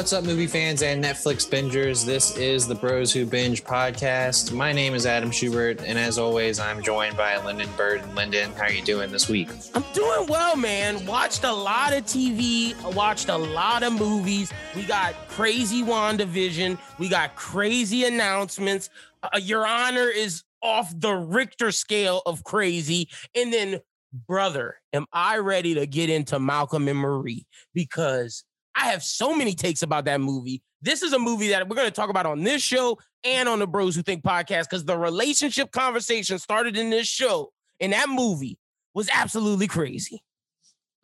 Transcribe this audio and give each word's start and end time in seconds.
What's 0.00 0.14
up, 0.14 0.24
movie 0.24 0.46
fans 0.46 0.80
and 0.80 1.04
Netflix 1.04 1.46
bingers? 1.46 2.06
This 2.06 2.34
is 2.38 2.66
the 2.66 2.74
Bros 2.74 3.12
Who 3.12 3.26
Binge 3.26 3.62
podcast. 3.62 4.50
My 4.50 4.72
name 4.72 4.94
is 4.94 5.04
Adam 5.04 5.30
Schubert, 5.30 5.82
and 5.84 5.98
as 5.98 6.16
always, 6.16 6.58
I'm 6.58 6.82
joined 6.82 7.18
by 7.18 7.36
Lyndon 7.44 7.68
Bird. 7.76 8.02
Lyndon, 8.14 8.50
how 8.54 8.62
are 8.62 8.72
you 8.72 8.80
doing 8.80 9.12
this 9.12 9.28
week? 9.28 9.50
I'm 9.74 9.84
doing 9.92 10.26
well, 10.26 10.56
man. 10.56 11.04
Watched 11.04 11.44
a 11.44 11.52
lot 11.52 11.92
of 11.92 12.04
TV, 12.04 12.74
watched 12.94 13.28
a 13.28 13.36
lot 13.36 13.82
of 13.82 13.92
movies. 13.92 14.50
We 14.74 14.84
got 14.84 15.12
crazy 15.28 15.82
WandaVision, 15.82 16.78
we 16.98 17.10
got 17.10 17.36
crazy 17.36 18.06
announcements. 18.06 18.88
Uh, 19.22 19.38
Your 19.38 19.66
Honor 19.66 20.08
is 20.08 20.44
off 20.62 20.98
the 20.98 21.12
Richter 21.12 21.72
scale 21.72 22.22
of 22.24 22.42
crazy. 22.42 23.10
And 23.34 23.52
then, 23.52 23.80
brother, 24.26 24.76
am 24.94 25.04
I 25.12 25.36
ready 25.36 25.74
to 25.74 25.86
get 25.86 26.08
into 26.08 26.40
Malcolm 26.40 26.88
and 26.88 26.98
Marie? 26.98 27.46
Because 27.74 28.44
I 28.80 28.86
have 28.86 29.02
so 29.02 29.34
many 29.34 29.54
takes 29.54 29.82
about 29.82 30.06
that 30.06 30.20
movie. 30.20 30.62
This 30.80 31.02
is 31.02 31.12
a 31.12 31.18
movie 31.18 31.48
that 31.48 31.68
we're 31.68 31.76
going 31.76 31.88
to 31.88 31.94
talk 31.94 32.08
about 32.08 32.24
on 32.24 32.42
this 32.42 32.62
show 32.62 32.98
and 33.24 33.46
on 33.46 33.58
the 33.58 33.66
Bros 33.66 33.94
Who 33.94 34.02
Think 34.02 34.24
podcast 34.24 34.70
because 34.70 34.86
the 34.86 34.96
relationship 34.96 35.70
conversation 35.70 36.38
started 36.38 36.78
in 36.78 36.88
this 36.88 37.06
show 37.06 37.52
and 37.78 37.92
that 37.92 38.08
movie 38.08 38.58
was 38.94 39.10
absolutely 39.12 39.66
crazy. 39.66 40.22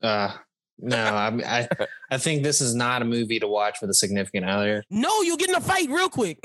Uh, 0.03 0.33
no, 0.79 0.97
I, 1.05 1.29
I 1.45 1.69
I 2.11 2.19
think 2.19 2.43
this 2.43 2.63
is 2.63 2.75
not 2.75 3.03
a 3.03 3.05
movie 3.05 3.39
to 3.41 3.49
watch 3.49 3.79
with 3.83 3.91
a 3.91 3.95
significant 3.95 4.47
other. 4.47 4.83
No, 4.89 5.21
you'll 5.21 5.37
get 5.37 5.51
in 5.51 5.55
a 5.55 5.61
fight 5.61 5.91
real 5.91 6.09
quick. 6.09 6.39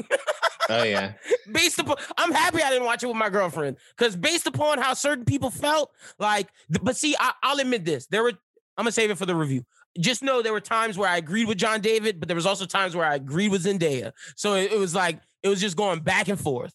Oh 0.70 0.84
yeah, 0.84 1.14
based 1.52 1.80
upon, 1.80 1.96
I'm 2.18 2.32
happy 2.32 2.62
I 2.62 2.70
didn't 2.70 2.86
watch 2.86 3.04
it 3.04 3.08
with 3.08 3.16
my 3.16 3.30
girlfriend 3.30 3.78
because 3.98 4.18
based 4.18 4.48
upon 4.48 4.80
how 4.80 4.94
certain 4.94 5.26
people 5.26 5.50
felt, 5.50 5.92
like, 6.20 6.50
but 6.82 6.98
see, 6.98 7.16
I, 7.18 7.32
I'll 7.42 7.60
admit 7.60 7.86
this: 7.86 8.08
there 8.08 8.24
were. 8.24 8.34
I'm 8.78 8.86
gonna 8.86 8.94
save 8.94 9.12
it 9.12 9.18
for 9.18 9.26
the 9.26 9.36
review 9.36 9.66
just 10.00 10.24
know 10.24 10.42
there 10.42 10.54
were 10.54 10.62
times 10.62 10.98
where 10.98 11.10
I 11.10 11.18
agreed 11.18 11.48
with 11.48 11.58
John 11.58 11.82
David, 11.82 12.20
but 12.20 12.28
there 12.28 12.36
was 12.36 12.46
also 12.46 12.66
times 12.66 12.96
where 12.96 13.06
I 13.06 13.16
agreed 13.16 13.52
with 13.52 13.66
Zendaya. 13.66 14.14
So 14.36 14.56
it, 14.56 14.72
it 14.72 14.80
was 14.80 14.96
like 14.96 15.20
it 15.44 15.50
was 15.50 15.60
just 15.60 15.76
going 15.76 16.00
back 16.00 16.28
and 16.28 16.40
forth. 16.40 16.74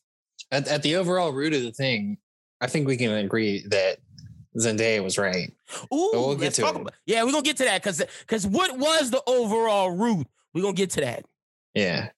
At, 0.50 0.69
at, 0.69 0.83
the 0.83 0.97
overall 0.97 1.33
root 1.33 1.55
of 1.55 1.62
the 1.62 1.72
thing, 1.72 2.19
I 2.61 2.67
think 2.67 2.87
we 2.87 2.97
can 2.97 3.11
agree 3.12 3.64
that 3.69 3.98
Zendaya 4.59 5.03
was 5.03 5.19
right. 5.19 5.53
Ooh, 5.92 6.11
we'll 6.12 6.37
get 6.37 6.55
to 6.55 6.67
it. 6.67 6.77
About, 6.77 6.94
yeah, 7.05 7.25
we're 7.25 7.33
gonna 7.33 7.42
get 7.42 7.56
to 7.59 7.64
that 7.64 7.83
because 7.83 8.03
because 8.20 8.47
what 8.47 8.77
was 8.78 9.11
the 9.11 9.22
overall 9.27 9.91
root? 9.91 10.27
We're 10.55 10.62
gonna 10.62 10.75
get 10.75 10.91
to 10.91 11.00
that. 11.00 11.25
Yeah. 11.75 12.11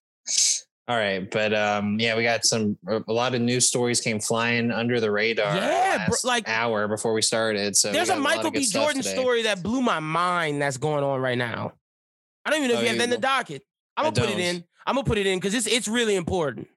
All 0.89 0.97
right, 0.97 1.31
but 1.31 1.53
um, 1.53 2.01
yeah, 2.01 2.17
we 2.17 2.23
got 2.23 2.47
some 2.47 2.79
a 2.89 3.13
lot 3.13 3.35
of 3.35 3.43
news 3.43 3.69
stories 3.69 4.01
came 4.01 4.21
flying 4.21 4.71
under 4.71 5.01
the 5.01 5.11
radar. 5.11 5.55
Yeah, 5.55 6.09
like 6.25 6.49
hour 6.49 6.89
before 6.89 7.13
we 7.13 7.21
started. 7.21 7.77
So 7.77 7.93
there's 7.93 8.09
a 8.09 8.17
Michael 8.17 8.51
B. 8.51 8.65
Jordan 8.65 9.03
story 9.03 9.43
that 9.43 9.63
blew 9.63 9.83
my 9.83 10.01
mind. 10.01 10.63
That's 10.63 10.79
going 10.79 11.05
on 11.05 11.21
right 11.21 11.37
now. 11.37 11.73
I 12.47 12.51
don't 12.51 12.61
even 12.61 12.71
know 12.71 12.77
oh, 12.77 12.79
if 12.79 12.83
you 12.85 12.89
have 12.89 12.99
that 12.99 13.05
in 13.05 13.11
the 13.11 13.19
docket. 13.19 13.63
I'm 13.99 14.05
gonna 14.05 14.27
put 14.27 14.31
it 14.31 14.41
in. 14.41 14.65
I'm 14.87 14.95
gonna 14.95 15.05
put 15.05 15.19
it 15.19 15.27
in 15.27 15.39
because 15.39 15.53
it's 15.53 15.67
it's 15.67 15.89
really 15.89 16.17
important. 16.17 16.69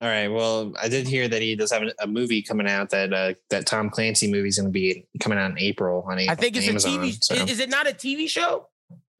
All 0.00 0.08
right. 0.08 0.28
Well, 0.28 0.72
I 0.82 0.88
did 0.88 1.06
hear 1.06 1.28
that 1.28 1.42
he 1.42 1.54
does 1.54 1.70
have 1.70 1.82
a 2.00 2.06
movie 2.08 2.42
coming 2.42 2.66
out 2.66 2.88
that 2.90 3.12
uh, 3.12 3.34
that 3.50 3.66
Tom 3.66 3.90
Clancy 3.90 4.28
movie 4.28 4.48
is 4.48 4.58
going 4.58 4.68
to 4.68 4.72
be 4.72 5.06
coming 5.20 5.38
out 5.38 5.52
in 5.52 5.58
April 5.58 6.04
on 6.08 6.18
I 6.18 6.34
think 6.34 6.56
it's 6.56 6.66
Amazon, 6.66 6.94
a 6.94 7.02
TV. 7.04 7.22
So. 7.22 7.34
Is 7.34 7.60
it 7.60 7.68
not 7.68 7.86
a 7.86 7.92
TV 7.92 8.28
show? 8.28 8.66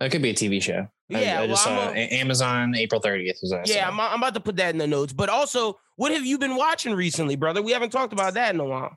It 0.02 0.10
could 0.10 0.22
be 0.22 0.30
a 0.30 0.34
TV 0.34 0.62
show. 0.62 0.88
Yeah, 1.08 1.40
I, 1.40 1.42
I 1.42 1.46
just 1.46 1.66
well, 1.66 1.88
saw 1.88 1.92
a, 1.92 2.08
Amazon 2.08 2.74
April 2.74 3.00
30th. 3.00 3.42
Was 3.42 3.50
that 3.50 3.68
yeah, 3.68 3.88
I'm, 3.88 4.00
I'm, 4.00 4.18
about 4.18 4.34
to 4.34 4.40
put 4.40 4.56
that 4.56 4.70
in 4.70 4.78
the 4.78 4.86
notes. 4.86 5.12
But 5.12 5.28
also, 5.28 5.78
what 5.96 6.12
have 6.12 6.24
you 6.24 6.38
been 6.38 6.56
watching 6.56 6.94
recently, 6.94 7.36
brother? 7.36 7.62
We 7.62 7.72
haven't 7.72 7.90
talked 7.90 8.12
about 8.12 8.34
that 8.34 8.54
in 8.54 8.60
a 8.60 8.64
while. 8.64 8.96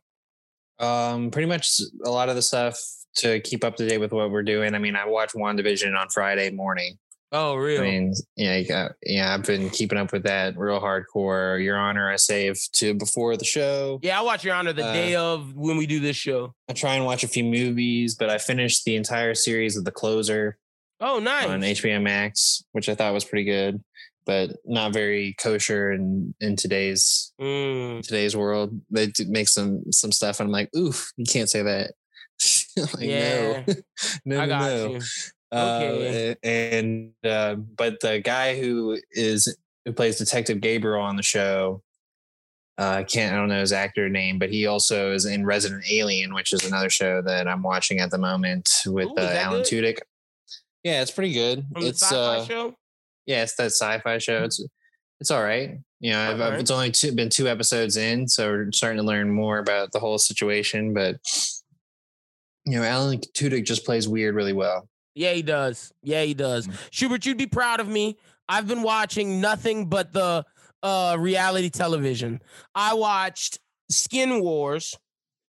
Um, 0.80 1.32
pretty 1.32 1.48
much 1.48 1.80
a 2.04 2.10
lot 2.10 2.30
of 2.30 2.36
the 2.36 2.42
stuff 2.42 2.80
to 3.18 3.40
keep 3.42 3.64
up 3.64 3.76
to 3.78 3.88
date 3.88 4.00
with 4.00 4.12
what 4.12 4.32
we're 4.32 4.44
doing. 4.44 4.76
I 4.76 4.80
mean, 4.80 4.96
I 4.96 5.06
watched 5.06 5.36
WandaVision 5.36 5.98
on 5.98 6.10
Friday 6.10 6.52
morning. 6.52 6.98
Oh, 7.32 7.56
really? 7.56 7.88
I 7.88 7.92
mean, 7.92 8.14
yeah, 8.38 8.62
got, 8.62 8.92
yeah, 9.04 9.34
I've 9.34 9.44
been 9.44 9.70
keeping 9.70 9.98
up 9.98 10.14
with 10.14 10.24
that 10.24 10.58
real 10.58 10.80
hardcore. 10.80 11.62
Your 11.62 11.78
Honor, 11.78 12.10
I 12.10 12.16
saved 12.16 12.78
to 12.80 12.94
before 12.94 13.36
the 13.36 13.46
show. 13.46 14.00
Yeah, 14.02 14.20
I 14.20 14.22
watch 14.22 14.44
Your 14.46 14.56
Honor 14.56 14.74
the 14.74 14.86
uh, 14.86 14.94
day 14.94 15.16
of 15.16 15.54
when 15.54 15.76
we 15.76 15.86
do 15.86 16.00
this 16.00 16.16
show. 16.16 16.54
I 16.70 16.74
try 16.74 16.96
and 16.96 17.04
watch 17.04 17.24
a 17.24 17.28
few 17.28 17.44
movies, 17.44 18.16
but 18.16 18.30
I 18.30 18.38
finished 18.38 18.86
the 18.86 18.96
entire 18.96 19.34
series 19.34 19.76
of 19.76 19.86
The 19.86 19.92
Closer. 19.92 20.58
Oh, 21.06 21.20
nice. 21.20 21.46
On 21.46 21.62
HBO 21.62 22.02
Max, 22.02 22.64
which 22.72 22.90
I 22.90 22.96
thought 22.96 23.14
was 23.14 23.24
pretty 23.24 23.46
good, 23.46 23.80
but 24.26 24.50
not 24.66 24.92
very 24.92 25.36
kosher 25.40 25.92
in 25.92 26.34
in 26.42 26.56
today's 26.56 27.32
mm. 27.40 28.02
today's 28.02 28.36
world. 28.36 28.82
They 28.90 29.12
make 29.28 29.48
some 29.48 29.84
some 29.92 30.12
stuff, 30.12 30.40
and 30.40 30.48
I'm 30.48 30.52
like, 30.52 30.76
oof, 30.76 31.12
you 31.16 31.26
can't 31.26 31.50
say 31.50 31.62
that. 31.62 31.92
like, 32.78 33.06
yeah, 33.06 33.64
no, 34.26 34.38
no, 34.38 34.42
I 34.42 34.48
got 34.48 34.62
no. 34.62 34.88
You. 34.88 35.02
Okay. 35.54 36.32
Uh, 36.32 36.36
and 36.44 37.12
uh, 37.24 37.54
but 37.54 38.00
the 38.00 38.20
guy 38.20 38.60
who 38.60 39.00
is 39.12 39.56
who 39.86 39.94
plays 39.94 40.18
Detective 40.18 40.60
Gabriel 40.60 41.04
on 41.04 41.18
the 41.18 41.24
show, 41.24 41.84
uh, 42.80 42.96
I 42.98 43.04
can't 43.04 43.32
I 43.32 43.38
don't 43.38 43.50
know 43.50 43.60
his 43.60 43.74
actor 43.74 44.10
name, 44.10 44.40
but 44.40 44.50
he 44.50 44.66
also 44.66 45.12
is 45.12 45.28
in 45.28 45.46
Resident 45.46 45.84
Alien, 45.88 46.34
which 46.34 46.52
is 46.52 46.66
another 46.66 46.90
show 46.90 47.22
that 47.22 47.48
I'm 47.48 47.62
watching 47.62 48.00
at 48.00 48.10
the 48.10 48.18
moment 48.18 48.68
with 48.88 49.08
Ooh, 49.10 49.16
uh, 49.20 49.36
Alan 49.36 49.62
good? 49.62 49.68
Tudyk. 49.68 50.00
Yeah, 50.86 51.02
it's 51.02 51.10
pretty 51.10 51.34
good. 51.34 51.66
From 51.74 51.84
it's 51.84 52.12
uh, 52.12 52.46
show. 52.46 52.76
Yeah, 53.26 53.42
it's 53.42 53.56
that 53.56 53.72
sci-fi 53.72 54.20
show. 54.20 54.44
It's 54.44 54.64
it's 55.20 55.32
all 55.32 55.42
right. 55.42 55.80
You 56.00 56.12
know, 56.12 56.32
I've, 56.32 56.40
right. 56.40 56.60
it's 56.60 56.70
only 56.70 56.92
two, 56.92 57.12
been 57.12 57.30
two 57.30 57.48
episodes 57.48 57.98
in, 57.98 58.28
so 58.28 58.48
we're 58.48 58.72
starting 58.72 58.98
to 58.98 59.04
learn 59.04 59.32
more 59.32 59.58
about 59.58 59.92
the 59.92 60.00
whole 60.00 60.20
situation. 60.20 60.94
But 60.94 61.18
you 62.66 62.78
know, 62.78 62.84
Alan 62.84 63.20
Tudyk 63.20 63.66
just 63.66 63.84
plays 63.84 64.08
weird 64.08 64.36
really 64.36 64.54
well. 64.54 64.88
Yeah, 65.16 65.34
he 65.34 65.42
does. 65.42 65.92
Yeah, 66.04 66.22
he 66.22 66.36
does. 66.36 66.68
Mm-hmm. 66.68 66.78
Schubert, 66.92 67.26
you'd 67.26 67.40
be 67.40 67.48
proud 67.48 67.80
of 67.80 67.88
me. 67.88 68.20
I've 68.48 68.68
been 68.68 68.84
watching 68.84 69.42
nothing 69.42 69.90
but 69.90 70.14
the 70.14 70.46
uh 70.84 71.18
reality 71.18 71.72
television. 71.72 72.42
I 72.76 72.94
watched 72.94 73.58
Skin 73.90 74.40
Wars 74.40 74.96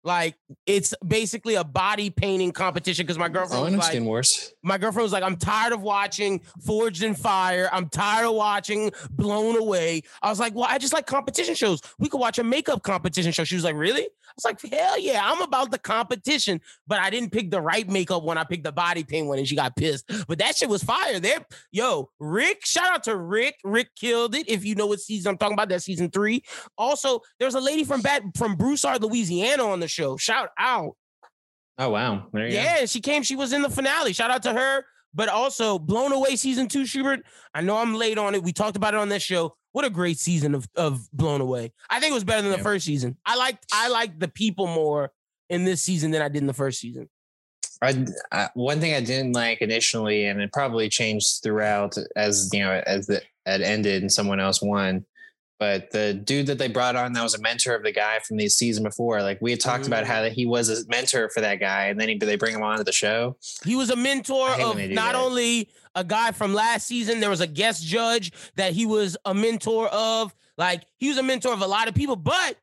like 0.04 0.34
it's 0.66 0.94
basically 1.06 1.54
a 1.54 1.64
body 1.64 2.10
painting 2.10 2.52
competition 2.52 3.04
because 3.06 3.18
my 3.18 3.26
oh, 3.26 3.30
girlfriend 3.30 3.74
oh, 3.74 3.76
was 3.76 3.94
like, 3.94 4.02
worse. 4.02 4.52
my 4.62 4.78
girlfriend 4.78 5.04
was 5.04 5.12
like, 5.12 5.22
I'm 5.22 5.36
tired 5.36 5.72
of 5.72 5.82
watching 5.82 6.40
Forged 6.64 7.02
in 7.02 7.14
Fire. 7.14 7.68
I'm 7.72 7.88
tired 7.88 8.26
of 8.26 8.34
watching 8.34 8.90
Blown 9.10 9.56
Away. 9.56 10.02
I 10.20 10.30
was 10.30 10.40
like, 10.40 10.54
well, 10.54 10.66
I 10.68 10.78
just 10.78 10.92
like 10.92 11.06
competition 11.06 11.54
shows. 11.54 11.80
We 11.98 12.08
could 12.08 12.20
watch 12.20 12.38
a 12.38 12.44
makeup 12.44 12.82
competition 12.82 13.32
show. 13.32 13.44
She 13.44 13.54
was 13.54 13.64
like, 13.64 13.76
really? 13.76 14.08
I 14.32 14.34
was 14.36 14.44
like, 14.44 14.72
hell 14.72 14.98
yeah, 14.98 15.20
I'm 15.22 15.42
about 15.42 15.70
the 15.70 15.78
competition. 15.78 16.60
But 16.86 17.00
I 17.00 17.10
didn't 17.10 17.30
pick 17.30 17.50
the 17.50 17.60
right 17.60 17.88
makeup 17.88 18.22
when 18.22 18.38
I 18.38 18.44
picked 18.44 18.64
the 18.64 18.72
body 18.72 19.04
paint 19.04 19.26
one, 19.26 19.38
and 19.38 19.46
she 19.46 19.56
got 19.56 19.76
pissed. 19.76 20.10
But 20.26 20.38
that 20.38 20.56
shit 20.56 20.68
was 20.68 20.82
fire. 20.82 21.20
There, 21.20 21.44
yo, 21.70 22.10
Rick, 22.18 22.64
shout 22.64 22.92
out 22.92 23.04
to 23.04 23.16
Rick. 23.16 23.56
Rick 23.64 23.90
killed 23.94 24.34
it. 24.34 24.48
If 24.48 24.64
you 24.64 24.74
know 24.74 24.86
what 24.86 25.00
season 25.00 25.30
I'm 25.30 25.38
talking 25.38 25.54
about, 25.54 25.68
that's 25.68 25.84
season 25.84 26.10
three. 26.10 26.42
Also, 26.78 27.20
there's 27.38 27.54
a 27.54 27.60
lady 27.60 27.84
from 27.84 28.00
Bat 28.00 28.22
from 28.36 28.56
Broussard, 28.56 29.02
Louisiana 29.02 29.64
on 29.64 29.80
the 29.80 29.88
show. 29.88 30.16
Shout 30.16 30.48
out. 30.58 30.96
Oh 31.78 31.90
wow. 31.90 32.26
yeah, 32.34 32.80
go. 32.80 32.86
she 32.86 33.00
came, 33.00 33.22
she 33.22 33.36
was 33.36 33.52
in 33.52 33.62
the 33.62 33.70
finale. 33.70 34.12
Shout 34.12 34.30
out 34.30 34.42
to 34.44 34.52
her. 34.52 34.84
But 35.14 35.28
also 35.28 35.78
blown 35.78 36.12
away 36.12 36.36
season 36.36 36.68
two, 36.68 36.86
Schubert. 36.86 37.20
I 37.54 37.60
know 37.60 37.76
I'm 37.76 37.94
late 37.94 38.18
on 38.18 38.34
it. 38.34 38.42
We 38.42 38.52
talked 38.52 38.76
about 38.76 38.94
it 38.94 39.00
on 39.00 39.08
this 39.08 39.22
show. 39.22 39.54
What 39.72 39.84
a 39.84 39.90
great 39.90 40.18
season 40.18 40.54
of, 40.54 40.66
of 40.74 41.10
blown 41.12 41.40
away. 41.40 41.72
I 41.90 42.00
think 42.00 42.12
it 42.12 42.14
was 42.14 42.24
better 42.24 42.42
than 42.42 42.50
the 42.50 42.58
yeah. 42.58 42.62
first 42.62 42.84
season. 42.84 43.16
I 43.24 43.36
liked 43.36 43.66
I 43.72 43.88
liked 43.88 44.20
the 44.20 44.28
people 44.28 44.66
more 44.66 45.12
in 45.48 45.64
this 45.64 45.82
season 45.82 46.10
than 46.10 46.22
I 46.22 46.28
did 46.28 46.38
in 46.42 46.46
the 46.46 46.54
first 46.54 46.80
season. 46.80 47.08
I, 47.82 48.06
I, 48.30 48.48
one 48.54 48.80
thing 48.80 48.94
I 48.94 49.00
didn't 49.00 49.32
like 49.32 49.60
initially, 49.60 50.26
and 50.26 50.40
it 50.40 50.52
probably 50.52 50.88
changed 50.88 51.42
throughout 51.42 51.96
as 52.16 52.48
you 52.52 52.60
know 52.60 52.82
as 52.86 53.08
it 53.08 53.24
had 53.44 53.60
ended 53.60 54.02
and 54.02 54.12
someone 54.12 54.40
else 54.40 54.62
won, 54.62 55.04
but 55.62 55.92
the 55.92 56.12
dude 56.12 56.48
that 56.48 56.58
they 56.58 56.66
brought 56.66 56.96
on 56.96 57.12
that 57.12 57.22
was 57.22 57.36
a 57.36 57.40
mentor 57.40 57.76
of 57.76 57.84
the 57.84 57.92
guy 57.92 58.18
from 58.18 58.36
the 58.36 58.48
season 58.48 58.82
before, 58.82 59.22
like 59.22 59.40
we 59.40 59.52
had 59.52 59.60
talked 59.60 59.84
mm-hmm. 59.84 59.92
about 59.92 60.06
how 60.06 60.20
that 60.22 60.32
he 60.32 60.44
was 60.44 60.68
a 60.68 60.84
mentor 60.88 61.30
for 61.30 61.40
that 61.40 61.60
guy, 61.60 61.84
and 61.84 62.00
then 62.00 62.08
he, 62.08 62.18
they 62.18 62.34
bring 62.34 62.52
him 62.52 62.64
on 62.64 62.78
to 62.78 62.82
the 62.82 62.90
show. 62.90 63.36
He 63.64 63.76
was 63.76 63.88
a 63.88 63.94
mentor 63.94 64.50
of 64.60 64.76
not 64.90 65.12
that. 65.12 65.14
only 65.14 65.68
a 65.94 66.02
guy 66.02 66.32
from 66.32 66.52
last 66.52 66.88
season. 66.88 67.20
There 67.20 67.30
was 67.30 67.40
a 67.40 67.46
guest 67.46 67.86
judge 67.86 68.32
that 68.56 68.72
he 68.72 68.86
was 68.86 69.16
a 69.24 69.32
mentor 69.32 69.86
of. 69.90 70.34
Like 70.58 70.82
he 70.96 71.08
was 71.10 71.16
a 71.16 71.22
mentor 71.22 71.52
of 71.52 71.62
a 71.62 71.66
lot 71.68 71.86
of 71.86 71.94
people, 71.94 72.16
but 72.16 72.56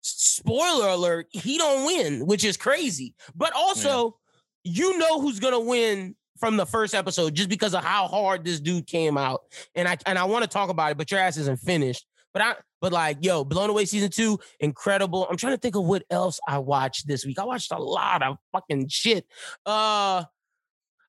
spoiler 0.00 0.88
alert, 0.88 1.26
he 1.30 1.58
don't 1.58 1.84
win, 1.84 2.26
which 2.26 2.46
is 2.46 2.56
crazy. 2.56 3.14
But 3.36 3.52
also, 3.54 4.16
yeah. 4.64 4.72
you 4.72 4.98
know 4.98 5.20
who's 5.20 5.38
gonna 5.38 5.60
win 5.60 6.16
from 6.38 6.56
the 6.56 6.64
first 6.64 6.94
episode 6.94 7.34
just 7.34 7.50
because 7.50 7.74
of 7.74 7.84
how 7.84 8.06
hard 8.06 8.42
this 8.42 8.58
dude 8.58 8.86
came 8.86 9.18
out. 9.18 9.42
And 9.74 9.86
I 9.86 9.98
and 10.06 10.18
I 10.18 10.24
want 10.24 10.44
to 10.44 10.48
talk 10.48 10.70
about 10.70 10.92
it, 10.92 10.96
but 10.96 11.10
your 11.10 11.20
ass 11.20 11.36
isn't 11.36 11.60
finished. 11.60 12.06
But 12.32 12.42
I 12.42 12.54
but 12.80 12.92
like, 12.92 13.18
yo, 13.20 13.44
Blown 13.44 13.70
Away 13.70 13.84
season 13.84 14.10
two, 14.10 14.38
incredible. 14.60 15.26
I'm 15.28 15.36
trying 15.36 15.54
to 15.54 15.58
think 15.58 15.74
of 15.76 15.84
what 15.84 16.04
else 16.10 16.38
I 16.46 16.58
watched 16.58 17.08
this 17.08 17.24
week. 17.26 17.38
I 17.38 17.44
watched 17.44 17.72
a 17.72 17.78
lot 17.78 18.22
of 18.22 18.36
fucking 18.52 18.88
shit. 18.88 19.26
Uh 19.66 20.24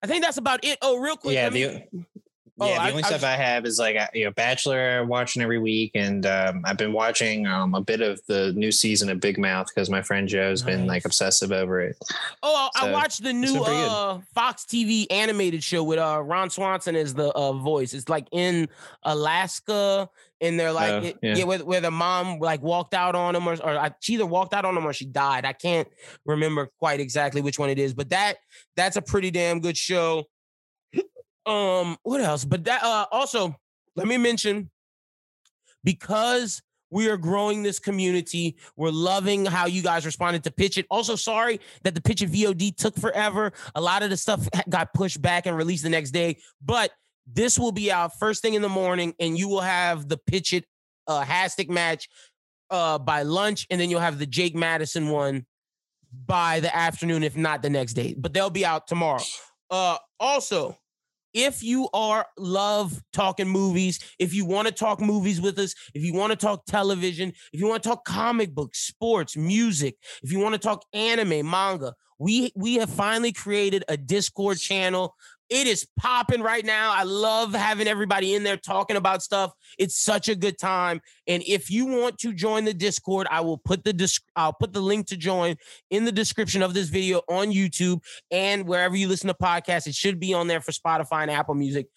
I 0.01 0.07
think 0.07 0.23
that's 0.23 0.37
about 0.37 0.63
it. 0.63 0.77
Oh, 0.81 0.97
real 0.97 1.17
quick. 1.17 1.33
Yeah, 1.35 1.49
the 1.49 1.83
Oh, 2.61 2.67
yeah, 2.67 2.75
the 2.75 2.81
I, 2.81 2.89
only 2.91 3.03
I, 3.03 3.07
stuff 3.07 3.23
I, 3.23 3.35
have 3.35 3.65
is 3.65 3.79
like 3.79 3.97
you 4.13 4.25
know 4.25 4.31
Bachelor 4.31 5.05
watching 5.05 5.41
every 5.41 5.59
week, 5.59 5.91
and 5.95 6.25
um, 6.25 6.63
I've 6.65 6.77
been 6.77 6.93
watching 6.93 7.47
um, 7.47 7.73
a 7.73 7.81
bit 7.81 8.01
of 8.01 8.19
the 8.27 8.53
new 8.53 8.71
season 8.71 9.09
of 9.09 9.19
Big 9.19 9.37
Mouth 9.37 9.67
because 9.73 9.89
my 9.89 10.01
friend 10.01 10.27
Joe's 10.27 10.63
nice. 10.63 10.75
been 10.75 10.87
like 10.87 11.05
obsessive 11.05 11.51
over 11.51 11.81
it. 11.81 11.97
Oh, 12.43 12.69
so, 12.75 12.87
I 12.87 12.91
watched 12.91 13.23
the 13.23 13.33
new 13.33 13.61
uh, 13.61 14.19
Fox 14.33 14.65
TV 14.65 15.07
animated 15.09 15.63
show 15.63 15.83
with 15.83 15.99
uh, 15.99 16.21
Ron 16.23 16.49
Swanson 16.49 16.95
as 16.95 17.13
the 17.13 17.31
uh, 17.31 17.53
voice. 17.53 17.93
It's 17.93 18.09
like 18.09 18.27
in 18.31 18.67
Alaska, 19.03 20.09
and 20.41 20.59
they're 20.59 20.71
like, 20.71 20.91
oh, 20.91 21.05
it, 21.05 21.17
yeah. 21.21 21.35
yeah, 21.35 21.43
where, 21.43 21.59
where, 21.59 21.81
the 21.81 21.91
mom 21.91 22.39
like 22.39 22.61
walked 22.61 22.93
out 22.93 23.15
on 23.15 23.35
him, 23.35 23.47
or, 23.47 23.55
or 23.63 23.95
she 23.99 24.13
either 24.13 24.25
walked 24.25 24.53
out 24.53 24.65
on 24.65 24.77
him 24.77 24.85
or 24.85 24.93
she 24.93 25.05
died. 25.05 25.45
I 25.45 25.53
can't 25.53 25.87
remember 26.25 26.69
quite 26.79 26.99
exactly 26.99 27.41
which 27.41 27.59
one 27.59 27.69
it 27.69 27.79
is, 27.79 27.93
but 27.93 28.09
that 28.09 28.37
that's 28.75 28.95
a 28.95 29.01
pretty 29.01 29.31
damn 29.31 29.59
good 29.59 29.77
show. 29.77 30.25
Um, 31.45 31.97
what 32.03 32.21
else? 32.21 32.45
But 32.45 32.65
that 32.65 32.83
uh 32.83 33.05
also 33.11 33.55
let 33.95 34.07
me 34.07 34.17
mention 34.17 34.69
because 35.83 36.61
we 36.91 37.07
are 37.09 37.17
growing 37.17 37.63
this 37.63 37.79
community. 37.79 38.57
We're 38.75 38.91
loving 38.91 39.45
how 39.45 39.67
you 39.67 39.81
guys 39.81 40.05
responded 40.05 40.43
to 40.45 40.51
Pitch 40.51 40.77
It. 40.77 40.85
Also, 40.89 41.15
sorry 41.15 41.59
that 41.83 41.93
the 41.93 42.01
Pitch 42.01 42.21
It 42.21 42.31
VOD 42.31 42.75
took 42.75 42.95
forever. 42.95 43.51
A 43.75 43.81
lot 43.81 44.03
of 44.03 44.09
the 44.09 44.17
stuff 44.17 44.47
got 44.69 44.93
pushed 44.93 45.21
back 45.21 45.45
and 45.45 45.55
released 45.55 45.83
the 45.83 45.89
next 45.89 46.11
day, 46.11 46.37
but 46.63 46.91
this 47.31 47.59
will 47.59 47.71
be 47.71 47.91
out 47.91 48.17
first 48.17 48.41
thing 48.41 48.55
in 48.55 48.61
the 48.61 48.69
morning, 48.69 49.13
and 49.19 49.37
you 49.37 49.47
will 49.47 49.61
have 49.61 50.09
the 50.09 50.17
Pitch 50.17 50.53
It 50.53 50.65
uh, 51.07 51.23
Hastic 51.23 51.69
match 51.69 52.09
uh, 52.71 52.97
by 52.97 53.21
lunch, 53.21 53.67
and 53.69 53.79
then 53.79 53.89
you'll 53.89 53.99
have 53.99 54.17
the 54.17 54.25
Jake 54.25 54.55
Madison 54.55 55.09
one 55.09 55.45
by 56.25 56.59
the 56.59 56.75
afternoon, 56.75 57.23
if 57.23 57.37
not 57.37 57.61
the 57.61 57.69
next 57.69 57.93
day. 57.93 58.15
But 58.17 58.33
they'll 58.33 58.49
be 58.49 58.65
out 58.65 58.87
tomorrow. 58.87 59.21
Uh, 59.69 59.97
also, 60.19 60.75
if 61.33 61.63
you 61.63 61.89
are 61.93 62.25
love 62.37 63.01
talking 63.13 63.47
movies, 63.47 63.99
if 64.19 64.33
you 64.33 64.45
want 64.45 64.67
to 64.67 64.73
talk 64.73 64.99
movies 64.99 65.39
with 65.41 65.57
us, 65.59 65.73
if 65.93 66.03
you 66.03 66.13
want 66.13 66.31
to 66.31 66.35
talk 66.35 66.65
television, 66.65 67.33
if 67.53 67.59
you 67.59 67.67
want 67.67 67.83
to 67.83 67.89
talk 67.89 68.05
comic 68.05 68.53
books, 68.53 68.79
sports, 68.79 69.37
music, 69.37 69.95
if 70.23 70.31
you 70.31 70.39
want 70.39 70.53
to 70.53 70.59
talk 70.59 70.83
anime, 70.93 71.49
manga, 71.49 71.93
we 72.17 72.51
we 72.55 72.75
have 72.75 72.89
finally 72.89 73.31
created 73.31 73.83
a 73.87 73.97
Discord 73.97 74.59
channel 74.59 75.15
it 75.49 75.65
is 75.65 75.87
popping 75.97 76.41
right 76.41 76.63
now. 76.63 76.91
I 76.93 77.03
love 77.03 77.53
having 77.53 77.87
everybody 77.87 78.35
in 78.35 78.43
there 78.43 78.57
talking 78.57 78.97
about 78.97 79.23
stuff. 79.23 79.51
It's 79.77 79.99
such 79.99 80.29
a 80.29 80.35
good 80.35 80.59
time. 80.59 81.01
And 81.27 81.43
if 81.47 81.71
you 81.71 81.85
want 81.85 82.19
to 82.19 82.33
join 82.33 82.65
the 82.65 82.73
Discord, 82.73 83.27
I 83.31 83.41
will 83.41 83.57
put 83.57 83.83
the 83.83 83.93
disc- 83.93 84.25
I'll 84.35 84.53
put 84.53 84.73
the 84.73 84.81
link 84.81 85.07
to 85.07 85.17
join 85.17 85.55
in 85.89 86.05
the 86.05 86.11
description 86.11 86.61
of 86.61 86.73
this 86.73 86.89
video 86.89 87.21
on 87.27 87.51
YouTube 87.51 88.01
and 88.29 88.67
wherever 88.67 88.95
you 88.95 89.07
listen 89.07 89.27
to 89.27 89.33
podcasts. 89.33 89.87
It 89.87 89.95
should 89.95 90.19
be 90.19 90.33
on 90.33 90.47
there 90.47 90.61
for 90.61 90.71
Spotify 90.71 91.23
and 91.23 91.31
Apple 91.31 91.55
Music. 91.55 91.87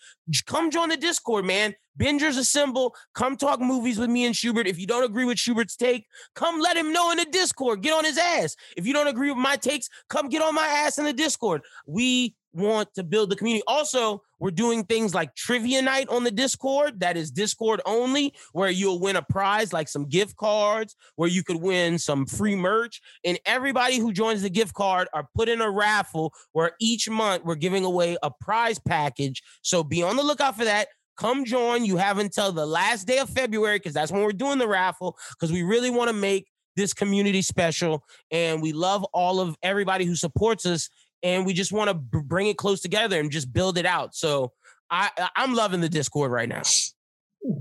Come 0.46 0.70
join 0.70 0.88
the 0.88 0.96
Discord, 0.96 1.44
man. 1.44 1.74
Bingers 1.98 2.38
assemble. 2.38 2.94
Come 3.14 3.36
talk 3.36 3.60
movies 3.60 3.98
with 3.98 4.08
me 4.08 4.24
and 4.24 4.34
Schubert. 4.34 4.66
If 4.66 4.78
you 4.78 4.86
don't 4.86 5.04
agree 5.04 5.26
with 5.26 5.38
Schubert's 5.38 5.76
take, 5.76 6.06
come 6.34 6.58
let 6.58 6.76
him 6.76 6.92
know 6.92 7.10
in 7.10 7.18
the 7.18 7.26
Discord. 7.26 7.82
Get 7.82 7.92
on 7.92 8.04
his 8.04 8.16
ass. 8.16 8.56
If 8.76 8.86
you 8.86 8.94
don't 8.94 9.08
agree 9.08 9.28
with 9.30 9.38
my 9.38 9.56
takes, 9.56 9.88
come 10.08 10.30
get 10.30 10.40
on 10.40 10.54
my 10.54 10.66
ass 10.66 10.98
in 10.98 11.04
the 11.04 11.12
Discord. 11.12 11.60
We 11.86 12.34
want 12.52 12.92
to 12.94 13.02
build 13.02 13.30
the 13.30 13.36
community. 13.36 13.62
Also, 13.66 14.22
we're 14.38 14.50
doing 14.50 14.84
things 14.84 15.14
like 15.14 15.34
trivia 15.34 15.82
night 15.82 16.08
on 16.08 16.24
the 16.24 16.30
Discord. 16.30 17.00
That 17.00 17.16
is 17.16 17.30
Discord 17.30 17.80
only, 17.86 18.34
where 18.52 18.70
you'll 18.70 19.00
win 19.00 19.16
a 19.16 19.22
prize 19.22 19.72
like 19.72 19.88
some 19.88 20.08
gift 20.08 20.36
cards, 20.36 20.96
where 21.16 21.28
you 21.28 21.42
could 21.42 21.56
win 21.56 21.98
some 21.98 22.26
free 22.26 22.56
merch. 22.56 23.00
And 23.24 23.38
everybody 23.46 23.98
who 23.98 24.12
joins 24.12 24.42
the 24.42 24.50
gift 24.50 24.74
card 24.74 25.08
are 25.12 25.28
put 25.36 25.48
in 25.48 25.60
a 25.60 25.70
raffle 25.70 26.32
where 26.52 26.72
each 26.80 27.08
month 27.08 27.44
we're 27.44 27.54
giving 27.54 27.84
away 27.84 28.16
a 28.22 28.30
prize 28.30 28.78
package. 28.78 29.42
So 29.62 29.84
be 29.84 30.02
on 30.02 30.16
the 30.16 30.22
lookout 30.22 30.56
for 30.56 30.64
that. 30.64 30.88
Come 31.16 31.44
join. 31.44 31.84
You 31.84 31.98
have 31.98 32.18
until 32.18 32.52
the 32.52 32.66
last 32.66 33.06
day 33.06 33.18
of 33.18 33.28
February 33.28 33.78
because 33.78 33.94
that's 33.94 34.10
when 34.10 34.22
we're 34.22 34.32
doing 34.32 34.58
the 34.58 34.68
raffle 34.68 35.16
because 35.30 35.52
we 35.52 35.62
really 35.62 35.90
want 35.90 36.08
to 36.08 36.14
make 36.14 36.48
this 36.76 36.92
community 36.92 37.42
special 37.42 38.04
and 38.30 38.62
we 38.62 38.72
love 38.72 39.04
all 39.12 39.40
of 39.40 39.56
everybody 39.62 40.04
who 40.04 40.16
supports 40.16 40.64
us 40.66 40.88
and 41.22 41.46
we 41.46 41.52
just 41.52 41.72
want 41.72 41.88
to 41.88 41.94
b- 41.94 42.20
bring 42.24 42.46
it 42.46 42.56
close 42.56 42.80
together 42.80 43.20
and 43.20 43.30
just 43.30 43.52
build 43.52 43.78
it 43.78 43.86
out. 43.86 44.14
So 44.14 44.52
I 44.90 45.10
I'm 45.36 45.54
loving 45.54 45.80
the 45.80 45.88
Discord 45.88 46.30
right 46.30 46.48
now. 46.48 46.62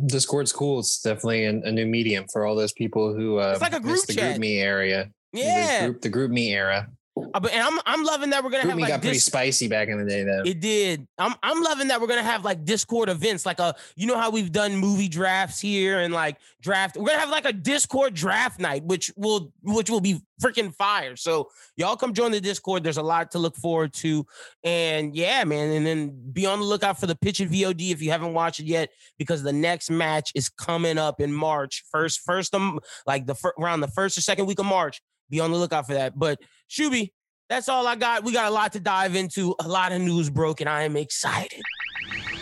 Discord's 0.06 0.54
cool. 0.54 0.80
It's 0.80 1.02
definitely 1.02 1.46
a, 1.46 1.50
a 1.50 1.72
new 1.72 1.86
medium 1.86 2.26
for 2.32 2.46
all 2.46 2.56
those 2.56 2.74
people 2.74 3.16
who 3.16 3.40
uh, 3.40 3.52
it's 3.54 3.62
like 3.62 3.74
a 3.74 3.80
group 3.80 4.06
the 4.06 4.14
chat. 4.14 4.38
GroupMe 4.40 4.62
area. 4.62 5.10
Yeah, 5.34 5.82
the 5.82 5.88
group, 5.88 6.02
the 6.02 6.10
GroupMe 6.10 6.50
era. 6.50 6.90
Uh, 7.18 7.40
but 7.42 7.52
and 7.52 7.62
I'm 7.62 7.78
I'm 7.86 8.04
loving 8.06 8.30
that 8.30 8.42
we're 8.42 8.52
gonna 8.52 8.64
Group 8.64 8.72
have 8.72 8.80
like 8.80 8.90
got 8.90 9.02
pretty 9.02 9.20
spicy 9.20 9.68
back 9.68 9.90
in 9.90 9.98
the 9.98 10.10
day 10.10 10.24
though. 10.24 10.44
It 10.46 10.62
did. 10.62 11.08
I'm 11.18 11.36
I'm 11.44 11.62
loving 11.62 11.90
that 11.90 12.00
we're 12.00 12.08
gonna 12.08 12.24
have 12.24 12.46
like 12.46 12.64
Discord 12.64 13.10
events, 13.10 13.46
like 13.46 13.60
a 13.60 13.76
you 13.98 14.08
know 14.08 14.18
how 14.18 14.30
we've 14.30 14.52
done 14.52 14.78
movie 14.78 15.10
drafts 15.10 15.60
here 15.60 16.00
and 16.00 16.14
like 16.14 16.38
draft. 16.62 16.96
We're 16.96 17.08
gonna 17.08 17.20
have 17.20 17.30
like 17.30 17.46
a 17.46 17.52
Discord 17.52 18.14
draft 18.14 18.62
night, 18.62 18.86
which 18.86 19.12
will 19.18 19.52
which 19.62 19.90
will 19.90 20.00
be 20.00 20.22
freaking 20.42 20.74
fire. 20.74 21.18
So 21.18 21.50
y'all 21.76 21.98
come 21.98 22.14
join 22.14 22.32
the 22.32 22.40
Discord. 22.40 22.84
There's 22.84 22.98
a 22.98 23.04
lot 23.04 23.32
to 23.32 23.40
look 23.40 23.58
forward 23.58 23.94
to, 23.96 24.26
and 24.64 25.14
yeah, 25.14 25.44
man. 25.44 25.70
And 25.70 25.86
then 25.86 26.32
be 26.32 26.46
on 26.46 26.60
the 26.60 26.66
lookout 26.66 26.98
for 26.98 27.08
the 27.08 27.16
pitch 27.16 27.42
and 27.42 27.52
VOD 27.52 27.92
if 27.92 28.02
you 28.02 28.12
haven't 28.12 28.34
watched 28.34 28.62
it 28.62 28.68
yet, 28.68 28.90
because 29.20 29.44
the 29.44 29.54
next 29.54 29.92
match 29.92 30.32
is 30.34 30.48
coming 30.48 30.98
up 30.98 31.20
in 31.20 31.34
March. 31.34 31.84
First, 31.92 32.22
first 32.22 32.56
um, 32.56 32.80
like 33.06 33.26
the 33.26 33.36
fir- 33.36 33.54
around 33.60 33.82
the 33.82 33.90
first 33.90 34.18
or 34.18 34.22
second 34.22 34.46
week 34.46 34.60
of 34.60 34.66
March. 34.66 35.02
Be 35.32 35.40
on 35.40 35.52
the 35.52 35.58
lookout 35.58 35.88
for 35.88 35.94
that. 35.94 36.20
But 36.20 36.40
Shuby, 36.70 37.12
that's 37.50 37.70
all 37.70 37.88
I 37.88 37.96
got. 37.96 38.24
We 38.24 38.34
got 38.34 38.48
a 38.48 38.54
lot 38.54 38.74
to 38.74 38.80
dive 38.80 39.16
into. 39.16 39.56
A 39.62 39.68
lot 39.68 39.94
of 39.94 40.02
news 40.02 40.30
broke, 40.30 40.62
and 40.62 40.70
I 40.70 40.84
am 40.84 40.98
excited. 40.98 41.62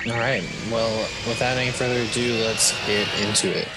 All 0.08 0.14
right. 0.14 0.44
Well, 0.72 1.00
without 1.28 1.58
any 1.58 1.72
further 1.72 2.02
ado, 2.02 2.34
let's 2.44 2.74
get 2.88 3.08
into 3.22 3.56
it. 3.56 3.68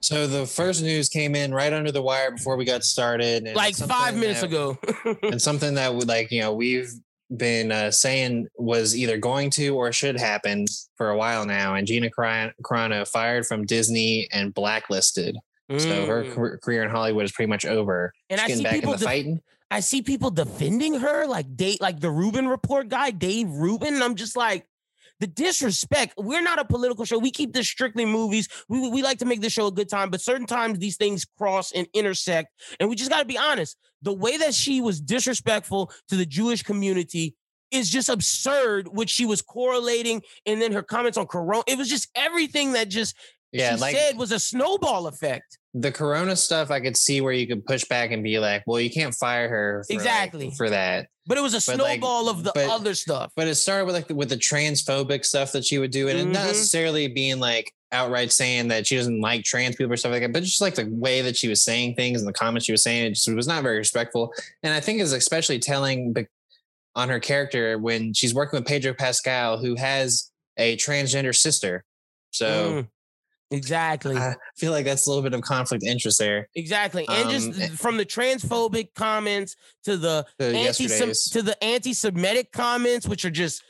So 0.00 0.28
the 0.28 0.46
first 0.46 0.82
news 0.82 1.08
came 1.08 1.34
in 1.34 1.52
right 1.52 1.72
under 1.72 1.90
the 1.90 2.00
wire 2.00 2.30
before 2.30 2.56
we 2.56 2.64
got 2.64 2.84
started, 2.84 3.52
like 3.56 3.74
five 3.74 4.14
minutes 4.14 4.40
that, 4.40 4.46
ago, 4.46 4.78
and 5.22 5.42
something 5.42 5.74
that 5.74 5.94
would 5.96 6.06
like 6.06 6.30
you 6.30 6.42
know 6.42 6.54
we've 6.54 6.92
been 7.34 7.72
uh, 7.72 7.90
saying 7.90 8.48
was 8.56 8.96
either 8.96 9.18
going 9.18 9.50
to 9.50 9.70
or 9.70 9.92
should 9.92 10.18
happen 10.18 10.66
for 10.96 11.10
a 11.10 11.16
while 11.16 11.44
now. 11.46 11.74
And 11.74 11.86
Gina 11.86 12.10
Carano 12.10 13.08
fired 13.08 13.46
from 13.46 13.64
Disney 13.64 14.28
and 14.32 14.54
blacklisted. 14.54 15.36
Mm. 15.70 15.80
So 15.80 16.06
her 16.06 16.24
mm. 16.24 16.60
career 16.60 16.84
in 16.84 16.90
Hollywood 16.90 17.24
is 17.24 17.32
pretty 17.32 17.48
much 17.48 17.64
over. 17.64 18.12
And 18.30 18.40
She's 18.40 18.50
I 18.50 18.54
see 18.54 18.62
back 18.62 18.72
people 18.74 18.92
in 18.92 18.98
the 19.00 19.04
fighting. 19.04 19.40
I 19.70 19.80
see 19.80 20.02
people 20.02 20.30
defending 20.30 21.00
her, 21.00 21.26
like 21.26 21.56
date, 21.56 21.80
like 21.80 21.98
the 21.98 22.10
Rubin 22.10 22.46
report 22.46 22.88
guy, 22.88 23.10
Dave 23.10 23.50
Rubin. 23.50 23.94
And 23.94 24.04
I'm 24.04 24.14
just 24.14 24.36
like, 24.36 24.66
the 25.20 25.26
disrespect. 25.26 26.14
We're 26.18 26.42
not 26.42 26.58
a 26.58 26.64
political 26.64 27.04
show. 27.04 27.18
We 27.18 27.30
keep 27.30 27.52
this 27.52 27.68
strictly 27.68 28.04
movies. 28.04 28.48
We, 28.68 28.88
we 28.90 29.02
like 29.02 29.18
to 29.18 29.24
make 29.24 29.40
this 29.40 29.52
show 29.52 29.66
a 29.66 29.72
good 29.72 29.88
time, 29.88 30.10
but 30.10 30.20
certain 30.20 30.46
times 30.46 30.78
these 30.78 30.96
things 30.96 31.24
cross 31.24 31.72
and 31.72 31.86
intersect. 31.94 32.52
And 32.78 32.88
we 32.88 32.96
just 32.96 33.10
got 33.10 33.20
to 33.20 33.24
be 33.24 33.38
honest. 33.38 33.76
The 34.06 34.12
way 34.12 34.36
that 34.36 34.54
she 34.54 34.80
was 34.80 35.00
disrespectful 35.00 35.90
to 36.10 36.16
the 36.16 36.24
Jewish 36.24 36.62
community 36.62 37.34
is 37.72 37.90
just 37.90 38.08
absurd, 38.08 38.86
which 38.86 39.10
she 39.10 39.26
was 39.26 39.42
correlating. 39.42 40.22
And 40.46 40.62
then 40.62 40.70
her 40.70 40.82
comments 40.82 41.18
on 41.18 41.26
Corona, 41.26 41.64
it 41.66 41.76
was 41.76 41.88
just 41.88 42.08
everything 42.14 42.74
that 42.74 42.88
just 42.88 43.16
yeah, 43.50 43.74
she 43.74 43.80
like, 43.80 43.96
said 43.96 44.16
was 44.16 44.30
a 44.30 44.38
snowball 44.38 45.08
effect 45.08 45.58
the 45.78 45.92
corona 45.92 46.34
stuff 46.34 46.70
i 46.70 46.80
could 46.80 46.96
see 46.96 47.20
where 47.20 47.32
you 47.32 47.46
could 47.46 47.64
push 47.64 47.84
back 47.84 48.10
and 48.10 48.24
be 48.24 48.38
like 48.38 48.62
well 48.66 48.80
you 48.80 48.90
can't 48.90 49.14
fire 49.14 49.48
her 49.48 49.84
for 49.86 49.94
exactly 49.94 50.46
like, 50.46 50.56
for 50.56 50.70
that 50.70 51.06
but 51.26 51.36
it 51.36 51.42
was 51.42 51.52
a 51.52 51.58
but 51.58 51.76
snowball 51.76 52.26
like, 52.26 52.34
of 52.34 52.44
the 52.44 52.52
but, 52.54 52.70
other 52.70 52.94
stuff 52.94 53.30
but 53.36 53.46
it 53.46 53.54
started 53.54 53.84
with 53.84 53.94
like 53.94 54.08
with 54.08 54.30
the 54.30 54.36
transphobic 54.36 55.24
stuff 55.24 55.52
that 55.52 55.64
she 55.64 55.78
would 55.78 55.90
do 55.90 56.08
and 56.08 56.18
mm-hmm. 56.18 56.32
not 56.32 56.46
necessarily 56.46 57.08
being 57.08 57.38
like 57.38 57.72
outright 57.92 58.32
saying 58.32 58.68
that 58.68 58.86
she 58.86 58.96
doesn't 58.96 59.20
like 59.20 59.44
trans 59.44 59.76
people 59.76 59.92
or 59.92 59.96
stuff 59.96 60.12
like 60.12 60.22
that 60.22 60.32
but 60.32 60.42
just 60.42 60.60
like 60.60 60.74
the 60.74 60.88
way 60.90 61.22
that 61.22 61.36
she 61.36 61.48
was 61.48 61.62
saying 61.62 61.94
things 61.94 62.20
and 62.20 62.28
the 62.28 62.32
comments 62.32 62.66
she 62.66 62.72
was 62.72 62.82
saying 62.82 63.06
it 63.06 63.10
just 63.10 63.32
was 63.32 63.46
not 63.46 63.62
very 63.62 63.78
respectful 63.78 64.32
and 64.62 64.74
i 64.74 64.80
think 64.80 65.00
is 65.00 65.12
especially 65.12 65.58
telling 65.58 66.14
on 66.96 67.08
her 67.08 67.20
character 67.20 67.78
when 67.78 68.12
she's 68.12 68.34
working 68.34 68.58
with 68.58 68.66
pedro 68.66 68.92
pascal 68.92 69.58
who 69.58 69.76
has 69.76 70.30
a 70.56 70.76
transgender 70.76 71.34
sister 71.34 71.84
so 72.32 72.72
mm. 72.82 72.88
Exactly. 73.50 74.16
I 74.16 74.34
feel 74.56 74.72
like 74.72 74.84
that's 74.84 75.06
a 75.06 75.10
little 75.10 75.22
bit 75.22 75.32
of 75.32 75.40
conflict 75.42 75.84
interest 75.84 76.18
there. 76.18 76.48
Exactly. 76.56 77.06
And 77.08 77.26
um, 77.26 77.30
just 77.30 77.60
eh 77.60 77.68
from 77.68 77.96
the 77.96 78.04
transphobic 78.04 78.88
comments 78.94 79.54
to 79.84 79.96
the 79.96 80.26
anti 80.40 80.88
to 80.88 81.42
the 81.42 81.56
anti-Semitic 81.62 82.50
comments, 82.50 83.06
which 83.06 83.24
are 83.24 83.30
just 83.30 83.62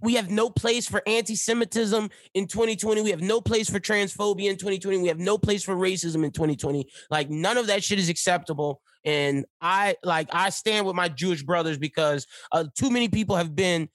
we 0.00 0.14
have 0.14 0.30
no 0.30 0.50
place 0.50 0.88
for 0.88 1.02
anti-Semitism 1.06 2.10
in 2.34 2.46
2020. 2.46 3.02
We 3.02 3.10
have 3.10 3.20
no 3.20 3.40
place 3.40 3.70
for 3.70 3.78
transphobia 3.78 4.50
in 4.50 4.56
2020. 4.56 4.98
We 4.98 5.08
have 5.08 5.18
no 5.18 5.38
place 5.38 5.62
for 5.62 5.74
racism 5.74 6.24
in 6.24 6.32
2020. 6.32 6.88
Like 7.10 7.30
none 7.30 7.56
of 7.56 7.68
that 7.68 7.84
shit 7.84 7.98
is 7.98 8.08
acceptable. 8.08 8.80
And 9.04 9.44
I 9.60 9.96
like 10.02 10.28
I 10.32 10.50
stand 10.50 10.86
with 10.86 10.96
my 10.96 11.08
Jewish 11.08 11.42
brothers 11.42 11.78
because 11.78 12.26
uh, 12.50 12.64
too 12.76 12.90
many 12.90 13.08
people 13.08 13.36
have 13.36 13.54
been 13.54 13.88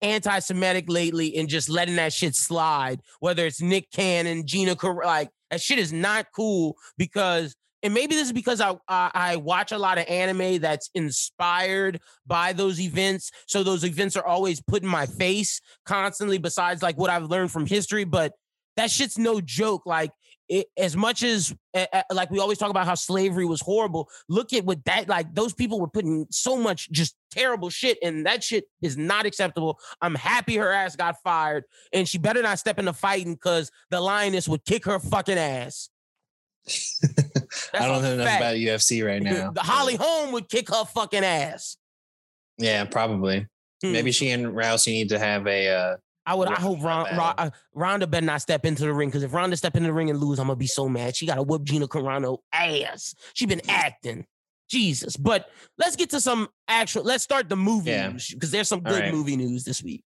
anti-Semitic 0.00 0.86
lately 0.88 1.36
and 1.36 1.48
just 1.48 1.68
letting 1.68 1.96
that 1.96 2.12
shit 2.12 2.34
slide. 2.34 3.00
Whether 3.20 3.46
it's 3.46 3.60
Nick 3.60 3.90
Cannon, 3.90 4.46
Gina, 4.46 4.76
like 5.04 5.30
that 5.50 5.60
shit 5.60 5.78
is 5.78 5.92
not 5.92 6.26
cool 6.34 6.76
because 6.96 7.54
and 7.82 7.94
maybe 7.94 8.14
this 8.14 8.26
is 8.26 8.32
because 8.32 8.60
I, 8.60 8.74
I, 8.88 9.10
I 9.14 9.36
watch 9.36 9.72
a 9.72 9.78
lot 9.78 9.98
of 9.98 10.06
anime 10.08 10.60
that's 10.60 10.90
inspired 10.94 12.00
by 12.26 12.52
those 12.52 12.80
events. 12.80 13.30
So 13.46 13.62
those 13.62 13.84
events 13.84 14.16
are 14.16 14.24
always 14.26 14.60
put 14.60 14.82
in 14.82 14.88
my 14.88 15.06
face 15.06 15.60
constantly. 15.84 16.38
Besides 16.38 16.82
like 16.82 16.96
what 16.96 17.10
I've 17.10 17.30
learned 17.30 17.52
from 17.52 17.66
history, 17.66 18.04
but 18.04 18.32
that 18.76 18.90
shit's 18.90 19.18
no 19.18 19.40
joke. 19.40 19.86
Like 19.86 20.10
it, 20.48 20.66
as 20.76 20.96
much 20.96 21.22
as 21.22 21.54
uh, 21.74 22.02
like 22.12 22.30
we 22.30 22.38
always 22.38 22.58
talk 22.58 22.70
about 22.70 22.86
how 22.86 22.94
slavery 22.94 23.44
was 23.44 23.60
horrible. 23.60 24.08
Look 24.28 24.52
at 24.52 24.64
what 24.64 24.84
that 24.84 25.08
like 25.08 25.34
those 25.34 25.52
people 25.52 25.80
were 25.80 25.88
putting 25.88 26.26
so 26.30 26.56
much 26.56 26.90
just 26.90 27.14
terrible 27.30 27.70
shit, 27.70 27.98
and 28.02 28.26
that 28.26 28.42
shit 28.42 28.64
is 28.80 28.96
not 28.96 29.26
acceptable. 29.26 29.78
I'm 30.00 30.14
happy 30.14 30.56
her 30.56 30.72
ass 30.72 30.96
got 30.96 31.16
fired, 31.22 31.64
and 31.92 32.08
she 32.08 32.18
better 32.18 32.42
not 32.42 32.58
step 32.58 32.78
into 32.78 32.92
fighting 32.92 33.34
because 33.34 33.70
the 33.90 34.00
lioness 34.00 34.48
would 34.48 34.64
kick 34.64 34.84
her 34.86 34.98
fucking 34.98 35.38
ass. 35.38 35.90
I 37.74 37.86
don't 37.86 38.02
know 38.02 38.12
enough 38.12 38.36
about 38.38 38.56
UFC 38.56 39.06
right 39.06 39.22
now. 39.22 39.50
the 39.52 39.60
Holly 39.60 39.96
Holm 39.96 40.32
would 40.32 40.48
kick 40.48 40.68
her 40.68 40.84
fucking 40.84 41.24
ass. 41.24 41.76
Yeah, 42.58 42.84
probably. 42.84 43.46
Hmm. 43.82 43.92
Maybe 43.92 44.12
she 44.12 44.30
and 44.30 44.46
Rousey 44.46 44.88
need 44.88 45.10
to 45.10 45.18
have 45.18 45.46
a 45.46 45.68
uh, 45.68 45.96
I 46.26 46.34
would. 46.34 46.48
I 46.48 46.54
hope 46.54 46.82
Ron, 46.82 47.16
Ron, 47.16 47.34
uh, 47.38 47.50
Ronda 47.74 48.06
better 48.06 48.26
not 48.26 48.42
step 48.42 48.64
into 48.64 48.82
the 48.82 48.92
ring 48.92 49.08
because 49.08 49.22
if 49.22 49.32
Ronda 49.32 49.56
step 49.56 49.76
into 49.76 49.86
the 49.86 49.92
ring 49.92 50.10
and 50.10 50.18
lose, 50.18 50.40
I'm 50.40 50.48
gonna 50.48 50.56
be 50.56 50.66
so 50.66 50.88
mad. 50.88 51.14
She 51.14 51.24
got 51.24 51.36
to 51.36 51.42
whoop 51.42 51.62
Gina 51.62 51.86
Carano 51.86 52.38
ass. 52.52 53.14
She 53.34 53.46
been 53.46 53.62
acting. 53.68 54.26
Jesus. 54.68 55.16
But 55.16 55.48
let's 55.78 55.94
get 55.94 56.10
to 56.10 56.20
some 56.20 56.48
actual. 56.66 57.04
Let's 57.04 57.22
start 57.22 57.48
the 57.48 57.56
movie 57.56 57.90
yeah. 57.90 58.08
news 58.08 58.30
because 58.30 58.50
there's 58.50 58.68
some 58.68 58.80
good 58.80 59.00
right. 59.00 59.14
movie 59.14 59.36
news 59.36 59.62
this 59.62 59.82
week. 59.82 60.02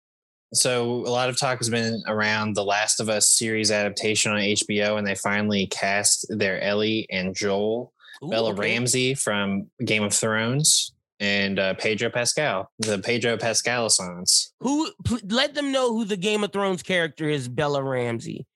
So 0.55 1.01
a 1.07 1.11
lot 1.11 1.29
of 1.29 1.39
talk 1.39 1.59
has 1.59 1.69
been 1.69 2.03
around 2.07 2.55
the 2.55 2.65
Last 2.65 3.01
of 3.01 3.09
Us 3.09 3.29
series 3.29 3.71
adaptation 3.71 4.33
on 4.33 4.39
HBO, 4.39 4.99
and 4.99 5.07
they 5.07 5.15
finally 5.15 5.67
cast 5.67 6.27
their 6.29 6.61
Ellie 6.61 7.07
and 7.11 7.35
Joel. 7.35 7.93
Ooh, 8.25 8.29
Bella 8.29 8.51
okay. 8.51 8.61
Ramsey 8.61 9.15
from 9.15 9.71
Game 9.85 10.03
of 10.03 10.15
Thrones 10.15 10.93
and 11.21 11.59
uh, 11.59 11.75
Pedro 11.75 12.11
Pascal, 12.11 12.71
the 12.79 12.99
Pedro 12.99 13.37
Pascal 13.37 13.89
songs. 13.91 14.53
Who 14.61 14.91
let 15.25 15.55
them 15.55 15.73
know 15.73 15.93
who 15.93 16.05
the 16.05 16.17
Game 16.17 16.45
of 16.45 16.53
Thrones 16.53 16.83
character 16.83 17.29
is? 17.29 17.49
Bella 17.49 17.83
Ramsey. 17.83 18.47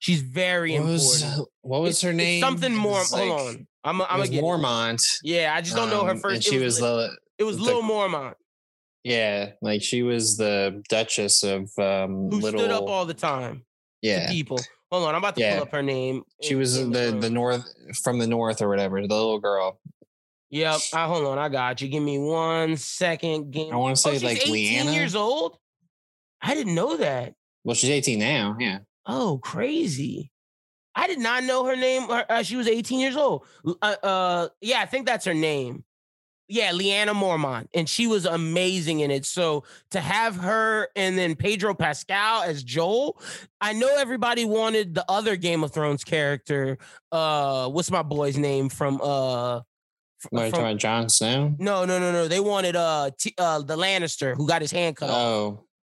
She's 0.00 0.20
very 0.20 0.78
what 0.78 0.84
was, 0.88 1.22
important. 1.22 1.48
What 1.62 1.82
was 1.82 2.00
her 2.00 2.12
name? 2.12 2.40
Something 2.40 2.74
more. 2.74 3.02
Hold 3.10 3.40
on, 3.40 3.66
I'm. 3.84 4.00
I'm 4.00 4.08
gonna 4.08 4.28
get 4.28 4.42
Mormont. 4.42 5.02
Yeah, 5.22 5.52
I 5.54 5.60
just 5.60 5.76
don't 5.76 5.90
know 5.90 6.04
her 6.04 6.12
um, 6.12 6.18
first. 6.18 6.36
And 6.36 6.44
she 6.44 6.56
it 6.56 6.64
was, 6.64 6.80
was 6.80 7.08
the. 7.08 7.16
It 7.38 7.44
was 7.44 7.60
Lil 7.60 7.82
Mormont. 7.82 8.34
Yeah, 9.08 9.52
like 9.62 9.82
she 9.82 10.02
was 10.02 10.36
the 10.36 10.82
Duchess 10.90 11.42
of 11.42 11.70
um, 11.78 12.30
who 12.30 12.40
little, 12.40 12.60
stood 12.60 12.70
up 12.70 12.84
all 12.84 13.06
the 13.06 13.14
time. 13.14 13.64
Yeah, 14.02 14.28
people. 14.28 14.60
Hold 14.90 15.08
on, 15.08 15.14
I'm 15.14 15.18
about 15.18 15.34
to 15.36 15.40
yeah. 15.40 15.54
pull 15.54 15.62
up 15.62 15.72
her 15.72 15.82
name. 15.82 16.24
She 16.42 16.54
was 16.54 16.76
the 16.76 16.84
the, 16.84 17.18
the 17.18 17.30
north 17.30 17.66
from 18.02 18.18
the 18.18 18.26
north 18.26 18.60
or 18.60 18.68
whatever. 18.68 19.00
The 19.00 19.14
little 19.14 19.38
girl. 19.38 19.80
Yep. 20.50 20.80
I, 20.94 21.06
hold 21.06 21.26
on. 21.26 21.38
I 21.38 21.48
got 21.48 21.80
you. 21.80 21.88
Give 21.88 22.02
me 22.02 22.18
one 22.18 22.76
second. 22.76 23.50
Game. 23.50 23.72
I 23.72 23.76
want 23.76 23.96
to 23.96 24.02
say 24.02 24.16
oh, 24.16 24.26
like 24.26 24.46
18 24.46 24.86
Lyanna. 24.86 24.94
years 24.94 25.14
old. 25.14 25.58
I 26.40 26.54
didn't 26.54 26.74
know 26.74 26.96
that. 26.98 27.34
Well, 27.64 27.74
she's 27.74 27.90
18 27.90 28.18
now. 28.18 28.56
Yeah. 28.58 28.78
Oh, 29.06 29.38
crazy. 29.42 30.32
I 30.94 31.06
did 31.06 31.18
not 31.18 31.44
know 31.44 31.64
her 31.64 31.76
name. 31.76 32.06
Uh, 32.08 32.42
she 32.42 32.56
was 32.56 32.66
18 32.66 32.98
years 32.98 33.16
old. 33.16 33.46
Uh, 33.82 33.94
uh, 34.02 34.48
yeah, 34.60 34.80
I 34.80 34.86
think 34.86 35.06
that's 35.06 35.24
her 35.26 35.34
name. 35.34 35.84
Yeah, 36.50 36.72
Lyanna 36.72 37.14
Mormont, 37.14 37.68
and 37.74 37.86
she 37.86 38.06
was 38.06 38.24
amazing 38.24 39.00
in 39.00 39.10
it. 39.10 39.26
So 39.26 39.64
to 39.90 40.00
have 40.00 40.36
her 40.36 40.88
and 40.96 41.18
then 41.18 41.36
Pedro 41.36 41.74
Pascal 41.74 42.42
as 42.42 42.62
Joel, 42.62 43.20
I 43.60 43.74
know 43.74 43.94
everybody 43.98 44.46
wanted 44.46 44.94
the 44.94 45.04
other 45.10 45.36
Game 45.36 45.62
of 45.62 45.72
Thrones 45.72 46.04
character. 46.04 46.78
Uh, 47.12 47.68
what's 47.68 47.90
my 47.90 48.02
boy's 48.02 48.38
name 48.38 48.70
from 48.70 49.00
uh 49.02 49.60
what 50.30 50.42
are 50.42 50.46
you 50.46 50.50
talking 50.50 50.66
about, 50.66 50.76
Jon 50.78 51.08
Snow? 51.08 51.54
No, 51.58 51.84
no, 51.84 51.98
no, 52.00 52.10
no. 52.10 52.26
They 52.28 52.40
wanted 52.40 52.74
uh, 52.76 53.10
T- 53.18 53.34
uh 53.38 53.60
the 53.62 53.76
Lannister 53.76 54.34
who 54.34 54.48
got 54.48 54.62
his 54.62 54.72
hand 54.72 54.96
cut 54.96 55.10
off. 55.10 55.16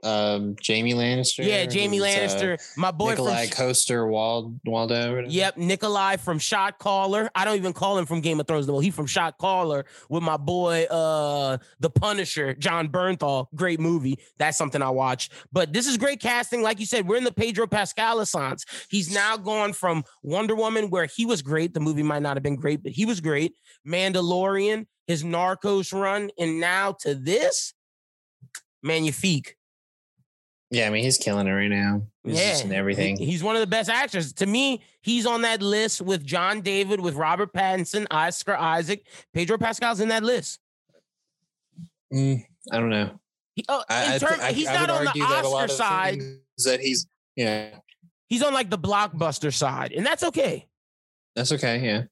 Um, 0.04 0.56
Jaime 0.66 0.94
Lannister. 0.94 1.44
Yeah, 1.44 1.66
Jaime 1.72 2.00
uh, 2.00 2.04
Lannister. 2.04 2.54
Uh, 2.54 2.58
my 2.77 2.92
boy 2.92 3.16
Nikolaj 3.16 3.48
from 3.48 3.58
Coster 3.58 4.08
Wald 4.08 4.60
Waldo. 4.66 5.24
Yep, 5.27 5.56
Nikolaj 5.56 6.20
from 6.20 6.38
Shot 6.38 6.77
Caller. 6.77 7.30
I 7.34 7.46
don't 7.46 7.56
even 7.56 7.74
call 7.74 7.98
him 7.98 8.06
from 8.06 8.22
Game 8.22 8.39
of 8.39 8.48
Thrones. 8.48 8.68
No, 8.68 8.80
he 8.80 8.92
from 8.92 9.08
Shot 9.08 9.38
Caller 9.39 9.86
with 10.10 10.22
my 10.22 10.38
boy 10.38 10.84
uh 10.84 11.58
the 11.80 11.89
Punisher, 11.89 12.54
Jon 12.54 12.89
Bernthal. 12.89 13.48
Great 13.56 13.80
movie. 13.80 14.20
That's 14.38 14.58
something 14.58 14.82
I 14.82 14.92
watch. 14.92 15.32
But 15.51 15.74
this 15.74 15.88
is 15.88 15.98
great 15.98 16.20
casting. 16.20 16.62
Like 16.62 16.80
you 16.80 16.86
said, 16.86 17.08
we're 17.08 17.18
in 17.18 17.24
the 17.24 17.32
Pedro 17.32 17.66
Pascal 17.66 18.20
Assance. 18.20 18.66
He's 18.89 19.12
now 19.12 19.36
gone 19.36 19.74
from 19.74 20.04
Wonder 20.22 20.56
Woman, 20.56 20.89
where 20.89 21.06
he 21.06 21.25
was 21.25 21.42
great. 21.42 21.74
The 21.74 21.80
movie 21.80 22.04
might 22.04 22.22
not 22.22 22.36
have 22.38 22.44
been 22.44 22.56
great, 22.56 22.84
but 22.84 22.92
he 22.92 23.06
was 23.06 23.20
great 23.20 23.54
Mandalorian, 23.88 24.86
his 25.08 25.24
Narcos 25.24 25.94
run, 25.94 26.30
and 26.38 26.60
now 26.60 26.94
to 27.01 27.16
this, 27.16 27.74
Magnifique. 28.84 29.57
Yeah, 30.70 30.88
I 30.88 30.90
mean 30.90 31.04
he's 31.04 31.18
killing 31.18 31.48
it 31.48 31.52
right 31.52 31.70
now. 31.70 32.02
He's 32.24 32.40
yeah, 32.40 32.58
and 32.60 32.74
everything. 32.74 33.18
He's 33.18 33.42
one 33.42 33.56
of 33.56 33.62
the 33.62 33.68
best 33.68 33.90
actors. 33.90 34.34
To 34.34 34.46
me, 34.46 34.82
he's 35.02 35.26
on 35.26 35.44
that 35.44 35.62
list 35.62 36.02
with 36.02 36.26
John 36.26 36.60
David, 36.62 37.00
with 37.00 37.16
Robert 37.16 37.54
Pattinson, 37.54 38.06
Oscar 38.12 38.56
Isaac, 38.56 39.06
Pedro 39.34 39.58
Pascal's 39.58 40.02
in 40.02 40.10
that 40.10 40.24
list. 40.24 40.60
Mm, 42.14 42.44
I 42.72 42.80
don't 42.80 42.90
know. 42.90 43.18
He, 43.56 43.66
oh, 43.70 43.84
I, 43.90 44.18
term, 44.18 44.40
I, 44.42 44.52
he's 44.52 44.68
I, 44.68 44.74
not 44.74 44.90
on 44.90 45.06
the 45.06 45.22
Oscar 45.22 45.68
side. 45.74 46.20
That 46.66 46.82
he's 46.82 47.08
yeah. 47.36 47.70
He's 48.28 48.44
on 48.44 48.54
like 48.54 48.70
the 48.70 48.78
blockbuster 48.78 49.54
side, 49.54 49.94
and 49.94 50.06
that's 50.06 50.24
okay. 50.24 50.68
That's 51.36 51.54
okay. 51.54 51.80
Yeah. 51.80 52.04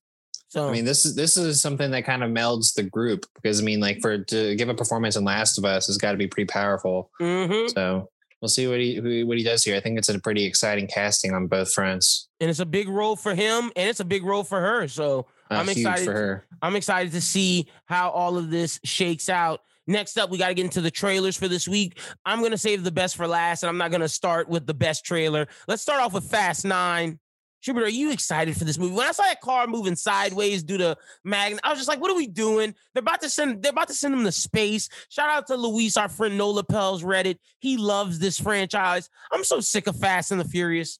So 0.47 0.69
I 0.69 0.71
mean, 0.71 0.85
this 0.85 1.05
is 1.05 1.15
this 1.15 1.35
is 1.35 1.61
something 1.61 1.91
that 1.91 2.05
kind 2.05 2.23
of 2.23 2.31
melds 2.31 2.73
the 2.73 2.83
group 2.83 3.25
because 3.35 3.59
I 3.59 3.63
mean, 3.65 3.81
like 3.81 3.99
for 4.01 4.19
to 4.19 4.55
give 4.55 4.69
a 4.69 4.73
performance 4.73 5.17
in 5.17 5.25
Last 5.25 5.57
of 5.57 5.65
Us 5.65 5.87
has 5.87 5.97
got 5.97 6.13
to 6.13 6.17
be 6.17 6.27
pretty 6.27 6.47
powerful. 6.47 7.11
Mm-hmm. 7.19 7.67
So 7.69 8.09
we'll 8.45 8.49
see 8.49 8.67
what 8.67 8.79
he 8.79 9.23
what 9.23 9.37
he 9.37 9.43
does 9.43 9.63
here. 9.63 9.75
I 9.75 9.79
think 9.79 9.97
it's 9.97 10.07
a 10.07 10.19
pretty 10.19 10.45
exciting 10.45 10.85
casting 10.87 11.33
on 11.33 11.47
both 11.47 11.73
fronts, 11.73 12.29
and 12.39 12.47
it's 12.47 12.59
a 12.59 12.65
big 12.65 12.87
role 12.87 13.15
for 13.15 13.33
him, 13.33 13.71
and 13.75 13.89
it's 13.89 13.99
a 13.99 14.05
big 14.05 14.23
role 14.23 14.43
for 14.43 14.61
her. 14.61 14.87
So 14.87 15.25
uh, 15.49 15.55
I'm 15.55 15.69
excited 15.69 16.05
for 16.05 16.13
her. 16.13 16.45
I'm 16.61 16.75
excited 16.75 17.11
to 17.13 17.21
see 17.21 17.67
how 17.85 18.11
all 18.11 18.37
of 18.37 18.51
this 18.51 18.79
shakes 18.83 19.29
out. 19.29 19.61
Next 19.87 20.17
up, 20.17 20.29
we 20.29 20.37
got 20.37 20.49
to 20.49 20.53
get 20.53 20.65
into 20.65 20.81
the 20.81 20.91
trailers 20.91 21.35
for 21.37 21.47
this 21.47 21.67
week. 21.67 21.99
I'm 22.23 22.39
going 22.39 22.51
to 22.51 22.57
save 22.57 22.83
the 22.83 22.91
best 22.91 23.15
for 23.15 23.27
last, 23.27 23.63
and 23.63 23.69
I'm 23.69 23.77
not 23.77 23.89
going 23.89 24.01
to 24.01 24.09
start 24.09 24.47
with 24.47 24.67
the 24.67 24.73
best 24.75 25.05
trailer. 25.05 25.47
Let's 25.67 25.81
start 25.81 26.01
off 26.01 26.13
with 26.13 26.29
Fast 26.29 26.65
Nine. 26.65 27.19
Schubert, 27.65 27.85
are 27.85 27.89
you 27.89 28.11
excited 28.11 28.55
for 28.55 28.63
this 28.63 28.77
movie? 28.77 28.93
When 28.93 29.07
I 29.07 29.11
saw 29.11 29.23
that 29.23 29.41
car 29.41 29.65
moving 29.65 29.95
sideways 29.95 30.61
due 30.61 30.77
to 30.77 30.95
Magna, 31.23 31.59
I 31.63 31.69
was 31.69 31.79
just 31.79 31.89
like, 31.89 31.99
what 31.99 32.11
are 32.11 32.15
we 32.15 32.27
doing? 32.27 32.75
They're 32.93 33.01
about 33.01 33.21
to 33.21 33.29
send 33.29 33.63
they're 33.63 33.71
about 33.71 33.87
to 33.87 33.95
send 33.95 34.13
him 34.13 34.23
to 34.23 34.31
space. 34.31 34.87
Shout 35.09 35.31
out 35.31 35.47
to 35.47 35.55
Luis, 35.55 35.97
our 35.97 36.07
friend 36.07 36.37
Nola 36.37 36.63
Pels 36.63 37.01
Reddit. 37.01 37.39
He 37.57 37.77
loves 37.77 38.19
this 38.19 38.39
franchise. 38.39 39.09
I'm 39.31 39.43
so 39.43 39.61
sick 39.61 39.87
of 39.87 39.97
Fast 39.97 40.29
and 40.29 40.39
the 40.39 40.45
Furious. 40.45 40.99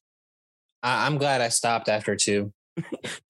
I- 0.82 1.06
am 1.06 1.20
glad 1.20 1.40
I 1.40 1.50
stopped 1.50 1.88
after 1.88 2.16
two. 2.16 2.52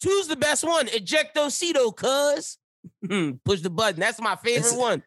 Two's 0.02 0.30
the 0.30 0.38
best 0.38 0.64
one. 0.64 0.88
Ejectocito, 0.88 1.94
cuz. 1.94 2.58
Hmm, 3.06 3.32
push 3.44 3.60
the 3.60 3.70
button. 3.70 4.00
That's 4.00 4.22
my 4.22 4.38
favorite 4.38 4.70
it's, 4.70 4.74
one. 4.74 5.04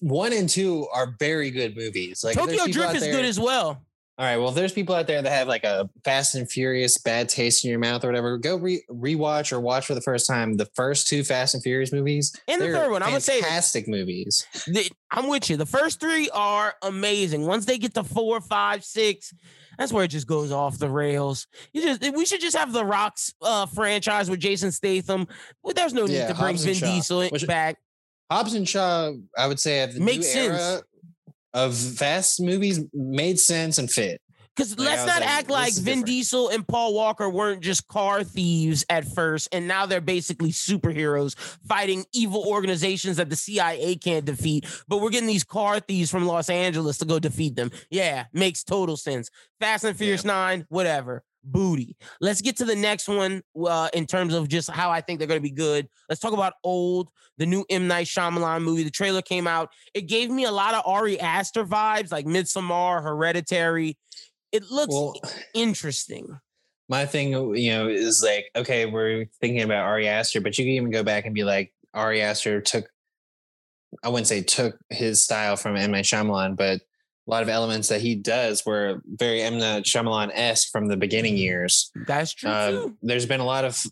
One 0.00 0.32
and 0.32 0.48
two 0.48 0.86
are 0.94 1.16
very 1.18 1.50
good 1.50 1.76
movies. 1.76 2.22
Like 2.22 2.36
Tokyo 2.36 2.66
Drift 2.66 2.94
is 2.94 3.02
there, 3.02 3.12
good 3.12 3.24
as 3.24 3.40
well. 3.40 3.84
All 4.16 4.24
right. 4.24 4.36
Well, 4.36 4.50
if 4.50 4.54
there's 4.54 4.72
people 4.72 4.94
out 4.94 5.08
there 5.08 5.20
that 5.20 5.28
have 5.28 5.48
like 5.48 5.64
a 5.64 5.90
Fast 6.04 6.36
and 6.36 6.48
Furious 6.48 6.98
bad 6.98 7.28
taste 7.28 7.64
in 7.64 7.70
your 7.70 7.80
mouth 7.80 8.04
or 8.04 8.08
whatever, 8.08 8.38
go 8.38 8.54
re- 8.56 8.84
rewatch 8.88 9.50
or 9.50 9.58
watch 9.58 9.86
for 9.86 9.94
the 9.94 10.00
first 10.00 10.28
time 10.28 10.56
the 10.56 10.68
first 10.76 11.08
two 11.08 11.24
Fast 11.24 11.54
and 11.54 11.62
Furious 11.64 11.92
movies. 11.92 12.32
And 12.46 12.62
the 12.62 12.66
third 12.66 12.92
one, 12.92 13.02
I'm 13.02 13.08
gonna 13.08 13.20
say 13.20 13.40
fantastic 13.40 13.88
movies. 13.88 14.46
The, 14.68 14.88
I'm 15.10 15.26
with 15.26 15.50
you. 15.50 15.56
The 15.56 15.66
first 15.66 15.98
three 15.98 16.30
are 16.30 16.74
amazing. 16.82 17.44
Once 17.44 17.64
they 17.64 17.76
get 17.76 17.94
to 17.94 18.04
four, 18.04 18.40
five, 18.40 18.84
six, 18.84 19.34
that's 19.78 19.92
where 19.92 20.04
it 20.04 20.08
just 20.08 20.28
goes 20.28 20.52
off 20.52 20.78
the 20.78 20.88
rails. 20.88 21.48
You 21.72 21.82
just 21.82 22.14
we 22.14 22.24
should 22.24 22.40
just 22.40 22.56
have 22.56 22.72
the 22.72 22.84
Rocks 22.84 23.34
uh, 23.42 23.66
franchise 23.66 24.30
with 24.30 24.38
Jason 24.38 24.70
Statham. 24.70 25.26
There's 25.74 25.92
no 25.92 26.06
need 26.06 26.14
yeah, 26.14 26.28
to 26.28 26.34
bring 26.34 26.56
Vin 26.56 26.74
Diesel 26.74 27.30
Which, 27.30 27.48
back. 27.48 27.78
Hobbs 28.30 28.54
and 28.54 28.68
Shaw, 28.68 29.10
I 29.36 29.48
would 29.48 29.58
say, 29.58 29.78
have 29.78 29.94
the 29.94 30.00
Makes 30.00 30.32
sense. 30.32 30.60
Era, 30.60 30.82
of 31.54 31.76
fast 31.76 32.40
movies 32.40 32.80
made 32.92 33.38
sense 33.38 33.78
and 33.78 33.90
fit. 33.90 34.20
Because 34.54 34.78
like, 34.78 34.88
let's 34.88 35.06
not 35.06 35.20
like, 35.20 35.30
act 35.30 35.50
like 35.50 35.74
Vin 35.74 35.84
different. 35.84 36.06
Diesel 36.06 36.48
and 36.50 36.66
Paul 36.66 36.94
Walker 36.94 37.28
weren't 37.28 37.60
just 37.60 37.88
car 37.88 38.22
thieves 38.22 38.84
at 38.88 39.04
first, 39.04 39.48
and 39.50 39.66
now 39.66 39.86
they're 39.86 40.00
basically 40.00 40.50
superheroes 40.50 41.34
fighting 41.66 42.04
evil 42.12 42.44
organizations 42.46 43.16
that 43.16 43.30
the 43.30 43.36
CIA 43.36 43.96
can't 43.96 44.24
defeat. 44.24 44.66
But 44.86 44.98
we're 44.98 45.10
getting 45.10 45.26
these 45.26 45.44
car 45.44 45.80
thieves 45.80 46.10
from 46.10 46.26
Los 46.26 46.48
Angeles 46.48 46.98
to 46.98 47.04
go 47.04 47.18
defeat 47.18 47.56
them. 47.56 47.72
Yeah, 47.90 48.26
makes 48.32 48.62
total 48.62 48.96
sense. 48.96 49.28
Fast 49.58 49.84
and 49.84 49.96
Furious 49.96 50.24
yeah. 50.24 50.32
9, 50.32 50.66
whatever 50.68 51.24
booty. 51.44 51.96
Let's 52.20 52.40
get 52.40 52.56
to 52.58 52.64
the 52.64 52.76
next 52.76 53.08
one 53.08 53.42
uh, 53.66 53.88
in 53.92 54.06
terms 54.06 54.34
of 54.34 54.48
just 54.48 54.70
how 54.70 54.90
I 54.90 55.00
think 55.00 55.18
they're 55.18 55.28
going 55.28 55.40
to 55.40 55.42
be 55.42 55.50
good. 55.50 55.88
Let's 56.08 56.20
talk 56.20 56.32
about 56.32 56.54
Old, 56.64 57.08
the 57.38 57.46
new 57.46 57.64
M 57.68 57.86
Night 57.86 58.06
Shyamalan 58.06 58.62
movie. 58.62 58.82
The 58.82 58.90
trailer 58.90 59.22
came 59.22 59.46
out. 59.46 59.70
It 59.92 60.02
gave 60.02 60.30
me 60.30 60.44
a 60.44 60.52
lot 60.52 60.74
of 60.74 60.82
Ari 60.86 61.20
Aster 61.20 61.64
vibes, 61.64 62.10
like 62.12 62.26
Midsommar, 62.26 63.02
Hereditary. 63.02 63.96
It 64.52 64.64
looks 64.70 64.92
well, 64.92 65.14
interesting. 65.54 66.38
my 66.88 67.06
thing, 67.06 67.32
you 67.56 67.70
know, 67.70 67.88
is 67.88 68.22
like, 68.24 68.46
okay, 68.56 68.86
we're 68.86 69.26
thinking 69.40 69.62
about 69.62 69.84
Ari 69.84 70.08
Aster, 70.08 70.40
but 70.40 70.58
you 70.58 70.64
can 70.64 70.72
even 70.72 70.90
go 70.90 71.02
back 71.02 71.24
and 71.24 71.34
be 71.34 71.44
like, 71.44 71.72
Ari 71.94 72.20
Aster 72.20 72.60
took, 72.60 72.88
I 74.02 74.08
wouldn't 74.08 74.26
say 74.26 74.42
took 74.42 74.76
his 74.90 75.22
style 75.22 75.56
from 75.56 75.76
M. 75.76 75.92
Night 75.92 76.04
Shyamalan, 76.04 76.56
but 76.56 76.80
a 77.26 77.30
lot 77.30 77.42
of 77.42 77.48
elements 77.48 77.88
that 77.88 78.00
he 78.00 78.14
does 78.14 78.64
were 78.66 79.00
very 79.06 79.40
M. 79.42 79.58
Night 79.58 79.84
Shyamalan 79.84 80.30
esque 80.34 80.70
from 80.70 80.88
the 80.88 80.96
beginning 80.96 81.36
years. 81.36 81.90
That's 82.06 82.34
true. 82.34 82.50
Uh, 82.50 82.88
there's 83.02 83.26
been 83.26 83.40
a 83.40 83.46
lot 83.46 83.64
of 83.64 83.82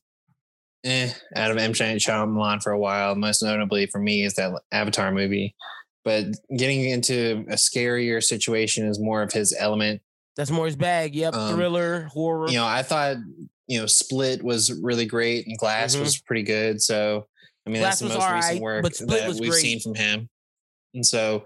eh, 0.85 1.11
out 1.35 1.51
of 1.51 1.57
M. 1.57 1.71
Night 1.71 1.99
Shyamalan 1.99 2.63
for 2.63 2.73
a 2.73 2.79
while. 2.79 3.15
Most 3.15 3.43
notably 3.43 3.87
for 3.87 3.99
me 3.99 4.25
is 4.25 4.35
that 4.35 4.53
Avatar 4.71 5.13
movie. 5.13 5.55
But 6.05 6.27
getting 6.57 6.85
into 6.85 7.45
a 7.49 7.55
scarier 7.55 8.23
situation 8.23 8.87
is 8.87 8.99
more 8.99 9.23
of 9.23 9.33
his 9.33 9.55
element. 9.59 10.03
That's 10.37 10.51
more 10.51 10.67
his 10.67 10.77
bag. 10.77 11.15
Yep, 11.15 11.35
um, 11.35 11.55
thriller, 11.55 12.05
horror. 12.13 12.49
You 12.49 12.57
know, 12.57 12.67
I 12.67 12.83
thought 12.83 13.17
you 13.67 13.79
know 13.79 13.87
Split 13.87 14.43
was 14.43 14.79
really 14.83 15.07
great 15.07 15.47
and 15.47 15.57
Glass 15.57 15.95
mm-hmm. 15.95 16.03
was 16.03 16.19
pretty 16.19 16.43
good. 16.43 16.83
So 16.83 17.27
I 17.67 17.71
mean, 17.71 17.81
Glass 17.81 18.01
that's 18.01 18.13
the 18.13 18.19
most 18.19 18.31
recent 18.31 18.55
right, 18.55 18.61
work 18.61 18.85
that 18.85 19.37
we've 19.41 19.51
great. 19.51 19.63
seen 19.63 19.81
from 19.81 19.95
him. 19.95 20.29
And 20.95 21.07
so 21.07 21.45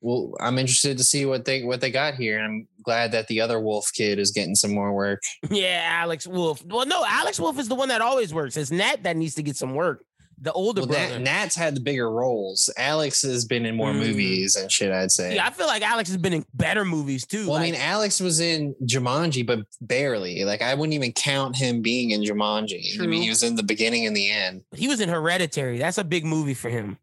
well, 0.00 0.34
I'm 0.40 0.58
interested 0.58 0.98
to 0.98 1.04
see 1.04 1.26
what 1.26 1.44
they 1.44 1.62
what 1.62 1.80
they 1.80 1.90
got 1.90 2.14
here. 2.14 2.38
And 2.38 2.44
I'm 2.44 2.68
glad 2.82 3.12
that 3.12 3.28
the 3.28 3.40
other 3.40 3.60
Wolff 3.60 3.92
kid 3.92 4.18
is 4.18 4.30
getting 4.30 4.54
some 4.54 4.72
more 4.72 4.92
work. 4.92 5.22
Yeah, 5.50 5.88
Alex 5.90 6.26
Wolff. 6.26 6.64
Well, 6.64 6.86
no, 6.86 7.04
Alex 7.06 7.40
Wolff 7.40 7.58
is 7.58 7.68
the 7.68 7.74
one 7.74 7.88
that 7.88 8.00
always 8.00 8.32
works. 8.32 8.56
It's 8.56 8.70
Nat 8.70 9.02
that 9.02 9.16
needs 9.16 9.34
to 9.36 9.42
get 9.42 9.56
some 9.56 9.74
work. 9.74 10.04
The 10.38 10.52
older 10.52 10.82
well, 10.82 10.88
brother. 10.88 11.18
Nat, 11.18 11.24
Nat's 11.24 11.56
had 11.56 11.74
the 11.74 11.80
bigger 11.80 12.10
roles. 12.10 12.68
Alex 12.76 13.22
has 13.22 13.46
been 13.46 13.64
in 13.64 13.74
more 13.74 13.92
mm. 13.92 14.00
movies 14.00 14.56
and 14.56 14.70
shit. 14.70 14.92
I'd 14.92 15.10
say. 15.10 15.34
Yeah, 15.34 15.46
I 15.46 15.50
feel 15.50 15.66
like 15.66 15.82
Alex 15.82 16.10
has 16.10 16.18
been 16.18 16.34
in 16.34 16.44
better 16.52 16.84
movies 16.84 17.26
too. 17.26 17.46
Well, 17.46 17.54
like, 17.54 17.68
I 17.68 17.70
mean, 17.70 17.80
Alex 17.80 18.20
was 18.20 18.38
in 18.40 18.74
Jumanji, 18.84 19.46
but 19.46 19.60
barely. 19.80 20.44
Like, 20.44 20.60
I 20.60 20.74
wouldn't 20.74 20.92
even 20.92 21.12
count 21.12 21.56
him 21.56 21.80
being 21.80 22.10
in 22.10 22.22
Jumanji. 22.22 22.96
True. 22.96 23.04
I 23.04 23.08
mean, 23.08 23.22
he 23.22 23.30
was 23.30 23.42
in 23.42 23.56
the 23.56 23.62
beginning 23.62 24.06
and 24.06 24.14
the 24.14 24.30
end. 24.30 24.62
He 24.74 24.88
was 24.88 25.00
in 25.00 25.08
Hereditary. 25.08 25.78
That's 25.78 25.96
a 25.96 26.04
big 26.04 26.26
movie 26.26 26.54
for 26.54 26.68
him. 26.68 26.98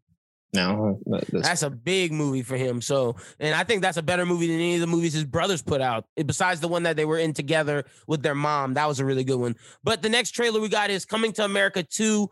No, 0.54 1.00
that's, 1.32 1.62
a 1.62 1.70
big 1.70 2.12
movie 2.12 2.42
for 2.42 2.56
him. 2.56 2.80
So, 2.80 3.16
and 3.40 3.56
I 3.56 3.64
think 3.64 3.82
that's 3.82 3.96
a 3.96 4.02
better 4.02 4.24
movie 4.24 4.46
than 4.46 4.56
any 4.56 4.76
of 4.76 4.80
the 4.80 4.86
movies 4.86 5.12
his 5.12 5.24
brothers 5.24 5.62
put 5.62 5.80
out. 5.80 6.04
Besides 6.14 6.60
the 6.60 6.68
one 6.68 6.84
that 6.84 6.96
they 6.96 7.04
were 7.04 7.18
in 7.18 7.32
together 7.32 7.84
with 8.06 8.22
their 8.22 8.36
mom, 8.36 8.74
that 8.74 8.86
was 8.86 9.00
a 9.00 9.04
really 9.04 9.24
good 9.24 9.40
one. 9.40 9.56
But 9.82 10.00
the 10.00 10.08
next 10.08 10.30
trailer 10.30 10.60
we 10.60 10.68
got 10.68 10.90
is 10.90 11.04
Coming 11.04 11.32
to 11.32 11.44
America 11.44 11.82
2. 11.82 12.30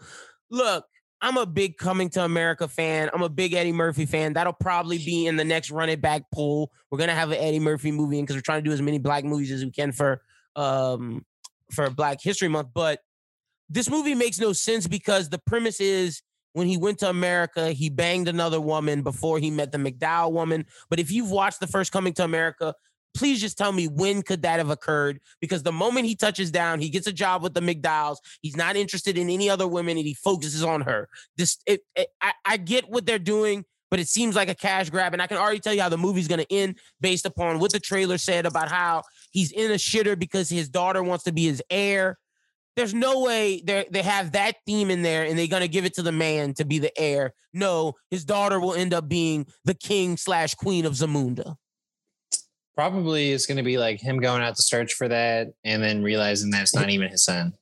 Look, 0.50 0.86
I'm 1.20 1.36
a 1.36 1.46
big 1.46 1.78
Coming 1.78 2.10
to 2.10 2.24
America 2.24 2.68
fan. 2.68 3.10
I'm 3.12 3.22
a 3.22 3.28
big 3.28 3.54
Eddie 3.54 3.72
Murphy 3.72 4.06
fan. 4.06 4.34
That'll 4.34 4.52
probably 4.52 4.98
be 4.98 5.26
in 5.26 5.36
the 5.36 5.44
next 5.44 5.72
Run 5.72 5.88
It 5.88 6.00
Back 6.00 6.22
poll. 6.32 6.70
We're 6.90 6.98
gonna 6.98 7.14
have 7.14 7.32
an 7.32 7.38
Eddie 7.38 7.60
Murphy 7.60 7.90
movie 7.90 8.20
in 8.20 8.24
because 8.24 8.36
we're 8.36 8.42
trying 8.42 8.62
to 8.62 8.68
do 8.68 8.72
as 8.72 8.82
many 8.82 8.98
black 8.98 9.24
movies 9.24 9.50
as 9.50 9.64
we 9.64 9.72
can 9.72 9.90
for 9.90 10.22
um 10.54 11.24
for 11.72 11.90
Black 11.90 12.20
History 12.22 12.48
Month. 12.48 12.68
But 12.72 13.00
this 13.68 13.90
movie 13.90 14.14
makes 14.14 14.38
no 14.38 14.52
sense 14.52 14.86
because 14.86 15.28
the 15.28 15.38
premise 15.38 15.80
is 15.80 16.22
when 16.52 16.66
he 16.66 16.76
went 16.76 16.98
to 16.98 17.08
America, 17.08 17.72
he 17.72 17.88
banged 17.88 18.28
another 18.28 18.60
woman 18.60 19.02
before 19.02 19.38
he 19.38 19.50
met 19.50 19.72
the 19.72 19.78
McDowell 19.78 20.32
woman. 20.32 20.66
But 20.90 21.00
if 21.00 21.10
you've 21.10 21.30
watched 21.30 21.60
the 21.60 21.66
first 21.66 21.92
Coming 21.92 22.12
to 22.14 22.24
America, 22.24 22.74
please 23.14 23.40
just 23.40 23.58
tell 23.58 23.72
me 23.72 23.88
when 23.88 24.22
could 24.22 24.42
that 24.42 24.58
have 24.58 24.70
occurred? 24.70 25.20
Because 25.40 25.62
the 25.62 25.72
moment 25.72 26.06
he 26.06 26.16
touches 26.16 26.50
down, 26.50 26.80
he 26.80 26.88
gets 26.88 27.06
a 27.06 27.12
job 27.12 27.42
with 27.42 27.54
the 27.54 27.60
McDowells. 27.60 28.16
He's 28.40 28.56
not 28.56 28.76
interested 28.76 29.18
in 29.18 29.28
any 29.30 29.50
other 29.50 29.68
women, 29.68 29.96
and 29.96 30.06
he 30.06 30.14
focuses 30.14 30.62
on 30.62 30.82
her. 30.82 31.08
This, 31.36 31.58
it, 31.66 31.80
it, 31.94 32.08
I, 32.20 32.32
I 32.44 32.56
get 32.56 32.88
what 32.88 33.06
they're 33.06 33.18
doing, 33.18 33.64
but 33.90 34.00
it 34.00 34.08
seems 34.08 34.34
like 34.34 34.48
a 34.48 34.54
cash 34.54 34.88
grab, 34.90 35.12
and 35.12 35.20
I 35.20 35.26
can 35.26 35.36
already 35.36 35.60
tell 35.60 35.74
you 35.74 35.82
how 35.82 35.90
the 35.90 35.98
movie's 35.98 36.28
going 36.28 36.40
to 36.40 36.52
end 36.52 36.78
based 37.00 37.26
upon 37.26 37.58
what 37.58 37.72
the 37.72 37.80
trailer 37.80 38.18
said 38.18 38.46
about 38.46 38.70
how 38.70 39.02
he's 39.30 39.52
in 39.52 39.70
a 39.70 39.74
shitter 39.74 40.18
because 40.18 40.48
his 40.48 40.68
daughter 40.68 41.02
wants 41.02 41.24
to 41.24 41.32
be 41.32 41.44
his 41.44 41.62
heir 41.68 42.18
there's 42.76 42.94
no 42.94 43.20
way 43.20 43.62
they 43.64 43.86
they 43.90 44.02
have 44.02 44.32
that 44.32 44.56
theme 44.66 44.90
in 44.90 45.02
there 45.02 45.24
and 45.24 45.38
they're 45.38 45.46
gonna 45.46 45.68
give 45.68 45.84
it 45.84 45.94
to 45.94 46.02
the 46.02 46.12
man 46.12 46.54
to 46.54 46.64
be 46.64 46.78
the 46.78 46.92
heir. 46.98 47.32
No, 47.52 47.94
his 48.10 48.24
daughter 48.24 48.58
will 48.60 48.74
end 48.74 48.94
up 48.94 49.08
being 49.08 49.46
the 49.64 49.74
king 49.74 50.16
slash 50.16 50.54
queen 50.54 50.84
of 50.84 50.94
Zamunda. 50.94 51.56
Probably 52.74 53.32
it's 53.32 53.46
gonna 53.46 53.62
be 53.62 53.78
like 53.78 54.00
him 54.00 54.18
going 54.18 54.42
out 54.42 54.56
to 54.56 54.62
search 54.62 54.94
for 54.94 55.08
that 55.08 55.48
and 55.64 55.82
then 55.82 56.02
realizing 56.02 56.50
that 56.50 56.62
it's 56.62 56.74
not 56.74 56.90
even 56.90 57.10
his 57.10 57.24
son. 57.24 57.52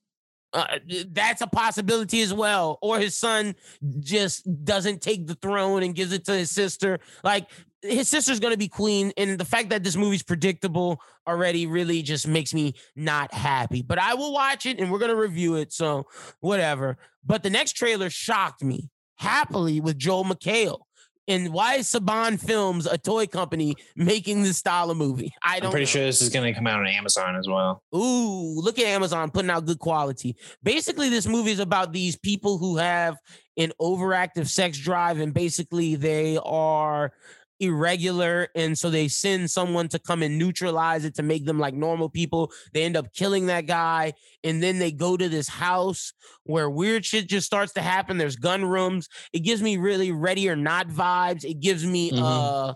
Uh, 0.53 0.79
that's 1.09 1.43
a 1.43 1.47
possibility 1.47 2.23
as 2.23 2.35
well. 2.35 2.79
Or 2.83 2.99
his 2.99 3.17
son 3.17 3.55
just 4.01 4.65
doesn't 4.65 5.01
take 5.01 5.27
the 5.27 5.37
throne 5.37 5.83
and 5.83 5.95
gives 5.95 6.13
it 6.13 6.25
to 6.25 6.33
his 6.33 6.51
sister. 6.51 6.99
Like 7.23 7.49
his 7.83 8.09
sister's 8.09 8.41
to 8.53 8.59
be 8.59 8.69
queen. 8.69 9.13
And 9.17 9.39
the 9.39 9.45
fact 9.45 9.71
that 9.71 9.85
this 9.85 9.97
movie's 9.97 10.23
predictable 10.23 11.01
already 11.27 11.67
really 11.67 12.03
just 12.03 12.27
makes 12.27 12.53
me 12.53 12.75
not 12.97 13.33
happy. 13.33 13.83
But 13.83 13.99
I 13.99 14.15
will 14.15 14.33
watch 14.33 14.67
it 14.67 14.81
and 14.81 14.91
we're 14.91 14.99
to 15.11 15.17
review 15.17 15.55
it. 15.57 15.73
So 15.73 16.07
whatever. 16.41 16.99
But 17.25 17.43
the 17.43 17.51
next 17.51 17.73
trailer 17.73 18.11
shocked 18.11 18.65
me 18.65 18.91
happily 19.17 19.81
with 19.81 19.99
Joel 19.99 20.25
McHale. 20.25 20.81
And 21.29 21.53
why 21.53 21.77
is 21.77 21.87
Saban 21.87 22.41
Films, 22.41 22.87
a 22.87 22.99
toy 22.99 23.27
company, 23.27 23.77
making 23.95 24.43
this 24.43 24.59
style 24.59 24.91
of 24.91 24.97
movie? 24.97 25.33
I 25.45 25.61
don't. 25.61 25.67
I'm 25.67 25.71
pretty 25.71 25.85
know. 25.85 25.91
sure 25.91 26.05
this 26.05 26.23
is 26.23 26.29
going 26.29 26.53
to 26.53 26.59
come 26.59 26.67
out 26.67 26.81
on 26.81 26.87
Amazon 26.87 27.37
as 27.37 27.47
well. 27.47 27.83
Ooh, 27.95 28.61
look 28.61 28.79
at 28.79 28.87
Amazon 28.87 29.31
putting 29.31 29.51
out 29.51 29.65
good 29.65 29.79
quality. 29.79 30.37
Basically, 30.63 31.09
this 31.09 31.27
movie 31.27 31.53
is 31.53 31.61
about 31.61 31.93
these 31.93 32.17
people 32.17 32.59
who 32.59 32.79
have 32.79 33.17
an 33.57 33.73
overactive 33.81 34.49
sex 34.49 34.79
drive, 34.79 35.21
and 35.21 35.35
basically 35.35 35.95
they 35.95 36.39
are 36.43 37.13
irregular 37.61 38.49
and 38.55 38.77
so 38.79 38.91
they 38.91 39.07
send 39.07 39.51
someone 39.51 39.89
to 39.89 39.99
come 39.99 40.23
and 40.23 40.39
neutralize 40.39 41.05
it 41.05 41.15
to 41.15 41.23
make 41.23 41.45
them 41.45 41.59
like 41.59 41.75
normal 41.75 42.09
people 42.09 42.51
they 42.73 42.83
end 42.83 42.97
up 42.97 43.13
killing 43.13 43.47
that 43.47 43.67
guy 43.67 44.13
and 44.43 44.63
then 44.63 44.79
they 44.79 44.91
go 44.91 45.17
to 45.17 45.29
this 45.29 45.49
house 45.49 46.13
where 46.45 46.71
weird 46.71 47.05
shit 47.05 47.29
just 47.29 47.47
starts 47.47 47.73
to 47.73 47.81
happen 47.83 48.19
there's 48.19 48.37
gun 48.37 48.65
rooms 48.65 49.09
it 49.33 49.41
gives 49.41 49.63
me 49.63 49.77
really 49.77 50.11
ready 50.11 50.49
or 50.49 50.57
not 50.57 50.89
vibes 50.89 51.45
it 51.45 51.61
gives 51.61 51.85
me 51.85 52.11
mm-hmm. 52.11 52.23
uh 52.23 52.73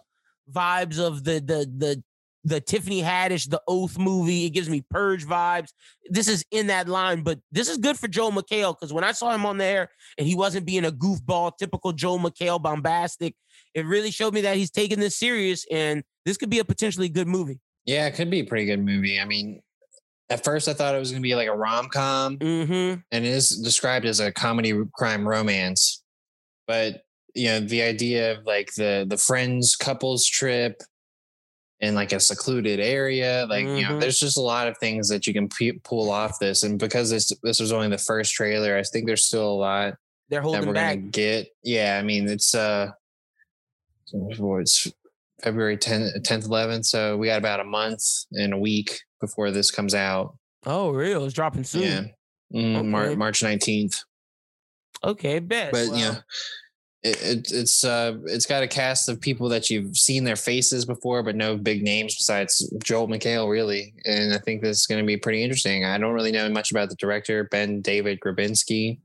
vibes 0.53 0.99
of 0.99 1.25
the 1.25 1.40
the 1.40 1.66
the 1.77 2.03
the 2.44 2.61
Tiffany 2.61 3.03
Haddish, 3.03 3.49
the 3.49 3.62
Oath 3.66 3.99
movie. 3.99 4.44
It 4.44 4.51
gives 4.51 4.68
me 4.68 4.85
Purge 4.90 5.27
vibes. 5.27 5.70
This 6.11 6.29
is 6.29 6.44
in 6.51 6.66
that 6.66 6.88
line, 6.88 7.23
but 7.23 7.38
this 7.51 7.68
is 7.68 7.79
good 7.79 7.99
for 7.99 8.07
Joe 8.07 8.31
McHale 8.31 8.77
because 8.79 8.92
when 8.92 9.05
I 9.05 9.12
saw 9.12 9.35
him 9.35 9.47
on 9.47 9.57
there 9.57 9.88
and 10.18 10.27
he 10.27 10.35
wasn't 10.35 10.66
being 10.66 10.85
a 10.85 10.92
goofball, 10.92 11.57
typical 11.57 11.92
Joe 11.92 12.18
McHale 12.18 12.62
bombastic, 12.62 13.35
it 13.75 13.87
really 13.87 14.11
showed 14.11 14.35
me 14.35 14.41
that 14.43 14.57
he's 14.57 14.71
taking 14.71 15.01
this 15.01 15.17
serious 15.17 15.67
and 15.71 16.03
this 16.25 16.37
could 16.37 16.51
be 16.51 16.61
a 16.61 16.65
potentially 16.65 17.09
good 17.09 17.29
movie. 17.29 17.61
Yeah, 17.85 18.07
it 18.07 18.13
could 18.13 18.31
be 18.31 18.41
a 18.41 18.45
pretty 18.45 18.65
good 18.65 18.85
movie. 18.85 19.21
I 19.21 19.25
mean, 19.25 19.61
at 20.31 20.43
first 20.43 20.69
I 20.69 20.73
thought 20.73 20.95
it 20.95 20.99
was 20.99 21.11
going 21.11 21.23
to 21.23 21.27
be 21.27 21.35
like 21.35 21.49
a 21.49 21.57
rom 21.57 21.89
com, 21.89 22.39
mm-hmm. 22.39 23.01
and 23.11 23.25
it 23.25 23.29
is 23.29 23.51
described 23.61 24.07
as 24.07 24.21
a 24.21 24.33
comedy 24.33 24.73
crime 24.95 25.29
romance. 25.29 26.03
But 26.67 27.03
you 27.35 27.49
know, 27.49 27.61
the 27.61 27.83
idea 27.83 28.33
of 28.33 28.47
like 28.47 28.73
the 28.75 29.05
the 29.07 29.19
friends 29.19 29.77
couples 29.77 30.27
trip 30.27 30.83
in 31.81 31.95
like 31.95 32.13
a 32.13 32.21
secluded 32.21 32.81
area. 32.81 33.47
Like, 33.49 33.67
mm-hmm. 33.67 33.77
you 33.77 33.83
know, 33.83 33.91
mm-hmm. 33.91 34.01
there's 34.01 34.19
just 34.19 34.39
a 34.39 34.43
lot 34.43 34.69
of 34.69 34.79
things 34.79 35.09
that 35.09 35.27
you 35.27 35.35
can 35.35 35.49
p- 35.49 35.81
pull 35.85 36.11
off 36.11 36.39
this. 36.39 36.63
And 36.63 36.79
because 36.79 37.11
this 37.11 37.33
this 37.43 37.61
was 37.61 37.73
only 37.73 37.89
the 37.89 37.99
first 37.99 38.33
trailer, 38.35 38.77
I 38.77 38.83
think 38.83 39.07
there's 39.07 39.27
still 39.27 39.51
a 39.51 39.53
lot 39.53 39.95
they're 40.31 40.41
holding 40.41 40.63
that 40.63 40.67
we're 40.67 40.75
back. 40.75 40.97
gonna 40.97 41.09
get. 41.09 41.49
Yeah, 41.63 41.99
I 42.01 42.03
mean, 42.03 42.29
it's 42.29 42.55
uh, 42.55 42.91
it's 44.14 44.92
February 45.42 45.77
10th, 45.77 46.22
10th, 46.22 46.48
11th. 46.48 46.87
So 46.87 47.16
we 47.16 47.27
got 47.27 47.38
about 47.38 47.61
a 47.61 47.64
month 47.64 48.03
and 48.33 48.55
a 48.55 48.59
week 48.59 49.00
before 49.20 49.50
this 49.50 49.70
comes 49.70 49.94
out. 49.94 50.37
Oh, 50.66 50.90
real? 50.90 51.24
It's 51.24 51.35
dropping 51.35 51.64
soon. 51.64 52.14
Yeah, 52.50 52.61
mm, 52.61 52.77
okay. 52.77 52.87
Mar- 52.87 53.16
March 53.16 53.40
19th. 53.40 54.00
Okay, 55.03 55.38
bet. 55.38 55.72
But 55.72 55.88
well. 55.88 55.98
yeah, 55.98 56.14
it, 57.03 57.22
it, 57.22 57.53
it's 57.53 57.85
uh 57.85 58.16
it's 58.24 58.46
got 58.46 58.62
a 58.62 58.66
cast 58.66 59.11
of 59.11 59.20
people 59.20 59.50
that 59.50 59.68
you've 59.68 59.96
seen 59.96 60.24
their 60.24 60.37
faces 60.37 60.87
before, 60.87 61.22
but 61.22 61.37
no 61.37 61.59
big 61.59 61.83
names 61.83 62.16
besides 62.16 62.72
Joel 62.83 63.09
McHale, 63.09 63.50
really. 63.50 63.92
And 64.07 64.33
I 64.33 64.38
think 64.38 64.62
this 64.62 64.81
is 64.81 64.87
going 64.87 65.03
to 65.03 65.07
be 65.07 65.18
pretty 65.18 65.42
interesting. 65.42 65.85
I 65.85 65.98
don't 65.98 66.14
really 66.14 66.33
know 66.33 66.48
much 66.48 66.70
about 66.70 66.88
the 66.88 66.96
director, 66.96 67.44
Ben 67.44 67.83
David 67.83 68.20
Grabinski. 68.20 69.00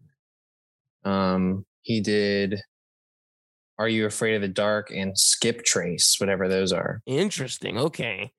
Um, 1.03 1.65
he 1.81 1.99
did 1.99 2.61
Are 3.79 3.87
You 3.87 4.05
Afraid 4.05 4.35
of 4.35 4.41
the 4.41 4.49
Dark 4.49 4.91
and 4.91 5.17
Skip 5.17 5.63
Trace, 5.63 6.17
whatever 6.19 6.49
those 6.49 6.73
are. 6.73 7.01
Interesting. 7.05 7.77
Okay. 7.77 8.33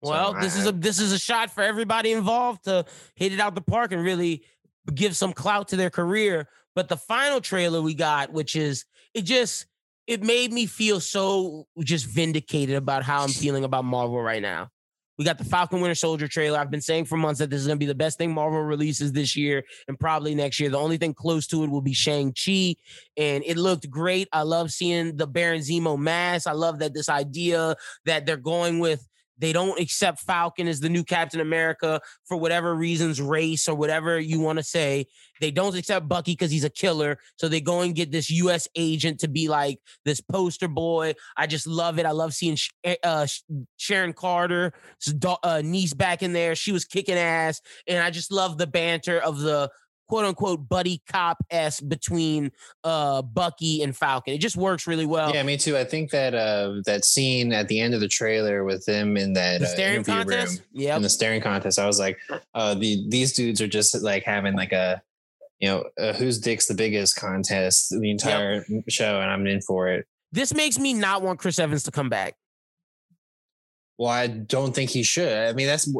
Well, 0.00 0.32
so 0.32 0.40
this 0.40 0.56
I, 0.56 0.60
is 0.60 0.66
a 0.66 0.72
this 0.72 0.98
is 0.98 1.12
a 1.12 1.18
shot 1.18 1.50
for 1.50 1.62
everybody 1.62 2.12
involved 2.12 2.64
to 2.64 2.86
hit 3.14 3.32
it 3.32 3.38
out 3.38 3.54
the 3.54 3.60
park 3.60 3.92
and 3.92 4.02
really 4.02 4.44
give 4.94 5.14
some 5.14 5.32
clout 5.32 5.68
to 5.68 5.76
their 5.76 5.90
career. 5.90 6.48
But 6.74 6.88
the 6.88 6.96
final 6.96 7.40
trailer 7.40 7.82
we 7.82 7.94
got, 7.94 8.32
which 8.32 8.56
is 8.56 8.86
it 9.14 9.22
just 9.22 9.66
it 10.06 10.22
made 10.22 10.52
me 10.52 10.66
feel 10.66 11.00
so 11.00 11.66
just 11.80 12.06
vindicated 12.06 12.76
about 12.76 13.02
how 13.02 13.22
I'm 13.22 13.30
feeling 13.30 13.64
about 13.64 13.84
Marvel 13.84 14.22
right 14.22 14.42
now. 14.42 14.70
We 15.18 15.24
got 15.24 15.38
the 15.38 15.44
Falcon 15.44 15.80
Winter 15.80 15.94
Soldier 15.94 16.28
trailer. 16.28 16.58
I've 16.58 16.70
been 16.70 16.80
saying 16.80 17.06
for 17.06 17.16
months 17.16 17.38
that 17.40 17.48
this 17.48 17.60
is 17.60 17.66
going 17.66 17.78
to 17.78 17.82
be 17.82 17.86
the 17.86 17.94
best 17.94 18.18
thing 18.18 18.32
Marvel 18.32 18.60
releases 18.60 19.12
this 19.12 19.36
year 19.36 19.64
and 19.88 19.98
probably 19.98 20.34
next 20.34 20.60
year. 20.60 20.68
The 20.68 20.78
only 20.78 20.98
thing 20.98 21.14
close 21.14 21.46
to 21.48 21.64
it 21.64 21.70
will 21.70 21.80
be 21.80 21.94
Shang-Chi. 21.94 22.76
And 23.16 23.42
it 23.46 23.56
looked 23.56 23.88
great. 23.88 24.28
I 24.32 24.42
love 24.42 24.70
seeing 24.70 25.16
the 25.16 25.26
Baron 25.26 25.60
Zemo 25.60 25.98
mask. 25.98 26.46
I 26.46 26.52
love 26.52 26.80
that 26.80 26.92
this 26.92 27.08
idea 27.08 27.76
that 28.04 28.26
they're 28.26 28.36
going 28.36 28.78
with 28.78 29.08
They 29.38 29.52
don't 29.52 29.78
accept 29.78 30.20
Falcon 30.20 30.68
as 30.68 30.80
the 30.80 30.88
new 30.88 31.04
Captain 31.04 31.40
America 31.40 32.00
for 32.24 32.36
whatever 32.36 32.74
reasons, 32.74 33.20
race 33.20 33.68
or 33.68 33.74
whatever 33.74 34.18
you 34.18 34.40
want 34.40 34.58
to 34.58 34.62
say. 34.62 35.06
They 35.40 35.50
don't 35.50 35.76
accept 35.76 36.08
Bucky 36.08 36.32
because 36.32 36.50
he's 36.50 36.64
a 36.64 36.70
killer. 36.70 37.18
So 37.36 37.48
they 37.48 37.60
go 37.60 37.82
and 37.82 37.94
get 37.94 38.10
this 38.10 38.30
U.S. 38.30 38.68
agent 38.74 39.20
to 39.20 39.28
be 39.28 39.48
like 39.48 39.78
this 40.04 40.20
poster 40.20 40.68
boy. 40.68 41.14
I 41.36 41.46
just 41.46 41.66
love 41.66 41.98
it. 41.98 42.06
I 42.06 42.12
love 42.12 42.32
seeing 42.34 42.56
eh, 42.84 42.96
uh, 43.02 43.26
Sharon 43.76 44.12
Carter, 44.12 44.72
uh, 45.42 45.62
niece 45.64 45.94
back 45.94 46.22
in 46.22 46.32
there. 46.32 46.54
She 46.54 46.72
was 46.72 46.84
kicking 46.84 47.16
ass. 47.16 47.60
And 47.86 48.02
I 48.02 48.10
just 48.10 48.32
love 48.32 48.58
the 48.58 48.66
banter 48.66 49.18
of 49.18 49.40
the 49.40 49.70
quote 50.08 50.24
unquote 50.24 50.68
buddy 50.68 51.02
cop 51.10 51.38
s 51.50 51.80
between 51.80 52.50
uh 52.84 53.22
Bucky 53.22 53.82
and 53.82 53.96
Falcon. 53.96 54.34
It 54.34 54.38
just 54.38 54.56
works 54.56 54.86
really 54.86 55.06
well. 55.06 55.32
Yeah, 55.32 55.42
me 55.42 55.56
too. 55.56 55.76
I 55.76 55.84
think 55.84 56.10
that 56.10 56.34
uh 56.34 56.80
that 56.86 57.04
scene 57.04 57.52
at 57.52 57.68
the 57.68 57.80
end 57.80 57.94
of 57.94 58.00
the 58.00 58.08
trailer 58.08 58.64
with 58.64 58.84
them 58.86 59.16
in 59.16 59.32
that 59.34 59.60
the 59.60 59.66
uh, 59.66 59.70
staring 59.70 60.00
uh, 60.00 60.04
contest, 60.04 60.62
yeah, 60.72 60.96
in 60.96 61.02
the 61.02 61.08
staring 61.08 61.40
contest, 61.40 61.78
I 61.78 61.86
was 61.86 61.98
like, 61.98 62.18
uh, 62.54 62.74
the 62.74 63.04
these 63.08 63.32
dudes 63.32 63.60
are 63.60 63.68
just 63.68 64.02
like 64.02 64.24
having 64.24 64.54
like 64.54 64.72
a 64.72 65.02
you 65.60 65.68
know 65.68 65.84
uh, 66.00 66.12
whose 66.12 66.38
dick's 66.38 66.66
the 66.66 66.74
biggest 66.74 67.16
contest 67.16 67.90
the 67.90 68.10
entire 68.10 68.64
yep. 68.68 68.84
show, 68.88 69.20
and 69.20 69.30
I'm 69.30 69.46
in 69.46 69.60
for 69.62 69.88
it. 69.88 70.06
This 70.32 70.52
makes 70.52 70.78
me 70.78 70.92
not 70.92 71.22
want 71.22 71.38
Chris 71.38 71.58
Evans 71.58 71.84
to 71.84 71.90
come 71.90 72.08
back. 72.08 72.34
Well, 73.98 74.10
I 74.10 74.26
don't 74.26 74.74
think 74.74 74.90
he 74.90 75.02
should. 75.02 75.48
I 75.48 75.52
mean, 75.52 75.66
that's 75.66 75.90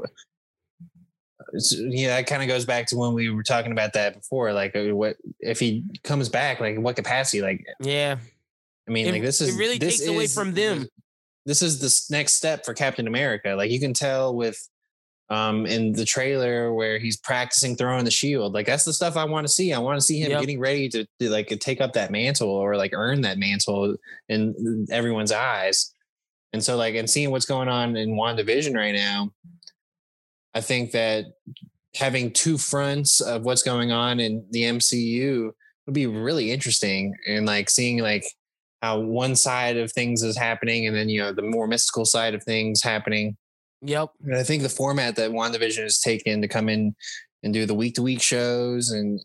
yeah, 1.54 2.16
that 2.16 2.26
kind 2.26 2.42
of 2.42 2.48
goes 2.48 2.64
back 2.64 2.86
to 2.88 2.96
when 2.96 3.14
we 3.14 3.30
were 3.30 3.42
talking 3.42 3.72
about 3.72 3.92
that 3.94 4.14
before. 4.14 4.52
Like, 4.52 4.74
uh, 4.74 4.94
what 4.94 5.16
if 5.40 5.60
he 5.60 5.84
comes 6.02 6.28
back? 6.28 6.60
Like, 6.60 6.78
what 6.78 6.96
capacity? 6.96 7.42
Like, 7.42 7.64
yeah. 7.80 8.16
I 8.88 8.90
mean, 8.90 9.06
it, 9.06 9.12
like 9.12 9.22
this 9.22 9.40
is 9.40 9.54
it 9.54 9.58
really 9.58 9.78
takes 9.78 10.00
is, 10.00 10.08
away 10.08 10.26
from 10.26 10.54
them. 10.54 10.86
This 11.44 11.62
is 11.62 11.78
the 11.78 12.14
next 12.14 12.34
step 12.34 12.64
for 12.64 12.74
Captain 12.74 13.06
America. 13.06 13.54
Like, 13.56 13.70
you 13.70 13.80
can 13.80 13.94
tell 13.94 14.34
with 14.34 14.58
um 15.28 15.66
in 15.66 15.92
the 15.92 16.04
trailer 16.04 16.72
where 16.72 16.98
he's 16.98 17.16
practicing 17.16 17.74
throwing 17.76 18.04
the 18.04 18.10
shield. 18.10 18.52
Like, 18.52 18.66
that's 18.66 18.84
the 18.84 18.92
stuff 18.92 19.16
I 19.16 19.24
want 19.24 19.46
to 19.46 19.52
see. 19.52 19.72
I 19.72 19.78
want 19.78 19.98
to 19.98 20.04
see 20.04 20.20
him 20.20 20.30
yep. 20.30 20.40
getting 20.40 20.60
ready 20.60 20.88
to, 20.90 21.06
to 21.20 21.30
like 21.30 21.48
take 21.60 21.80
up 21.80 21.92
that 21.94 22.10
mantle 22.10 22.50
or 22.50 22.76
like 22.76 22.92
earn 22.94 23.22
that 23.22 23.38
mantle 23.38 23.96
in 24.28 24.86
everyone's 24.90 25.32
eyes. 25.32 25.92
And 26.52 26.62
so, 26.62 26.76
like, 26.76 26.94
and 26.94 27.10
seeing 27.10 27.30
what's 27.30 27.44
going 27.44 27.68
on 27.68 27.96
in 27.96 28.12
WandaVision 28.12 28.74
right 28.74 28.94
now, 28.94 29.30
I 30.56 30.62
think 30.62 30.92
that 30.92 31.26
having 31.94 32.32
two 32.32 32.56
fronts 32.56 33.20
of 33.20 33.42
what's 33.42 33.62
going 33.62 33.92
on 33.92 34.20
in 34.20 34.42
the 34.52 34.62
MCU 34.62 35.50
would 35.84 35.94
be 35.94 36.06
really 36.06 36.50
interesting 36.50 37.14
and 37.28 37.44
like 37.44 37.68
seeing 37.68 37.98
like 37.98 38.24
how 38.80 39.00
one 39.00 39.36
side 39.36 39.76
of 39.76 39.92
things 39.92 40.22
is 40.22 40.34
happening 40.34 40.86
and 40.86 40.96
then 40.96 41.10
you 41.10 41.20
know 41.20 41.30
the 41.30 41.42
more 41.42 41.66
mystical 41.66 42.06
side 42.06 42.34
of 42.34 42.42
things 42.42 42.82
happening. 42.82 43.36
Yep. 43.82 44.12
And 44.24 44.36
I 44.36 44.42
think 44.44 44.62
the 44.62 44.70
format 44.70 45.16
that 45.16 45.30
WandaVision 45.30 45.82
has 45.82 46.00
taken 46.00 46.40
to 46.40 46.48
come 46.48 46.70
in 46.70 46.96
and 47.42 47.52
do 47.52 47.66
the 47.66 47.74
week 47.74 47.94
to 47.96 48.02
week 48.02 48.22
shows 48.22 48.90
and 48.90 49.20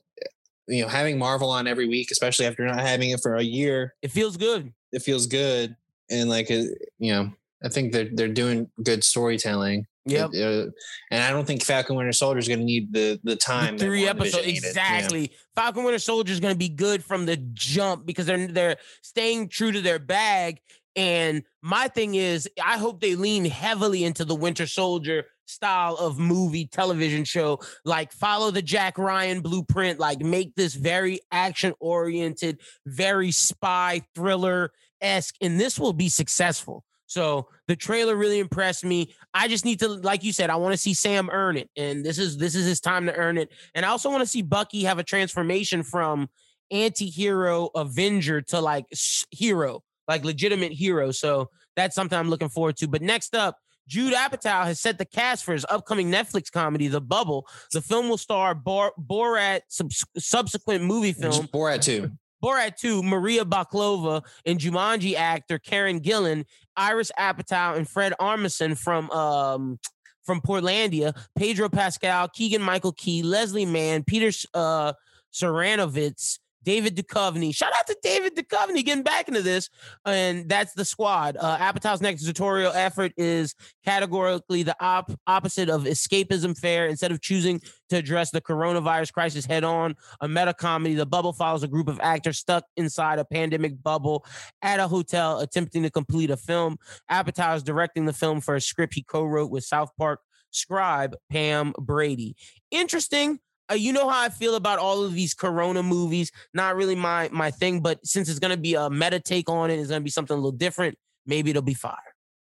you 0.68 0.82
know 0.82 0.90
having 0.90 1.18
Marvel 1.18 1.50
on 1.50 1.66
every 1.66 1.88
week, 1.88 2.12
especially 2.12 2.46
after 2.46 2.66
not 2.66 2.82
having 2.82 3.12
it 3.12 3.22
for 3.22 3.38
a 3.38 3.42
year, 3.42 3.96
it 4.02 4.12
feels 4.12 4.36
good. 4.36 4.74
It 4.92 5.02
feels 5.02 5.28
good, 5.28 5.78
and 6.10 6.30
like 6.30 6.50
you 6.50 6.76
know, 7.00 7.32
I 7.64 7.70
think 7.70 7.94
they're 7.94 8.10
they're 8.12 8.28
doing 8.28 8.70
good 8.84 9.06
storytelling. 9.06 9.88
Yep. 10.06 10.32
Uh, 10.34 10.66
and 11.12 11.24
I 11.24 11.30
don't 11.32 11.46
think 11.46 11.64
Falcon 11.64 11.96
Winter 11.96 12.12
Soldier 12.12 12.40
is 12.40 12.48
going 12.48 12.60
to 12.60 12.66
need 12.66 12.92
the 12.92 13.20
the 13.24 13.36
time. 13.36 13.78
The 13.78 13.86
three 13.86 14.08
episodes 14.08 14.48
exactly. 14.48 15.22
Yeah. 15.22 15.38
Falcon 15.56 15.84
Winter 15.84 16.00
Soldier 16.00 16.34
is 16.34 16.40
going 16.40 16.54
to 16.54 16.58
be 16.58 16.70
good 16.70 17.04
from 17.04 17.26
the 17.26 17.38
jump 17.38 18.06
because 18.06 18.26
they're 18.26 18.48
they're 18.48 18.78
staying 19.02 19.50
true 19.50 19.72
to 19.72 19.82
their 19.82 20.00
bag. 20.00 20.60
And 20.96 21.44
my 21.62 21.88
thing 21.88 22.16
is, 22.16 22.50
I 22.64 22.78
hope 22.78 23.00
they 23.00 23.16
lean 23.16 23.46
heavily 23.46 24.04
into 24.04 24.26
the 24.26 24.36
Winter 24.36 24.66
Soldier 24.66 25.26
style 25.46 25.96
of 25.96 26.18
movie 26.18 26.66
television 26.66 27.24
show. 27.24 27.60
Like 27.86 28.12
follow 28.12 28.52
the 28.52 28.62
Jack 28.62 28.98
Ryan 28.98 29.42
blueprint. 29.42 30.00
Like 30.00 30.20
make 30.22 30.56
this 30.56 30.74
very 30.74 31.20
action 31.32 31.74
oriented, 31.80 32.60
very 32.88 33.32
spy 33.32 34.02
thriller 34.16 34.72
esque, 35.00 35.36
and 35.42 35.60
this 35.60 35.78
will 35.78 35.94
be 35.94 36.10
successful. 36.10 36.84
So 37.12 37.50
the 37.68 37.76
trailer 37.76 38.16
really 38.16 38.40
impressed 38.40 38.86
me. 38.86 39.14
I 39.34 39.50
just 39.50 39.66
need 39.66 39.80
to, 39.80 39.90
like 39.90 40.24
you 40.24 40.32
said, 40.32 40.50
I 40.50 40.56
want 40.56 40.72
to 40.72 40.78
see 40.78 40.94
Sam 40.94 41.30
earn 41.30 41.58
it, 41.58 41.70
and 41.76 42.06
this 42.06 42.18
is 42.18 42.38
this 42.38 42.56
is 42.56 42.66
his 42.66 42.80
time 42.80 43.06
to 43.08 43.14
earn 43.14 43.38
it. 43.38 43.52
And 43.76 43.86
I 43.86 43.90
also 43.90 44.10
want 44.10 44.22
to 44.22 44.26
see 44.26 44.42
Bucky 44.42 44.84
have 44.84 44.98
a 44.98 45.04
transformation 45.04 45.84
from 45.84 46.30
anti-hero 46.72 47.70
Avenger 47.76 48.42
to 48.44 48.62
like 48.62 48.86
hero, 49.30 49.84
like 50.08 50.24
legitimate 50.24 50.72
hero. 50.72 51.12
So 51.12 51.50
that's 51.76 51.96
something 51.96 52.18
I'm 52.18 52.30
looking 52.30 52.48
forward 52.48 52.78
to. 52.78 52.88
But 52.88 53.02
next 53.02 53.36
up, 53.36 53.58
Judd 53.90 54.14
Apatow 54.14 54.64
has 54.64 54.80
set 54.80 54.98
the 54.98 55.04
cast 55.04 55.44
for 55.44 55.52
his 55.52 55.66
upcoming 55.68 56.10
Netflix 56.10 56.50
comedy, 56.50 56.88
The 56.88 57.02
Bubble. 57.02 57.46
The 57.74 57.82
film 57.82 58.08
will 58.08 58.18
star 58.18 58.56
Bor- 58.56 58.94
Borat 58.98 59.64
sub- 59.68 59.92
subsequent 60.18 60.86
movie 60.86 61.12
film. 61.12 61.48
Borat 61.48 61.82
2. 61.82 62.10
Borat 62.44 62.76
2, 62.78 63.04
Maria 63.04 63.46
Bakalova, 63.46 64.24
and 64.46 64.60
Jumanji 64.60 65.14
actor 65.16 65.60
Karen 65.60 66.00
Gillan, 66.00 66.46
Iris 66.76 67.12
Apatow, 67.20 67.78
and 67.78 67.88
Fred 67.88 68.14
Armisen 68.20 68.78
from 68.78 69.10
um 69.12 69.80
from 70.24 70.42
Portlandia, 70.42 71.18
Pedro 71.36 71.70
Pascal, 71.70 72.28
Keegan 72.28 72.62
Michael 72.62 72.94
Key, 72.94 73.24
Leslie 73.24 73.66
Mann, 73.66 74.04
Peter 74.04 74.32
uh 74.54 74.94
Saranovitz, 75.34 76.40
David 76.64 76.96
Duchovny. 76.96 77.54
Shout 77.54 77.72
out 77.78 77.88
to 77.88 77.98
David 78.04 78.36
Duchovny 78.36 78.86
getting 78.86 79.04
back 79.04 79.28
into 79.28 79.42
this. 79.42 79.70
And 80.06 80.48
that's 80.48 80.74
the 80.74 80.86
squad. 80.86 81.38
Uh, 81.40 81.58
Apatow's 81.58 82.02
next 82.02 82.26
tutorial 82.26 82.72
effort 82.74 83.14
is 83.18 83.56
categorically 83.84 84.64
the 84.64 84.76
op- 84.80 85.12
opposite 85.28 85.70
of 85.70 85.84
escapism 85.84 86.58
fare. 86.58 86.88
Instead 86.88 87.12
of 87.12 87.22
choosing 87.22 87.62
to 87.90 87.98
address 87.98 88.32
the 88.32 88.42
coronavirus 88.42 89.14
crisis 89.14 89.46
head 89.46 89.64
on, 89.64 89.96
a 90.20 90.28
meta 90.28 90.54
comedy, 90.54 90.96
The 90.96 91.06
Bubble 91.06 91.34
follows 91.34 91.64
a 91.64 91.68
group 91.68 91.88
of 91.88 92.00
actors 92.02 92.38
stuck 92.38 92.66
inside 92.78 93.20
a 93.20 93.26
pandemic 93.26 93.82
bubble 93.82 94.26
at 94.62 94.80
a 94.80 94.88
hotel 94.88 95.40
attempting 95.40 95.84
to 95.84 95.90
complete 95.90 96.30
a 96.30 96.38
film. 96.38 96.78
Apatow 97.10 97.56
is 97.56 97.64
directing 97.64 98.06
the 98.06 98.14
film 98.14 98.42
for 98.42 98.56
a 98.56 98.62
script 98.62 98.94
he 98.94 99.04
co 99.04 99.24
wrote 99.24 99.52
with 99.52 99.64
South 99.64 99.90
Park 99.98 100.20
scribe 100.52 101.16
Pam 101.30 101.74
Brady. 101.80 102.36
Interesting 102.70 103.40
uh, 103.72 103.76
you 103.76 103.94
know 103.94 104.10
how 104.10 104.22
I 104.22 104.30
feel 104.30 104.56
about 104.56 104.80
all 104.80 105.04
of 105.04 105.14
these 105.14 105.34
Corona 105.34 105.82
movies. 105.82 106.32
Not 106.54 106.76
really 106.76 106.96
my 106.96 107.30
my 107.32 107.52
thing, 107.52 107.80
but 107.80 108.06
since 108.06 108.30
it's 108.30 108.40
gonna 108.40 108.58
be 108.58 108.76
a 108.76 108.90
meta 108.90 109.20
take 109.20 109.50
on 109.50 109.72
it, 109.72 109.80
it's 109.80 109.90
gonna 109.90 110.02
be 110.02 110.10
something 110.10 110.34
a 110.34 110.38
little 110.38 110.52
different. 110.52 110.98
Maybe 111.26 111.50
it'll 111.52 111.62
be 111.62 111.74
fire. 111.74 111.96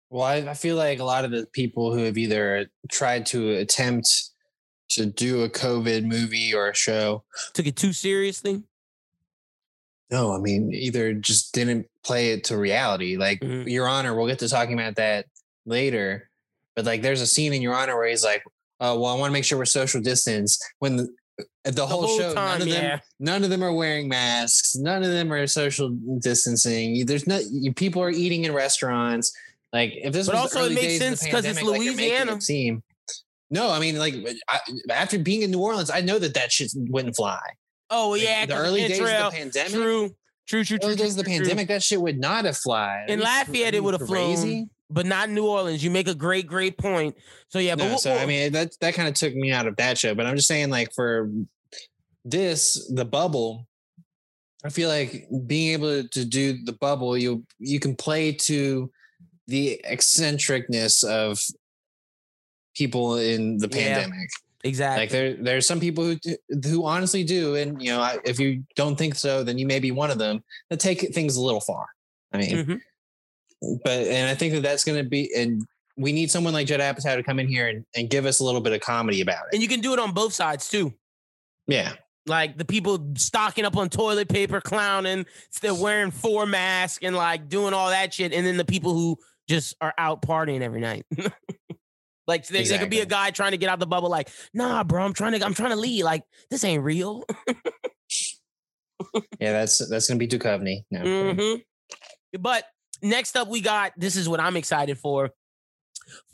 Well, 0.10 0.24
I, 0.24 0.38
I 0.38 0.54
feel 0.54 0.76
like 0.76 1.00
a 1.00 1.04
lot 1.04 1.26
of 1.26 1.32
the 1.32 1.46
people 1.54 1.94
who 1.94 2.04
have 2.04 2.18
either 2.18 2.68
tried 2.90 3.26
to 3.28 3.52
attempt 3.58 4.32
to 4.90 5.06
do 5.06 5.44
a 5.44 5.50
COVID 5.50 6.04
movie 6.06 6.54
or 6.54 6.70
a 6.70 6.76
show 6.76 7.24
took 7.54 7.68
it 7.68 7.76
too 7.76 7.94
seriously. 7.94 8.64
No, 10.10 10.34
I 10.34 10.40
mean 10.40 10.74
either 10.74 11.14
just 11.14 11.54
didn't 11.54 11.88
play 12.04 12.32
it 12.32 12.46
to 12.46 12.58
reality. 12.58 13.18
Like 13.18 13.42
mm-hmm. 13.42 13.68
Your 13.68 13.88
Honor, 13.88 14.16
we'll 14.16 14.28
get 14.28 14.40
to 14.40 14.50
talking 14.50 14.74
about 14.74 14.96
that 14.96 15.26
later. 15.66 16.30
But 16.76 16.86
like, 16.86 17.02
there's 17.02 17.22
a 17.22 17.28
scene 17.28 17.54
in 17.54 17.62
Your 17.62 17.76
Honor 17.76 17.98
where 17.98 18.08
he's 18.08 18.24
like, 18.24 18.44
uh, 18.80 18.96
well, 18.98 19.08
I 19.08 19.20
want 19.20 19.30
to 19.30 19.34
make 19.34 19.46
sure 19.46 19.58
we're 19.58 19.66
social 19.66 20.02
distance. 20.02 20.60
When 20.80 20.96
the, 20.96 21.04
uh, 21.40 21.44
the, 21.66 21.72
the 21.72 21.88
whole, 21.88 22.08
whole, 22.08 22.18
show, 22.18 22.34
time, 22.34 22.60
none 22.60 22.62
of 22.62 22.68
yeah. 22.68 22.82
them, 22.82 23.00
none 23.20 23.44
of 23.44 23.50
them 23.50 23.64
are 23.64 23.74
wearing 23.74 24.08
masks. 24.08 24.76
None 24.76 25.04
of 25.04 25.12
them 25.12 25.32
are 25.34 25.46
social 25.48 25.90
distancing. 26.20 27.06
There's 27.06 27.28
not 27.28 27.42
people 27.76 28.02
are 28.02 28.10
eating 28.10 28.46
in 28.46 28.54
restaurants. 28.54 29.36
Like 29.74 29.94
if 29.96 30.14
this, 30.14 30.28
but 30.28 30.36
was 30.36 30.56
also 30.56 30.70
it 30.70 30.74
makes 30.74 30.98
sense 30.98 31.24
because 31.24 31.46
it's 31.46 31.62
Louisiana. 31.62 32.34
Like 32.34 32.42
seem. 32.42 32.84
No, 33.52 33.70
I 33.70 33.80
mean 33.80 33.98
like 33.98 34.16
I, 34.48 34.60
after 34.92 35.20
being 35.20 35.42
in 35.42 35.52
New 35.52 35.60
Orleans, 35.60 35.92
I 35.92 36.02
know 36.02 36.20
that 36.20 36.34
that 36.36 36.52
shit 36.52 36.72
wouldn't 36.76 37.16
fly. 37.16 37.42
Oh 37.90 38.16
yeah, 38.16 38.46
the 38.46 38.56
early 38.56 38.88
days 38.88 39.00
of 39.00 39.06
the 39.06 39.30
pandemic. 39.32 39.72
True, 39.72 40.10
true, 40.48 40.64
true, 40.64 40.78
true. 40.78 40.90
Early 40.90 40.96
days 40.96 41.18
of 41.18 41.26
the 41.26 41.30
pandemic, 41.30 41.68
that 41.68 41.84
shit 41.84 42.02
would 42.02 42.20
not 42.20 42.46
have 42.46 42.58
fly. 42.58 43.06
In 43.08 43.20
Lafayette, 43.20 43.76
it 43.76 43.84
would 43.84 43.94
have 44.00 44.08
flown 44.08 44.70
but 44.90 45.06
not 45.06 45.30
New 45.30 45.46
Orleans. 45.46 45.84
You 45.84 45.92
make 45.92 46.08
a 46.08 46.16
great, 46.16 46.48
great 46.48 46.78
point. 46.78 47.16
So 47.50 47.60
yeah, 47.60 47.76
no, 47.76 47.90
but 47.90 48.00
so 48.00 48.16
I 48.16 48.26
mean 48.26 48.52
that 48.54 48.76
that 48.82 48.94
kind 48.94 49.08
of 49.08 49.14
took 49.14 49.36
me 49.36 49.52
out 49.52 49.68
of 49.68 49.76
that 49.78 49.98
show. 49.98 50.16
But 50.16 50.26
I'm 50.26 50.36
just 50.36 50.48
saying, 50.48 50.70
like 50.70 50.94
for 50.94 51.30
this, 52.26 52.92
the 52.94 53.06
bubble, 53.06 53.68
I 54.64 54.70
feel 54.70 54.90
like 54.90 55.28
being 55.46 55.74
able 55.74 56.08
to 56.08 56.26
do 56.26 56.64
the 56.64 56.74
bubble, 56.74 57.18
you 57.18 57.46
you 57.60 57.80
can 57.80 57.96
play 57.96 58.32
to 58.32 58.92
the 59.48 59.82
eccentricness 59.84 61.04
of 61.04 61.40
people 62.76 63.18
in 63.18 63.58
the 63.58 63.70
pandemic. 63.70 64.30
Yeah, 64.64 64.70
exactly. 64.70 65.02
Like 65.04 65.12
there, 65.12 65.34
there 65.36 65.58
are 65.58 65.62
some 65.62 65.80
people 65.80 66.04
who 66.04 66.18
who 66.64 66.86
honestly 66.86 67.24
do, 67.24 67.56
and 67.56 67.82
you 67.82 67.92
know, 67.92 68.20
if 68.26 68.40
you 68.40 68.64
don't 68.76 68.98
think 68.98 69.16
so, 69.16 69.44
then 69.44 69.60
you 69.60 69.68
may 69.68 69.80
be 69.80 69.92
one 69.92 70.10
of 70.10 70.18
them 70.18 70.44
that 70.70 70.80
take 70.80 71.14
things 71.14 71.36
a 71.36 71.42
little 71.42 71.62
far. 71.62 71.86
I 72.32 72.38
mean, 72.38 72.56
mm-hmm 72.56 72.76
but 73.62 74.08
and 74.08 74.30
I 74.30 74.36
think 74.36 74.54
that 74.54 74.64
that's 74.64 74.84
going 74.84 75.04
to 75.04 75.10
be 75.10 75.32
and 75.36 75.66
we 75.98 76.14
need 76.14 76.32
someone 76.32 76.54
like 76.54 76.68
Judd 76.68 76.80
Apatow 76.80 77.18
to 77.18 77.24
come 77.24 77.40
in 77.40 77.48
here 77.48 77.68
and, 77.68 77.86
and 77.96 78.10
give 78.10 78.26
us 78.26 78.40
a 78.40 78.44
little 78.44 78.62
bit 78.62 78.72
of 78.72 78.80
comedy 78.80 79.20
about 79.20 79.48
it. 79.48 79.56
And 79.56 79.62
you 79.62 79.68
can 79.68 79.82
do 79.82 79.92
it 79.92 80.00
on 80.00 80.14
both 80.14 80.34
sides 80.34 80.70
too. 80.70 80.94
Yeah. 81.68 81.94
Like 82.26 82.58
the 82.58 82.64
people 82.64 83.14
stocking 83.16 83.66
up 83.66 83.76
on 83.76 83.90
toilet 83.90 84.30
paper, 84.30 84.62
clowning, 84.62 85.26
still 85.50 85.82
wearing 85.82 86.12
four 86.12 86.46
masks 86.46 87.00
and 87.02 87.16
like 87.16 87.50
doing 87.50 87.74
all 87.74 87.90
that 87.90 88.14
shit. 88.14 88.32
And 88.34 88.46
then 88.46 88.56
the 88.56 88.66
people 88.66 88.94
who 88.94 89.18
just 89.50 89.76
are 89.82 89.94
out 89.98 90.22
partying 90.22 90.62
every 90.62 90.80
night. 90.80 91.06
like 92.28 92.48
there, 92.48 92.62
exactly. 92.62 92.70
there 92.70 92.80
could 92.80 92.90
be 92.90 93.00
a 93.02 93.06
guy 93.06 93.32
trying 93.32 93.52
to 93.52 93.58
get 93.58 93.70
out 93.70 93.80
the 93.80 93.88
bubble, 93.88 94.10
like, 94.10 94.30
nah, 94.54 94.84
bro, 94.84 95.04
I'm 95.04 95.14
trying 95.14 95.38
to, 95.38 95.46
I'm 95.46 95.54
trying 95.54 95.72
to 95.72 95.76
leave. 95.76 96.06
Like 96.06 96.24
this 96.50 96.64
ain't 96.64 96.84
real. 96.84 97.26
yeah, 99.40 99.52
that's 99.52 99.86
that's 99.90 100.08
gonna 100.08 100.20
be 100.20 100.28
Duchovny. 100.28 100.84
No, 100.92 101.02
mm-hmm. 101.02 101.62
But 102.40 102.64
next 103.02 103.36
up, 103.36 103.48
we 103.48 103.62
got 103.62 103.94
this 103.98 104.16
is 104.16 104.28
what 104.28 104.40
I'm 104.40 104.58
excited 104.58 104.98
for. 104.98 105.32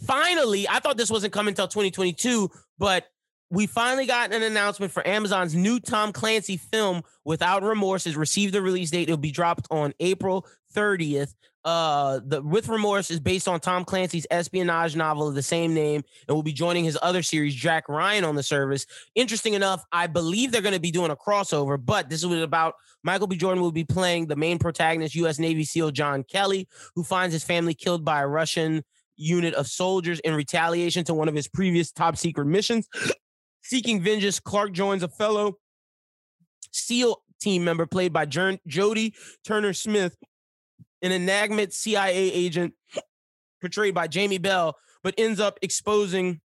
Finally, 0.06 0.68
I 0.68 0.80
thought 0.80 0.98
this 0.98 1.10
wasn't 1.10 1.34
coming 1.34 1.52
until 1.52 1.68
2022, 1.68 2.50
but 2.78 3.06
we 3.50 3.68
finally 3.68 4.06
got 4.06 4.34
an 4.34 4.44
announcement 4.44 4.92
for 4.92 5.08
Amazon's 5.08 5.56
new 5.56 5.80
Tom 5.80 6.12
Clancy 6.12 6.58
film, 6.58 7.04
Without 7.24 7.64
Remorse, 7.64 8.06
has 8.06 8.16
received 8.16 8.54
the 8.54 8.62
release 8.62 8.92
date. 8.92 9.04
It'll 9.04 9.18
be 9.18 9.32
dropped 9.32 9.68
on 9.70 9.94
April 10.00 10.48
30th. 10.76 11.34
Uh, 11.64 12.20
the 12.24 12.42
With 12.42 12.68
Remorse 12.70 13.10
is 13.10 13.20
based 13.20 13.48
on 13.48 13.60
Tom 13.60 13.86
Clancy's 13.86 14.28
espionage 14.30 14.96
novel 14.96 15.28
of 15.28 15.34
the 15.34 15.42
same 15.42 15.74
name 15.74 16.04
and 16.28 16.36
will 16.36 16.44
be 16.44 16.54
joining 16.54 16.84
his 16.84 16.98
other 17.02 17.24
series, 17.24 17.56
Jack 17.56 17.90
Ryan, 17.90 18.24
on 18.24 18.36
the 18.36 18.44
service. 18.44 18.86
Interesting 19.16 19.56
enough, 19.56 19.84
I 19.92 20.08
believe 20.08 20.52
they're 20.52 20.62
going 20.62 20.76
to 20.76 20.80
be 20.80 20.92
doing 20.92 21.10
a 21.10 21.16
crossover, 21.16 21.84
but 21.84 22.10
this 22.10 22.24
is 22.24 22.32
about 22.42 22.76
Michael 23.04 23.28
B. 23.28 23.36
Jordan 23.36 23.64
will 23.64 23.72
be 23.72 23.84
playing 23.84 24.28
the 24.28 24.36
main 24.36 24.60
protagonist, 24.60 25.16
U.S. 25.16 25.40
Navy 25.40 25.64
SEAL 25.64 25.92
John 25.92 26.24
Kelly, 26.24 26.68
who 26.94 27.04
finds 27.04 27.34
his 27.34 27.44
family 27.44 27.74
killed 27.74 28.06
by 28.06 28.22
a 28.22 28.28
Russian 28.28 28.84
unit 29.18 29.54
of 29.54 29.68
soldiers 29.68 30.20
in 30.20 30.36
retaliation 30.36 31.04
to 31.06 31.14
one 31.14 31.28
of 31.28 31.36
his 31.36 31.48
previous 31.48 31.92
top 31.92 32.18
secret 32.18 32.46
missions. 32.46 32.88
Seeking 33.66 34.00
vengeance, 34.00 34.40
Clark 34.40 34.74
joins 34.74 35.02
a 35.02 35.08
fellow 35.08 35.58
SEAL 36.72 37.24
team 37.42 37.64
member 37.64 37.88
played 37.88 38.14
by 38.14 38.28
Jodie 38.28 39.14
Turner 39.44 39.74
Smith 39.74 40.16
an 41.02 41.12
enigmatic 41.12 41.74
CIA 41.74 42.32
agent 42.32 42.74
portrayed 43.62 43.96
by 43.96 44.08
Jamie 44.08 44.38
Bell, 44.38 44.76
but 45.04 45.16
ends 45.18 45.40
up 45.40 45.58
exposing 45.64 46.42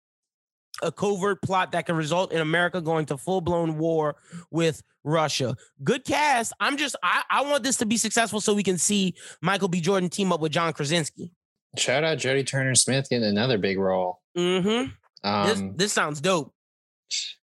a 0.81 0.91
covert 0.91 1.41
plot 1.41 1.73
that 1.73 1.85
can 1.85 1.97
result 1.97 2.31
in 2.31 2.39
America 2.39 2.81
going 2.81 3.05
to 3.07 3.17
full 3.17 3.41
blown 3.41 3.77
war 3.77 4.15
with 4.49 4.81
Russia. 5.03 5.55
Good 5.83 6.05
cast. 6.05 6.53
I'm 6.61 6.77
just 6.77 6.95
I, 7.03 7.23
I 7.29 7.41
want 7.41 7.63
this 7.63 7.77
to 7.77 7.85
be 7.85 7.97
successful 7.97 8.39
so 8.39 8.53
we 8.53 8.63
can 8.63 8.77
see 8.77 9.15
Michael 9.41 9.67
B. 9.67 9.81
Jordan 9.81 10.09
team 10.09 10.31
up 10.31 10.39
with 10.39 10.53
John 10.53 10.71
Krasinski. 10.71 11.31
Shout 11.77 12.05
out 12.05 12.17
Jodie 12.17 12.47
Turner 12.47 12.75
Smith 12.75 13.09
getting 13.09 13.27
another 13.27 13.57
big 13.57 13.77
role. 13.77 14.21
Mm-hmm. 14.37 14.91
Um, 15.27 15.47
this 15.47 15.63
this 15.75 15.93
sounds 15.93 16.21
dope. 16.21 16.53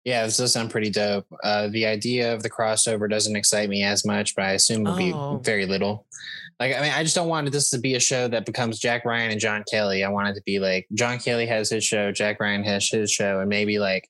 Yeah, 0.04 0.24
this 0.24 0.36
does 0.36 0.52
sound 0.52 0.70
pretty 0.70 0.90
dope. 0.90 1.26
Uh, 1.44 1.68
the 1.68 1.86
idea 1.86 2.34
of 2.34 2.42
the 2.42 2.50
crossover 2.50 3.08
doesn't 3.08 3.36
excite 3.36 3.68
me 3.68 3.84
as 3.84 4.04
much, 4.04 4.34
but 4.34 4.44
I 4.44 4.52
assume 4.52 4.86
it'll 4.86 5.14
oh. 5.14 5.38
be 5.38 5.44
very 5.44 5.64
little. 5.64 6.06
Like, 6.58 6.76
I 6.76 6.80
mean, 6.80 6.92
I 6.92 7.02
just 7.02 7.14
don't 7.14 7.28
want 7.28 7.50
this 7.52 7.70
to 7.70 7.78
be 7.78 7.94
a 7.94 8.00
show 8.00 8.28
that 8.28 8.44
becomes 8.44 8.78
Jack 8.78 9.04
Ryan 9.04 9.30
and 9.30 9.40
John 9.40 9.64
Kelly. 9.70 10.04
I 10.04 10.08
want 10.08 10.28
it 10.28 10.34
to 10.34 10.42
be 10.44 10.58
like 10.58 10.86
John 10.94 11.18
Kelly 11.18 11.46
has 11.46 11.70
his 11.70 11.84
show, 11.84 12.12
Jack 12.12 12.40
Ryan 12.40 12.64
has 12.64 12.88
his 12.88 13.10
show, 13.10 13.40
and 13.40 13.48
maybe 13.48 13.78
like 13.78 14.08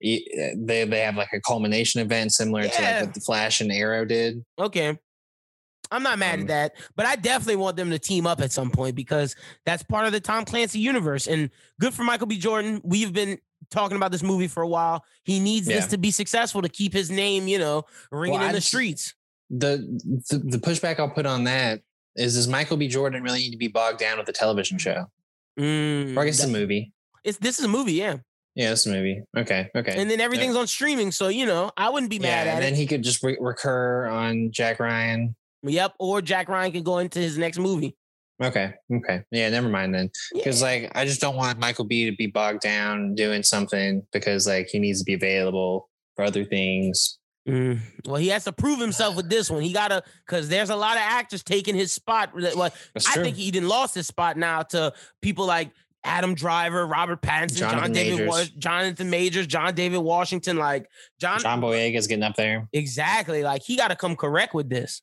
they 0.00 0.84
they 0.86 1.00
have 1.00 1.16
like 1.16 1.32
a 1.32 1.40
culmination 1.40 2.00
event 2.00 2.32
similar 2.32 2.64
yeah. 2.64 2.68
to 2.68 2.82
like 2.82 3.04
what 3.06 3.14
the 3.14 3.20
Flash 3.20 3.60
and 3.60 3.72
Arrow 3.72 4.04
did. 4.04 4.44
Okay. 4.58 4.98
I'm 5.90 6.02
not 6.02 6.18
mad 6.18 6.34
um, 6.34 6.40
at 6.42 6.48
that, 6.48 6.72
but 6.96 7.06
I 7.06 7.16
definitely 7.16 7.56
want 7.56 7.76
them 7.76 7.90
to 7.90 7.98
team 7.98 8.26
up 8.26 8.42
at 8.42 8.52
some 8.52 8.70
point 8.70 8.94
because 8.94 9.34
that's 9.64 9.82
part 9.82 10.06
of 10.06 10.12
the 10.12 10.20
Tom 10.20 10.44
Clancy 10.44 10.78
universe. 10.78 11.26
And 11.26 11.50
good 11.80 11.94
for 11.94 12.04
Michael 12.04 12.26
B. 12.26 12.38
Jordan. 12.38 12.82
We've 12.84 13.12
been 13.12 13.38
talking 13.70 13.96
about 13.96 14.12
this 14.12 14.22
movie 14.22 14.48
for 14.48 14.62
a 14.62 14.68
while. 14.68 15.04
He 15.24 15.40
needs 15.40 15.68
yeah. 15.68 15.76
this 15.76 15.86
to 15.88 15.98
be 15.98 16.10
successful 16.10 16.62
to 16.62 16.68
keep 16.68 16.92
his 16.92 17.10
name, 17.10 17.48
you 17.48 17.58
know, 17.58 17.84
ringing 18.10 18.38
well, 18.38 18.48
in 18.48 18.54
the 18.54 18.60
streets. 18.60 19.14
The, 19.50 19.78
the 20.30 20.38
the 20.38 20.58
pushback 20.58 20.98
I'll 20.98 21.10
put 21.10 21.26
on 21.26 21.44
that 21.44 21.80
is: 22.16 22.34
Does 22.34 22.48
Michael 22.48 22.76
B. 22.76 22.88
Jordan 22.88 23.22
really 23.22 23.40
need 23.40 23.52
to 23.52 23.58
be 23.58 23.68
bogged 23.68 23.98
down 23.98 24.18
with 24.18 24.28
a 24.28 24.32
television 24.32 24.78
show? 24.78 25.06
Mm, 25.58 26.16
or 26.16 26.20
I 26.20 26.24
guess 26.26 26.36
it's 26.36 26.48
a 26.48 26.52
movie. 26.52 26.92
It's 27.24 27.38
this 27.38 27.58
is 27.58 27.64
a 27.64 27.68
movie, 27.68 27.94
yeah. 27.94 28.18
Yeah, 28.54 28.72
it's 28.72 28.86
a 28.86 28.90
movie. 28.90 29.22
Okay, 29.36 29.70
okay. 29.74 29.94
And 29.96 30.10
then 30.10 30.20
everything's 30.20 30.54
yeah. 30.54 30.60
on 30.60 30.66
streaming, 30.66 31.12
so 31.12 31.28
you 31.28 31.46
know 31.46 31.70
I 31.76 31.90
wouldn't 31.90 32.10
be 32.10 32.18
mad 32.18 32.46
yeah, 32.46 32.52
at 32.52 32.56
and 32.56 32.58
it. 32.58 32.60
then 32.62 32.74
he 32.74 32.86
could 32.86 33.02
just 33.02 33.22
re- 33.22 33.36
recur 33.40 34.06
on 34.06 34.50
Jack 34.50 34.80
Ryan. 34.80 35.34
Yep, 35.62 35.94
or 35.98 36.22
Jack 36.22 36.48
Ryan 36.48 36.72
can 36.72 36.82
go 36.82 36.98
into 36.98 37.18
his 37.18 37.36
next 37.36 37.58
movie. 37.58 37.96
Okay. 38.42 38.74
Okay. 38.92 39.24
Yeah. 39.30 39.48
Never 39.50 39.68
mind 39.68 39.94
then. 39.94 40.10
Because 40.32 40.60
yeah. 40.60 40.66
like 40.66 40.92
I 40.94 41.04
just 41.04 41.20
don't 41.20 41.36
want 41.36 41.58
Michael 41.58 41.84
B 41.84 42.08
to 42.08 42.16
be 42.16 42.26
bogged 42.26 42.60
down 42.60 43.14
doing 43.14 43.42
something 43.42 44.06
because 44.12 44.46
like 44.46 44.68
he 44.68 44.78
needs 44.78 45.00
to 45.00 45.04
be 45.04 45.14
available 45.14 45.88
for 46.14 46.24
other 46.24 46.44
things. 46.44 47.18
Mm. 47.48 47.80
Well, 48.06 48.16
he 48.16 48.28
has 48.28 48.44
to 48.44 48.52
prove 48.52 48.78
himself 48.78 49.16
with 49.16 49.30
this 49.30 49.50
one. 49.50 49.62
He 49.62 49.72
gotta 49.72 50.02
because 50.26 50.48
there's 50.48 50.70
a 50.70 50.76
lot 50.76 50.96
of 50.96 51.02
actors 51.02 51.42
taking 51.42 51.74
his 51.74 51.92
spot. 51.92 52.30
Well, 52.34 52.70
I 52.94 53.22
think 53.22 53.36
he 53.36 53.50
didn't 53.50 53.68
lost 53.68 53.94
his 53.94 54.06
spot 54.06 54.36
now 54.36 54.62
to 54.64 54.92
people 55.22 55.46
like 55.46 55.70
Adam 56.04 56.34
Driver, 56.34 56.86
Robert 56.86 57.22
Pattinson, 57.22 57.58
Jonathan 57.58 57.80
John 57.80 57.92
David, 57.92 58.26
Majors. 58.26 58.50
Jonathan 58.50 59.10
Majors, 59.10 59.46
John 59.46 59.74
David 59.74 59.98
Washington. 59.98 60.58
Like 60.58 60.88
John 61.18 61.40
John 61.40 61.60
Boyega's 61.60 62.06
getting 62.06 62.22
up 62.22 62.36
there. 62.36 62.68
Exactly. 62.72 63.42
Like 63.42 63.62
he 63.62 63.76
got 63.76 63.88
to 63.88 63.96
come 63.96 64.14
correct 64.14 64.54
with 64.54 64.68
this. 64.68 65.00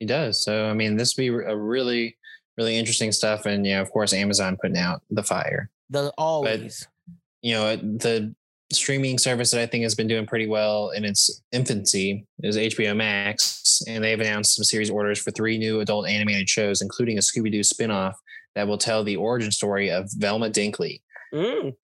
He 0.00 0.06
does. 0.06 0.44
So 0.44 0.66
I 0.66 0.74
mean, 0.74 0.96
this 0.96 1.16
would 1.16 1.22
be 1.22 1.28
a 1.28 1.56
really 1.56 2.16
really 2.56 2.76
interesting 2.76 3.12
stuff. 3.12 3.46
And 3.46 3.66
yeah, 3.66 3.80
of 3.80 3.90
course, 3.90 4.12
Amazon 4.12 4.56
putting 4.60 4.78
out 4.78 5.02
the 5.10 5.22
fire. 5.22 5.70
The 5.90 6.12
always. 6.18 6.86
But, 7.06 7.16
you 7.42 7.54
know, 7.54 7.76
the 7.76 8.34
streaming 8.72 9.18
service 9.18 9.50
that 9.50 9.60
I 9.60 9.66
think 9.66 9.82
has 9.82 9.94
been 9.94 10.06
doing 10.06 10.26
pretty 10.26 10.46
well 10.46 10.90
in 10.90 11.04
its 11.04 11.42
infancy 11.52 12.26
is 12.42 12.56
HBO 12.56 12.96
Max, 12.96 13.82
and 13.86 14.02
they've 14.02 14.20
announced 14.20 14.56
some 14.56 14.64
series 14.64 14.90
orders 14.90 15.18
for 15.18 15.30
three 15.30 15.58
new 15.58 15.80
adult 15.80 16.08
animated 16.08 16.48
shows, 16.48 16.82
including 16.82 17.18
a 17.18 17.20
Scooby 17.20 17.50
Doo 17.50 17.60
spinoff 17.60 18.14
that 18.54 18.66
will 18.66 18.78
tell 18.78 19.04
the 19.04 19.16
origin 19.16 19.50
story 19.50 19.90
of 19.90 20.10
Velma 20.16 20.50
Dinkley. 20.50 21.02
Mm. 21.34 21.74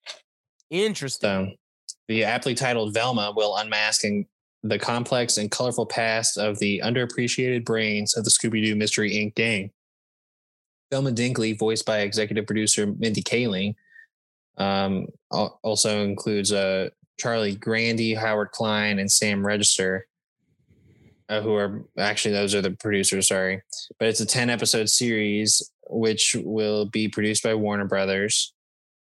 Interesting. 0.71 1.21
So, 1.21 1.95
the 2.09 2.25
aptly 2.25 2.55
titled 2.55 2.95
Velma 2.95 3.33
will 3.37 3.57
unmask 3.57 4.03
the 4.63 4.79
complex 4.79 5.37
and 5.37 5.51
colorful 5.51 5.87
past 5.87 6.39
of 6.39 6.59
the 6.59 6.81
underappreciated 6.85 7.65
brains 7.65 8.17
of 8.17 8.25
the 8.25 8.31
Scooby 8.31 8.65
Doo 8.65 8.75
Mystery 8.75 9.13
Inc. 9.13 9.35
gang. 9.35 9.71
Velma 10.91 11.11
Dinkley, 11.11 11.59
voiced 11.59 11.85
by 11.85 12.01
executive 12.01 12.47
producer 12.47 12.87
Mindy 12.99 13.23
Kaling, 13.23 13.75
um, 14.57 15.07
also 15.31 16.03
includes 16.03 16.53
uh, 16.53 16.89
Charlie 17.19 17.55
Grandy, 17.55 18.15
Howard 18.15 18.51
Klein, 18.51 18.99
and 18.99 19.11
Sam 19.11 19.45
Register, 19.45 20.07
uh, 21.29 21.41
who 21.41 21.55
are 21.55 21.85
actually 21.99 22.33
those 22.33 22.55
are 22.55 22.63
the 22.63 22.73
producers. 22.73 23.29
Sorry, 23.29 23.63
but 23.99 24.09
it's 24.09 24.21
a 24.21 24.27
ten 24.27 24.51
episode 24.51 24.89
series 24.89 25.71
which 25.91 26.37
will 26.45 26.87
be 26.87 27.09
produced 27.09 27.43
by 27.43 27.55
Warner 27.55 27.87
Brothers. 27.87 28.53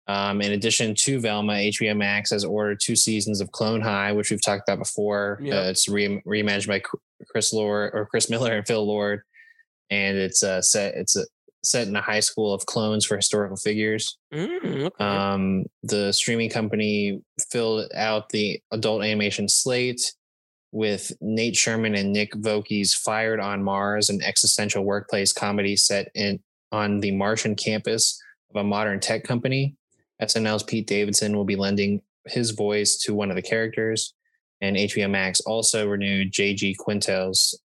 Um, 0.08 0.42
in 0.42 0.52
addition 0.52 0.96
to 0.96 1.20
Velma, 1.20 1.54
HBO 1.54 1.96
Max 1.96 2.32
has 2.32 2.44
ordered 2.44 2.80
two 2.82 2.96
seasons 2.96 3.40
of 3.40 3.52
Clone 3.52 3.82
High, 3.82 4.12
which 4.12 4.32
we've 4.32 4.44
talked 4.44 4.68
about 4.68 4.80
before. 4.80 5.40
Yep. 5.42 5.54
Uh, 5.54 5.70
it's 5.70 5.88
re- 5.88 6.22
reimagined 6.26 6.68
by 6.68 6.82
Chris 7.30 7.54
Lord 7.54 7.92
or 7.94 8.06
Chris 8.08 8.30
Miller 8.30 8.54
and 8.54 8.68
Phil 8.68 8.86
Lord, 8.86 9.22
and 9.90 10.18
it's 10.18 10.44
uh, 10.44 10.62
set. 10.62 10.96
It's 10.96 11.16
a 11.16 11.26
set 11.64 11.88
in 11.88 11.96
a 11.96 12.02
high 12.02 12.20
school 12.20 12.54
of 12.54 12.66
clones 12.66 13.06
for 13.06 13.16
historical 13.16 13.56
figures. 13.56 14.18
Mm, 14.34 14.86
okay. 14.86 15.04
um, 15.04 15.66
the 15.84 16.12
streaming 16.12 16.50
company 16.50 17.22
filled 17.50 17.92
out 17.96 18.30
the 18.30 18.62
adult 18.72 19.04
animation 19.04 19.48
slate 19.48 20.14
with 20.72 21.12
Nate 21.22 21.56
Sherman 21.56 21.96
and 21.96 22.14
Nick 22.14 22.34
Vokey's 22.34 22.96
Fired 22.96 23.40
on 23.40 23.64
Mars, 23.64 24.10
an 24.10 24.22
existential 24.24 24.84
workplace 24.84 25.34
comedy 25.34 25.76
set 25.76 26.10
in 26.16 26.40
on 26.72 27.02
the 27.02 27.12
Martian 27.12 27.56
campus 27.56 28.22
of 28.50 28.62
a 28.62 28.64
modern 28.64 29.00
tech 29.00 29.24
company. 29.24 29.76
SNL's 30.22 30.64
Pete 30.64 30.88
Davidson 30.88 31.36
will 31.36 31.46
be 31.46 31.56
lending 31.56 32.02
his 32.28 32.52
voice 32.52 32.98
to 33.00 33.14
one 33.14 33.30
of 33.30 33.36
the 33.36 33.42
characters. 33.42 34.14
And 34.62 34.78
HBO 34.78 35.10
Max 35.10 35.42
also 35.42 35.88
renewed 35.88 36.32
J.G. 36.32 36.78
Quintel's 36.80 37.60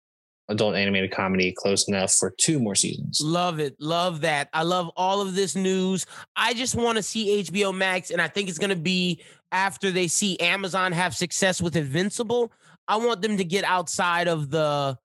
adult 0.49 0.75
animated 0.75 1.11
comedy 1.11 1.53
close 1.57 1.87
enough 1.87 2.13
for 2.13 2.31
two 2.37 2.59
more 2.59 2.75
seasons. 2.75 3.21
Love 3.23 3.59
it. 3.59 3.75
Love 3.79 4.21
that. 4.21 4.49
I 4.53 4.63
love 4.63 4.91
all 4.95 5.21
of 5.21 5.35
this 5.35 5.55
news. 5.55 6.05
I 6.35 6.53
just 6.53 6.75
want 6.75 6.97
to 6.97 7.03
see 7.03 7.43
HBO 7.43 7.75
Max, 7.75 8.11
and 8.11 8.21
I 8.21 8.27
think 8.27 8.49
it's 8.49 8.59
going 8.59 8.69
to 8.69 8.75
be 8.75 9.21
after 9.51 9.91
they 9.91 10.07
see 10.07 10.39
Amazon 10.39 10.91
have 10.91 11.15
success 11.15 11.61
with 11.61 11.75
Invincible. 11.75 12.51
I 12.87 12.97
want 12.97 13.21
them 13.21 13.37
to 13.37 13.45
get 13.45 13.63
outside 13.63 14.27
of 14.27 14.49
the 14.49 14.97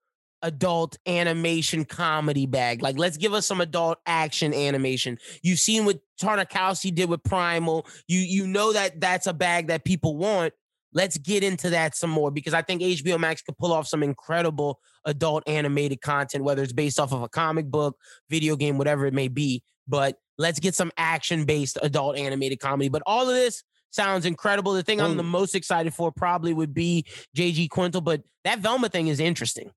adult 0.43 0.97
animation 1.07 1.85
comedy 1.85 2.47
bag. 2.47 2.83
Like, 2.83 2.99
let's 2.99 3.17
give 3.17 3.35
us 3.35 3.47
some 3.47 3.61
adult 3.61 3.99
action 4.07 4.55
animation. 4.55 5.19
You've 5.43 5.59
seen 5.59 5.85
what 5.85 6.01
Tartakovsky 6.21 6.95
did 6.95 7.09
with 7.09 7.23
Primal. 7.23 7.87
You 8.07 8.21
you 8.21 8.47
know 8.47 8.73
that 8.73 9.01
that's 9.01 9.27
a 9.27 9.33
bag 9.33 9.69
that 9.69 9.85
people 9.85 10.17
want. 10.17 10.55
Let's 10.93 11.19
get 11.19 11.45
into 11.45 11.71
that 11.71 11.95
some 11.95 12.11
more 12.11 12.31
because 12.31 12.55
I 12.55 12.63
think 12.63 12.81
HBO 12.81 13.19
Max 13.19 13.43
could 13.43 13.59
pull 13.59 13.73
off 13.73 13.87
some 13.87 14.03
incredible 14.03 14.81
adult 15.05 15.43
animated 15.47 16.01
content, 16.01 16.45
whether 16.45 16.63
it's 16.63 16.73
based 16.73 16.99
off 16.99 17.13
of 17.13 17.23
a 17.23 17.29
comic 17.29 17.67
book, 17.67 17.97
video 18.31 18.57
game, 18.57 18.79
whatever 18.79 19.07
it 19.07 19.15
may 19.15 19.29
be. 19.29 19.63
But 19.87 20.17
let's 20.39 20.61
get 20.61 20.75
some 20.75 20.91
action 20.97 21.45
based 21.45 21.79
adult 21.83 22.17
animated 22.17 22.61
comedy. 22.61 22.89
But 22.89 23.03
all 23.07 23.29
of 23.29 23.35
this 23.35 23.63
sounds 23.91 24.27
incredible. 24.27 24.73
The 24.73 24.83
thing 24.83 25.01
I'm 25.01 25.17
the 25.17 25.23
most 25.23 25.55
excited 25.55 25.95
for 25.95 26.13
probably 26.13 26.55
would 26.55 26.75
be 26.75 27.05
JG 27.37 27.69
Quintel, 27.69 28.03
but 28.03 28.23
that 28.45 28.61
Velma 28.61 28.89
thing 28.89 29.09
is 29.09 29.21
interesting. 29.21 29.71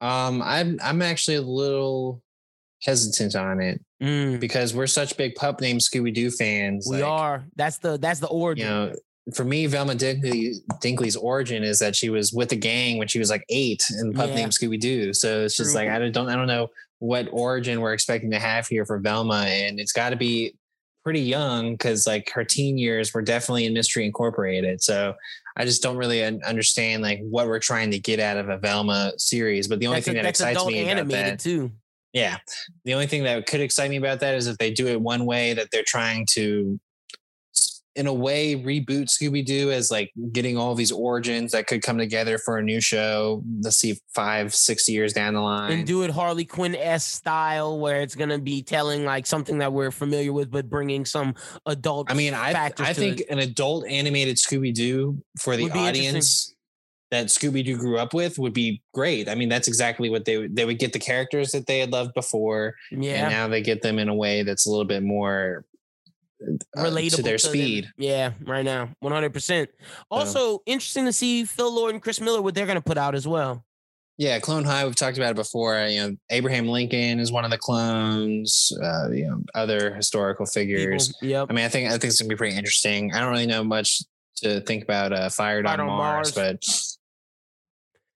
Um, 0.00 0.42
I'm 0.42 0.78
I'm 0.82 1.02
actually 1.02 1.36
a 1.36 1.42
little 1.42 2.22
hesitant 2.82 3.36
on 3.36 3.60
it 3.60 3.80
mm. 4.02 4.40
because 4.40 4.74
we're 4.74 4.86
such 4.86 5.16
big 5.16 5.34
pup 5.34 5.60
named 5.60 5.80
Scooby 5.80 6.12
Doo 6.12 6.30
fans. 6.30 6.86
We 6.88 6.96
like, 6.96 7.04
are. 7.04 7.44
That's 7.56 7.78
the 7.78 7.98
that's 7.98 8.20
the 8.20 8.28
origin. 8.28 8.66
You 8.66 8.70
know, 8.70 8.92
for 9.34 9.44
me, 9.44 9.66
Velma 9.66 9.94
Dinkley, 9.94 10.56
Dinkley's 10.82 11.16
origin 11.16 11.62
is 11.62 11.78
that 11.78 11.96
she 11.96 12.10
was 12.10 12.32
with 12.32 12.48
the 12.48 12.56
gang 12.56 12.98
when 12.98 13.08
she 13.08 13.18
was 13.18 13.30
like 13.30 13.44
eight 13.48 13.82
in 14.00 14.12
pup 14.12 14.28
yeah. 14.28 14.36
named 14.36 14.52
Scooby 14.52 14.78
Doo. 14.78 15.12
So 15.12 15.42
it's 15.44 15.56
just 15.56 15.72
True. 15.72 15.80
like 15.80 15.88
I 15.88 16.08
don't 16.08 16.28
I 16.28 16.36
don't 16.36 16.46
know 16.46 16.68
what 16.98 17.28
origin 17.32 17.80
we're 17.80 17.92
expecting 17.92 18.30
to 18.30 18.38
have 18.38 18.66
here 18.66 18.84
for 18.84 18.98
Velma, 18.98 19.46
and 19.46 19.80
it's 19.80 19.92
got 19.92 20.10
to 20.10 20.16
be 20.16 20.54
pretty 21.02 21.20
young 21.20 21.72
because 21.72 22.06
like 22.06 22.30
her 22.34 22.44
teen 22.44 22.76
years 22.78 23.12
were 23.14 23.22
definitely 23.22 23.66
in 23.66 23.72
Mystery 23.72 24.04
Incorporated. 24.04 24.82
So 24.82 25.14
I 25.56 25.64
just 25.64 25.82
don't 25.82 25.96
really 25.96 26.22
understand 26.22 27.02
like 27.02 27.20
what 27.22 27.46
we're 27.46 27.58
trying 27.58 27.90
to 27.92 27.98
get 27.98 28.20
out 28.20 28.36
of 28.36 28.48
a 28.48 28.58
Velma 28.58 29.12
series. 29.16 29.66
But 29.66 29.80
the 29.80 29.86
only 29.86 29.96
that's 29.96 30.06
thing 30.06 30.18
a, 30.18 30.22
that 30.22 30.28
excites 30.28 30.64
me 30.66 30.88
about 30.90 31.08
that 31.08 31.38
too. 31.38 31.72
Yeah, 32.12 32.38
the 32.84 32.94
only 32.94 33.06
thing 33.06 33.22
that 33.24 33.46
could 33.46 33.60
excite 33.60 33.88
me 33.88 33.96
about 33.96 34.20
that 34.20 34.34
is 34.34 34.46
if 34.46 34.58
they 34.58 34.72
do 34.72 34.88
it 34.88 35.00
one 35.00 35.26
way 35.26 35.52
that 35.54 35.68
they're 35.70 35.84
trying 35.86 36.26
to 36.32 36.78
in 37.96 38.06
a 38.06 38.12
way 38.12 38.54
reboot 38.54 39.08
Scooby 39.08 39.44
Doo 39.44 39.70
as 39.70 39.90
like 39.90 40.12
getting 40.32 40.56
all 40.56 40.74
these 40.74 40.92
origins 40.92 41.52
that 41.52 41.66
could 41.66 41.82
come 41.82 41.98
together 41.98 42.38
for 42.38 42.58
a 42.58 42.62
new 42.62 42.80
show. 42.80 43.42
Let's 43.60 43.76
see, 43.76 43.98
five, 44.14 44.54
six 44.54 44.88
years 44.88 45.12
down 45.12 45.34
the 45.34 45.40
line, 45.40 45.72
and 45.72 45.86
do 45.86 46.02
it 46.02 46.10
Harley 46.10 46.44
Quinn 46.44 46.76
s 46.76 47.04
style, 47.04 47.78
where 47.78 48.00
it's 48.00 48.14
gonna 48.14 48.38
be 48.38 48.62
telling 48.62 49.04
like 49.04 49.26
something 49.26 49.58
that 49.58 49.72
we're 49.72 49.90
familiar 49.90 50.32
with, 50.32 50.50
but 50.50 50.70
bringing 50.70 51.04
some 51.04 51.34
adult. 51.66 52.10
I 52.10 52.14
mean, 52.14 52.34
I 52.34 52.72
I 52.78 52.92
think 52.92 53.20
it. 53.20 53.30
an 53.30 53.40
adult 53.40 53.86
animated 53.86 54.36
Scooby 54.36 54.72
Doo 54.72 55.22
for 55.38 55.56
the 55.56 55.70
audience 55.70 56.54
that 57.10 57.26
Scooby 57.26 57.64
Doo 57.64 57.76
grew 57.76 57.98
up 57.98 58.14
with 58.14 58.38
would 58.38 58.52
be 58.52 58.82
great. 58.94 59.28
I 59.28 59.34
mean, 59.34 59.48
that's 59.48 59.66
exactly 59.66 60.10
what 60.10 60.24
they 60.24 60.46
they 60.46 60.64
would 60.64 60.78
get 60.78 60.92
the 60.92 60.98
characters 60.98 61.50
that 61.52 61.66
they 61.66 61.80
had 61.80 61.90
loved 61.90 62.14
before, 62.14 62.76
yeah. 62.92 63.24
And 63.24 63.30
now 63.30 63.48
they 63.48 63.62
get 63.62 63.82
them 63.82 63.98
in 63.98 64.08
a 64.08 64.14
way 64.14 64.42
that's 64.42 64.66
a 64.66 64.70
little 64.70 64.84
bit 64.84 65.02
more 65.02 65.64
uh, 66.42 66.84
relatable 66.84 67.16
to 67.16 67.22
their 67.22 67.38
to 67.38 67.48
speed. 67.48 67.84
Them. 67.84 67.92
Yeah, 67.98 68.32
right 68.44 68.64
now, 68.64 68.90
one 69.00 69.12
hundred 69.12 69.32
percent. 69.32 69.70
Also, 70.10 70.62
interesting 70.66 71.04
to 71.04 71.12
see 71.12 71.44
Phil 71.44 71.74
Lord 71.74 71.92
and 71.92 72.02
Chris 72.02 72.20
Miller 72.20 72.42
what 72.42 72.54
they're 72.54 72.66
going 72.66 72.76
to 72.76 72.82
put 72.82 72.98
out 72.98 73.14
as 73.14 73.26
well. 73.26 73.64
Yeah, 74.18 74.38
Clone 74.38 74.64
High. 74.64 74.84
We've 74.84 74.94
talked 74.94 75.16
about 75.16 75.30
it 75.30 75.36
before. 75.36 75.78
You 75.86 76.00
know, 76.02 76.16
Abraham 76.28 76.68
Lincoln 76.68 77.20
is 77.20 77.32
one 77.32 77.46
of 77.46 77.50
the 77.50 77.56
clones. 77.56 78.70
Uh, 78.82 79.10
you 79.10 79.26
know, 79.26 79.42
other 79.54 79.94
historical 79.94 80.44
figures. 80.44 81.14
Yeah. 81.22 81.46
I 81.48 81.52
mean, 81.54 81.64
I 81.64 81.68
think 81.68 81.88
I 81.88 81.92
think 81.92 82.04
it's 82.04 82.20
gonna 82.20 82.28
be 82.28 82.36
pretty 82.36 82.54
interesting. 82.54 83.14
I 83.14 83.20
don't 83.20 83.30
really 83.30 83.46
know 83.46 83.64
much 83.64 84.02
to 84.42 84.60
think 84.60 84.82
about 84.82 85.12
uh, 85.14 85.30
Fired, 85.30 85.64
Fired 85.64 85.80
on, 85.80 85.80
on 85.80 85.86
Mars, 85.86 86.36
Mars, 86.36 86.98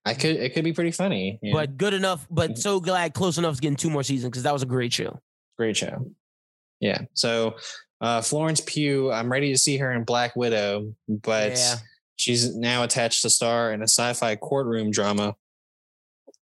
but 0.05 0.11
I 0.11 0.13
could 0.13 0.35
it 0.35 0.53
could 0.53 0.63
be 0.63 0.73
pretty 0.73 0.91
funny. 0.91 1.39
But 1.51 1.75
good 1.75 1.95
enough. 1.95 2.27
But 2.29 2.51
mm-hmm. 2.51 2.59
so 2.59 2.79
glad 2.79 3.15
close 3.15 3.39
enough 3.39 3.55
to 3.55 3.61
getting 3.61 3.75
two 3.75 3.89
more 3.89 4.03
seasons 4.03 4.29
because 4.29 4.43
that 4.43 4.53
was 4.53 4.61
a 4.61 4.67
great 4.67 4.93
show. 4.93 5.19
Great 5.57 5.75
show. 5.75 6.05
Yeah. 6.79 7.01
So 7.13 7.55
uh, 8.01 8.21
Florence 8.21 8.61
Pugh, 8.65 9.11
I'm 9.11 9.31
ready 9.31 9.51
to 9.51 9.57
see 9.57 9.77
her 9.77 9.91
in 9.91 10.03
Black 10.03 10.35
Widow, 10.35 10.93
but 11.07 11.51
yeah. 11.51 11.75
she's 12.15 12.55
now 12.55 12.83
attached 12.83 13.21
to 13.21 13.29
star 13.29 13.71
in 13.71 13.81
a 13.81 13.87
sci-fi 13.87 14.35
courtroom 14.35 14.91
drama 14.91 15.35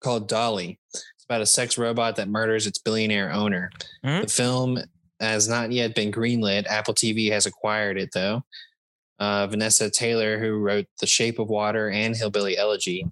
called 0.01 0.27
Dolly. 0.27 0.79
It's 0.93 1.25
about 1.27 1.41
a 1.41 1.45
sex 1.45 1.77
robot 1.77 2.15
that 2.17 2.29
murders 2.29 2.67
its 2.67 2.79
billionaire 2.79 3.31
owner. 3.31 3.71
Mm-hmm. 4.05 4.23
The 4.23 4.27
film 4.27 4.79
has 5.19 5.47
not 5.47 5.71
yet 5.71 5.95
been 5.95 6.11
greenlit. 6.11 6.67
Apple 6.67 6.93
TV 6.93 7.31
has 7.31 7.45
acquired 7.45 7.97
it 7.97 8.09
though. 8.13 8.43
Uh, 9.19 9.45
Vanessa 9.47 9.89
Taylor, 9.89 10.39
who 10.39 10.57
wrote 10.57 10.87
The 10.99 11.05
Shape 11.05 11.37
of 11.37 11.47
Water 11.47 11.89
and 11.91 12.15
Hillbilly 12.15 12.57
Elegy, 12.57 13.05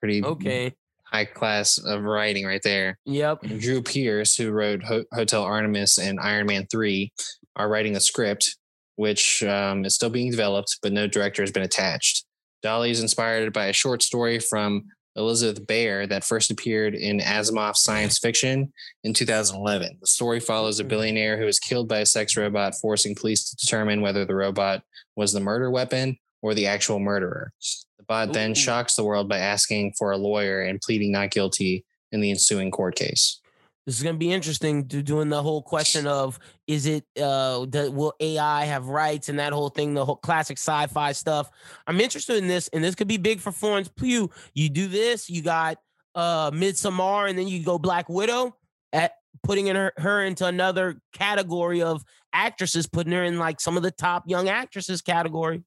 pretty 0.00 0.24
okay 0.24 0.72
high 1.10 1.24
class 1.24 1.78
of 1.78 2.02
writing 2.02 2.44
right 2.44 2.62
there. 2.62 2.98
Yep. 3.04 3.42
Drew 3.58 3.82
Pearce, 3.82 4.36
who 4.36 4.50
wrote 4.50 4.82
Ho- 4.82 5.04
Hotel 5.12 5.42
Artemis 5.42 5.98
and 5.98 6.20
Iron 6.20 6.46
Man 6.46 6.66
3, 6.70 7.12
are 7.58 7.68
writing 7.68 7.96
a 7.96 8.00
script, 8.00 8.56
which 8.96 9.42
um, 9.42 9.84
is 9.84 9.94
still 9.94 10.10
being 10.10 10.30
developed, 10.30 10.78
but 10.82 10.92
no 10.92 11.06
director 11.06 11.42
has 11.42 11.52
been 11.52 11.62
attached. 11.62 12.24
Dolly 12.62 12.90
is 12.90 13.00
inspired 13.00 13.52
by 13.52 13.66
a 13.66 13.72
short 13.72 14.02
story 14.02 14.38
from 14.38 14.84
Elizabeth 15.16 15.66
Bear 15.66 16.06
that 16.06 16.24
first 16.24 16.50
appeared 16.50 16.94
in 16.94 17.18
Asimov's 17.18 17.82
science 17.82 18.18
fiction 18.18 18.72
in 19.04 19.12
2011. 19.12 19.98
The 20.00 20.06
story 20.06 20.40
follows 20.40 20.78
a 20.78 20.84
hmm. 20.84 20.88
billionaire 20.88 21.36
who 21.36 21.46
is 21.46 21.58
killed 21.58 21.88
by 21.88 21.98
a 21.98 22.06
sex 22.06 22.36
robot, 22.36 22.74
forcing 22.80 23.14
police 23.14 23.50
to 23.50 23.56
determine 23.56 24.00
whether 24.00 24.24
the 24.24 24.34
robot 24.34 24.82
was 25.16 25.32
the 25.32 25.40
murder 25.40 25.70
weapon 25.70 26.16
or 26.40 26.54
the 26.54 26.68
actual 26.68 27.00
murderer. 27.00 27.52
The 27.98 28.04
bot 28.04 28.28
Ooh. 28.28 28.32
then 28.32 28.54
shocks 28.54 28.94
the 28.94 29.04
world 29.04 29.28
by 29.28 29.38
asking 29.38 29.94
for 29.98 30.12
a 30.12 30.16
lawyer 30.16 30.62
and 30.62 30.80
pleading 30.80 31.12
not 31.12 31.30
guilty 31.30 31.84
in 32.12 32.20
the 32.20 32.30
ensuing 32.30 32.70
court 32.70 32.94
case 32.94 33.40
this 33.88 33.96
is 33.96 34.02
going 34.02 34.16
to 34.16 34.18
be 34.18 34.30
interesting 34.30 34.86
to 34.86 35.02
doing 35.02 35.30
the 35.30 35.42
whole 35.42 35.62
question 35.62 36.06
of 36.06 36.38
is 36.66 36.84
it 36.84 37.06
uh 37.18 37.64
the, 37.64 37.90
will 37.90 38.12
ai 38.20 38.66
have 38.66 38.88
rights 38.88 39.30
and 39.30 39.38
that 39.38 39.54
whole 39.54 39.70
thing 39.70 39.94
the 39.94 40.04
whole 40.04 40.16
classic 40.16 40.58
sci-fi 40.58 41.12
stuff. 41.12 41.50
I'm 41.86 41.98
interested 41.98 42.36
in 42.36 42.48
this 42.48 42.68
and 42.68 42.84
this 42.84 42.94
could 42.94 43.08
be 43.08 43.16
big 43.16 43.40
for 43.40 43.50
florence 43.50 43.88
pugh. 43.88 44.28
You 44.52 44.68
do 44.68 44.88
this 44.88 45.30
you 45.30 45.40
got 45.40 45.78
uh 46.14 46.50
and 46.52 47.38
then 47.38 47.48
you 47.48 47.64
go 47.64 47.78
black 47.78 48.10
widow 48.10 48.54
at 48.92 49.12
putting 49.42 49.68
in 49.68 49.76
her, 49.76 49.94
her 49.96 50.22
into 50.22 50.44
another 50.44 51.00
category 51.14 51.80
of 51.80 52.04
actresses 52.34 52.86
putting 52.86 53.14
her 53.14 53.24
in 53.24 53.38
like 53.38 53.58
some 53.58 53.78
of 53.78 53.82
the 53.82 53.90
top 53.90 54.24
young 54.26 54.50
actresses 54.50 55.00
category. 55.00 55.62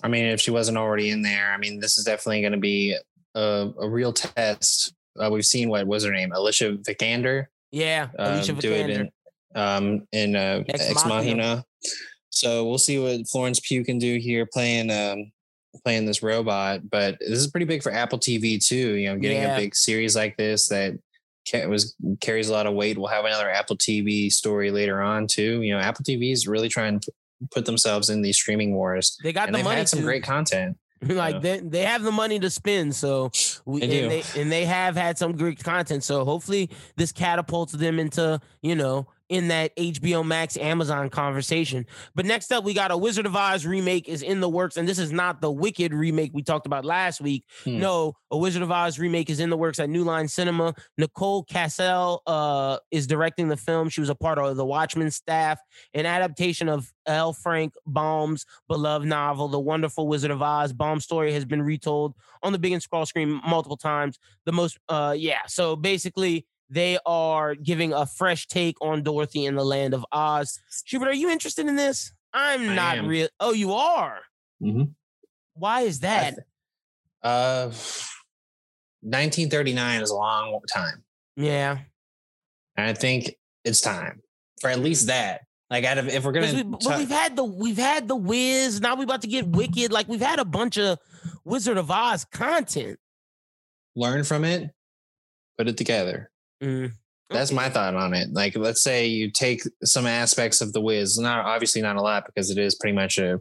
I 0.00 0.06
mean 0.06 0.26
if 0.26 0.40
she 0.40 0.52
wasn't 0.52 0.78
already 0.78 1.10
in 1.10 1.22
there 1.22 1.50
i 1.50 1.56
mean 1.56 1.80
this 1.80 1.98
is 1.98 2.04
definitely 2.04 2.40
going 2.40 2.52
to 2.52 2.58
be 2.58 2.96
a, 3.34 3.72
a 3.80 3.88
real 3.88 4.12
test 4.12 4.94
uh, 5.20 5.30
we've 5.30 5.46
seen 5.46 5.68
what 5.68 5.86
was 5.86 6.04
her 6.04 6.12
name, 6.12 6.32
Alicia 6.32 6.78
Vikander. 6.78 7.46
Yeah, 7.70 8.08
Alicia 8.18 8.52
um, 8.52 8.58
Vikander. 8.58 9.08
in, 9.54 9.60
um, 9.60 10.06
in 10.12 10.36
uh, 10.36 10.62
Ex, 10.68 10.90
Ex 10.90 11.04
Machina. 11.04 11.14
Machina. 11.14 11.64
So 12.30 12.66
we'll 12.66 12.78
see 12.78 12.98
what 12.98 13.28
Florence 13.28 13.60
Pugh 13.60 13.84
can 13.84 13.98
do 13.98 14.18
here 14.18 14.46
playing 14.46 14.90
um, 14.90 15.32
playing 15.84 16.06
this 16.06 16.22
robot. 16.22 16.88
But 16.88 17.18
this 17.20 17.38
is 17.38 17.48
pretty 17.48 17.66
big 17.66 17.82
for 17.82 17.92
Apple 17.92 18.18
TV 18.18 18.64
too. 18.64 18.94
You 18.94 19.10
know, 19.10 19.18
getting 19.18 19.38
yeah. 19.42 19.56
a 19.56 19.60
big 19.60 19.74
series 19.74 20.14
like 20.14 20.36
this 20.36 20.68
that 20.68 20.98
was 21.68 21.94
carries 22.20 22.48
a 22.48 22.52
lot 22.52 22.66
of 22.66 22.74
weight. 22.74 22.98
We'll 22.98 23.08
have 23.08 23.24
another 23.24 23.50
Apple 23.50 23.76
TV 23.76 24.30
story 24.30 24.70
later 24.70 25.00
on 25.00 25.26
too. 25.26 25.62
You 25.62 25.74
know, 25.74 25.80
Apple 25.80 26.04
TV 26.04 26.32
is 26.32 26.46
really 26.46 26.68
trying 26.68 27.00
to 27.00 27.12
put 27.52 27.64
themselves 27.64 28.10
in 28.10 28.22
these 28.22 28.36
streaming 28.36 28.74
wars. 28.74 29.18
They 29.22 29.32
got 29.32 29.50
the 29.50 29.62
money. 29.62 29.76
Had 29.76 29.88
some 29.88 30.02
great 30.02 30.22
content. 30.22 30.76
like 31.02 31.34
yeah. 31.34 31.40
they 31.40 31.58
they 31.60 31.82
have 31.82 32.02
the 32.02 32.12
money 32.12 32.38
to 32.40 32.50
spend, 32.50 32.94
so 32.94 33.30
we 33.64 33.82
and 33.82 33.92
they, 33.92 34.22
and 34.36 34.50
they 34.50 34.64
have 34.64 34.96
had 34.96 35.16
some 35.16 35.36
great 35.36 35.62
content. 35.62 36.02
So 36.02 36.24
hopefully 36.24 36.70
this 36.96 37.12
catapults 37.12 37.72
them 37.72 37.98
into 37.98 38.40
you 38.62 38.74
know 38.74 39.06
in 39.28 39.48
that 39.48 39.76
HBO 39.76 40.24
Max 40.24 40.56
Amazon 40.56 41.10
conversation. 41.10 41.86
But 42.14 42.26
next 42.26 42.52
up, 42.52 42.64
we 42.64 42.74
got 42.74 42.90
a 42.90 42.96
Wizard 42.96 43.26
of 43.26 43.36
Oz 43.36 43.66
remake 43.66 44.08
is 44.08 44.22
in 44.22 44.40
the 44.40 44.48
works, 44.48 44.76
and 44.76 44.88
this 44.88 44.98
is 44.98 45.12
not 45.12 45.40
the 45.40 45.50
Wicked 45.50 45.92
remake 45.92 46.30
we 46.32 46.42
talked 46.42 46.66
about 46.66 46.84
last 46.84 47.20
week. 47.20 47.44
Hmm. 47.64 47.78
No, 47.78 48.14
a 48.30 48.38
Wizard 48.38 48.62
of 48.62 48.70
Oz 48.70 48.98
remake 48.98 49.30
is 49.30 49.40
in 49.40 49.50
the 49.50 49.56
works 49.56 49.78
at 49.78 49.90
New 49.90 50.04
Line 50.04 50.28
Cinema. 50.28 50.74
Nicole 50.96 51.44
Kassell 51.44 52.20
uh, 52.26 52.78
is 52.90 53.06
directing 53.06 53.48
the 53.48 53.56
film. 53.56 53.88
She 53.88 54.00
was 54.00 54.10
a 54.10 54.14
part 54.14 54.38
of 54.38 54.56
the 54.56 54.64
Watchmen 54.64 55.10
staff, 55.10 55.60
an 55.94 56.06
adaptation 56.06 56.68
of 56.68 56.92
L. 57.06 57.32
Frank 57.32 57.74
Baum's 57.86 58.44
beloved 58.68 59.06
novel, 59.06 59.48
The 59.48 59.60
Wonderful 59.60 60.08
Wizard 60.08 60.30
of 60.30 60.42
Oz. 60.42 60.72
Baum's 60.72 61.04
story 61.04 61.32
has 61.32 61.44
been 61.44 61.62
retold 61.62 62.14
on 62.42 62.52
the 62.52 62.58
big 62.58 62.72
and 62.72 62.82
scroll 62.82 63.06
screen 63.06 63.40
multiple 63.46 63.76
times. 63.76 64.18
The 64.44 64.52
most, 64.52 64.78
uh, 64.88 65.14
yeah. 65.16 65.40
So 65.46 65.76
basically 65.76 66.46
they 66.70 66.98
are 67.06 67.54
giving 67.54 67.92
a 67.92 68.06
fresh 68.06 68.46
take 68.46 68.76
on 68.80 69.02
Dorothy 69.02 69.46
in 69.46 69.54
the 69.54 69.64
Land 69.64 69.94
of 69.94 70.04
Oz. 70.12 70.60
Schubert, 70.84 71.08
are 71.08 71.14
you 71.14 71.30
interested 71.30 71.66
in 71.66 71.76
this? 71.76 72.12
I'm 72.32 72.70
I 72.70 72.74
not 72.74 73.04
real. 73.06 73.28
Oh, 73.40 73.52
you 73.52 73.72
are. 73.72 74.20
Mm-hmm. 74.62 74.84
Why 75.54 75.82
is 75.82 76.00
that? 76.00 76.34
Th- 76.34 76.46
uh, 77.22 77.70
1939 79.00 80.02
is 80.02 80.10
a 80.10 80.14
long 80.14 80.60
time. 80.72 81.04
Yeah, 81.36 81.78
and 82.76 82.86
I 82.86 82.94
think 82.94 83.36
it's 83.64 83.80
time 83.80 84.22
for 84.60 84.70
at 84.70 84.80
least 84.80 85.06
that. 85.06 85.42
Like, 85.70 85.84
out 85.84 85.98
of 85.98 86.08
if 86.08 86.24
we're 86.24 86.32
gonna, 86.32 86.52
we, 86.52 86.62
but 86.62 86.98
we've 86.98 87.10
had 87.10 87.36
the 87.36 87.44
we've 87.44 87.76
had 87.76 88.08
the 88.08 88.16
Wiz. 88.16 88.80
Now 88.80 88.94
we 88.96 89.04
about 89.04 89.22
to 89.22 89.28
get 89.28 89.46
Wicked. 89.46 89.92
Like 89.92 90.08
we've 90.08 90.20
had 90.20 90.38
a 90.38 90.44
bunch 90.44 90.78
of 90.78 90.98
Wizard 91.44 91.76
of 91.76 91.90
Oz 91.90 92.24
content. 92.24 92.98
Learn 93.94 94.24
from 94.24 94.44
it, 94.44 94.70
put 95.58 95.68
it 95.68 95.76
together. 95.76 96.30
Mm. 96.62 96.92
That's 97.30 97.52
my 97.52 97.68
thought 97.68 97.94
on 97.94 98.14
it. 98.14 98.32
Like, 98.32 98.56
let's 98.56 98.80
say 98.80 99.06
you 99.06 99.30
take 99.30 99.62
some 99.84 100.06
aspects 100.06 100.60
of 100.60 100.72
the 100.72 100.80
Wiz, 100.80 101.18
not 101.18 101.44
obviously 101.44 101.82
not 101.82 101.96
a 101.96 102.00
lot 102.00 102.24
because 102.26 102.50
it 102.50 102.58
is 102.58 102.74
pretty 102.74 102.94
much 102.94 103.18
a 103.18 103.38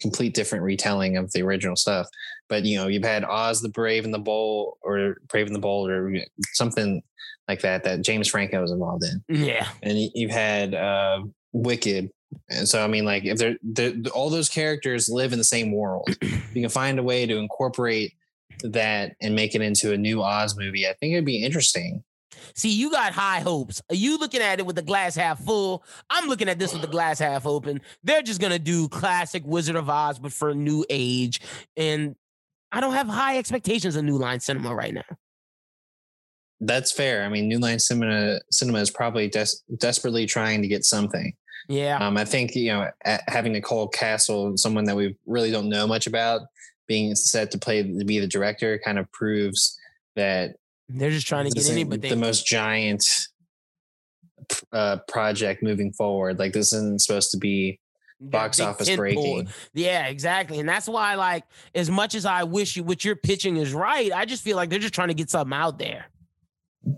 complete 0.00 0.34
different 0.34 0.64
retelling 0.64 1.16
of 1.16 1.30
the 1.32 1.42
original 1.42 1.76
stuff. 1.76 2.08
But 2.48 2.64
you 2.64 2.76
know, 2.76 2.88
you've 2.88 3.04
had 3.04 3.24
Oz 3.24 3.62
the 3.62 3.68
Brave 3.68 4.04
and 4.04 4.12
the 4.12 4.18
Bold, 4.18 4.76
or 4.82 5.16
Brave 5.28 5.46
and 5.46 5.54
the 5.54 5.60
Bold, 5.60 5.90
or 5.90 6.12
something 6.52 7.02
like 7.48 7.60
that 7.60 7.84
that 7.84 8.02
James 8.02 8.28
Franco 8.28 8.60
was 8.60 8.72
involved 8.72 9.04
in. 9.04 9.46
Yeah, 9.46 9.68
and 9.82 9.98
you've 10.14 10.30
had 10.32 10.74
uh, 10.74 11.22
Wicked. 11.52 12.10
And 12.48 12.66
so, 12.66 12.82
I 12.82 12.86
mean, 12.86 13.04
like, 13.04 13.24
if 13.24 13.36
they're, 13.36 13.56
they're 13.62 13.94
all 14.14 14.30
those 14.30 14.48
characters 14.48 15.10
live 15.10 15.32
in 15.32 15.38
the 15.38 15.44
same 15.44 15.70
world, 15.70 16.08
you 16.22 16.62
can 16.62 16.70
find 16.70 16.98
a 16.98 17.02
way 17.02 17.26
to 17.26 17.36
incorporate 17.36 18.14
that 18.64 19.14
and 19.20 19.34
make 19.34 19.54
it 19.54 19.60
into 19.60 19.92
a 19.92 19.98
new 19.98 20.22
Oz 20.22 20.56
movie. 20.56 20.88
I 20.88 20.94
think 20.94 21.12
it'd 21.12 21.26
be 21.26 21.44
interesting 21.44 22.02
See, 22.54 22.70
you 22.70 22.90
got 22.90 23.12
high 23.12 23.40
hopes. 23.40 23.82
Are 23.90 23.94
you 23.94 24.18
looking 24.18 24.40
at 24.40 24.58
it 24.58 24.66
with 24.66 24.76
the 24.76 24.82
glass 24.82 25.14
half 25.14 25.42
full? 25.44 25.84
I'm 26.10 26.28
looking 26.28 26.48
at 26.48 26.58
this 26.58 26.72
with 26.72 26.82
the 26.82 26.88
glass 26.88 27.18
half 27.18 27.46
open. 27.46 27.80
They're 28.02 28.22
just 28.22 28.40
gonna 28.40 28.58
do 28.58 28.88
classic 28.88 29.42
Wizard 29.46 29.76
of 29.76 29.88
Oz, 29.88 30.18
but 30.18 30.32
for 30.32 30.50
a 30.50 30.54
new 30.54 30.84
age. 30.90 31.40
And 31.76 32.16
I 32.72 32.80
don't 32.80 32.94
have 32.94 33.08
high 33.08 33.38
expectations 33.38 33.96
of 33.96 34.04
New 34.04 34.16
Line 34.16 34.40
Cinema 34.40 34.74
right 34.74 34.94
now. 34.94 35.02
That's 36.60 36.92
fair. 36.92 37.24
I 37.24 37.28
mean, 37.28 37.48
New 37.48 37.58
Line 37.58 37.78
Cinema 37.78 38.38
Cinema 38.50 38.78
is 38.78 38.90
probably 38.90 39.28
des- 39.28 39.60
desperately 39.78 40.26
trying 40.26 40.62
to 40.62 40.68
get 40.68 40.84
something. 40.84 41.34
Yeah. 41.68 41.98
Um, 41.98 42.16
I 42.16 42.24
think 42.24 42.54
you 42.54 42.72
know 42.72 42.88
having 43.28 43.52
Nicole 43.52 43.90
Kassell, 43.90 44.58
someone 44.58 44.84
that 44.84 44.96
we 44.96 45.16
really 45.26 45.50
don't 45.50 45.68
know 45.68 45.86
much 45.86 46.06
about, 46.06 46.42
being 46.86 47.14
set 47.14 47.50
to 47.50 47.58
play 47.58 47.82
to 47.82 48.04
be 48.04 48.18
the 48.20 48.26
director, 48.26 48.80
kind 48.84 48.98
of 48.98 49.10
proves 49.12 49.78
that 50.16 50.56
they're 50.94 51.10
just 51.10 51.26
trying 51.26 51.44
to 51.44 51.50
get 51.50 51.70
any, 51.70 51.84
but 51.84 52.00
they, 52.00 52.10
the 52.10 52.16
most 52.16 52.46
giant 52.46 53.04
uh, 54.72 54.98
project 55.08 55.62
moving 55.62 55.92
forward. 55.92 56.38
Like 56.38 56.52
this 56.52 56.72
isn't 56.72 57.00
supposed 57.00 57.30
to 57.32 57.38
be 57.38 57.78
box 58.20 58.60
office 58.60 58.94
breaking. 58.94 59.48
Yeah, 59.74 60.06
exactly. 60.06 60.60
And 60.60 60.68
that's 60.68 60.88
why, 60.88 61.14
like, 61.16 61.44
as 61.74 61.90
much 61.90 62.14
as 62.14 62.24
I 62.24 62.44
wish 62.44 62.76
you 62.76 62.84
what 62.84 63.04
you're 63.04 63.16
pitching 63.16 63.56
is 63.56 63.74
right, 63.74 64.12
I 64.12 64.24
just 64.24 64.42
feel 64.42 64.56
like 64.56 64.70
they're 64.70 64.78
just 64.78 64.94
trying 64.94 65.08
to 65.08 65.14
get 65.14 65.30
something 65.30 65.56
out 65.56 65.78
there. 65.78 66.06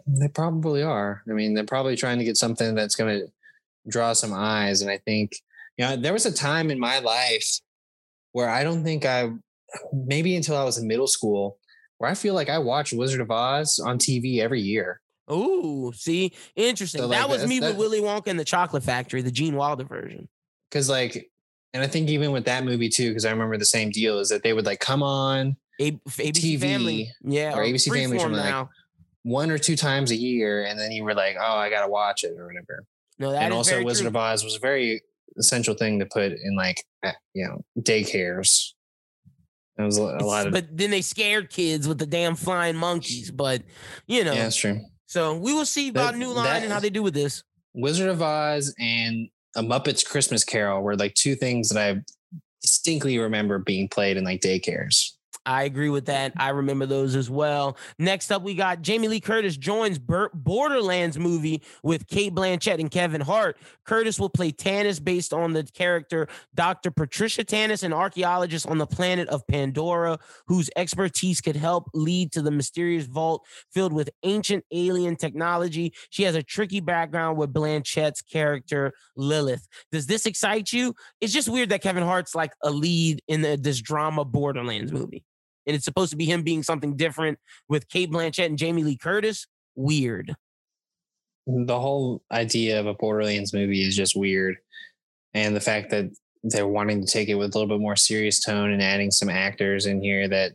They 0.07 0.29
probably 0.29 0.83
are. 0.83 1.23
I 1.29 1.33
mean, 1.33 1.55
they're 1.55 1.65
probably 1.65 1.97
trying 1.97 2.19
to 2.19 2.25
get 2.25 2.37
something 2.37 2.75
that's 2.75 2.95
going 2.95 3.21
to 3.21 3.33
draw 3.89 4.13
some 4.13 4.33
eyes. 4.33 4.83
And 4.83 4.91
I 4.91 4.99
think, 4.99 5.37
you 5.77 5.85
know, 5.85 5.97
there 5.97 6.13
was 6.13 6.27
a 6.27 6.33
time 6.33 6.71
in 6.71 6.79
my 6.79 7.01
life 7.01 7.61
where 8.33 8.49
I 8.49 8.65
don't 8.65 8.83
think 8.83 9.05
I, 9.05 9.31
maybe 9.93 10.37
until 10.37 10.57
I 10.57 10.65
was 10.65 10.79
in 10.79 10.87
middle 10.87 11.07
school, 11.07 11.59
where 12.05 12.11
I 12.11 12.15
feel 12.15 12.35
like 12.35 12.51
I 12.51 12.59
watch 12.59 12.93
Wizard 12.93 13.23
of 13.23 13.31
Oz 13.31 13.79
on 13.79 13.97
TV 13.97 14.41
every 14.41 14.61
year. 14.61 15.01
Oh, 15.27 15.91
see, 15.93 16.35
interesting. 16.55 17.01
So 17.01 17.07
like, 17.07 17.19
that 17.19 17.31
was 17.31 17.47
me 17.47 17.59
that, 17.61 17.69
with 17.69 17.79
Willy 17.79 18.01
Wonka 18.01 18.27
and 18.27 18.39
the 18.39 18.45
Chocolate 18.45 18.83
Factory, 18.83 19.23
the 19.23 19.31
Gene 19.31 19.57
Wilder 19.57 19.85
version. 19.85 20.29
Because 20.69 20.91
like, 20.91 21.31
and 21.73 21.83
I 21.83 21.87
think 21.87 22.11
even 22.11 22.31
with 22.31 22.45
that 22.45 22.63
movie 22.63 22.91
too, 22.91 23.09
because 23.09 23.25
I 23.25 23.31
remember 23.31 23.57
the 23.57 23.65
same 23.65 23.89
deal 23.89 24.19
is 24.19 24.29
that 24.29 24.43
they 24.43 24.53
would 24.53 24.67
like 24.67 24.81
come 24.81 25.03
on 25.03 25.57
A- 25.81 25.93
ABC 25.93 26.33
TV, 26.33 26.61
Family, 26.61 27.11
yeah, 27.23 27.57
or, 27.57 27.63
or 27.63 27.65
ABC 27.65 27.91
Family, 27.91 28.19
from 28.19 28.35
like 28.35 28.67
one 29.23 29.51
or 29.51 29.57
two 29.57 29.75
times 29.75 30.11
a 30.11 30.17
year, 30.17 30.67
and 30.67 30.79
then 30.79 30.93
you 30.93 31.05
were 31.05 31.15
like, 31.15 31.37
oh, 31.41 31.57
I 31.57 31.71
gotta 31.71 31.91
watch 31.91 32.23
it 32.23 32.35
or 32.39 32.47
whatever. 32.47 32.85
No, 33.19 33.33
that 33.33 33.45
and 33.45 33.55
also 33.55 33.83
Wizard 33.83 34.03
true. 34.03 34.09
of 34.09 34.17
Oz 34.17 34.45
was 34.45 34.57
a 34.57 34.61
very 34.61 35.01
essential 35.39 35.73
thing 35.73 36.01
to 36.01 36.07
put 36.07 36.33
in 36.33 36.55
like 36.55 36.85
you 37.33 37.47
know 37.47 37.65
daycares 37.81 38.75
it 39.79 39.83
was 39.83 39.99
a, 39.99 40.03
lot 40.03 40.47
of. 40.47 40.53
But 40.53 40.77
then 40.77 40.91
they 40.91 41.03
scared 41.03 41.51
kids 41.51 41.89
with 41.89 41.99
the 41.99 42.07
damn 42.07 42.37
flying 42.37 42.77
monkeys. 42.77 43.31
But 43.31 43.63
you 44.07 44.25
know, 44.25 44.33
yeah, 44.33 44.45
that's 44.45 44.57
true. 44.57 44.81
So 45.07 45.37
we 45.37 45.53
will 45.53 45.67
see 45.67 45.89
about 45.89 46.13
that, 46.13 46.19
New 46.19 46.31
Line 46.31 46.63
and 46.63 46.73
how 46.73 46.81
they 46.81 46.91
do 46.91 47.03
with 47.03 47.15
this. 47.15 47.43
Wizard 47.75 48.09
of 48.09 48.23
Oz 48.23 48.75
and 48.79 49.29
A 49.57 49.63
Muppet's 49.63 50.05
Christmas 50.05 50.45
Carol 50.45 50.83
were 50.83 50.97
like 50.97 51.15
two 51.15 51.35
things 51.35 51.69
that 51.71 51.79
I 51.81 52.01
distinctly 52.63 53.19
remember 53.19 53.59
being 53.59 53.89
played 53.89 54.17
in 54.17 54.25
like 54.25 54.41
daycares. 54.41 55.13
I 55.47 55.65
agree 55.65 55.91
with 55.91 56.07
that. 56.07 56.33
I 56.37 56.51
remember 56.51 56.87
those 56.87 57.15
as 57.15 57.29
well. 57.29 57.77
Next 57.99 58.31
up, 58.31 58.43
we 58.43 58.55
got 58.55 58.81
Jamie 58.81 59.09
Lee 59.09 59.21
Curtis 59.21 59.57
joins 59.59 59.99
Borderlands 59.99 61.19
movie 61.19 61.63
with 61.83 62.07
Cate 62.07 62.35
Blanchett 62.35 62.81
and 62.81 62.91
Kevin 62.91 63.21
Hart. 63.21 63.59
Curtis 63.85 64.19
will 64.19 64.31
play 64.31 64.53
Tannis 64.53 65.01
based 65.01 65.35
on 65.35 65.53
the 65.53 65.65
character 65.65 66.29
Dr. 66.55 66.91
Patricia 66.91 67.45
Tannis, 67.45 67.83
an 67.83 67.93
archaeologist 67.93 68.67
on 68.67 68.79
the 68.79 68.87
planet 68.87 69.29
of 69.29 69.47
Pandora, 69.47 70.19
whose 70.47 70.71
expertise 70.77 71.43
could 71.43 71.57
help 71.57 71.91
lead 71.93 72.33
to 72.33 72.41
the 72.41 72.51
mysterious 72.51 73.05
vault 73.05 73.47
filled 73.71 73.93
with 73.93 74.09
ancient 74.23 74.65
alien 74.73 75.17
technology. 75.17 75.93
She 76.09 76.23
has 76.23 76.37
a 76.37 76.43
tricky 76.43 76.81
background 76.81 77.37
with 77.37 77.53
Blanchett's 77.53 78.23
character 78.23 78.93
Lilith. 79.15 79.69
Does 79.93 80.07
this 80.07 80.25
excite 80.25 80.73
you? 80.73 80.95
It's 81.21 81.35
just 81.35 81.51
weird 81.51 81.69
that 81.69 81.83
Kevin 81.83 82.03
Hart's 82.03 82.35
like 82.35 82.53
a 82.63 82.71
lead 82.71 83.21
in 83.29 83.43
the, 83.43 83.59
this 83.61 83.81
drama 83.83 84.25
Borderlands 84.25 84.91
movie 84.91 85.25
and 85.67 85.75
it's 85.75 85.85
supposed 85.85 86.11
to 86.11 86.17
be 86.17 86.25
him 86.25 86.43
being 86.43 86.63
something 86.63 86.97
different 86.97 87.39
with 87.69 87.89
Cate 87.89 88.11
Blanchett 88.11 88.47
and 88.47 88.59
Jamie 88.59 88.85
Lee 88.85 88.97
Curtis. 88.97 89.47
Weird. 89.75 90.35
The 91.47 91.79
whole 91.79 92.23
idea 92.33 92.81
of 92.81 92.87
a 92.87 92.95
Borderlands 92.95 93.53
movie 93.53 93.87
is 93.87 93.97
just 93.97 94.17
weird. 94.17 94.57
And 95.35 95.55
the 95.55 95.61
fact 95.61 95.91
that 95.91 96.07
they're 96.43 96.69
wanting 96.69 97.05
to 97.05 97.11
take 97.11 97.29
it 97.29 97.35
with 97.35 97.55
a 97.55 97.59
little 97.59 97.75
bit 97.75 97.83
more 97.83 97.97
serious 97.97 98.41
tone 98.41 98.71
and 98.71 98.83
adding 98.83 99.11
some 99.11 99.31
actors 99.31 99.87
in 99.87 100.03
here 100.03 100.29
that 100.29 100.53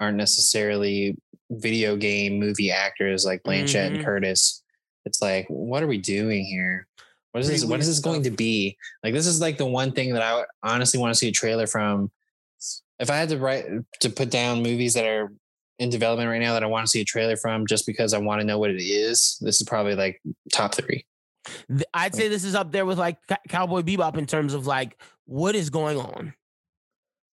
aren't 0.00 0.16
necessarily 0.16 1.16
video 1.50 1.96
game 1.96 2.38
movie 2.38 2.70
actors 2.70 3.24
like 3.24 3.42
Blanchett 3.42 3.86
mm-hmm. 3.86 3.96
and 3.96 4.04
Curtis. 4.04 4.62
It's 5.04 5.20
like, 5.20 5.46
what 5.48 5.82
are 5.82 5.86
we 5.86 5.98
doing 5.98 6.44
here? 6.44 6.86
What 7.32 7.40
is 7.40 7.48
this? 7.48 7.64
What 7.64 7.80
is 7.80 7.88
this 7.88 7.98
going 7.98 8.22
to 8.22 8.30
be? 8.30 8.76
Like, 9.02 9.12
this 9.12 9.26
is 9.26 9.40
like 9.40 9.58
the 9.58 9.66
one 9.66 9.92
thing 9.92 10.14
that 10.14 10.22
I 10.22 10.44
honestly 10.62 11.00
want 11.00 11.12
to 11.12 11.18
see 11.18 11.28
a 11.28 11.32
trailer 11.32 11.66
from 11.66 12.10
if 12.98 13.10
I 13.10 13.16
had 13.16 13.28
to 13.30 13.38
write 13.38 13.66
to 14.00 14.10
put 14.10 14.30
down 14.30 14.62
movies 14.62 14.94
that 14.94 15.04
are 15.04 15.32
in 15.78 15.90
development 15.90 16.30
right 16.30 16.40
now 16.40 16.52
that 16.52 16.62
I 16.62 16.66
want 16.66 16.86
to 16.86 16.90
see 16.90 17.00
a 17.00 17.04
trailer 17.04 17.36
from 17.36 17.66
just 17.66 17.86
because 17.86 18.14
I 18.14 18.18
want 18.18 18.40
to 18.40 18.46
know 18.46 18.58
what 18.58 18.70
it 18.70 18.82
is, 18.82 19.38
this 19.40 19.60
is 19.60 19.66
probably 19.66 19.94
like 19.94 20.20
top 20.52 20.74
three. 20.74 21.04
I'd 21.92 22.14
say 22.14 22.28
this 22.28 22.44
is 22.44 22.54
up 22.54 22.72
there 22.72 22.86
with 22.86 22.98
like 22.98 23.18
Cowboy 23.48 23.82
Bebop 23.82 24.16
in 24.16 24.26
terms 24.26 24.54
of 24.54 24.66
like 24.66 25.00
what 25.26 25.54
is 25.54 25.70
going 25.70 25.98
on. 25.98 26.34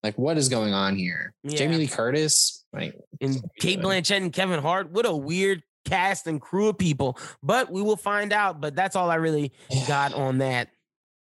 Like 0.03 0.17
what 0.17 0.39
is 0.39 0.49
going 0.49 0.73
on 0.73 0.97
here? 0.97 1.35
Yeah. 1.43 1.59
Jamie 1.59 1.77
Lee 1.77 1.87
Curtis, 1.87 2.65
like 2.73 2.95
and 3.21 3.41
Cate 3.61 3.81
Blanchett 3.81 4.17
and 4.17 4.33
Kevin 4.33 4.61
Hart. 4.61 4.91
What 4.91 5.05
a 5.05 5.15
weird 5.15 5.63
cast 5.85 6.27
and 6.27 6.41
crew 6.41 6.69
of 6.69 6.79
people. 6.79 7.19
But 7.43 7.71
we 7.71 7.83
will 7.83 7.99
find 7.99 8.33
out. 8.33 8.61
But 8.61 8.75
that's 8.75 8.97
all 8.97 9.11
I 9.11 9.17
really 9.17 9.53
got 9.87 10.15
on 10.15 10.39
that. 10.39 10.71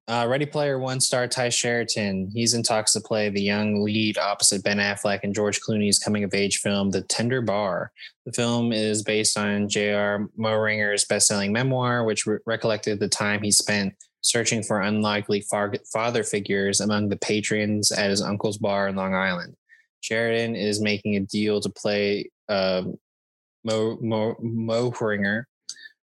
Uh, 0.08 0.26
Ready 0.26 0.46
Player 0.46 0.78
One 0.78 1.00
star 1.00 1.28
Tye 1.28 1.50
Sheridan. 1.50 2.30
He's 2.32 2.54
in 2.54 2.62
talks 2.62 2.94
to 2.94 3.00
play 3.00 3.28
the 3.28 3.42
young 3.42 3.84
lead 3.84 4.16
opposite 4.16 4.64
Ben 4.64 4.78
Affleck 4.78 5.20
and 5.22 5.34
George 5.34 5.60
Clooney's 5.60 5.98
coming 5.98 6.24
of 6.24 6.32
age 6.32 6.60
film, 6.60 6.90
The 6.90 7.02
Tender 7.02 7.42
Bar. 7.42 7.92
The 8.24 8.32
film 8.32 8.72
is 8.72 9.02
based 9.02 9.36
on 9.36 9.68
J.R. 9.68 10.30
Moehringer's 10.38 11.04
best-selling 11.04 11.52
memoir, 11.52 12.04
which 12.04 12.24
re- 12.24 12.38
recollected 12.46 13.00
the 13.00 13.08
time 13.08 13.42
he 13.42 13.50
spent 13.50 13.92
searching 14.22 14.62
for 14.62 14.80
unlikely 14.80 15.42
far- 15.42 15.74
father 15.92 16.22
figures 16.22 16.80
among 16.80 17.10
the 17.10 17.18
patrons 17.18 17.92
at 17.92 18.08
his 18.08 18.22
uncle's 18.22 18.56
bar 18.56 18.88
in 18.88 18.96
Long 18.96 19.14
Island. 19.14 19.54
Sheridan 20.00 20.56
is 20.56 20.80
making 20.80 21.16
a 21.16 21.20
deal 21.20 21.60
to 21.60 21.68
play 21.68 22.30
uh, 22.48 22.82
Mo- 23.62 23.98
Mo- 24.00 24.36
Moehringer, 24.42 25.44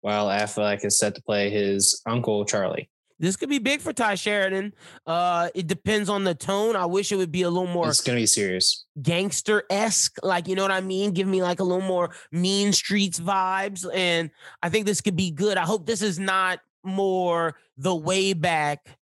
while 0.01 0.27
Affleck 0.27 0.85
is 0.85 0.99
set 0.99 1.15
to 1.15 1.23
play 1.23 1.49
his 1.49 2.03
uncle 2.07 2.45
Charlie. 2.45 2.91
This 3.19 3.37
could 3.37 3.49
be 3.49 3.59
big 3.59 3.81
for 3.81 3.93
Tye 3.93 4.17
Sheridan. 4.17 4.75
Uh, 5.07 5.49
it 5.55 5.67
depends 5.67 6.09
on 6.09 6.25
the 6.25 6.35
tone. 6.35 6.75
I 6.75 6.87
wish 6.87 7.13
it 7.13 7.17
would 7.17 7.31
be 7.31 7.43
a 7.43 7.51
little 7.51 7.69
more. 7.69 7.89
It's 7.89 8.01
gonna 8.01 8.19
be 8.19 8.27
serious, 8.27 8.87
gangster 9.01 9.65
esque. 9.71 10.19
Like 10.23 10.49
you 10.49 10.57
know 10.57 10.63
what 10.63 10.71
I 10.71 10.81
mean? 10.81 11.13
Give 11.13 11.29
me 11.29 11.43
like 11.43 11.61
a 11.61 11.65
little 11.65 11.87
more 11.87 12.11
Mean 12.33 12.73
Streets 12.73 13.21
vibes, 13.21 13.87
and 13.95 14.31
I 14.63 14.69
think 14.69 14.87
this 14.87 15.01
could 15.01 15.17
be 15.17 15.31
good. 15.31 15.57
I 15.57 15.65
hope 15.65 15.87
this 15.87 16.03
is 16.03 16.19
not 16.19 16.59
more 16.83 17.57
the 17.77 17.95
way 17.95 18.33
back 18.33 18.99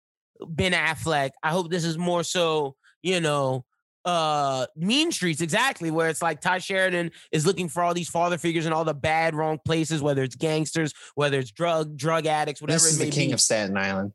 Ben 0.46 0.72
Affleck. 0.72 1.30
I 1.42 1.50
hope 1.50 1.70
this 1.70 1.84
is 1.84 1.96
more 1.96 2.22
so 2.22 2.76
you 3.02 3.20
know 3.20 3.64
uh 4.04 4.66
mean 4.76 5.12
streets 5.12 5.40
exactly 5.40 5.90
where 5.90 6.08
it's 6.08 6.22
like 6.22 6.40
Tye 6.40 6.58
Sheridan 6.58 7.12
is 7.30 7.46
looking 7.46 7.68
for 7.68 7.82
all 7.82 7.94
these 7.94 8.08
father 8.08 8.36
figures 8.36 8.66
in 8.66 8.72
all 8.72 8.84
the 8.84 8.94
bad 8.94 9.34
wrong 9.34 9.60
places 9.64 10.02
whether 10.02 10.22
it's 10.22 10.34
gangsters 10.34 10.92
whether 11.14 11.38
it's 11.38 11.52
drug 11.52 11.96
drug 11.96 12.26
addicts 12.26 12.60
whatever 12.60 12.80
this 12.80 12.92
is 12.92 12.98
the 12.98 13.10
king 13.10 13.28
be. 13.28 13.32
of 13.34 13.40
Staten 13.40 13.76
Island. 13.76 14.12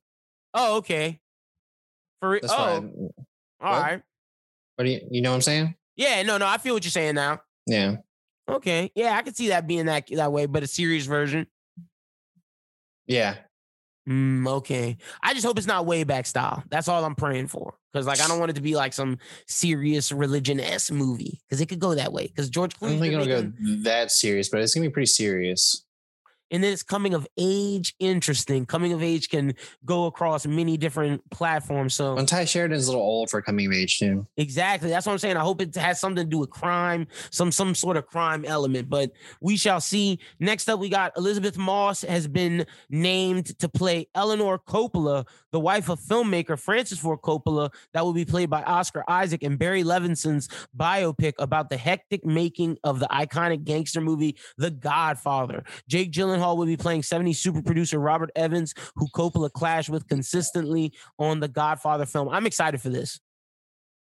Oh 0.54 0.78
okay. 0.78 1.22
For 2.20 2.40
That's 2.42 2.54
oh. 2.54 2.58
All 2.60 3.72
what? 3.72 3.82
right. 3.82 4.02
What 4.76 4.86
do 4.86 4.92
you 4.92 5.02
you 5.10 5.22
know 5.22 5.32
what 5.32 5.36
I'm 5.36 5.42
saying? 5.42 5.76
Yeah 5.96 6.22
no 6.24 6.38
no 6.38 6.48
I 6.48 6.58
feel 6.58 6.74
what 6.74 6.84
you're 6.84 6.92
saying 6.92 7.16
now. 7.16 7.40
Yeah. 7.66 7.98
Okay 8.50 8.92
yeah 8.94 9.16
I 9.16 9.22
could 9.22 9.38
see 9.38 9.50
that 9.50 9.68
being 9.68 9.86
that 9.86 10.08
that 10.12 10.32
way 10.32 10.48
but 10.48 10.64
a 10.64 10.68
serious 10.68 11.06
version. 11.06 11.48
Yeah 13.06 13.38
Mm, 14.08 14.48
okay. 14.48 14.98
I 15.22 15.34
just 15.34 15.46
hope 15.46 15.58
it's 15.58 15.68
not 15.68 15.86
way 15.86 16.04
back 16.04 16.26
style. 16.26 16.64
That's 16.70 16.88
all 16.88 17.04
I'm 17.04 17.16
praying 17.16 17.48
for. 17.48 17.74
Because 17.92 18.08
like 18.08 18.22
I 18.22 18.28
don't 18.28 18.40
want 18.40 18.52
it 18.52 18.56
to 18.56 18.62
be 18.62 18.76
like 18.76 18.94
some 18.94 19.18
serious 19.48 20.12
religion 20.12 20.60
s 20.60 20.90
movie. 20.92 21.42
Because 21.48 21.60
it 21.60 21.66
could 21.68 21.80
go 21.80 21.96
that 21.96 22.14
way. 22.14 22.28
Because 22.28 22.50
George 22.50 22.78
Clooney. 22.78 22.88
I 22.88 22.92
don't 22.92 23.00
think 23.00 23.14
it'll 23.14 23.42
go 23.44 23.52
that 23.84 24.12
serious, 24.12 24.50
but 24.50 24.62
it's 24.62 24.74
gonna 24.74 24.88
be 24.88 24.94
pretty 24.94 25.08
serious. 25.08 25.84
And 26.52 26.64
then 26.64 26.74
it's 26.74 26.84
coming 26.84 27.14
of 27.14 27.28
age 27.38 27.96
interesting. 28.00 28.66
Coming 28.66 28.94
of 28.94 29.04
age 29.04 29.30
can 29.30 29.54
go 29.86 30.06
across 30.06 30.46
many 30.46 30.78
different 30.78 31.28
platforms 31.30 31.94
so 31.94 32.16
when 32.16 32.26
tye 32.26 32.46
sheridan's 32.46 32.88
a 32.88 32.92
little 32.92 33.06
old 33.06 33.30
for 33.30 33.42
coming 33.42 33.68
of 33.68 33.74
age 33.74 34.00
too. 34.00 34.26
Exactly 34.38 34.90
that's 34.90 35.06
what 35.06 35.14
i'm 35.14 35.20
saying. 35.20 35.38
I 35.38 35.42
hope 35.42 35.62
it 35.62 35.76
has 35.76 36.00
something 36.00 36.26
to 36.26 36.30
do 36.30 36.40
with 36.40 36.50
crime 36.50 37.08
some 37.30 37.52
some 37.52 37.76
sort 37.76 37.98
of 37.98 38.08
crime 38.08 38.46
element 38.46 38.90
but 38.90 39.12
we 39.42 39.58
shall 39.58 39.82
see. 39.82 40.20
Next 40.40 40.70
up 40.70 40.80
we 40.80 40.90
got 40.90 41.16
Elisabeth 41.18 41.58
moss 41.58 42.02
has 42.02 42.28
been 42.28 42.66
named 42.90 43.58
to 43.60 43.70
play 43.70 44.08
eleanor 44.16 44.58
coppola 44.58 45.26
the 45.52 45.60
wife 45.60 45.90
of 45.90 46.00
filmmaker 46.00 46.60
francis 46.60 47.00
ford 47.00 47.20
coppola 47.22 47.72
that 47.94 48.04
will 48.04 48.14
be 48.14 48.26
played 48.26 48.50
by 48.50 48.62
oscar 48.64 49.04
isaac 49.08 49.44
and 49.44 49.58
barry 49.58 49.84
levinson's 49.84 50.50
biopic 50.78 51.34
about 51.40 51.70
the 51.70 51.78
hectic 51.78 52.26
making 52.26 52.78
of 52.84 53.00
the 53.00 53.08
iconic 53.08 53.64
gangster 53.64 54.02
movie 54.02 54.36
the 54.58 54.72
godfather. 54.72 55.64
Jake 55.88 56.12
Gyllenhaal 56.12 56.37
Gyllenhaal 56.38 56.58
will 56.58 56.66
be 56.66 56.78
playing 56.78 57.04
70 57.04 57.34
super 57.34 57.62
producer 57.62 58.00
Robert 58.00 58.32
Evans, 58.36 58.74
who 58.96 59.08
Coppola 59.10 59.52
clashed 59.52 59.90
with 59.90 60.08
consistently 60.08 60.94
on 61.18 61.40
the 61.40 61.48
Godfather 61.48 62.06
film. 62.06 62.30
I'm 62.30 62.46
excited 62.46 62.82
for 62.82 62.90
this. 62.90 63.20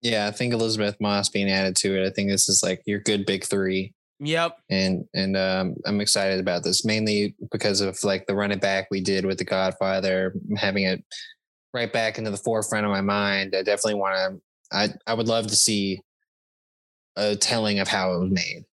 Yeah, 0.02 0.28
I 0.28 0.32
think 0.32 0.54
Elisabeth 0.54 0.98
Moss 1.00 1.30
being 1.30 1.50
added 1.50 1.76
to 1.78 2.00
it. 2.00 2.06
I 2.06 2.10
think 2.12 2.30
this 2.30 2.48
is 2.48 2.62
like 2.64 2.82
your 2.86 3.00
good 3.00 3.26
big 3.26 3.44
three. 3.44 3.94
Yep. 4.20 4.58
And 4.70 5.06
and 5.14 5.36
um, 5.36 5.76
I'm 5.86 6.00
excited 6.00 6.40
about 6.40 6.64
this 6.64 6.86
mainly 6.86 7.36
because 7.52 7.82
of 7.82 8.02
like 8.04 8.28
the 8.28 8.36
run 8.36 8.52
it 8.52 8.62
back 8.62 8.88
we 8.90 9.02
did 9.02 9.26
with 9.26 9.38
the 9.38 9.46
Godfather, 9.46 10.36
having 10.58 10.84
it 10.84 11.04
right 11.74 11.92
back 11.92 12.18
into 12.18 12.32
the 12.32 12.38
forefront 12.38 12.86
of 12.86 12.92
my 12.92 13.02
mind. 13.02 13.56
I 13.56 13.64
definitely 13.64 13.96
want 13.96 14.16
to. 14.16 14.42
I 14.72 14.90
I 15.08 15.14
would 15.14 15.28
love 15.28 15.48
to 15.48 15.56
see 15.56 16.02
a 17.16 17.36
telling 17.36 17.80
of 17.80 17.88
how 17.88 18.14
it 18.14 18.20
was 18.20 18.32
made. 18.32 18.64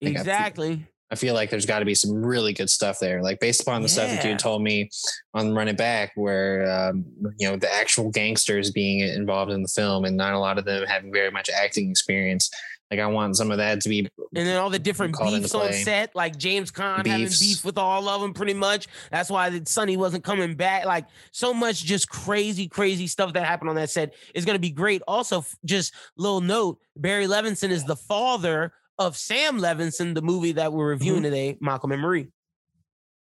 Exactly. 0.00 0.86
I 1.10 1.16
feel 1.16 1.34
like 1.34 1.50
there's 1.50 1.66
got 1.66 1.80
to 1.80 1.84
be 1.84 1.94
some 1.94 2.24
really 2.24 2.52
good 2.52 2.70
stuff 2.70 2.98
there. 3.00 3.22
Like 3.22 3.40
based 3.40 3.62
upon 3.62 3.82
the 3.82 3.88
yeah. 3.88 3.92
stuff 3.92 4.10
that 4.10 4.24
you 4.24 4.36
told 4.36 4.62
me 4.62 4.90
on 5.34 5.54
Run 5.54 5.68
It 5.68 5.76
Back, 5.76 6.12
where 6.14 6.70
um, 6.70 7.04
you 7.38 7.48
know 7.48 7.56
the 7.56 7.72
actual 7.72 8.10
gangsters 8.10 8.70
being 8.70 9.00
involved 9.00 9.50
in 9.50 9.62
the 9.62 9.68
film, 9.68 10.04
and 10.04 10.16
not 10.16 10.34
a 10.34 10.38
lot 10.38 10.58
of 10.58 10.64
them 10.64 10.86
having 10.86 11.12
very 11.12 11.30
much 11.30 11.50
acting 11.50 11.90
experience. 11.90 12.50
Like 12.90 13.00
I 13.00 13.06
want 13.06 13.36
some 13.36 13.52
of 13.52 13.58
that 13.58 13.80
to 13.82 13.88
be. 13.88 14.08
And 14.34 14.46
then 14.46 14.56
all 14.56 14.70
the 14.70 14.78
different 14.78 15.16
beefs 15.16 15.54
on 15.54 15.72
set, 15.72 16.14
like 16.16 16.36
James 16.36 16.72
Caan 16.72 17.06
having 17.06 17.28
beef 17.28 17.64
with 17.64 17.78
all 17.78 18.08
of 18.08 18.20
them, 18.20 18.34
pretty 18.34 18.54
much. 18.54 18.88
That's 19.12 19.30
why 19.30 19.60
Sonny 19.64 19.96
wasn't 19.96 20.24
coming 20.24 20.54
back. 20.54 20.86
Like 20.86 21.06
so 21.30 21.54
much, 21.54 21.84
just 21.84 22.08
crazy, 22.08 22.66
crazy 22.66 23.06
stuff 23.06 23.32
that 23.34 23.44
happened 23.44 23.70
on 23.70 23.76
that 23.76 23.90
set 23.90 24.14
is 24.34 24.44
going 24.44 24.56
to 24.56 24.60
be 24.60 24.70
great. 24.70 25.02
Also, 25.06 25.44
just 25.64 25.94
little 26.16 26.40
note: 26.40 26.80
Barry 26.96 27.26
Levinson 27.26 27.70
is 27.70 27.84
the 27.84 27.96
father 27.96 28.72
of 29.00 29.16
Sam 29.16 29.58
Levinson, 29.58 30.14
the 30.14 30.22
movie 30.22 30.52
that 30.52 30.72
we're 30.72 30.90
reviewing 30.90 31.22
mm-hmm. 31.22 31.24
today, 31.24 31.56
Malcolm 31.60 31.90
and 31.90 32.00
Marie. 32.00 32.28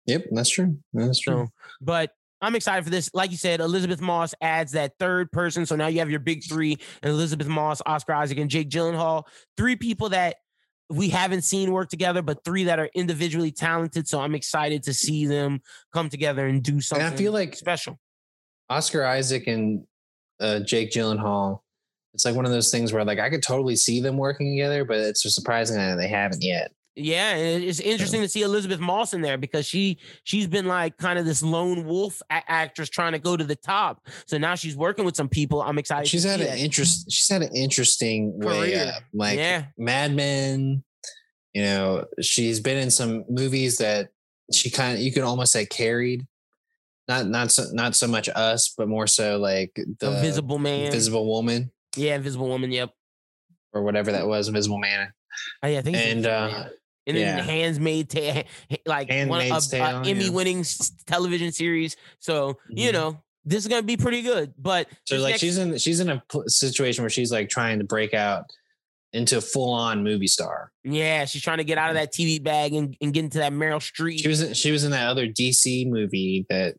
Yep, 0.07 0.27
that's 0.31 0.51
true. 0.51 0.79
That's 0.93 1.19
true. 1.19 1.47
So, 1.47 1.49
but 1.81 2.11
I'm 2.43 2.55
excited 2.55 2.85
for 2.85 2.91
this. 2.91 3.09
Like 3.15 3.31
you 3.31 3.37
said, 3.37 3.61
Elisabeth 3.61 4.01
Moss 4.01 4.35
adds 4.41 4.73
that 4.73 4.93
third 4.99 5.33
person. 5.33 5.65
So 5.65 5.75
now 5.75 5.87
you 5.87 6.01
have 6.01 6.11
your 6.11 6.21
big 6.21 6.45
three 6.45 6.77
and 7.03 7.13
Elisabeth 7.13 7.47
Moss, 7.49 7.81
Oscar 7.87 8.13
Isaac, 8.15 8.39
and 8.39 8.51
Jake 8.51 8.69
Gyllenhaal. 8.69 9.25
Three 9.57 9.77
people 9.77 10.11
that 10.11 10.37
we 10.91 11.09
haven't 11.09 11.43
seen 11.43 11.73
work 11.73 11.89
together, 11.89 12.21
but 12.21 12.45
three 12.45 12.65
that 12.65 12.79
are 12.79 12.91
individually 12.95 13.53
talented. 13.53 14.09
So 14.09 14.21
I'm 14.21 14.35
excited 14.35 14.83
to 14.85 14.93
see 14.93 15.27
them 15.27 15.63
come 15.95 16.11
together 16.11 16.47
and 16.47 16.63
do 16.63 16.81
something. 16.81 17.07
And 17.07 17.15
I 17.15 17.17
feel 17.17 17.33
like 17.33 17.55
special. 17.55 17.99
Oscar 18.69 19.05
Isaac 19.05 19.47
and 19.47 19.87
uh, 20.41 20.61
Jake 20.61 20.91
Gyllenhaal 20.91 21.61
it's 22.15 22.25
like 22.25 22.35
one 22.35 22.45
of 22.45 22.51
those 22.51 22.71
things 22.71 22.93
where 22.93 23.05
like 23.05 23.19
I 23.19 23.31
could 23.31 23.43
totally 23.43 23.77
see 23.77 24.01
them 24.01 24.17
working 24.17 24.53
together, 24.53 24.85
but 24.85 24.99
it's 24.99 25.23
just 25.23 25.35
surprising 25.35 25.77
that 25.77 25.97
they 25.97 26.09
haven't 26.09 26.43
yet. 26.43 26.73
Yeah, 26.95 27.37
and 27.37 27.65
it's 27.65 27.81
interesting 27.81 28.21
to 28.21 28.29
see 28.29 28.43
Elisabeth 28.43 28.79
Moss 28.79 29.15
in 29.15 29.23
there 29.23 29.39
because 29.39 29.67
she 29.67 29.99
she's 30.25 30.47
been 30.47 30.67
like 30.67 30.99
kind 30.99 31.19
of 31.19 31.25
this 31.25 31.43
lone 31.43 31.87
wolf 31.87 32.21
a- 32.29 32.51
actress 32.51 32.91
trying 32.91 33.13
to 33.13 33.19
go 33.19 33.35
to 33.35 33.45
the 33.45 33.57
top. 33.57 34.07
So 34.27 34.37
now 34.37 34.57
she's 34.57 34.77
working 34.77 35.07
with 35.07 35.17
some 35.17 35.29
people. 35.29 35.63
I'm 35.63 35.79
excited. 35.79 36.07
She's 36.07 36.25
had 36.25 36.43
an 36.43 36.59
interest. 36.59 37.11
She's 37.11 37.29
had 37.31 37.41
an 37.41 37.57
interesting 37.57 38.39
way, 38.39 38.75
uh, 38.75 38.93
like 39.15 39.39
yeah. 39.39 39.67
Mad 39.79 40.15
Men. 40.15 40.85
You 41.55 41.63
know, 41.63 42.05
she's 42.21 42.61
been 42.61 42.79
in 42.79 42.91
some 42.91 43.25
movies 43.29 43.79
that 43.79 44.11
she 44.53 44.71
kind 44.71 44.95
of 44.95 45.01
you 45.01 45.13
can 45.13 45.23
almost 45.23 45.53
say 45.53 45.65
carried. 45.65 46.27
Not 47.09 47.27
not 47.27 47.51
so 47.51 47.65
not 47.73 47.97
so 47.97 48.07
much 48.07 48.29
us, 48.29 48.73
but 48.77 48.87
more 48.87 49.07
so 49.07 49.39
like 49.39 49.73
the 49.99 50.15
Invisible 50.15 50.59
Man, 50.59 50.87
Invisible 50.87 51.27
Woman. 51.27 51.72
Yeah, 51.97 52.17
Invisible 52.17 52.49
Woman. 52.49 52.73
Yep. 52.73 52.91
Or 53.73 53.83
whatever 53.83 54.13
that 54.13 54.27
was, 54.27 54.49
Invisible 54.49 54.79
Man. 54.79 55.13
Oh, 55.63 55.69
yeah, 55.69 55.79
I 55.79 55.83
think. 55.83 55.97
And 55.97 56.27
uh, 56.27 56.65
and 57.07 57.17
then 57.17 57.39
yeah. 57.39 57.45
Handsmaid, 57.45 58.11
ta- 58.11 58.43
like 58.87 59.09
Handmaid's 59.09 59.73
one, 59.73 59.81
a, 59.81 59.85
a 59.85 60.09
Emmy-winning 60.09 60.59
yeah. 60.59 60.87
television 61.07 61.53
series. 61.53 61.97
So 62.19 62.53
mm-hmm. 62.53 62.79
you 62.79 62.93
know 62.93 63.23
this 63.45 63.65
is 63.65 63.69
gonna 63.69 63.83
be 63.83 63.97
pretty 63.97 64.23
good. 64.23 64.53
But 64.59 64.89
so 65.05 65.17
like 65.17 65.33
next- 65.33 65.41
she's 65.41 65.59
in 65.59 65.79
she's 65.79 66.01
in 66.01 66.11
a 66.11 66.23
situation 66.47 67.03
where 67.03 67.11
she's 67.11 67.33
like 67.33 67.49
trying 67.49 67.79
to 67.79 67.85
break 67.85 68.15
out 68.15 68.45
into 69.13 69.37
a 69.37 69.41
full-on 69.41 70.03
movie 70.03 70.27
star. 70.27 70.73
Yeah, 70.85 71.27
she's 71.27 71.43
trying 71.43 71.59
to 71.59 71.65
get 71.65 71.77
out 71.77 71.91
of 71.91 71.97
that 71.97 72.15
TV 72.15 72.43
bag 72.43 72.73
and, 72.73 72.97
and 73.01 73.13
get 73.13 73.25
into 73.25 73.39
that 73.39 73.53
Meryl 73.53 73.77
Streep. 73.77 74.19
She 74.19 74.29
was 74.29 74.41
in, 74.41 74.55
she 74.55 74.71
was 74.71 74.85
in 74.85 74.91
that 74.93 75.07
other 75.07 75.27
DC 75.27 75.87
movie 75.91 76.47
that 76.49 76.77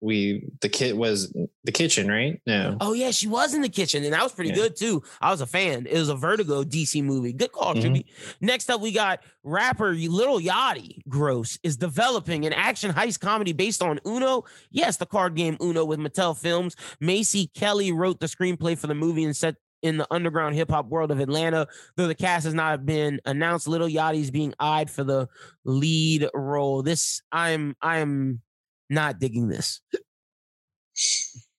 we 0.00 0.48
the 0.60 0.68
kid 0.68 0.96
was 0.96 1.34
the 1.64 1.72
kitchen, 1.72 2.08
right? 2.08 2.40
No. 2.46 2.76
Oh 2.80 2.92
yeah, 2.92 3.10
she 3.10 3.26
was 3.26 3.54
in 3.54 3.62
the 3.62 3.68
kitchen, 3.68 4.04
and 4.04 4.12
that 4.12 4.22
was 4.22 4.32
pretty 4.32 4.50
yeah. 4.50 4.56
good 4.56 4.76
too. 4.76 5.02
I 5.20 5.30
was 5.30 5.40
a 5.40 5.46
fan. 5.46 5.86
It 5.86 5.98
was 5.98 6.08
a 6.08 6.14
Vertigo 6.14 6.62
DC 6.62 7.02
movie. 7.02 7.32
Good 7.32 7.52
call, 7.52 7.74
mm 7.74 8.04
Next 8.40 8.70
up, 8.70 8.80
we 8.80 8.92
got 8.92 9.20
rapper 9.42 9.94
Little 9.94 10.38
Yachty. 10.38 10.98
Gross 11.08 11.58
is 11.62 11.76
developing 11.76 12.44
an 12.44 12.52
action 12.52 12.92
heist 12.92 13.20
comedy 13.20 13.52
based 13.52 13.82
on 13.82 14.00
Uno. 14.06 14.44
Yes, 14.70 14.96
the 14.96 15.06
card 15.06 15.34
game 15.34 15.56
Uno 15.60 15.84
with 15.84 15.98
Mattel 15.98 16.36
Films. 16.36 16.76
Macy 17.00 17.48
Kelly 17.54 17.92
wrote 17.92 18.20
the 18.20 18.26
screenplay 18.26 18.76
for 18.76 18.86
the 18.86 18.94
movie 18.94 19.24
and 19.24 19.36
set 19.36 19.56
in 19.82 19.96
the 19.98 20.06
underground 20.10 20.54
hip 20.54 20.70
hop 20.70 20.88
world 20.88 21.10
of 21.10 21.20
Atlanta. 21.20 21.68
Though 21.96 22.06
the 22.06 22.14
cast 22.14 22.44
has 22.44 22.54
not 22.54 22.84
been 22.84 23.20
announced, 23.24 23.68
Little 23.68 23.88
Yachty 23.88 24.20
is 24.20 24.30
being 24.30 24.54
eyed 24.58 24.90
for 24.90 25.04
the 25.04 25.28
lead 25.64 26.28
role. 26.34 26.82
This 26.82 27.22
I'm 27.32 27.76
I'm 27.80 28.42
not 28.88 29.18
digging 29.18 29.48
this. 29.48 29.80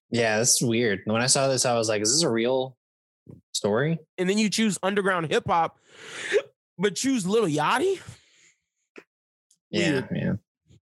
Yeah, 0.10 0.40
this 0.40 0.62
is 0.62 0.68
weird. 0.68 1.02
When 1.06 1.22
I 1.22 1.28
saw 1.28 1.48
this, 1.48 1.66
I 1.66 1.76
was 1.76 1.90
like, 1.90 2.02
is 2.02 2.14
this 2.14 2.24
a 2.24 2.30
real 2.30 2.78
story? 3.52 4.00
And 4.18 4.30
then 4.30 4.38
you 4.38 4.50
choose 4.50 4.78
underground 4.82 5.32
hip 5.32 5.44
hop, 5.48 5.80
but 6.78 6.96
choose 6.96 7.28
Little 7.28 7.50
Yachty? 7.50 8.00
Yeah, 9.70 10.02
yeah. 10.14 10.34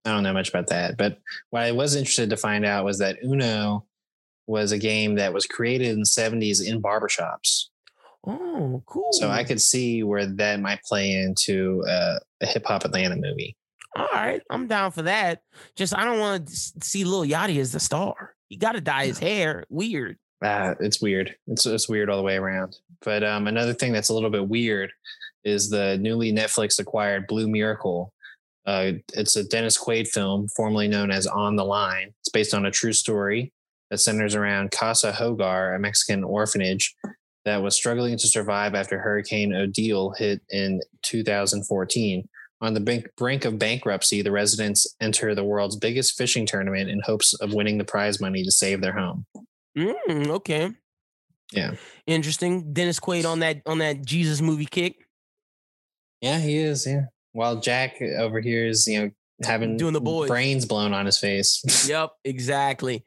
I 0.06 0.12
don't 0.12 0.24
know 0.24 0.34
much 0.34 0.50
about 0.50 0.68
that. 0.68 0.98
But 0.98 1.20
what 1.50 1.64
I 1.64 1.72
was 1.72 1.96
interested 1.96 2.30
to 2.30 2.38
find 2.38 2.66
out 2.66 2.86
was 2.86 3.00
that 3.00 3.18
Uno 3.24 3.86
was 4.46 4.72
a 4.72 4.78
game 4.78 5.16
that 5.16 5.34
was 5.34 5.48
created 5.48 5.88
in 5.89 6.00
the 6.00 6.06
70s 6.06 6.64
in 6.64 6.82
barbershops. 6.82 7.70
Oh, 8.28 8.84
cool. 8.86 9.12
So 9.12 9.30
I 9.30 9.43
could 9.43 9.62
see 9.62 10.04
where 10.04 10.26
that 10.26 10.60
might 10.60 10.82
play 10.84 11.14
into 11.14 11.84
uh, 11.88 12.20
a 12.41 12.46
hip 12.46 12.66
hop 12.66 12.86
Atlanta 12.86 13.16
movie 13.16 13.56
all 13.96 14.08
right, 14.14 14.41
I'm 14.50 14.68
down 14.68 14.91
for 14.91 15.04
that. 15.04 15.41
Just 15.76 15.96
I 15.96 16.04
don't 16.04 16.20
want 16.20 16.48
to 16.48 16.56
see 16.56 17.04
Lil 17.04 17.26
Yachty 17.26 17.60
as 17.60 17.72
the 17.72 17.80
star. 17.80 18.36
He 18.50 18.58
got 18.58 18.74
to 18.74 18.82
dye 18.82 19.06
his 19.06 19.20
hair. 19.20 19.66
Weird. 19.70 20.18
Uh, 20.43 20.76
it's 20.80 21.02
weird. 21.02 21.36
It's 21.48 21.66
it's 21.66 21.89
weird 21.89 22.10
all 22.10 22.18
the 22.18 22.24
way 22.24 22.36
around. 22.36 22.78
But 23.02 23.24
um, 23.24 23.48
another 23.48 23.74
thing 23.74 23.93
that's 23.93 24.10
a 24.10 24.14
little 24.14 24.30
bit 24.30 24.48
weird 24.48 24.91
is 25.43 25.70
the 25.70 25.98
newly 25.98 26.34
Netflix 26.34 26.80
acquired 26.80 27.28
Blue 27.28 27.48
Miracle. 27.48 28.12
Uh, 28.66 28.93
it's 29.14 29.36
a 29.36 29.43
Dennis 29.43 29.78
Quaid 29.78 30.08
film, 30.08 30.48
formerly 30.50 30.88
known 30.88 31.12
as 31.12 31.28
On 31.28 31.56
the 31.56 31.64
Line. 31.64 32.14
It's 32.22 32.30
based 32.30 32.54
on 32.54 32.66
a 32.66 32.72
true 32.72 32.93
story 32.93 33.54
that 33.91 34.00
centers 34.00 34.34
around 34.34 34.72
Casa 34.72 35.12
Hogar, 35.12 35.76
a 35.76 35.80
Mexican 35.80 36.24
orphanage 36.24 36.96
that 37.46 37.62
was 37.62 37.76
struggling 37.76 38.18
to 38.18 38.28
survive 38.28 38.74
after 38.74 38.98
Hurricane 38.98 39.54
Odile 39.54 40.12
hit 40.18 40.41
in 40.50 40.82
2014. 41.04 42.28
On 42.62 42.74
the 42.74 42.80
brink, 42.80 43.10
brink 43.18 43.43
of 43.45 43.60
bankruptcy, 43.60 44.22
the 44.22 44.32
residents 44.32 44.88
enter 45.01 45.36
the 45.36 45.43
world's 45.43 45.76
biggest 45.76 46.18
fishing 46.18 46.45
tournament 46.45 46.89
in 46.89 47.01
hopes 47.01 47.34
of 47.36 47.53
winning 47.53 47.78
the 47.78 47.84
prize 47.84 48.22
money 48.22 48.43
to 48.43 48.51
save 48.51 48.82
their 48.82 48.93
home. 48.93 49.26
Mm, 49.78 50.28
okay. 50.28 50.72
Yeah. 51.51 51.76
Interesting. 52.08 52.72
Dennis 52.74 52.99
Quaid 52.99 53.26
on 53.26 53.39
that 53.39 53.62
on 53.66 53.80
that 53.80 54.06
Jesus 54.06 54.41
movie 54.41 54.66
kick. 54.66 55.06
Yeah, 56.22 56.39
he 56.39 56.58
is. 56.58 56.88
Yeah. 56.88 57.06
While 57.34 57.60
Jack 57.60 58.01
over 58.01 58.39
here 58.39 58.66
is, 58.66 58.88
you 58.88 59.01
know, 59.01 59.12
having 59.43 59.76
doing 59.76 59.93
the 59.93 59.99
boys 59.99 60.30
brains 60.30 60.66
blown 60.66 60.93
on 60.93 61.06
his 61.06 61.18
face. 61.18 61.86
yep, 61.89 62.12
exactly. 62.24 63.03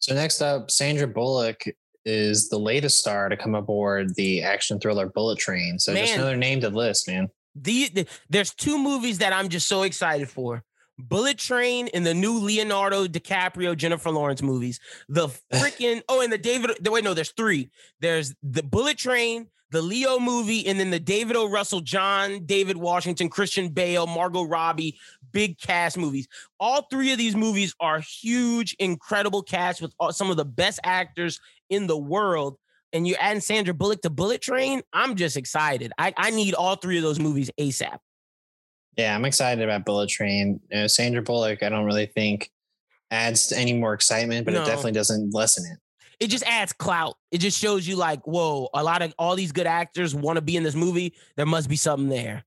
So 0.00 0.14
next 0.14 0.42
up, 0.42 0.72
Sandra 0.72 1.06
Bullock 1.06 1.62
is 2.04 2.48
the 2.48 2.58
latest 2.58 2.98
star 2.98 3.28
to 3.28 3.36
come 3.36 3.54
aboard 3.54 4.14
the 4.16 4.42
action 4.42 4.80
thriller 4.80 5.06
Bullet 5.06 5.38
Train. 5.38 5.78
So 5.78 5.92
man, 5.92 6.04
just 6.04 6.16
another 6.16 6.36
name 6.36 6.60
to 6.62 6.68
list, 6.68 7.08
man 7.08 7.30
the, 7.62 7.88
the 7.88 8.06
there's 8.28 8.54
two 8.54 8.78
movies 8.78 9.18
that 9.18 9.32
I'm 9.32 9.48
just 9.48 9.68
so 9.68 9.82
excited 9.82 10.28
for. 10.28 10.62
Bullet 10.98 11.36
Train 11.36 11.88
and 11.92 12.06
the 12.06 12.14
new 12.14 12.38
Leonardo 12.38 13.06
DiCaprio 13.06 13.76
Jennifer 13.76 14.10
Lawrence 14.10 14.42
movies. 14.42 14.80
The 15.08 15.28
freaking 15.52 16.02
oh, 16.08 16.22
and 16.22 16.32
the 16.32 16.38
David. 16.38 16.72
The, 16.80 16.90
wait, 16.90 17.04
no, 17.04 17.14
there's 17.14 17.32
three. 17.32 17.70
There's 18.00 18.34
the 18.42 18.62
Bullet 18.62 18.96
Train, 18.96 19.48
the 19.70 19.82
Leo 19.82 20.18
movie, 20.18 20.66
and 20.66 20.80
then 20.80 20.90
the 20.90 21.00
David 21.00 21.36
O. 21.36 21.50
Russell, 21.50 21.80
John 21.80 22.46
David 22.46 22.78
Washington, 22.78 23.28
Christian 23.28 23.68
Bale, 23.68 24.06
Margot 24.06 24.44
Robbie 24.44 24.96
big 25.36 25.58
cast 25.58 25.98
movies. 25.98 26.26
All 26.58 26.86
three 26.90 27.12
of 27.12 27.18
these 27.18 27.36
movies 27.36 27.74
are 27.78 28.00
huge, 28.00 28.74
incredible 28.78 29.42
cast 29.42 29.82
with 29.82 29.92
uh, 30.00 30.10
some 30.10 30.30
of 30.30 30.38
the 30.38 30.46
best 30.46 30.80
actors 30.82 31.40
in 31.68 31.86
the 31.86 31.96
world. 31.98 32.56
And 32.96 33.06
you're 33.06 33.18
adding 33.20 33.40
Sandra 33.40 33.74
Bullock 33.74 34.00
to 34.02 34.10
Bullet 34.10 34.40
Train. 34.40 34.80
I'm 34.92 35.16
just 35.16 35.36
excited. 35.36 35.92
I, 35.98 36.14
I 36.16 36.30
need 36.30 36.54
all 36.54 36.76
three 36.76 36.96
of 36.96 37.02
those 37.02 37.20
movies 37.20 37.50
ASAP. 37.60 37.98
Yeah, 38.96 39.14
I'm 39.14 39.26
excited 39.26 39.62
about 39.62 39.84
Bullet 39.84 40.08
Train. 40.08 40.60
You 40.70 40.80
know, 40.80 40.86
Sandra 40.86 41.20
Bullock, 41.22 41.62
I 41.62 41.68
don't 41.68 41.84
really 41.84 42.06
think 42.06 42.50
adds 43.10 43.52
any 43.52 43.74
more 43.74 43.92
excitement, 43.92 44.46
but 44.46 44.54
no. 44.54 44.62
it 44.62 44.66
definitely 44.66 44.92
doesn't 44.92 45.34
lessen 45.34 45.70
it. 45.70 45.78
It 46.18 46.28
just 46.28 46.44
adds 46.44 46.72
clout. 46.72 47.16
It 47.30 47.38
just 47.38 47.58
shows 47.58 47.86
you 47.86 47.96
like, 47.96 48.26
whoa, 48.26 48.70
a 48.72 48.82
lot 48.82 49.02
of 49.02 49.14
all 49.18 49.36
these 49.36 49.52
good 49.52 49.66
actors 49.66 50.14
want 50.14 50.36
to 50.36 50.42
be 50.42 50.56
in 50.56 50.62
this 50.62 50.74
movie. 50.74 51.12
There 51.36 51.44
must 51.44 51.68
be 51.68 51.76
something 51.76 52.08
there. 52.08 52.46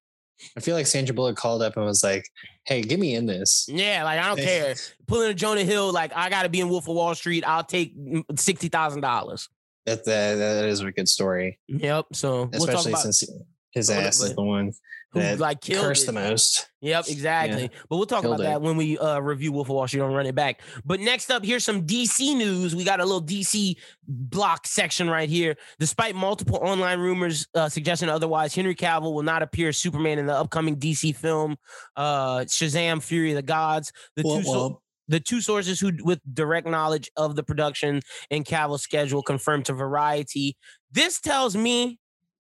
I 0.57 0.61
feel 0.61 0.75
like 0.75 0.87
Sandra 0.87 1.13
Bullock 1.13 1.37
called 1.37 1.61
up 1.61 1.75
and 1.75 1.85
was 1.85 2.01
like, 2.01 2.25
"Hey, 2.63 2.81
get 2.81 2.97
me 2.97 3.13
in 3.13 3.25
this." 3.25 3.67
Yeah, 3.67 4.05
like 4.05 4.19
I 4.19 4.27
don't 4.27 4.39
care. 4.39 4.73
Pulling 5.05 5.31
a 5.31 5.33
Jonah 5.33 5.65
Hill, 5.65 5.91
like 5.91 6.13
I 6.15 6.29
got 6.29 6.43
to 6.43 6.49
be 6.49 6.61
in 6.61 6.69
Wolf 6.69 6.87
of 6.87 6.95
Wall 6.95 7.13
Street. 7.13 7.43
I'll 7.45 7.63
take 7.63 7.93
sixty 8.37 8.69
thousand 8.69 9.01
dollars. 9.01 9.49
That, 9.89 10.05
that 10.05 10.35
that 10.35 10.65
is 10.65 10.81
a 10.81 10.91
good 10.91 11.09
story. 11.09 11.59
Yep. 11.67 12.07
So 12.13 12.49
especially 12.53 12.93
we'll 12.93 13.01
since 13.01 13.23
his 13.71 13.89
ass 13.89 14.21
is 14.21 14.35
the 14.35 14.43
one 14.43 14.71
who 15.11 15.21
like 15.35 15.61
cursed 15.61 16.03
it. 16.03 16.05
the 16.07 16.13
most. 16.13 16.69
Yep, 16.81 17.05
exactly. 17.07 17.63
Yeah. 17.63 17.67
But 17.89 17.97
we'll 17.97 18.05
talk 18.05 18.21
Killed 18.21 18.35
about 18.35 18.43
it. 18.43 18.49
that 18.49 18.61
when 18.61 18.77
we 18.77 18.97
uh, 18.97 19.19
review 19.19 19.51
Wolf 19.51 19.67
of 19.67 19.75
Wall 19.75 19.87
Street. 19.87 19.99
Don't 20.01 20.13
run 20.13 20.27
it 20.27 20.35
back. 20.35 20.61
But 20.85 20.99
next 20.99 21.31
up, 21.31 21.43
here's 21.43 21.63
some 21.65 21.85
DC 21.85 22.35
news. 22.37 22.75
We 22.75 22.83
got 22.83 22.99
a 22.99 23.05
little 23.05 23.21
DC 23.21 23.75
block 24.07 24.67
section 24.67 25.09
right 25.09 25.29
here. 25.29 25.55
Despite 25.79 26.15
multiple 26.15 26.57
online 26.57 26.99
rumors 26.99 27.47
uh, 27.55 27.69
suggesting 27.69 28.09
otherwise, 28.09 28.53
Henry 28.53 28.75
Cavill 28.75 29.13
will 29.13 29.23
not 29.23 29.41
appear 29.41 29.69
as 29.69 29.77
Superman 29.77 30.19
in 30.19 30.27
the 30.27 30.35
upcoming 30.35 30.77
DC 30.77 31.15
film 31.15 31.57
uh, 31.95 32.39
Shazam: 32.39 33.01
Fury 33.01 33.31
of 33.31 33.35
the 33.35 33.41
Gods. 33.41 33.91
The 34.15 34.23
two. 34.23 34.43
So- 34.43 34.81
the 35.09 35.19
two 35.19 35.41
sources 35.41 35.79
who 35.79 35.91
with 36.03 36.21
direct 36.33 36.67
knowledge 36.67 37.09
of 37.17 37.35
the 37.35 37.43
production 37.43 37.99
and 38.31 38.45
Cavill's 38.45 38.83
schedule 38.83 39.21
confirmed 39.21 39.65
to 39.65 39.73
Variety. 39.73 40.55
This 40.91 41.19
tells 41.19 41.57
me 41.57 41.99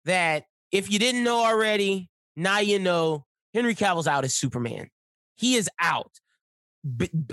that 0.06 0.46
if 0.72 0.90
you 0.90 1.00
didn't 1.00 1.24
know 1.24 1.44
already, 1.44 2.10
now 2.38 2.60
you 2.60 2.80
know 2.80 3.26
Henry 3.54 3.76
Cavill's 3.76 4.08
out 4.08 4.24
as 4.24 4.36
Superman. 4.36 4.90
He 5.36 5.56
is 5.56 5.70
out. 5.80 6.12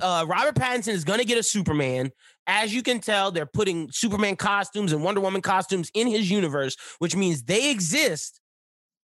Uh, 0.01 0.26
Robert 0.29 0.55
Pattinson 0.55 0.89
is 0.89 1.05
going 1.05 1.20
to 1.20 1.24
get 1.24 1.39
a 1.39 1.43
Superman. 1.43 2.11
As 2.47 2.74
you 2.74 2.83
can 2.83 3.01
tell, 3.01 3.31
they're 3.31 3.47
putting 3.47 3.91
Superman 3.93 4.37
costumes 4.37 4.93
and 4.93 5.03
Wonder 5.03 5.20
Woman 5.20 5.43
costumes 5.43 5.91
in 5.95 6.07
his 6.07 6.31
universe, 6.31 6.76
which 6.99 7.14
means 7.14 7.43
they 7.43 7.70
exist. 7.70 8.41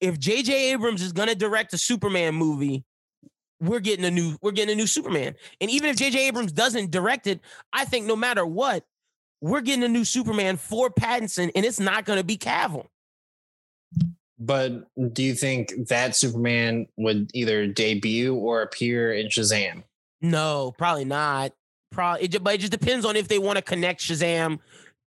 If 0.01 0.19
J.J. 0.19 0.73
Abrams 0.73 1.03
is 1.03 1.13
going 1.13 1.29
to 1.29 1.35
direct 1.35 1.75
a 1.75 1.79
Superman 1.79 2.35
movie, 2.35 2.85
we're 3.61 3.81
getting 3.81 4.05
a 4.05 4.11
new 4.11 4.37
we're 4.43 4.53
getting 4.53 4.73
a 4.73 4.77
new 4.77 4.87
Superman. 4.87 5.35
And 5.61 5.71
even 5.71 5.91
if 5.91 5.97
J.J. 5.97 6.29
Abrams 6.29 6.53
doesn't 6.53 6.91
direct 6.91 7.27
it, 7.27 7.41
I 7.73 7.85
think 7.85 8.07
no 8.07 8.17
matter 8.17 8.45
what, 8.45 8.85
we're 9.41 9.61
getting 9.61 9.85
a 9.85 9.89
new 9.89 10.05
Superman 10.05 10.57
for 10.57 10.91
Pattinson, 10.91 11.51
and 11.55 11.65
it's 11.65 11.81
not 11.81 12.05
going 12.05 12.19
to 12.19 12.25
be 12.25 12.37
Cavill. 12.37 12.87
But 14.39 14.89
do 15.13 15.23
you 15.23 15.35
think 15.35 15.73
that 15.89 16.17
Superman 16.17 16.87
would 16.97 17.31
either 17.35 17.67
debut 17.67 18.35
or 18.35 18.63
appear 18.63 19.13
in 19.13 19.27
Shazam? 19.27 19.85
No, 20.23 20.73
probably 20.79 21.05
not. 21.05 21.53
Probably, 21.93 22.25
it, 22.25 22.43
but 22.43 22.55
it 22.55 22.59
just 22.59 22.73
depends 22.73 23.05
on 23.05 23.17
if 23.17 23.29
they 23.29 23.39
want 23.39 23.57
to 23.57 23.63
connect 23.63 24.01
Shazam 24.01 24.61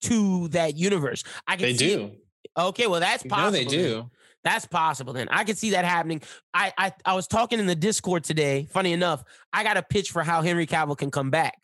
to 0.03 0.49
that 0.49 0.77
universe. 0.77 1.25
I 1.47 1.57
can 1.57 1.67
they 1.67 1.73
do. 1.73 2.13
Okay, 2.57 2.87
well 2.87 3.01
that's 3.01 3.23
possible. 3.23 3.47
No, 3.47 3.51
they 3.51 3.65
do. 3.65 4.11
That's 4.45 4.67
possible. 4.67 5.13
Then 5.15 5.29
I 5.31 5.45
can 5.45 5.57
see 5.57 5.71
that 5.71 5.85
happening. 5.85 6.23
I, 6.53 6.73
I 6.77 6.93
I 7.05 7.15
was 7.15 7.27
talking 7.27 7.59
in 7.59 7.67
the 7.67 7.75
Discord 7.75 8.25
today. 8.25 8.69
Funny 8.71 8.93
enough, 8.93 9.25
I 9.53 9.65
got 9.65 9.79
a 9.79 9.83
pitch 9.83 10.11
for 10.11 10.23
how 10.23 10.43
Henry 10.43 10.67
Cavill 10.67 10.99
can 10.99 11.11
come 11.11 11.31
back 11.31 11.55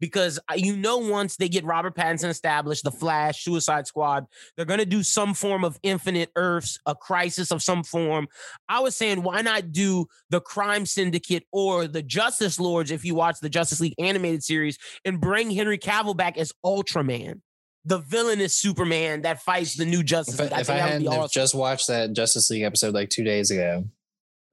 because 0.00 0.38
uh, 0.50 0.54
you 0.54 0.76
know 0.76 0.98
once 0.98 1.36
they 1.36 1.48
get 1.48 1.64
Robert 1.64 1.94
Pattinson 1.94 2.28
established, 2.28 2.84
the 2.84 2.90
Flash, 2.90 3.42
Suicide 3.42 3.86
Squad, 3.86 4.26
they're 4.56 4.66
going 4.66 4.80
to 4.80 4.86
do 4.86 5.02
some 5.02 5.34
form 5.34 5.64
of 5.64 5.78
Infinite 5.82 6.30
Earths, 6.36 6.78
a 6.86 6.94
crisis 6.94 7.50
of 7.50 7.62
some 7.62 7.82
form. 7.82 8.28
I 8.68 8.80
was 8.80 8.96
saying, 8.96 9.22
why 9.22 9.42
not 9.42 9.72
do 9.72 10.06
the 10.30 10.40
Crime 10.40 10.86
Syndicate 10.86 11.44
or 11.52 11.86
the 11.86 12.02
Justice 12.02 12.60
Lords 12.60 12.90
if 12.90 13.04
you 13.04 13.14
watch 13.14 13.40
the 13.40 13.48
Justice 13.48 13.80
League 13.80 13.94
animated 13.98 14.42
series 14.42 14.78
and 15.04 15.20
bring 15.20 15.50
Henry 15.50 15.78
Cavill 15.78 16.16
back 16.16 16.36
as 16.36 16.52
Ultraman? 16.64 17.40
The 17.86 17.98
villainous 17.98 18.54
Superman 18.54 19.22
that 19.22 19.42
fights 19.42 19.76
the 19.76 19.86
new 19.86 20.02
Justice 20.02 20.38
League. 20.38 20.50
If 20.52 20.56
I, 20.56 20.60
if 20.60 20.70
I 20.70 20.74
had 20.74 21.06
awesome. 21.06 21.28
just 21.32 21.54
watched 21.54 21.86
that 21.86 22.12
Justice 22.12 22.50
League 22.50 22.62
episode 22.62 22.94
like 22.94 23.10
two 23.10 23.24
days 23.24 23.50
ago, 23.50 23.84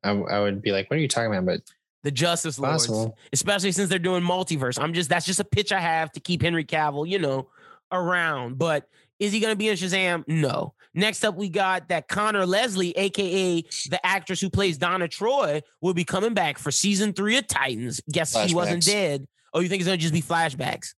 I, 0.03 0.11
I 0.11 0.39
would 0.39 0.61
be 0.61 0.71
like, 0.71 0.89
"What 0.89 0.97
are 0.97 1.01
you 1.01 1.07
talking 1.07 1.31
about?" 1.31 1.45
But 1.45 1.61
the 2.03 2.11
Justice 2.11 2.59
Lords, 2.59 2.87
Possible. 2.87 3.17
especially 3.31 3.71
since 3.71 3.89
they're 3.89 3.99
doing 3.99 4.23
multiverse. 4.23 4.79
I'm 4.79 4.93
just 4.93 5.09
that's 5.09 5.25
just 5.25 5.39
a 5.39 5.45
pitch 5.45 5.71
I 5.71 5.79
have 5.79 6.11
to 6.13 6.19
keep 6.19 6.41
Henry 6.41 6.65
Cavill, 6.65 7.07
you 7.07 7.17
know, 7.17 7.49
around. 7.91 8.57
But 8.57 8.87
is 9.19 9.31
he 9.31 9.39
going 9.39 9.53
to 9.53 9.57
be 9.57 9.69
in 9.69 9.75
Shazam? 9.75 10.23
No. 10.27 10.73
Next 10.93 11.23
up, 11.23 11.35
we 11.35 11.49
got 11.49 11.89
that 11.89 12.07
Conor 12.07 12.45
Leslie, 12.45 12.91
aka 12.91 13.61
the 13.61 14.05
actress 14.05 14.39
who 14.39 14.49
plays 14.49 14.77
Donna 14.77 15.07
Troy, 15.07 15.61
will 15.81 15.93
be 15.93 16.03
coming 16.03 16.33
back 16.35 16.59
for 16.59 16.69
season 16.69 17.13
three 17.13 17.37
of 17.37 17.47
Titans. 17.47 17.99
Guess 18.11 18.35
flashbacks. 18.35 18.47
she 18.49 18.55
wasn't 18.55 18.85
dead. 18.85 19.27
Oh, 19.53 19.59
you 19.61 19.69
think 19.69 19.81
it's 19.81 19.87
going 19.87 19.97
to 19.97 20.01
just 20.01 20.13
be 20.13 20.21
flashbacks? 20.21 20.93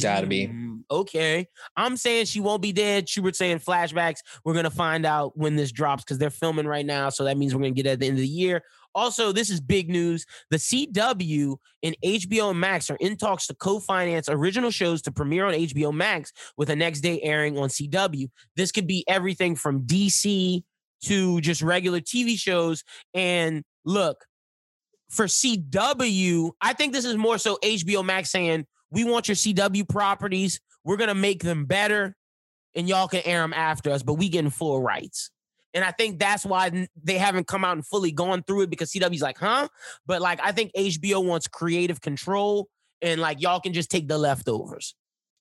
Gotta 0.00 0.26
be. 0.26 0.48
Mm, 0.48 0.80
okay. 0.90 1.48
I'm 1.76 1.96
saying 1.96 2.26
she 2.26 2.40
won't 2.40 2.60
be 2.60 2.72
dead. 2.72 3.08
Schubert's 3.08 3.38
saying 3.38 3.60
flashbacks. 3.60 4.18
We're 4.44 4.52
to 4.64 4.70
find 4.70 5.06
out 5.06 5.36
when 5.36 5.56
this 5.56 5.72
drops 5.72 6.04
because 6.04 6.18
they're 6.18 6.30
filming 6.30 6.66
right 6.66 6.84
now. 6.84 7.08
So 7.08 7.24
that 7.24 7.38
means 7.38 7.54
we're 7.54 7.62
to 7.74 7.82
get 7.82 7.90
at 7.90 8.00
the 8.00 8.06
end 8.06 8.18
of 8.18 8.22
the 8.22 8.28
year. 8.28 8.62
Also, 8.94 9.32
this 9.32 9.48
is 9.48 9.60
big 9.60 9.88
news. 9.88 10.26
The 10.50 10.56
CW 10.56 11.56
and 11.82 11.96
HBO 12.04 12.54
Max 12.54 12.90
are 12.90 12.96
in 12.96 13.16
talks 13.16 13.46
to 13.46 13.54
co-finance 13.54 14.28
original 14.28 14.70
shows 14.70 15.02
to 15.02 15.12
premiere 15.12 15.46
on 15.46 15.54
HBO 15.54 15.92
Max 15.92 16.32
with 16.56 16.68
a 16.70 16.76
next 16.76 17.00
day 17.00 17.20
airing 17.22 17.58
on 17.58 17.68
CW. 17.68 18.28
This 18.56 18.72
could 18.72 18.86
be 18.86 19.04
everything 19.08 19.56
from 19.56 19.86
DC 19.86 20.62
to 21.04 21.40
just 21.40 21.62
regular 21.62 22.00
TV 22.00 22.38
shows. 22.38 22.82
And 23.14 23.62
look, 23.84 24.24
for 25.08 25.26
CW, 25.26 26.50
I 26.60 26.72
think 26.72 26.92
this 26.92 27.04
is 27.04 27.16
more 27.16 27.38
so 27.38 27.58
HBO 27.62 28.04
Max 28.04 28.30
saying, 28.30 28.66
we 28.90 29.04
want 29.04 29.28
your 29.28 29.34
CW 29.34 29.88
properties. 29.88 30.60
We're 30.84 30.96
going 30.96 31.08
to 31.08 31.14
make 31.14 31.42
them 31.42 31.66
better 31.66 32.16
and 32.74 32.88
y'all 32.88 33.08
can 33.08 33.22
air 33.24 33.40
them 33.40 33.52
after 33.52 33.90
us, 33.90 34.02
but 34.02 34.14
we 34.14 34.28
getting 34.28 34.50
full 34.50 34.80
rights. 34.80 35.30
And 35.74 35.84
I 35.84 35.90
think 35.90 36.18
that's 36.18 36.46
why 36.46 36.88
they 37.02 37.18
haven't 37.18 37.46
come 37.46 37.64
out 37.64 37.76
and 37.76 37.86
fully 37.86 38.10
gone 38.10 38.42
through 38.42 38.62
it 38.62 38.70
because 38.70 38.90
CW's 38.90 39.22
like, 39.22 39.38
huh? 39.38 39.68
But 40.06 40.22
like, 40.22 40.40
I 40.42 40.52
think 40.52 40.72
HBO 40.76 41.24
wants 41.24 41.46
creative 41.46 42.00
control 42.00 42.68
and 43.02 43.20
like 43.20 43.40
y'all 43.40 43.60
can 43.60 43.72
just 43.72 43.90
take 43.90 44.08
the 44.08 44.18
leftovers. 44.18 44.94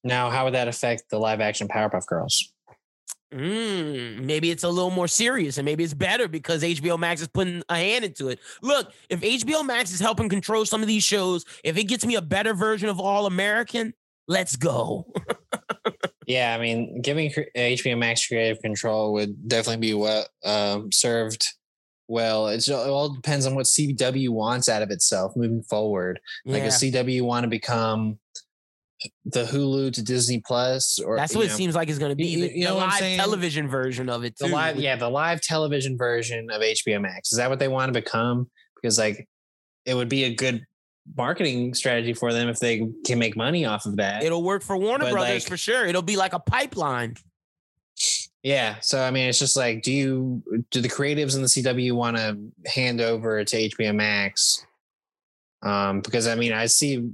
Now, 0.03 0.29
how 0.29 0.45
would 0.45 0.53
that 0.53 0.67
affect 0.67 1.09
the 1.09 1.17
live 1.17 1.41
action 1.41 1.67
Powerpuff 1.67 2.05
Girls? 2.05 2.53
Mm, 3.33 4.21
maybe 4.21 4.51
it's 4.51 4.63
a 4.63 4.69
little 4.69 4.89
more 4.89 5.07
serious 5.07 5.57
and 5.57 5.65
maybe 5.65 5.83
it's 5.83 5.93
better 5.93 6.27
because 6.27 6.63
HBO 6.63 6.97
Max 6.97 7.21
is 7.21 7.27
putting 7.27 7.61
a 7.67 7.75
hand 7.75 8.05
into 8.05 8.29
it. 8.29 8.39
Look, 8.61 8.93
if 9.09 9.19
HBO 9.21 9.65
Max 9.65 9.91
is 9.91 9.99
helping 9.99 10.29
control 10.29 10.65
some 10.65 10.81
of 10.81 10.87
these 10.87 11.03
shows, 11.03 11.43
if 11.63 11.77
it 11.77 11.85
gets 11.85 12.05
me 12.05 12.15
a 12.15 12.21
better 12.21 12.53
version 12.53 12.87
of 12.87 12.99
All 12.99 13.25
American, 13.25 13.93
let's 14.27 14.55
go. 14.55 15.11
Yeah, 16.27 16.53
I 16.53 16.61
mean, 16.61 17.01
giving 17.01 17.31
HBO 17.55 17.97
Max 17.97 18.27
creative 18.27 18.61
control 18.61 19.13
would 19.13 19.47
definitely 19.47 19.87
be 19.87 19.93
what 19.93 20.27
um, 20.43 20.91
served 20.91 21.47
well. 22.09 22.47
It's, 22.47 22.67
it 22.67 22.73
all 22.73 23.13
depends 23.13 23.45
on 23.45 23.55
what 23.55 23.65
CW 23.65 24.29
wants 24.29 24.67
out 24.67 24.81
of 24.81 24.91
itself 24.91 25.37
moving 25.37 25.63
forward. 25.63 26.19
Like, 26.45 26.63
yeah. 26.63 26.67
a 26.67 26.71
CW 26.71 27.21
want 27.21 27.45
to 27.45 27.49
become 27.49 28.19
the 29.25 29.43
Hulu 29.43 29.93
to 29.93 30.03
Disney 30.03 30.41
Plus, 30.45 30.99
or 30.99 31.17
that's 31.17 31.35
what 31.35 31.45
know, 31.45 31.53
it 31.53 31.55
seems 31.55 31.75
like 31.75 31.89
is 31.89 31.99
going 31.99 32.11
to 32.11 32.15
be. 32.15 32.41
The, 32.41 32.57
you 32.57 32.65
know 32.65 32.75
the 32.75 32.85
live 32.85 33.17
television 33.17 33.67
version 33.67 34.09
of 34.09 34.23
it. 34.23 34.37
Too. 34.37 34.47
The 34.47 34.53
live, 34.53 34.77
yeah, 34.77 34.95
the 34.95 35.09
live 35.09 35.41
television 35.41 35.97
version 35.97 36.49
of 36.49 36.61
HBO 36.61 37.01
Max. 37.01 37.31
Is 37.31 37.37
that 37.37 37.49
what 37.49 37.59
they 37.59 37.67
want 37.67 37.89
to 37.89 37.93
become? 37.93 38.49
Because 38.75 38.97
like, 38.97 39.27
it 39.85 39.93
would 39.93 40.09
be 40.09 40.25
a 40.25 40.33
good 40.33 40.65
marketing 41.15 41.73
strategy 41.73 42.13
for 42.13 42.33
them 42.33 42.49
if 42.49 42.59
they 42.59 42.89
can 43.05 43.19
make 43.19 43.37
money 43.37 43.65
off 43.65 43.85
of 43.85 43.97
that. 43.97 44.23
It'll 44.23 44.43
work 44.43 44.63
for 44.63 44.77
Warner 44.77 45.05
but 45.05 45.13
Brothers 45.13 45.43
like, 45.43 45.49
for 45.49 45.57
sure. 45.57 45.85
It'll 45.85 46.01
be 46.01 46.17
like 46.17 46.33
a 46.33 46.39
pipeline. 46.39 47.15
Yeah. 48.43 48.75
So 48.81 49.01
I 49.01 49.11
mean, 49.11 49.29
it's 49.29 49.39
just 49.39 49.55
like, 49.55 49.83
do 49.83 49.91
you 49.91 50.43
do 50.71 50.81
the 50.81 50.89
creatives 50.89 51.35
in 51.35 51.41
the 51.41 51.47
CW 51.47 51.93
want 51.93 52.17
to 52.17 52.37
hand 52.65 53.01
over 53.01 53.43
to 53.43 53.69
HBO 53.69 53.93
Max? 53.95 54.65
Um, 55.63 56.01
because 56.01 56.27
I 56.27 56.35
mean, 56.35 56.53
I 56.53 56.67
see 56.67 57.09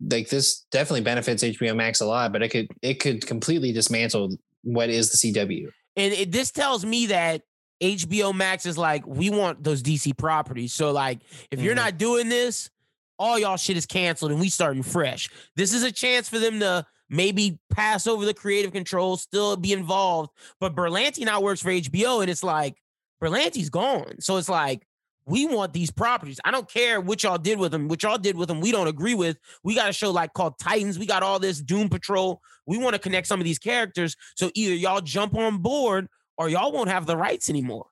like 0.00 0.28
this 0.28 0.66
definitely 0.70 1.02
benefits 1.02 1.42
HBO 1.42 1.74
Max 1.76 2.00
a 2.00 2.06
lot, 2.06 2.32
but 2.32 2.42
it 2.42 2.48
could 2.48 2.68
it 2.82 3.00
could 3.00 3.26
completely 3.26 3.72
dismantle 3.72 4.36
what 4.62 4.90
is 4.90 5.10
the 5.10 5.32
CW. 5.32 5.68
And 5.96 6.12
it, 6.12 6.32
this 6.32 6.50
tells 6.50 6.84
me 6.84 7.06
that 7.06 7.42
HBO 7.82 8.34
Max 8.34 8.66
is 8.66 8.78
like, 8.78 9.06
we 9.06 9.30
want 9.30 9.62
those 9.62 9.82
DC 9.82 10.16
properties. 10.16 10.72
So 10.72 10.90
like, 10.90 11.20
if 11.50 11.58
mm-hmm. 11.58 11.64
you're 11.64 11.74
not 11.74 11.98
doing 11.98 12.28
this, 12.28 12.70
all 13.18 13.38
y'all 13.38 13.56
shit 13.56 13.76
is 13.76 13.86
canceled 13.86 14.32
and 14.32 14.40
we 14.40 14.48
starting 14.48 14.82
fresh. 14.82 15.28
This 15.56 15.72
is 15.72 15.82
a 15.82 15.92
chance 15.92 16.28
for 16.28 16.38
them 16.38 16.60
to 16.60 16.84
maybe 17.08 17.58
pass 17.70 18.06
over 18.06 18.24
the 18.24 18.34
creative 18.34 18.72
control, 18.72 19.16
still 19.16 19.56
be 19.56 19.72
involved. 19.72 20.30
But 20.60 20.74
Berlanti 20.74 21.24
now 21.24 21.40
works 21.40 21.60
for 21.60 21.70
HBO, 21.70 22.22
and 22.22 22.30
it's 22.30 22.42
like 22.42 22.76
Berlanti's 23.22 23.70
gone. 23.70 24.20
So 24.20 24.36
it's 24.36 24.48
like, 24.48 24.86
we 25.26 25.46
want 25.46 25.72
these 25.72 25.90
properties. 25.90 26.40
I 26.44 26.50
don't 26.50 26.68
care 26.68 27.00
what 27.00 27.22
y'all 27.22 27.38
did 27.38 27.58
with 27.58 27.72
them. 27.72 27.88
What 27.88 28.02
y'all 28.02 28.18
did 28.18 28.36
with 28.36 28.48
them, 28.48 28.60
we 28.60 28.72
don't 28.72 28.88
agree 28.88 29.14
with. 29.14 29.38
We 29.62 29.74
got 29.74 29.88
a 29.88 29.92
show 29.92 30.10
like 30.10 30.34
called 30.34 30.58
Titans. 30.58 30.98
We 30.98 31.06
got 31.06 31.22
all 31.22 31.38
this 31.38 31.60
Doom 31.60 31.88
Patrol. 31.88 32.40
We 32.66 32.78
want 32.78 32.94
to 32.94 32.98
connect 32.98 33.26
some 33.26 33.40
of 33.40 33.44
these 33.44 33.58
characters. 33.58 34.16
So 34.36 34.50
either 34.54 34.74
y'all 34.74 35.00
jump 35.00 35.34
on 35.34 35.58
board 35.58 36.08
or 36.36 36.48
y'all 36.48 36.72
won't 36.72 36.90
have 36.90 37.06
the 37.06 37.16
rights 37.16 37.48
anymore. 37.48 37.86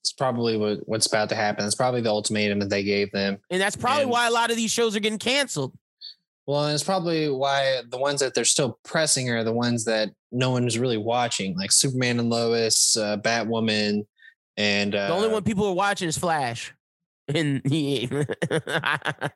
It's 0.00 0.12
probably 0.12 0.56
what, 0.56 0.80
what's 0.86 1.06
about 1.06 1.28
to 1.30 1.34
happen. 1.34 1.64
It's 1.64 1.74
probably 1.74 2.02
the 2.02 2.10
ultimatum 2.10 2.58
that 2.58 2.70
they 2.70 2.82
gave 2.82 3.10
them. 3.12 3.38
And 3.50 3.60
that's 3.60 3.76
probably 3.76 4.02
and, 4.02 4.10
why 4.10 4.26
a 4.26 4.30
lot 4.30 4.50
of 4.50 4.56
these 4.56 4.70
shows 4.70 4.94
are 4.94 5.00
getting 5.00 5.18
canceled. 5.18 5.72
Well, 6.46 6.66
and 6.66 6.74
it's 6.74 6.84
probably 6.84 7.30
why 7.30 7.80
the 7.88 7.96
ones 7.96 8.20
that 8.20 8.34
they're 8.34 8.44
still 8.44 8.78
pressing 8.84 9.30
are 9.30 9.44
the 9.44 9.52
ones 9.52 9.86
that 9.86 10.10
no 10.30 10.50
one's 10.50 10.78
really 10.78 10.98
watching, 10.98 11.56
like 11.56 11.72
Superman 11.72 12.20
and 12.20 12.28
Lois, 12.28 12.96
uh, 12.98 13.16
Batwoman, 13.16 14.04
and 14.56 14.94
uh, 14.94 15.08
the 15.08 15.14
only 15.14 15.28
one 15.28 15.42
people 15.42 15.66
are 15.66 15.74
watching 15.74 16.08
is 16.08 16.18
Flash. 16.18 16.72
And 17.26 17.62
he 17.68 18.08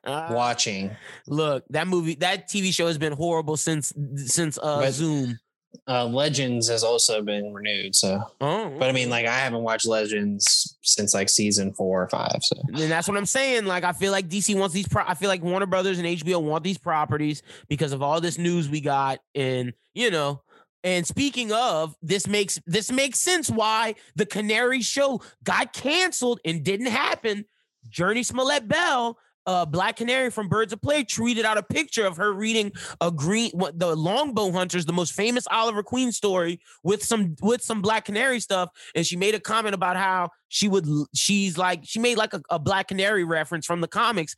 watching. 0.05 0.91
Look, 1.27 1.65
that 1.71 1.87
movie, 1.87 2.15
that 2.15 2.47
TV 2.47 2.73
show 2.73 2.87
has 2.87 2.97
been 2.97 3.13
horrible 3.13 3.57
since 3.57 3.93
since 4.15 4.59
uh, 4.59 4.81
but, 4.81 4.91
Zoom 4.91 5.39
uh, 5.87 6.05
Legends 6.05 6.67
has 6.69 6.83
also 6.83 7.21
been 7.21 7.53
renewed. 7.53 7.95
So, 7.95 8.21
oh, 8.41 8.75
but 8.77 8.89
I 8.89 8.91
mean, 8.91 9.09
like 9.09 9.25
I 9.25 9.37
haven't 9.37 9.61
watched 9.61 9.85
Legends 9.85 10.77
since 10.81 11.13
like 11.13 11.29
season 11.29 11.73
four 11.73 12.03
or 12.03 12.09
five. 12.09 12.39
So, 12.41 12.55
and 12.67 12.91
that's 12.91 13.07
what 13.07 13.17
I'm 13.17 13.25
saying. 13.25 13.65
Like, 13.65 13.83
I 13.83 13.91
feel 13.91 14.11
like 14.11 14.27
DC 14.27 14.57
wants 14.57 14.73
these. 14.73 14.87
Pro- 14.87 15.05
I 15.05 15.13
feel 15.15 15.29
like 15.29 15.43
Warner 15.43 15.65
Brothers 15.65 15.99
and 15.99 16.07
HBO 16.07 16.41
want 16.41 16.63
these 16.63 16.77
properties 16.77 17.43
because 17.67 17.91
of 17.91 18.01
all 18.01 18.21
this 18.21 18.37
news 18.37 18.69
we 18.69 18.81
got, 18.81 19.19
and 19.35 19.73
you 19.93 20.11
know. 20.11 20.41
And 20.83 21.05
speaking 21.05 21.51
of, 21.51 21.95
this 22.01 22.27
makes 22.27 22.59
this 22.65 22.91
makes 22.91 23.19
sense 23.19 23.49
why 23.49 23.95
the 24.15 24.25
Canary 24.25 24.81
show 24.81 25.21
got 25.43 25.73
canceled 25.73 26.39
and 26.45 26.63
didn't 26.63 26.87
happen. 26.87 27.45
Jurnee 27.91 28.25
Smollett 28.25 28.67
Bell 28.67 29.17
uh, 29.49 29.65
Black 29.65 29.95
Canary 29.95 30.29
from 30.29 30.47
Birds 30.47 30.73
of 30.73 30.81
Prey 30.81 31.03
tweeted 31.03 31.43
out 31.43 31.57
a 31.57 31.63
picture 31.63 32.05
of 32.05 32.17
her 32.17 32.31
reading 32.31 32.71
a 33.01 33.09
green 33.09 33.49
what 33.53 33.79
the 33.79 33.95
Longbow 33.95 34.51
Hunters, 34.51 34.85
the 34.85 34.93
most 34.93 35.13
famous 35.13 35.47
Oliver 35.49 35.81
Queen 35.81 36.11
story 36.11 36.59
with 36.83 37.03
some 37.03 37.35
with 37.41 37.63
some 37.63 37.81
Black 37.81 38.05
Canary 38.05 38.39
stuff, 38.39 38.69
and 38.93 39.03
she 39.05 39.15
made 39.15 39.33
a 39.33 39.39
comment 39.39 39.73
about 39.73 39.97
how 39.97 40.29
she 40.49 40.67
would 40.67 40.87
she's 41.15 41.57
like 41.57 41.81
she 41.83 41.99
made 41.99 42.17
like 42.17 42.35
a, 42.35 42.41
a 42.51 42.59
Black 42.59 42.89
Canary 42.89 43.23
reference 43.23 43.65
from 43.65 43.81
the 43.81 43.87
comics. 43.87 44.35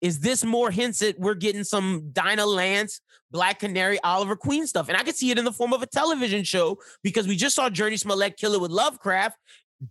Is 0.00 0.20
this 0.20 0.44
more 0.44 0.70
hints 0.70 1.00
that 1.00 1.18
we're 1.18 1.34
getting 1.34 1.64
some 1.64 2.10
Dinah 2.12 2.46
Lance, 2.46 3.00
Black 3.30 3.58
Canary, 3.58 3.98
Oliver 4.04 4.36
Queen 4.36 4.66
stuff? 4.66 4.88
And 4.88 4.96
I 4.96 5.02
could 5.02 5.16
see 5.16 5.30
it 5.30 5.38
in 5.38 5.44
the 5.44 5.52
form 5.52 5.72
of 5.72 5.82
a 5.82 5.86
television 5.86 6.44
show 6.44 6.78
because 7.02 7.26
we 7.26 7.36
just 7.36 7.56
saw 7.56 7.68
Jurnee 7.68 7.98
Smollett 7.98 8.36
kill 8.36 8.54
it 8.54 8.60
with 8.60 8.70
Lovecraft. 8.70 9.36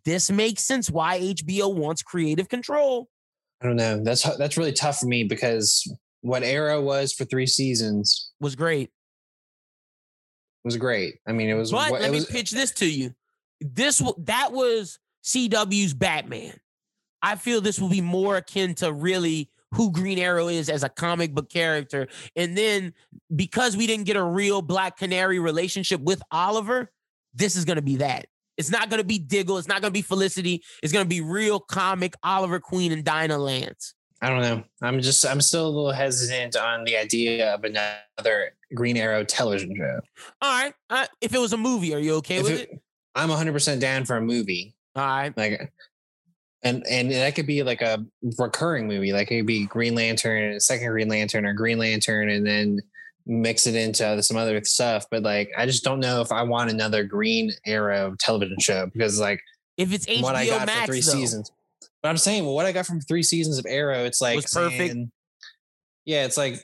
This 0.06 0.32
makes 0.32 0.64
sense 0.64 0.90
why 0.90 1.20
HBO 1.20 1.74
wants 1.74 2.04
creative 2.04 2.48
control. 2.50 3.10
I 3.62 3.66
don't 3.66 3.76
know. 3.76 4.04
That's 4.04 4.24
that's 4.38 4.58
really 4.58 4.74
tough 4.74 5.00
for 5.00 5.08
me 5.08 5.24
because 5.24 5.92
what 6.22 6.44
Arrow 6.44 6.82
was 6.82 7.14
for 7.14 7.26
three 7.26 7.48
seasons 7.48 8.32
was 8.40 8.56
great. 8.56 8.92
Was 10.64 10.78
great. 10.78 11.16
I 11.28 11.32
mean, 11.32 11.50
it 11.50 11.54
was. 11.54 11.72
But 11.72 11.92
let 11.92 12.12
me 12.12 12.18
was, 12.18 12.26
pitch 12.26 12.52
this 12.52 12.72
to 12.74 12.86
you. 12.86 13.14
This 13.62 14.02
that 14.20 14.52
was 14.52 15.00
CW's 15.24 15.94
Batman. 15.94 16.60
I 17.22 17.36
feel 17.36 17.62
this 17.62 17.80
will 17.80 17.90
be 17.90 18.02
more 18.02 18.38
akin 18.38 18.76
to 18.76 18.92
really 18.92 19.50
who 19.78 19.92
Green 19.92 20.18
Arrow 20.18 20.48
is 20.48 20.70
as 20.70 20.84
a 20.84 20.90
comic 20.90 21.34
book 21.34 21.50
character. 21.50 22.08
And 22.36 22.58
then 22.58 22.94
because 23.34 23.78
we 23.78 23.86
didn't 23.86 24.06
get 24.06 24.16
a 24.16 24.24
real 24.24 24.64
Black 24.64 24.98
Canary 24.98 25.38
relationship 25.38 26.02
with 26.02 26.20
Oliver, 26.32 26.92
this 27.36 27.56
is 27.56 27.64
going 27.64 27.76
to 27.76 27.84
be 27.84 27.98
that. 27.98 28.26
It's 28.58 28.72
not 28.72 28.90
going 28.90 29.00
to 29.00 29.06
be 29.06 29.20
Diggle. 29.20 29.60
It's 29.60 29.68
not 29.68 29.82
going 29.82 29.92
to 29.92 29.98
be 29.98 30.02
Felicity. 30.02 30.64
It's 30.82 30.92
going 30.92 31.06
to 31.06 31.10
be 31.10 31.22
real 31.22 31.60
comic 31.60 32.16
Oliver 32.24 32.60
Queen 32.60 32.92
and 32.92 33.04
Dinah 33.04 33.38
Lance. 33.38 33.94
I 34.20 34.30
don't 34.30 34.42
know. 34.42 34.64
I'm 34.82 35.00
just, 35.00 35.24
I'm 35.28 35.42
still 35.42 35.68
a 35.68 35.70
little 35.70 35.92
hesitant 35.92 36.56
on 36.56 36.84
the 36.84 36.98
idea 36.98 37.54
of 37.54 37.64
another 37.64 38.54
Green 38.74 38.98
Arrow 38.98 39.24
television 39.24 39.76
show. 39.78 40.00
All 40.42 40.64
right. 40.64 40.74
Uh, 40.90 41.06
if 41.22 41.36
it 41.36 41.40
was 41.40 41.54
a 41.54 41.58
movie, 41.58 41.94
are 41.94 42.00
you 42.00 42.16
okay 42.16 42.38
if 42.38 42.44
with 42.44 42.54
it, 42.54 42.70
it? 42.72 42.82
I'm 43.14 43.30
100% 43.30 43.80
down 43.80 44.06
for 44.06 44.18
a 44.18 44.22
movie. 44.22 44.74
All 44.96 45.06
right. 45.06 45.38
Like, 45.38 45.72
and 46.64 46.86
and 46.90 47.12
that 47.12 47.36
could 47.36 47.48
be 47.48 47.64
like 47.64 47.82
a 47.82 48.04
recurring 48.38 48.88
movie. 48.88 49.14
Like 49.14 49.32
it 49.32 49.38
could 49.38 49.48
be 49.48 49.66
Green 49.66 49.96
Lantern, 49.96 50.60
second 50.60 50.88
Green 50.88 51.08
Lantern, 51.08 51.46
or 51.46 51.54
Green 51.54 51.78
Lantern, 51.78 52.30
and 52.30 52.46
then 52.46 52.80
mix 53.26 53.68
it 53.68 53.76
into 53.76 54.22
some 54.24 54.38
other 54.38 54.64
stuff. 54.64 55.06
But 55.12 55.24
like, 55.24 55.52
I 55.58 55.66
just 55.66 55.84
don't 55.84 56.00
know 56.00 56.22
if 56.22 56.32
I 56.32 56.44
want 56.44 56.72
another 56.72 57.04
Green 57.04 57.52
Arrow 57.66 58.16
television 58.20 58.60
show 58.60 58.90
because 58.92 59.20
like, 59.20 59.42
if 59.78 59.94
it's 59.94 60.06
HBO 60.08 60.24
what 60.24 60.36
I 60.36 60.46
got 60.48 60.66
Max, 60.66 60.80
for 60.82 60.88
three 60.88 61.02
though. 61.02 61.12
seasons. 61.12 61.52
But 62.02 62.10
I'm 62.10 62.18
saying, 62.18 62.46
well, 62.46 62.56
what 62.56 62.66
I 62.66 62.72
got 62.72 62.86
from 62.86 63.02
three 63.02 63.24
seasons 63.24 63.58
of 63.58 63.66
Arrow, 63.68 64.06
it's 64.06 64.22
like 64.22 64.38
was 64.38 64.52
perfect. 64.52 64.96
Yeah, 66.06 66.26
it's 66.26 66.38
like 66.38 66.64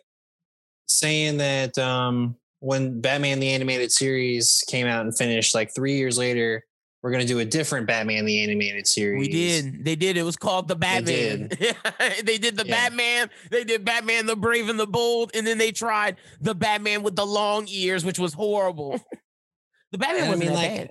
saying 0.88 1.38
that 1.38 1.78
um 1.78 2.36
when 2.60 3.02
Batman 3.02 3.40
the 3.40 3.50
animated 3.50 3.92
series 3.92 4.64
came 4.68 4.88
out 4.88 5.06
and 5.06 5.16
finished, 5.16 5.54
like 5.54 5.76
three 5.76 5.98
years 5.98 6.18
later, 6.18 6.64
we're 7.04 7.12
gonna 7.12 7.26
do 7.26 7.40
a 7.40 7.46
different 7.46 7.86
Batman 7.86 8.24
the 8.24 8.42
animated 8.42 8.88
series. 8.88 9.20
We 9.20 9.28
did. 9.28 9.84
They 9.84 9.98
did. 9.98 10.16
It 10.16 10.24
was 10.24 10.38
called 10.38 10.70
the 10.70 10.76
Batman. 10.76 11.50
They 11.50 11.58
did, 11.58 11.76
they 12.26 12.38
did 12.38 12.56
the 12.56 12.66
yeah. 12.66 12.88
Batman. 12.90 13.30
They 13.52 13.66
did 13.66 13.84
Batman 13.84 14.26
the 14.26 14.38
Brave 14.38 14.70
and 14.70 14.80
the 14.80 14.88
Bold, 14.88 15.32
and 15.36 15.46
then 15.46 15.58
they 15.58 15.74
tried 15.74 16.16
the 16.40 16.56
Batman 16.56 17.04
with 17.04 17.18
the 17.18 17.26
long 17.26 17.66
ears, 17.68 18.06
which 18.06 18.20
was 18.20 18.34
horrible. 18.34 19.02
the 19.92 19.98
Batman 19.98 20.30
wasn't 20.30 20.44
I 20.44 20.46
mean, 20.46 20.56
like, 20.56 20.88
bad. 20.88 20.90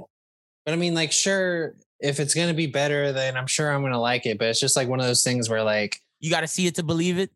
But 0.67 0.75
I 0.75 0.77
mean, 0.77 0.95
like, 0.95 1.13
sure, 1.13 1.77
if 1.99 2.21
it's 2.21 2.35
gonna 2.35 2.55
be 2.55 2.67
better, 2.67 3.13
then 3.13 3.39
I'm 3.39 3.47
sure 3.47 3.73
I'm 3.73 3.81
gonna 3.81 3.99
like 3.99 4.27
it. 4.27 4.39
But 4.39 4.49
it's 4.49 4.61
just 4.61 4.77
like 4.77 4.89
one 4.89 5.01
of 5.01 5.07
those 5.07 5.25
things 5.25 5.49
where 5.49 5.63
like 5.63 5.99
you 6.21 6.31
got 6.31 6.43
to 6.43 6.49
see 6.49 6.67
it 6.67 6.75
to 6.75 6.83
believe 6.83 7.19
it 7.19 7.31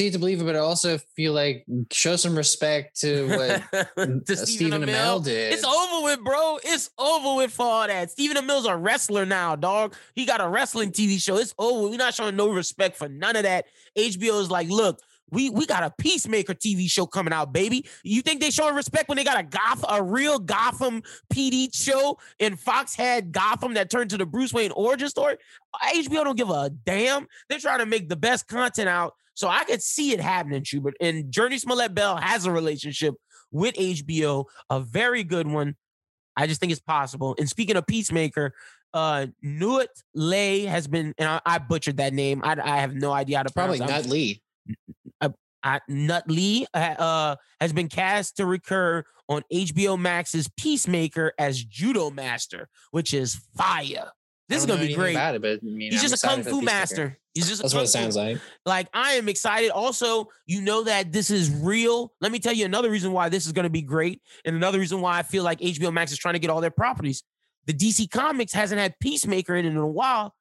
see 0.00 0.06
it 0.06 0.12
to 0.12 0.18
believe 0.18 0.40
it, 0.40 0.44
but 0.44 0.56
I 0.56 0.60
also 0.60 0.96
feel 0.98 1.32
like 1.34 1.64
show 1.92 2.16
some 2.16 2.34
respect 2.34 2.98
to 3.00 3.28
what 3.28 3.86
to 4.26 4.32
uh, 4.32 4.36
Stephen 4.36 4.82
Amell 4.82 5.22
did. 5.22 5.52
It's 5.52 5.64
over 5.64 6.04
with, 6.04 6.24
bro. 6.24 6.58
It's 6.64 6.90
over 6.98 7.36
with 7.36 7.52
for 7.52 7.66
all 7.66 7.86
that. 7.86 8.10
Stephen 8.10 8.36
Amell's 8.36 8.66
a 8.66 8.76
wrestler 8.76 9.26
now, 9.26 9.56
dog. 9.56 9.94
He 10.14 10.24
got 10.24 10.40
a 10.40 10.48
wrestling 10.48 10.92
TV 10.92 11.20
show. 11.20 11.36
It's 11.36 11.54
over. 11.58 11.88
We're 11.88 11.98
not 11.98 12.14
showing 12.14 12.36
no 12.36 12.48
respect 12.50 12.96
for 12.96 13.08
none 13.08 13.36
of 13.36 13.42
that. 13.42 13.66
HBO 13.96 14.40
is 14.40 14.50
like, 14.50 14.68
look, 14.68 15.00
we 15.30 15.50
we 15.50 15.66
got 15.66 15.82
a 15.82 15.92
Peacemaker 15.98 16.54
TV 16.54 16.90
show 16.90 17.06
coming 17.06 17.34
out, 17.34 17.52
baby. 17.52 17.86
You 18.02 18.22
think 18.22 18.40
they 18.40 18.50
showing 18.50 18.74
respect 18.74 19.08
when 19.08 19.16
they 19.16 19.24
got 19.24 19.38
a 19.38 19.42
Goth, 19.42 19.84
a 19.88 20.02
real 20.02 20.38
Gotham 20.38 21.02
PD 21.32 21.74
show, 21.74 22.18
and 22.40 22.58
Fox 22.58 22.94
had 22.94 23.32
Gotham 23.32 23.74
that 23.74 23.90
turned 23.90 24.10
to 24.10 24.18
the 24.18 24.26
Bruce 24.26 24.54
Wayne 24.54 24.72
origin 24.72 25.08
story? 25.10 25.36
HBO 25.84 26.24
don't 26.24 26.38
give 26.38 26.50
a 26.50 26.70
damn. 26.70 27.28
They're 27.48 27.58
trying 27.58 27.80
to 27.80 27.86
make 27.86 28.08
the 28.08 28.16
best 28.16 28.48
content 28.48 28.88
out 28.88 29.14
so 29.40 29.48
I 29.48 29.64
could 29.64 29.82
see 29.82 30.12
it 30.12 30.20
happening, 30.20 30.62
Schubert. 30.64 30.96
And 31.00 31.32
Jurnee 31.32 31.58
Smollett 31.58 31.94
Bell 31.94 32.18
has 32.18 32.44
a 32.44 32.52
relationship 32.52 33.14
with 33.50 33.74
HBO, 33.74 34.44
a 34.68 34.80
very 34.80 35.24
good 35.24 35.46
one. 35.46 35.76
I 36.36 36.46
just 36.46 36.60
think 36.60 36.72
it's 36.72 36.80
possible. 36.82 37.34
And 37.38 37.48
speaking 37.48 37.76
of 37.76 37.86
Peacemaker, 37.86 38.52
uh 38.92 39.28
Nhut 39.42 39.86
Le 40.14 40.66
has 40.68 40.86
been, 40.88 41.14
and 41.16 41.26
I, 41.26 41.40
I 41.46 41.56
butchered 41.56 41.96
that 41.96 42.12
name. 42.12 42.42
I, 42.44 42.54
I, 42.62 42.80
have 42.80 42.94
no 42.94 43.12
idea 43.12 43.38
how 43.38 43.44
to 43.44 43.48
put 43.48 43.62
it. 43.62 43.78
probably 43.78 43.78
Nut 43.78 44.06
Lee. 44.06 44.42
Uh, 45.22 45.30
uh, 45.62 45.78
Nut 45.88 46.24
Lee 46.28 46.66
uh, 46.74 47.36
has 47.62 47.72
been 47.72 47.88
cast 47.88 48.36
to 48.36 48.44
recur 48.44 49.04
on 49.26 49.42
HBO 49.50 49.98
Max's 49.98 50.50
Peacemaker 50.58 51.32
as 51.38 51.64
Judomaster, 51.64 52.66
which 52.90 53.14
is 53.14 53.40
fire. 53.56 54.10
This 54.50 54.62
is 54.62 54.66
gonna 54.66 54.80
be 54.84 54.94
great. 54.94 55.16
It, 55.16 55.42
but 55.42 55.60
I 55.62 55.64
mean, 55.64 55.92
He's 55.92 56.02
I'm 56.02 56.10
just 56.10 56.24
a 56.24 56.26
kung 56.26 56.42
fu 56.42 56.60
master. 56.60 57.16
He's 57.34 57.48
just 57.48 57.62
that's 57.62 57.72
what 57.72 57.84
it 57.84 57.86
sounds 57.86 58.16
like. 58.16 58.38
Like 58.66 58.88
I 58.92 59.12
am 59.12 59.28
excited. 59.28 59.70
Also, 59.70 60.26
you 60.44 60.60
know 60.60 60.82
that 60.82 61.12
this 61.12 61.30
is 61.30 61.48
real. 61.48 62.12
Let 62.20 62.32
me 62.32 62.40
tell 62.40 62.52
you 62.52 62.64
another 62.64 62.90
reason 62.90 63.12
why 63.12 63.28
this 63.28 63.46
is 63.46 63.52
going 63.52 63.62
to 63.62 63.70
be 63.70 63.80
great, 63.80 64.20
and 64.44 64.56
another 64.56 64.80
reason 64.80 65.00
why 65.00 65.18
I 65.18 65.22
feel 65.22 65.44
like 65.44 65.60
HBO 65.60 65.92
Max 65.92 66.10
is 66.10 66.18
trying 66.18 66.34
to 66.34 66.40
get 66.40 66.50
all 66.50 66.60
their 66.60 66.72
properties. 66.72 67.22
The 67.66 67.72
DC 67.72 68.10
Comics 68.10 68.52
hasn't 68.52 68.80
had 68.80 68.98
Peacemaker 68.98 69.54
in 69.54 69.66
it 69.66 69.68
in 69.68 69.76
a 69.76 69.86
while. 69.86 70.34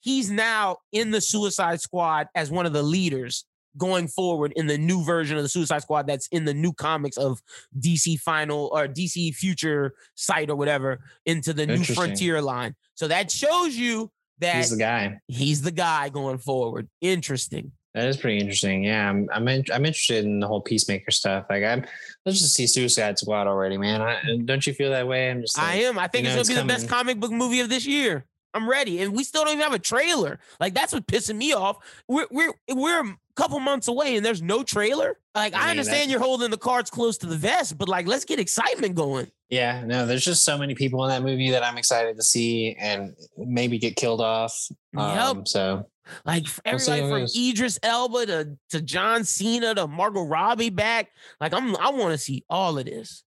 He's 0.00 0.30
now 0.30 0.76
in 0.92 1.10
the 1.10 1.22
Suicide 1.22 1.80
Squad 1.80 2.28
as 2.34 2.50
one 2.50 2.66
of 2.66 2.74
the 2.74 2.82
leaders 2.82 3.46
going 3.76 4.08
forward 4.08 4.52
in 4.56 4.66
the 4.66 4.78
new 4.78 5.04
version 5.04 5.36
of 5.36 5.42
the 5.42 5.48
Suicide 5.48 5.82
Squad 5.82 6.06
that's 6.06 6.26
in 6.28 6.44
the 6.44 6.54
new 6.54 6.72
comics 6.72 7.16
of 7.16 7.42
DC 7.78 8.18
Final 8.20 8.70
or 8.72 8.86
DC 8.86 9.34
Future 9.34 9.94
Sight 10.14 10.50
or 10.50 10.56
whatever 10.56 11.00
into 11.26 11.52
the 11.52 11.66
new 11.66 11.84
Frontier 11.84 12.40
line. 12.40 12.74
So 12.94 13.08
that 13.08 13.30
shows 13.30 13.76
you 13.76 14.10
that 14.38 14.56
he's 14.56 14.70
the 14.70 14.76
guy. 14.76 15.20
He's 15.28 15.62
the 15.62 15.72
guy 15.72 16.08
going 16.08 16.38
forward. 16.38 16.88
Interesting. 17.00 17.72
That 17.94 18.08
is 18.08 18.16
pretty 18.16 18.38
interesting. 18.38 18.82
Yeah, 18.82 19.08
I'm 19.08 19.28
I'm, 19.32 19.46
in, 19.46 19.64
I'm 19.72 19.84
interested 19.86 20.24
in 20.24 20.40
the 20.40 20.48
whole 20.48 20.60
peacemaker 20.60 21.12
stuff. 21.12 21.46
Like 21.48 21.62
I'm 21.62 21.84
let's 22.26 22.40
just 22.40 22.54
see 22.54 22.66
Suicide 22.66 23.18
Squad 23.18 23.46
already, 23.46 23.78
man. 23.78 24.02
I, 24.02 24.20
don't 24.44 24.66
you 24.66 24.74
feel 24.74 24.90
that 24.90 25.06
way? 25.06 25.30
I'm 25.30 25.42
just 25.42 25.56
like, 25.56 25.66
I 25.66 25.74
am. 25.82 25.98
I 25.98 26.08
think 26.08 26.26
it's 26.26 26.34
gonna 26.34 26.44
be 26.44 26.52
it's 26.54 26.60
the 26.60 26.66
best 26.66 26.88
comic 26.88 27.20
book 27.20 27.30
movie 27.30 27.60
of 27.60 27.68
this 27.68 27.86
year. 27.86 28.26
I'm 28.52 28.68
ready. 28.68 29.00
And 29.00 29.14
we 29.14 29.24
still 29.24 29.44
don't 29.44 29.54
even 29.54 29.62
have 29.62 29.74
a 29.74 29.78
trailer. 29.78 30.38
Like 30.58 30.74
that's 30.74 30.92
what's 30.92 31.06
pissing 31.06 31.36
me 31.36 31.52
off. 31.52 31.76
We're 32.08 32.26
we're 32.30 32.52
we're 32.72 33.16
couple 33.36 33.58
months 33.60 33.88
away 33.88 34.16
and 34.16 34.24
there's 34.24 34.42
no 34.42 34.62
trailer. 34.62 35.18
Like 35.34 35.54
I, 35.54 35.58
mean, 35.58 35.66
I 35.66 35.70
understand 35.70 36.10
you're 36.10 36.20
holding 36.20 36.50
the 36.50 36.56
cards 36.56 36.90
close 36.90 37.18
to 37.18 37.26
the 37.26 37.36
vest, 37.36 37.76
but 37.76 37.88
like 37.88 38.06
let's 38.06 38.24
get 38.24 38.38
excitement 38.38 38.94
going. 38.94 39.30
Yeah, 39.50 39.84
no, 39.84 40.06
there's 40.06 40.24
just 40.24 40.44
so 40.44 40.56
many 40.56 40.74
people 40.74 41.04
in 41.04 41.10
that 41.10 41.22
movie 41.22 41.50
that 41.50 41.62
I'm 41.62 41.76
excited 41.76 42.16
to 42.16 42.22
see 42.22 42.74
and 42.78 43.14
maybe 43.36 43.78
get 43.78 43.96
killed 43.96 44.20
off. 44.20 44.68
Um, 44.96 45.38
yep. 45.38 45.48
So 45.48 45.86
like 46.24 46.46
everybody 46.64 47.02
we'll 47.02 47.26
from 47.26 47.40
Idris 47.40 47.78
Elba 47.82 48.26
to, 48.26 48.58
to 48.70 48.80
John 48.80 49.24
Cena 49.24 49.74
to 49.74 49.86
Margot 49.86 50.22
Robbie 50.22 50.70
back. 50.70 51.08
Like 51.40 51.52
I'm 51.52 51.76
I 51.76 51.90
want 51.90 52.12
to 52.12 52.18
see 52.18 52.44
all 52.48 52.78
of 52.78 52.84
this. 52.84 53.23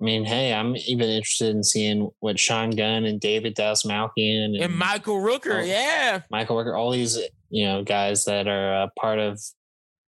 I 0.00 0.04
mean, 0.04 0.24
hey, 0.24 0.52
I'm 0.52 0.76
even 0.76 1.08
interested 1.08 1.56
in 1.56 1.64
seeing 1.64 2.10
what 2.20 2.38
Sean 2.38 2.70
Gunn 2.70 3.06
and 3.06 3.18
David 3.18 3.56
Dastmalchian 3.56 4.44
and, 4.44 4.56
and 4.56 4.76
Michael 4.76 5.16
Rooker, 5.16 5.60
all, 5.60 5.64
yeah, 5.64 6.20
Michael 6.30 6.56
Rooker, 6.56 6.76
all 6.76 6.90
these 6.90 7.18
you 7.48 7.64
know 7.64 7.82
guys 7.82 8.24
that 8.26 8.46
are 8.46 8.82
uh, 8.82 8.88
part 8.98 9.18
of 9.18 9.40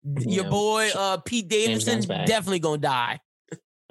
you 0.04 0.36
your 0.36 0.44
know, 0.44 0.50
boy 0.50 0.90
uh, 0.96 1.18
Pete 1.18 1.48
Davidson. 1.48 2.00
Definitely 2.00 2.60
gonna 2.60 2.78
die. 2.78 3.20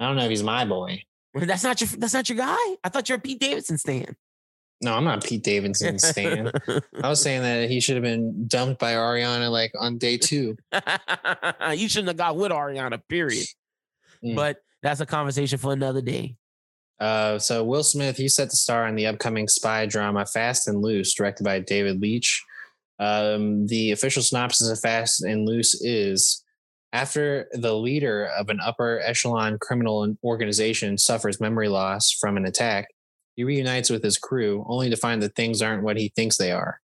I 0.00 0.06
don't 0.06 0.16
know 0.16 0.24
if 0.24 0.30
he's 0.30 0.42
my 0.42 0.64
boy. 0.64 1.02
That's 1.34 1.62
not 1.62 1.80
your. 1.80 1.88
That's 1.96 2.14
not 2.14 2.28
your 2.28 2.38
guy. 2.38 2.56
I 2.82 2.88
thought 2.88 3.08
you're 3.08 3.18
a 3.18 3.20
Pete 3.20 3.40
Davidson 3.40 3.78
stan. 3.78 4.16
No, 4.82 4.94
I'm 4.94 5.04
not 5.04 5.24
Pete 5.24 5.42
Davidson 5.42 5.98
stan. 5.98 6.50
I 7.02 7.08
was 7.08 7.20
saying 7.20 7.42
that 7.42 7.70
he 7.70 7.80
should 7.80 7.94
have 7.94 8.02
been 8.02 8.46
dumped 8.48 8.80
by 8.80 8.92
Ariana 8.94 9.50
like 9.50 9.72
on 9.78 9.98
day 9.98 10.18
two. 10.18 10.56
you 11.74 11.88
shouldn't 11.88 12.08
have 12.08 12.16
got 12.16 12.36
with 12.36 12.50
Ariana. 12.50 13.00
Period. 13.08 13.46
Mm. 14.22 14.34
But 14.34 14.58
that's 14.84 15.00
a 15.00 15.06
conversation 15.06 15.58
for 15.58 15.72
another 15.72 16.02
day. 16.02 16.36
Uh, 17.00 17.38
so 17.38 17.64
Will 17.64 17.82
Smith, 17.82 18.16
he's 18.18 18.34
set 18.34 18.50
to 18.50 18.56
star 18.56 18.86
in 18.86 18.94
the 18.94 19.06
upcoming 19.06 19.48
spy 19.48 19.86
drama 19.86 20.26
Fast 20.26 20.68
and 20.68 20.80
Loose, 20.80 21.14
directed 21.14 21.42
by 21.42 21.58
David 21.58 22.00
Leitch. 22.00 22.40
Um, 23.00 23.66
the 23.66 23.90
official 23.90 24.22
synopsis 24.22 24.70
of 24.70 24.78
Fast 24.78 25.24
and 25.24 25.46
Loose 25.46 25.74
is 25.82 26.44
after 26.92 27.48
the 27.52 27.74
leader 27.74 28.26
of 28.26 28.50
an 28.50 28.60
upper 28.64 29.00
echelon 29.00 29.58
criminal 29.58 30.14
organization 30.22 30.96
suffers 30.98 31.40
memory 31.40 31.68
loss 31.68 32.12
from 32.12 32.36
an 32.36 32.44
attack, 32.44 32.86
he 33.34 33.42
reunites 33.42 33.90
with 33.90 34.04
his 34.04 34.18
crew 34.18 34.64
only 34.68 34.90
to 34.90 34.96
find 34.96 35.20
that 35.22 35.34
things 35.34 35.60
aren't 35.60 35.82
what 35.82 35.96
he 35.96 36.12
thinks 36.14 36.36
they 36.36 36.52
are 36.52 36.78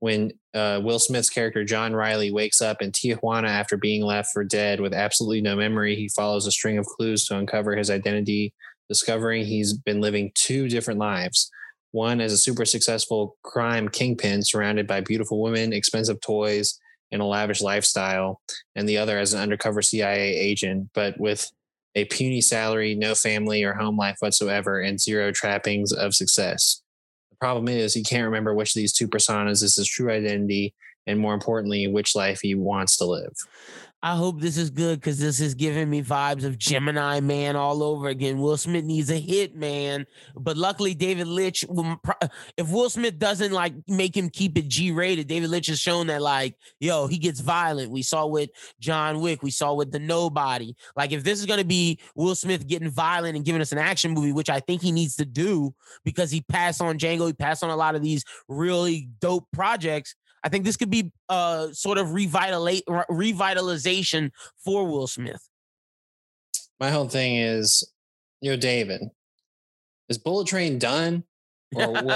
when 0.00 0.32
uh, 0.54 0.80
Will 0.82 0.98
Smith's 0.98 1.30
character 1.30 1.64
John 1.64 1.92
Riley 1.92 2.30
wakes 2.30 2.60
up 2.60 2.80
in 2.80 2.92
Tijuana 2.92 3.48
after 3.48 3.76
being 3.76 4.02
left 4.02 4.30
for 4.32 4.44
dead 4.44 4.80
with 4.80 4.94
absolutely 4.94 5.40
no 5.40 5.56
memory, 5.56 5.96
he 5.96 6.08
follows 6.08 6.46
a 6.46 6.52
string 6.52 6.78
of 6.78 6.86
clues 6.86 7.26
to 7.26 7.36
uncover 7.36 7.76
his 7.76 7.90
identity, 7.90 8.52
discovering 8.88 9.44
he's 9.44 9.72
been 9.72 10.00
living 10.00 10.30
two 10.34 10.68
different 10.68 11.00
lives. 11.00 11.50
One 11.90 12.20
as 12.20 12.32
a 12.32 12.38
super 12.38 12.64
successful 12.64 13.36
crime 13.42 13.88
kingpin 13.88 14.42
surrounded 14.42 14.86
by 14.86 15.00
beautiful 15.00 15.40
women, 15.42 15.72
expensive 15.72 16.20
toys, 16.20 16.78
and 17.10 17.22
a 17.22 17.24
lavish 17.24 17.62
lifestyle, 17.62 18.40
and 18.76 18.88
the 18.88 18.98
other 18.98 19.18
as 19.18 19.32
an 19.32 19.40
undercover 19.40 19.82
CIA 19.82 20.36
agent, 20.36 20.90
but 20.94 21.18
with 21.18 21.50
a 21.94 22.04
puny 22.04 22.40
salary, 22.40 22.94
no 22.94 23.14
family 23.14 23.64
or 23.64 23.72
home 23.72 23.96
life 23.96 24.16
whatsoever, 24.20 24.80
and 24.80 25.00
zero 25.00 25.32
trappings 25.32 25.92
of 25.92 26.14
success 26.14 26.82
problem 27.40 27.68
is 27.68 27.94
he 27.94 28.02
can't 28.02 28.24
remember 28.24 28.54
which 28.54 28.70
of 28.70 28.80
these 28.80 28.92
two 28.92 29.08
personas 29.08 29.62
is 29.62 29.76
his 29.76 29.88
true 29.88 30.10
identity 30.10 30.74
and 31.06 31.18
more 31.18 31.34
importantly 31.34 31.86
which 31.86 32.14
life 32.14 32.40
he 32.40 32.54
wants 32.54 32.96
to 32.96 33.04
live 33.04 33.32
I 34.00 34.14
hope 34.14 34.40
this 34.40 34.56
is 34.56 34.70
good 34.70 35.00
because 35.00 35.18
this 35.18 35.40
is 35.40 35.54
giving 35.54 35.90
me 35.90 36.04
vibes 36.04 36.44
of 36.44 36.56
Gemini 36.56 37.18
Man 37.18 37.56
all 37.56 37.82
over 37.82 38.06
again. 38.06 38.38
Will 38.38 38.56
Smith 38.56 38.84
needs 38.84 39.10
a 39.10 39.18
hit, 39.18 39.56
man. 39.56 40.06
But 40.36 40.56
luckily, 40.56 40.94
David 40.94 41.26
Leitch, 41.26 41.64
if 42.56 42.70
Will 42.70 42.90
Smith 42.90 43.18
doesn't 43.18 43.50
like 43.50 43.74
make 43.88 44.16
him 44.16 44.30
keep 44.30 44.56
it 44.56 44.68
G 44.68 44.92
rated, 44.92 45.26
David 45.26 45.50
Leitch 45.50 45.66
has 45.66 45.80
shown 45.80 46.06
that, 46.06 46.22
like, 46.22 46.54
yo, 46.78 47.08
he 47.08 47.18
gets 47.18 47.40
violent. 47.40 47.90
We 47.90 48.02
saw 48.02 48.26
with 48.26 48.50
John 48.78 49.20
Wick, 49.20 49.42
we 49.42 49.50
saw 49.50 49.74
with 49.74 49.90
The 49.90 49.98
Nobody. 49.98 50.76
Like, 50.94 51.10
if 51.10 51.24
this 51.24 51.40
is 51.40 51.46
going 51.46 51.58
to 51.60 51.66
be 51.66 51.98
Will 52.14 52.36
Smith 52.36 52.68
getting 52.68 52.90
violent 52.90 53.34
and 53.34 53.44
giving 53.44 53.60
us 53.60 53.72
an 53.72 53.78
action 53.78 54.12
movie, 54.12 54.32
which 54.32 54.50
I 54.50 54.60
think 54.60 54.80
he 54.80 54.92
needs 54.92 55.16
to 55.16 55.24
do 55.24 55.74
because 56.04 56.30
he 56.30 56.42
passed 56.42 56.80
on 56.80 56.98
Django, 56.98 57.26
he 57.26 57.32
passed 57.32 57.64
on 57.64 57.70
a 57.70 57.76
lot 57.76 57.96
of 57.96 58.02
these 58.02 58.24
really 58.46 59.08
dope 59.20 59.48
projects 59.52 60.14
I 60.44 60.48
think 60.48 60.64
this 60.64 60.76
could 60.76 60.90
be 60.90 61.12
a 61.28 61.68
sort 61.72 61.98
of 61.98 62.12
revitalize, 62.12 62.82
revitalization 63.10 64.30
for 64.64 64.86
Will 64.86 65.06
Smith. 65.06 65.48
My 66.80 66.90
whole 66.90 67.08
thing 67.08 67.36
is, 67.36 67.90
you 68.40 68.50
know, 68.50 68.56
David, 68.56 69.02
is 70.08 70.18
Bullet 70.18 70.46
Train 70.46 70.78
done 70.78 71.24
or 71.74 71.92
what? 71.92 72.06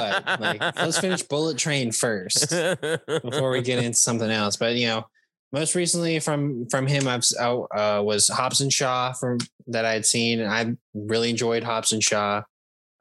like, 0.41 0.61
let's 0.77 0.99
finish 1.01 1.23
Bullet 1.23 1.59
Train 1.59 1.93
first 1.93 2.51
before 2.51 3.51
we 3.51 3.63
get 3.63 3.83
into 3.83 3.99
something 3.99 4.31
else. 4.31 4.57
But 4.57 4.77
you 4.77 4.87
know, 4.87 5.05
most 5.53 5.75
recently 5.75 6.19
from 6.19 6.67
from 6.71 6.87
him, 6.87 7.07
I've 7.07 7.25
uh, 7.41 8.03
was 8.05 8.29
Hobbs 8.29 8.61
and 8.61 8.73
Shaw 8.73 9.13
from 9.13 9.39
that 9.69 9.85
I 9.85 9.93
had 9.93 10.07
seen, 10.07 10.41
and 10.41 10.51
I 10.51 10.75
really 10.95 11.31
enjoyed 11.31 11.63
Hobbs 11.63 11.93
and 11.93 12.03
Shaw. 12.03 12.43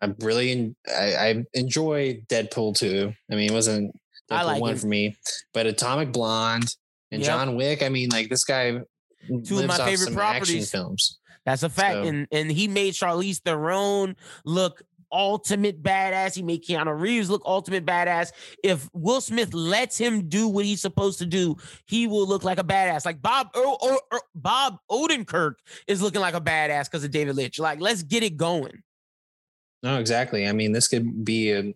I'm 0.01 0.15
really 0.19 0.76
I, 0.89 1.15
I 1.15 1.45
enjoyed 1.53 2.28
Deadpool 2.28 2.76
too. 2.76 3.13
I 3.32 3.36
mean, 3.36 3.49
it 3.49 3.53
wasn't 3.53 3.95
I 4.32 4.43
like 4.43 4.61
one 4.61 4.73
it. 4.73 4.79
for 4.79 4.88
me. 4.88 5.15
But 5.53 5.65
Atomic 5.67 6.11
Blonde 6.11 6.73
and 7.11 7.21
yep. 7.21 7.27
John 7.27 7.55
Wick. 7.55 7.84
I 7.84 7.89
mean, 7.89 8.09
like 8.09 8.29
this 8.29 8.43
guy. 8.43 8.79
Two 9.45 9.59
of 9.59 9.67
my 9.67 9.77
favorite 9.77 10.13
properties. 10.13 10.71
films. 10.71 11.19
That's 11.45 11.63
a 11.63 11.69
fact, 11.69 11.95
so. 11.95 12.03
and 12.03 12.27
and 12.32 12.51
he 12.51 12.67
made 12.67 12.93
Charlize 12.93 13.39
Theron 13.39 14.15
look 14.45 14.84
ultimate 15.11 15.84
badass. 15.84 16.36
He 16.36 16.41
made 16.41 16.63
Keanu 16.63 16.99
Reeves 16.99 17.29
look 17.29 17.41
ultimate 17.45 17.86
badass. 17.86 18.32
If 18.63 18.89
Will 18.93 19.21
Smith 19.21 19.53
lets 19.53 19.97
him 19.97 20.29
do 20.29 20.47
what 20.47 20.65
he's 20.65 20.82
supposed 20.82 21.19
to 21.19 21.25
do, 21.25 21.57
he 21.86 22.07
will 22.07 22.27
look 22.27 22.43
like 22.43 22.59
a 22.59 22.63
badass. 22.63 23.05
Like 23.05 23.21
Bob 23.21 23.49
o- 23.55 23.77
o- 23.82 23.99
o- 24.11 24.21
Bob 24.36 24.77
Odenkirk 24.89 25.55
is 25.88 26.01
looking 26.01 26.21
like 26.21 26.34
a 26.34 26.41
badass 26.41 26.86
because 26.86 27.03
of 27.03 27.11
David 27.11 27.36
Lynch. 27.36 27.59
Like, 27.59 27.82
let's 27.82 28.03
get 28.03 28.23
it 28.23 28.38
going. 28.38 28.82
No, 29.84 29.99
exactly. 29.99 30.47
I 30.47 30.51
mean, 30.53 30.71
this 30.71 30.88
could 30.88 31.25
be 31.25 31.51
a 31.51 31.73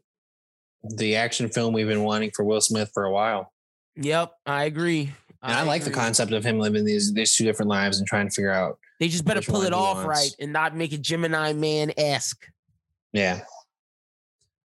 the 0.96 1.16
action 1.16 1.50
film 1.50 1.74
we've 1.74 1.88
been 1.88 2.04
wanting 2.04 2.32
for 2.32 2.44
Will 2.44 2.62
Smith 2.62 2.92
for 2.94 3.06
a 3.06 3.12
while. 3.12 3.52
Yep, 3.96 4.34
I 4.46 4.66
agree. 4.66 5.14
And 5.42 5.54
I, 5.54 5.62
I 5.62 5.64
like 5.64 5.82
agree. 5.82 5.94
the 5.94 6.00
concept 6.00 6.32
of 6.32 6.44
him 6.44 6.60
living 6.60 6.86
these 6.86 7.14
these 7.14 7.36
two 7.36 7.44
different 7.44 7.70
lives 7.70 8.00
and 8.00 8.08
trying 8.08 8.28
to 8.28 8.34
figure 8.34 8.52
out. 8.52 8.78
They 9.00 9.08
just 9.08 9.26
better 9.26 9.42
pull 9.42 9.64
it 9.64 9.74
off 9.74 10.06
right 10.06 10.34
and 10.40 10.54
not 10.54 10.76
make 10.76 10.94
it 10.94 11.02
Gemini 11.02 11.54
Man 11.54 11.92
esque. 11.98 12.46
Yeah. 13.14 13.42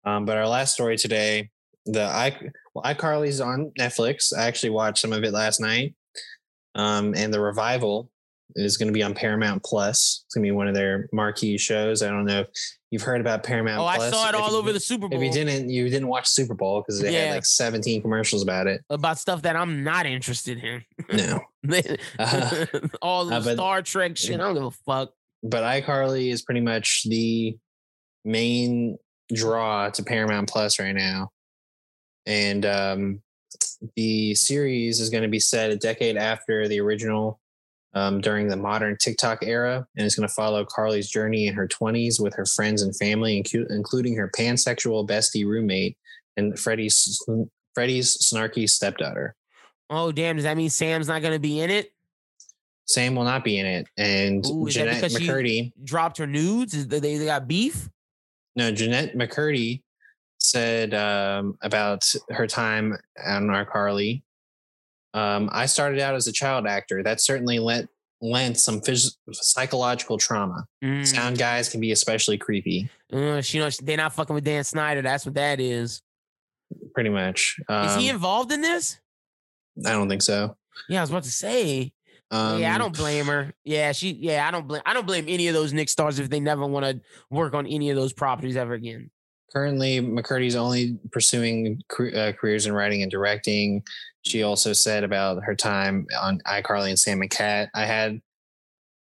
Um, 0.05 0.25
but 0.25 0.37
our 0.37 0.47
last 0.47 0.73
story 0.73 0.97
today, 0.97 1.49
the 1.85 2.03
I 2.03 2.37
well, 2.73 2.83
iCarly's 2.83 3.41
on 3.41 3.71
Netflix. 3.79 4.33
I 4.37 4.47
actually 4.47 4.69
watched 4.71 4.99
some 4.99 5.13
of 5.13 5.23
it 5.23 5.31
last 5.31 5.59
night. 5.59 5.95
Um, 6.75 7.15
and 7.15 7.33
the 7.33 7.39
revival 7.39 8.11
is 8.55 8.77
going 8.77 8.87
to 8.87 8.93
be 8.93 9.03
on 9.03 9.13
Paramount 9.13 9.63
Plus. 9.63 10.23
It's 10.25 10.33
going 10.33 10.43
to 10.43 10.47
be 10.47 10.51
one 10.51 10.67
of 10.67 10.73
their 10.73 11.09
marquee 11.11 11.57
shows. 11.57 12.01
I 12.01 12.07
don't 12.07 12.25
know 12.25 12.41
if 12.41 12.47
you've 12.91 13.01
heard 13.01 13.21
about 13.21 13.43
Paramount. 13.43 13.79
Oh, 13.79 13.95
Plus. 13.95 14.13
I 14.13 14.15
saw 14.15 14.29
it 14.29 14.35
all 14.35 14.55
over 14.55 14.73
the 14.73 14.79
Super 14.79 15.07
Bowl. 15.07 15.19
If 15.19 15.25
you 15.25 15.31
didn't, 15.31 15.69
you 15.69 15.89
didn't 15.89 16.07
watch 16.07 16.27
Super 16.27 16.53
Bowl 16.53 16.81
because 16.81 17.01
they 17.01 17.13
yeah. 17.13 17.25
had 17.25 17.35
like 17.35 17.45
17 17.45 18.01
commercials 18.01 18.43
about 18.43 18.67
it. 18.67 18.81
About 18.89 19.19
stuff 19.19 19.41
that 19.43 19.55
I'm 19.55 19.83
not 19.83 20.05
interested 20.05 20.63
in. 20.63 20.83
No. 21.11 21.41
uh, 22.19 22.65
all 23.01 23.25
the 23.25 23.35
uh, 23.35 23.43
but, 23.43 23.53
Star 23.55 23.81
Trek 23.81 24.17
shit. 24.17 24.35
I 24.35 24.37
don't 24.37 24.53
give 24.53 24.63
a 24.63 24.71
fuck. 24.71 25.11
But 25.43 25.63
iCarly 25.63 26.31
is 26.31 26.41
pretty 26.41 26.61
much 26.61 27.03
the 27.07 27.57
main 28.25 28.97
draw 29.33 29.89
to 29.89 30.03
Paramount 30.03 30.49
Plus 30.49 30.79
right 30.79 30.95
now. 30.95 31.29
And 32.25 32.65
um, 32.65 33.21
the 33.95 34.35
series 34.35 34.99
is 34.99 35.09
going 35.09 35.23
to 35.23 35.29
be 35.29 35.39
set 35.39 35.71
a 35.71 35.75
decade 35.75 36.17
after 36.17 36.67
the 36.67 36.79
original 36.81 37.39
um, 37.97 38.21
during 38.21 38.47
the 38.47 38.55
modern 38.55 38.95
TikTok 38.97 39.39
era, 39.41 39.87
and 39.95 40.05
it's 40.05 40.15
going 40.15 40.27
to 40.27 40.33
follow 40.33 40.63
Carly's 40.63 41.09
journey 41.09 41.47
in 41.47 41.55
her 41.55 41.67
20s 41.67 42.21
with 42.21 42.35
her 42.35 42.45
friends 42.45 42.83
and 42.83 42.95
family, 42.95 43.43
including 43.69 44.15
her 44.15 44.29
pansexual 44.37 45.07
bestie 45.07 45.45
roommate 45.45 45.97
and 46.35 46.59
Freddie's 46.59 47.19
Freddie's 47.75 48.17
snarky 48.17 48.69
stepdaughter. 48.69 49.35
Oh 49.89 50.11
damn! 50.11 50.35
Does 50.35 50.43
that 50.43 50.57
mean 50.57 50.69
Sam's 50.69 51.07
not 51.07 51.21
going 51.21 51.33
to 51.33 51.39
be 51.39 51.59
in 51.59 51.69
it? 51.71 51.91
Sam 52.85 53.15
will 53.15 53.23
not 53.23 53.43
be 53.43 53.57
in 53.57 53.65
it, 53.65 53.87
and 53.97 54.45
Ooh, 54.45 54.67
Jennette 54.69 55.03
McCurdy 55.03 55.73
dropped 55.83 56.17
her 56.19 56.27
nudes. 56.27 56.73
Is 56.73 56.87
they, 56.87 56.99
they 56.99 57.25
got 57.25 57.47
beef? 57.47 57.89
No, 58.55 58.71
Jennette 58.71 59.15
McCurdy 59.15 59.81
said 60.39 60.93
um, 60.93 61.57
about 61.61 62.13
her 62.29 62.47
time 62.47 62.95
on 63.25 63.47
iCarly 63.47 64.21
um, 65.17 65.49
I 65.51 65.65
started 65.65 65.99
out 65.99 66.15
as 66.15 66.27
a 66.27 66.31
child 66.31 66.67
actor. 66.67 67.01
That 67.01 67.21
certainly 67.21 67.59
lent 67.59 67.89
lent 68.21 68.57
some 68.57 68.81
phys- 68.81 69.15
psychological 69.31 70.17
trauma. 70.17 70.65
Mm. 70.83 71.05
Sound 71.05 71.37
guys 71.37 71.69
can 71.69 71.79
be 71.79 71.91
especially 71.91 72.37
creepy. 72.37 72.89
Uh, 73.11 73.41
you 73.45 73.59
know, 73.59 73.69
they're 73.81 73.97
not 73.97 74.13
fucking 74.13 74.33
with 74.33 74.43
Dan 74.43 74.63
Schneider. 74.63 75.01
That's 75.01 75.25
what 75.25 75.35
that 75.35 75.59
is. 75.59 76.01
Pretty 76.93 77.09
much. 77.09 77.57
Um, 77.69 77.87
is 77.87 77.95
he 77.95 78.09
um, 78.09 78.15
involved 78.15 78.51
in 78.51 78.61
this? 78.61 78.99
I 79.85 79.91
don't 79.91 80.09
think 80.09 80.21
so. 80.21 80.57
Yeah, 80.89 80.99
I 80.99 81.01
was 81.01 81.09
about 81.09 81.23
to 81.23 81.31
say. 81.31 81.93
Um, 82.29 82.59
yeah, 82.59 82.75
I 82.75 82.77
don't 82.77 82.95
blame 82.95 83.25
her. 83.27 83.53
Yeah, 83.63 83.93
she. 83.93 84.11
Yeah, 84.11 84.45
I 84.47 84.51
don't 84.51 84.67
blame. 84.67 84.81
I 84.85 84.93
don't 84.93 85.07
blame 85.07 85.25
any 85.27 85.47
of 85.47 85.53
those 85.53 85.71
Nick 85.71 85.87
stars 85.87 86.19
if 86.19 86.29
they 86.29 86.39
never 86.39 86.65
want 86.65 86.85
to 86.85 86.99
work 87.29 87.53
on 87.53 87.65
any 87.65 87.89
of 87.89 87.95
those 87.95 88.11
properties 88.11 88.57
ever 88.57 88.73
again. 88.73 89.09
Currently 89.51 89.99
McCurdy's 89.99 90.55
only 90.55 90.99
pursuing 91.11 91.81
uh, 92.15 92.31
careers 92.33 92.65
in 92.65 92.73
writing 92.73 93.01
and 93.01 93.11
directing. 93.11 93.83
She 94.23 94.43
also 94.43 94.73
said 94.73 95.03
about 95.03 95.43
her 95.43 95.55
time 95.55 96.07
on 96.19 96.39
iCarly 96.47 96.89
and 96.89 96.99
Sam 96.99 97.21
and 97.21 97.29
Cat. 97.29 97.69
I 97.73 97.85
had 97.85 98.21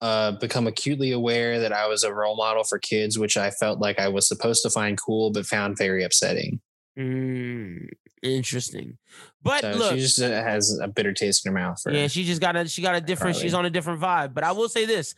uh, 0.01 0.31
become 0.33 0.67
acutely 0.67 1.11
aware 1.11 1.59
that 1.59 1.73
I 1.73 1.87
was 1.87 2.03
a 2.03 2.13
role 2.13 2.37
model 2.37 2.63
for 2.63 2.79
kids, 2.79 3.17
which 3.17 3.35
I 3.37 3.49
felt 3.49 3.79
like 3.79 3.99
I 3.99 4.07
was 4.07 4.27
supposed 4.27 4.63
to 4.63 4.69
find 4.69 4.99
cool, 4.99 5.31
but 5.31 5.45
found 5.45 5.77
very 5.77 6.03
upsetting. 6.03 6.61
Mm, 6.97 7.89
interesting, 8.23 8.97
but 9.43 9.61
so 9.61 9.71
look, 9.71 9.93
she 9.93 9.99
just 9.99 10.21
uh, 10.21 10.29
has 10.29 10.79
a 10.81 10.87
bitter 10.87 11.13
taste 11.13 11.45
in 11.45 11.51
her 11.51 11.59
mouth. 11.59 11.79
For 11.81 11.91
yeah, 11.91 12.07
she 12.07 12.23
just 12.23 12.41
got 12.41 12.55
a 12.55 12.67
she 12.67 12.81
got 12.81 12.95
a 12.95 13.01
different. 13.01 13.35
Carly. 13.35 13.43
She's 13.43 13.53
on 13.53 13.65
a 13.65 13.69
different 13.69 14.01
vibe. 14.01 14.33
But 14.33 14.43
I 14.43 14.51
will 14.51 14.69
say 14.69 14.85
this: 14.85 15.13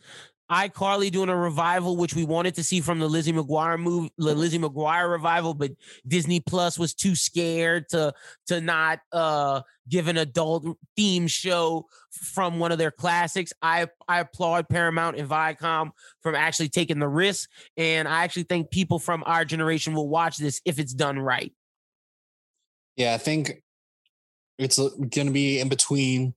iCarly 0.50 1.10
doing 1.12 1.28
a 1.28 1.36
revival, 1.36 1.96
which 1.96 2.14
we 2.14 2.24
wanted 2.24 2.56
to 2.56 2.64
see 2.64 2.80
from 2.80 2.98
the 2.98 3.08
Lizzie 3.08 3.32
McGuire 3.32 3.78
movie, 3.78 4.12
the 4.18 4.34
Lizzie 4.34 4.58
McGuire 4.58 5.08
revival, 5.08 5.54
but 5.54 5.70
Disney 6.06 6.40
Plus 6.40 6.78
was 6.78 6.92
too 6.92 7.14
scared 7.14 7.88
to 7.90 8.12
to 8.48 8.60
not 8.60 8.98
uh 9.12 9.62
give 9.88 10.08
an 10.08 10.16
adult 10.16 10.66
theme 10.96 11.28
show 11.28 11.86
from 12.10 12.58
one 12.58 12.72
of 12.72 12.78
their 12.78 12.90
classics. 12.90 13.52
I 13.62 13.86
I 14.08 14.20
applaud 14.20 14.68
Paramount 14.68 15.16
and 15.16 15.28
Viacom 15.28 15.90
from 16.20 16.34
actually 16.34 16.68
taking 16.68 16.98
the 16.98 17.08
risk, 17.08 17.48
and 17.76 18.08
I 18.08 18.24
actually 18.24 18.44
think 18.44 18.70
people 18.70 18.98
from 18.98 19.22
our 19.26 19.44
generation 19.44 19.94
will 19.94 20.08
watch 20.08 20.36
this 20.36 20.60
if 20.64 20.80
it's 20.80 20.92
done 20.92 21.18
right. 21.18 21.52
Yeah, 22.96 23.14
I 23.14 23.18
think 23.18 23.62
it's 24.58 24.78
going 24.78 25.26
to 25.26 25.32
be 25.32 25.60
in 25.60 25.68
between 25.68 26.34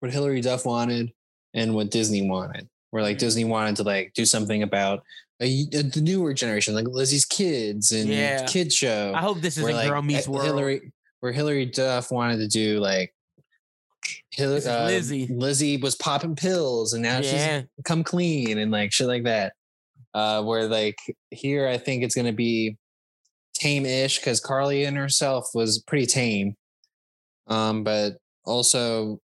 what 0.00 0.12
Hilary 0.12 0.40
Duff 0.40 0.66
wanted 0.66 1.12
and 1.54 1.74
what 1.74 1.90
Disney 1.90 2.28
wanted. 2.28 2.68
Where 2.90 3.02
like 3.02 3.16
mm-hmm. 3.16 3.26
Disney 3.26 3.44
wanted 3.44 3.76
to 3.76 3.82
like 3.84 4.12
do 4.14 4.24
something 4.24 4.62
about 4.62 5.02
a, 5.40 5.66
a, 5.72 5.82
the 5.82 6.00
newer 6.00 6.34
generation, 6.34 6.74
like 6.74 6.88
Lizzie's 6.88 7.24
kids 7.24 7.92
and 7.92 8.08
yeah. 8.08 8.44
kid 8.46 8.72
show. 8.72 9.12
I 9.14 9.20
hope 9.20 9.40
this 9.40 9.56
is 9.56 9.64
a 9.64 9.72
like, 9.72 9.88
Girl 9.88 10.02
Meets 10.02 10.28
World. 10.28 10.44
Hilary, 10.44 10.92
where 11.20 11.32
Hilary 11.32 11.66
Duff 11.66 12.10
wanted 12.10 12.38
to 12.38 12.48
do 12.48 12.80
like 12.80 13.14
Hilary, 14.32 14.64
uh, 14.64 14.86
Lizzie. 14.86 15.26
Lizzie 15.28 15.76
was 15.76 15.94
popping 15.94 16.34
pills 16.34 16.92
and 16.92 17.02
now 17.02 17.20
yeah. 17.20 17.60
she's 17.60 17.68
come 17.84 18.04
clean 18.04 18.58
and 18.58 18.70
like 18.70 18.92
shit 18.92 19.06
like 19.06 19.24
that. 19.24 19.54
Uh, 20.12 20.42
where 20.42 20.66
like 20.66 20.98
here, 21.30 21.68
I 21.68 21.78
think 21.78 22.02
it's 22.02 22.16
gonna 22.16 22.32
be 22.32 22.76
tame-ish 23.54 24.18
because 24.18 24.40
Carly 24.40 24.84
and 24.84 24.96
herself 24.96 25.48
was 25.54 25.78
pretty 25.80 26.06
tame. 26.06 26.56
Um, 27.46 27.84
but 27.84 28.16
also 28.44 29.20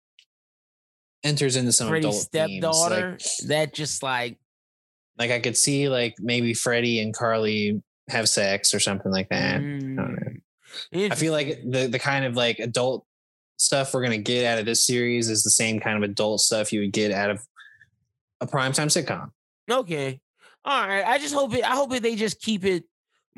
enters 1.22 1.56
into 1.56 1.72
some 1.72 1.88
Freddie's 1.88 2.04
adult 2.06 2.22
stepdaughter 2.22 3.10
like, 3.10 3.48
that 3.48 3.74
just 3.74 4.02
like 4.02 4.38
like 5.18 5.30
I 5.30 5.40
could 5.40 5.56
see 5.56 5.88
like 5.88 6.14
maybe 6.18 6.54
Freddie 6.54 7.00
and 7.00 7.14
Carly 7.14 7.82
have 8.08 8.28
sex 8.28 8.74
or 8.74 8.80
something 8.80 9.12
like 9.12 9.28
that. 9.28 9.60
Mm. 9.60 10.40
I, 10.94 11.04
I 11.06 11.14
feel 11.14 11.32
like 11.32 11.60
the 11.68 11.88
the 11.88 11.98
kind 11.98 12.24
of 12.24 12.36
like 12.36 12.58
adult 12.58 13.04
stuff 13.58 13.92
we're 13.92 14.02
gonna 14.02 14.18
get 14.18 14.46
out 14.46 14.58
of 14.58 14.64
this 14.64 14.84
series 14.84 15.28
is 15.28 15.42
the 15.42 15.50
same 15.50 15.80
kind 15.80 15.96
of 16.02 16.08
adult 16.08 16.40
stuff 16.40 16.72
you 16.72 16.80
would 16.80 16.92
get 16.92 17.12
out 17.12 17.30
of 17.30 17.46
a 18.40 18.46
primetime 18.46 18.86
sitcom. 18.86 19.30
Okay. 19.70 20.20
All 20.64 20.86
right. 20.86 21.04
I 21.04 21.18
just 21.18 21.34
hope 21.34 21.54
it 21.54 21.64
I 21.64 21.74
hope 21.74 21.92
it 21.92 22.02
they 22.02 22.16
just 22.16 22.40
keep 22.40 22.64
it 22.64 22.84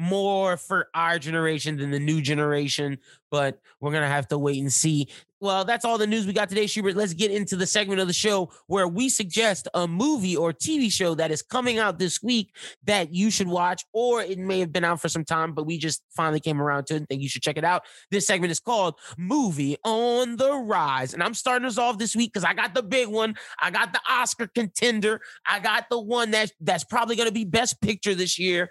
more 0.03 0.57
for 0.57 0.89
our 0.95 1.19
generation 1.19 1.77
than 1.77 1.91
the 1.91 2.01
new 2.01 2.21
generation, 2.21 2.99
but 3.31 3.61
we're 3.81 3.93
gonna 3.93 4.09
have 4.09 4.29
to 4.29 4.39
wait 4.39 4.61
and 4.61 4.73
see. 4.73 5.09
Well, 5.43 5.65
that's 5.65 5.85
all 5.85 5.99
the 5.99 6.07
news 6.07 6.25
we 6.25 6.33
got 6.33 6.49
today, 6.49 6.69
Schubert. 6.69 6.95
Let's 6.95 7.15
get 7.15 7.33
into 7.33 7.57
the 7.57 7.67
segment 7.67 8.01
of 8.01 8.07
the 8.07 8.13
show 8.13 8.53
where 8.69 8.87
we 8.87 9.09
suggest 9.09 9.67
a 9.75 9.89
movie 9.89 10.37
or 10.37 10.53
TV 10.53 10.89
show 10.89 11.17
that 11.17 11.33
is 11.33 11.43
coming 11.43 11.81
out 11.81 11.99
this 11.99 12.23
week 12.23 12.55
that 12.85 13.13
you 13.13 13.29
should 13.29 13.49
watch, 13.49 13.85
or 13.93 14.23
it 14.23 14.39
may 14.39 14.61
have 14.61 14.73
been 14.73 14.85
out 14.85 15.01
for 15.01 15.09
some 15.09 15.25
time, 15.25 15.53
but 15.53 15.67
we 15.67 15.79
just 15.79 16.01
finally 16.15 16.39
came 16.39 16.63
around 16.63 16.87
to 16.87 16.95
it 16.95 16.99
and 16.99 17.09
think 17.09 17.23
you 17.23 17.29
should 17.29 17.43
check 17.43 17.57
it 17.57 17.65
out. 17.65 17.83
This 18.13 18.25
segment 18.25 18.53
is 18.53 18.61
called 18.61 18.95
Movie 19.19 19.77
on 19.85 20.37
the 20.37 20.55
Rise. 20.55 21.13
And 21.13 21.25
I'm 21.25 21.35
starting 21.35 21.67
us 21.67 21.77
off 21.77 21.99
this 21.99 22.15
week 22.15 22.33
because 22.33 22.45
I 22.45 22.55
got 22.55 22.73
the 22.73 22.83
big 22.85 23.09
one. 23.09 23.35
I 23.61 23.73
got 23.73 23.93
the 23.93 24.01
Oscar 24.09 24.47
contender. 24.47 25.21
I 25.45 25.59
got 25.59 25.91
the 25.91 26.01
one 26.01 26.31
that, 26.31 26.53
that's 26.61 26.85
probably 26.85 27.17
going 27.17 27.29
to 27.29 27.35
be 27.35 27.45
Best 27.45 27.81
Picture 27.81 28.15
this 28.15 28.39
year. 28.39 28.71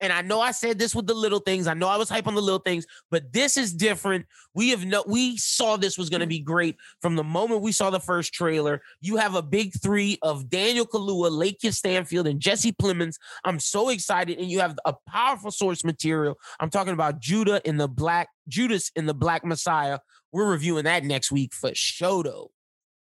And 0.00 0.12
I 0.12 0.22
know 0.22 0.40
I 0.40 0.50
said 0.52 0.78
this 0.78 0.94
with 0.94 1.06
the 1.06 1.14
little 1.14 1.40
things. 1.40 1.66
I 1.66 1.74
know 1.74 1.88
I 1.88 1.96
was 1.96 2.08
hype 2.08 2.26
on 2.26 2.34
the 2.34 2.40
little 2.40 2.60
things, 2.60 2.86
but 3.10 3.32
this 3.32 3.56
is 3.56 3.72
different. 3.72 4.26
We 4.54 4.70
have 4.70 4.84
no 4.84 5.04
we 5.06 5.36
saw 5.36 5.76
this 5.76 5.98
was 5.98 6.08
going 6.08 6.20
to 6.20 6.26
be 6.26 6.40
great 6.40 6.76
from 7.00 7.16
the 7.16 7.24
moment 7.24 7.62
we 7.62 7.72
saw 7.72 7.90
the 7.90 8.00
first 8.00 8.32
trailer. 8.32 8.82
You 9.00 9.16
have 9.16 9.34
a 9.34 9.42
big 9.42 9.72
three 9.82 10.18
of 10.22 10.48
Daniel 10.48 10.86
Kaluuya, 10.86 11.30
Lakeith 11.30 11.74
Stanfield, 11.74 12.26
and 12.26 12.40
Jesse 12.40 12.72
Plemons. 12.72 13.16
I'm 13.44 13.60
so 13.60 13.90
excited. 13.90 14.38
And 14.38 14.50
you 14.50 14.60
have 14.60 14.78
a 14.84 14.94
powerful 15.08 15.50
source 15.50 15.84
material. 15.84 16.38
I'm 16.58 16.70
talking 16.70 16.94
about 16.94 17.20
Judah 17.20 17.60
in 17.64 17.76
the 17.76 17.88
Black 17.88 18.28
Judas 18.48 18.90
in 18.96 19.06
the 19.06 19.14
Black 19.14 19.44
Messiah. 19.44 19.98
We're 20.32 20.50
reviewing 20.50 20.84
that 20.84 21.04
next 21.04 21.30
week 21.30 21.52
for 21.52 21.70
Shodo. 21.70 22.48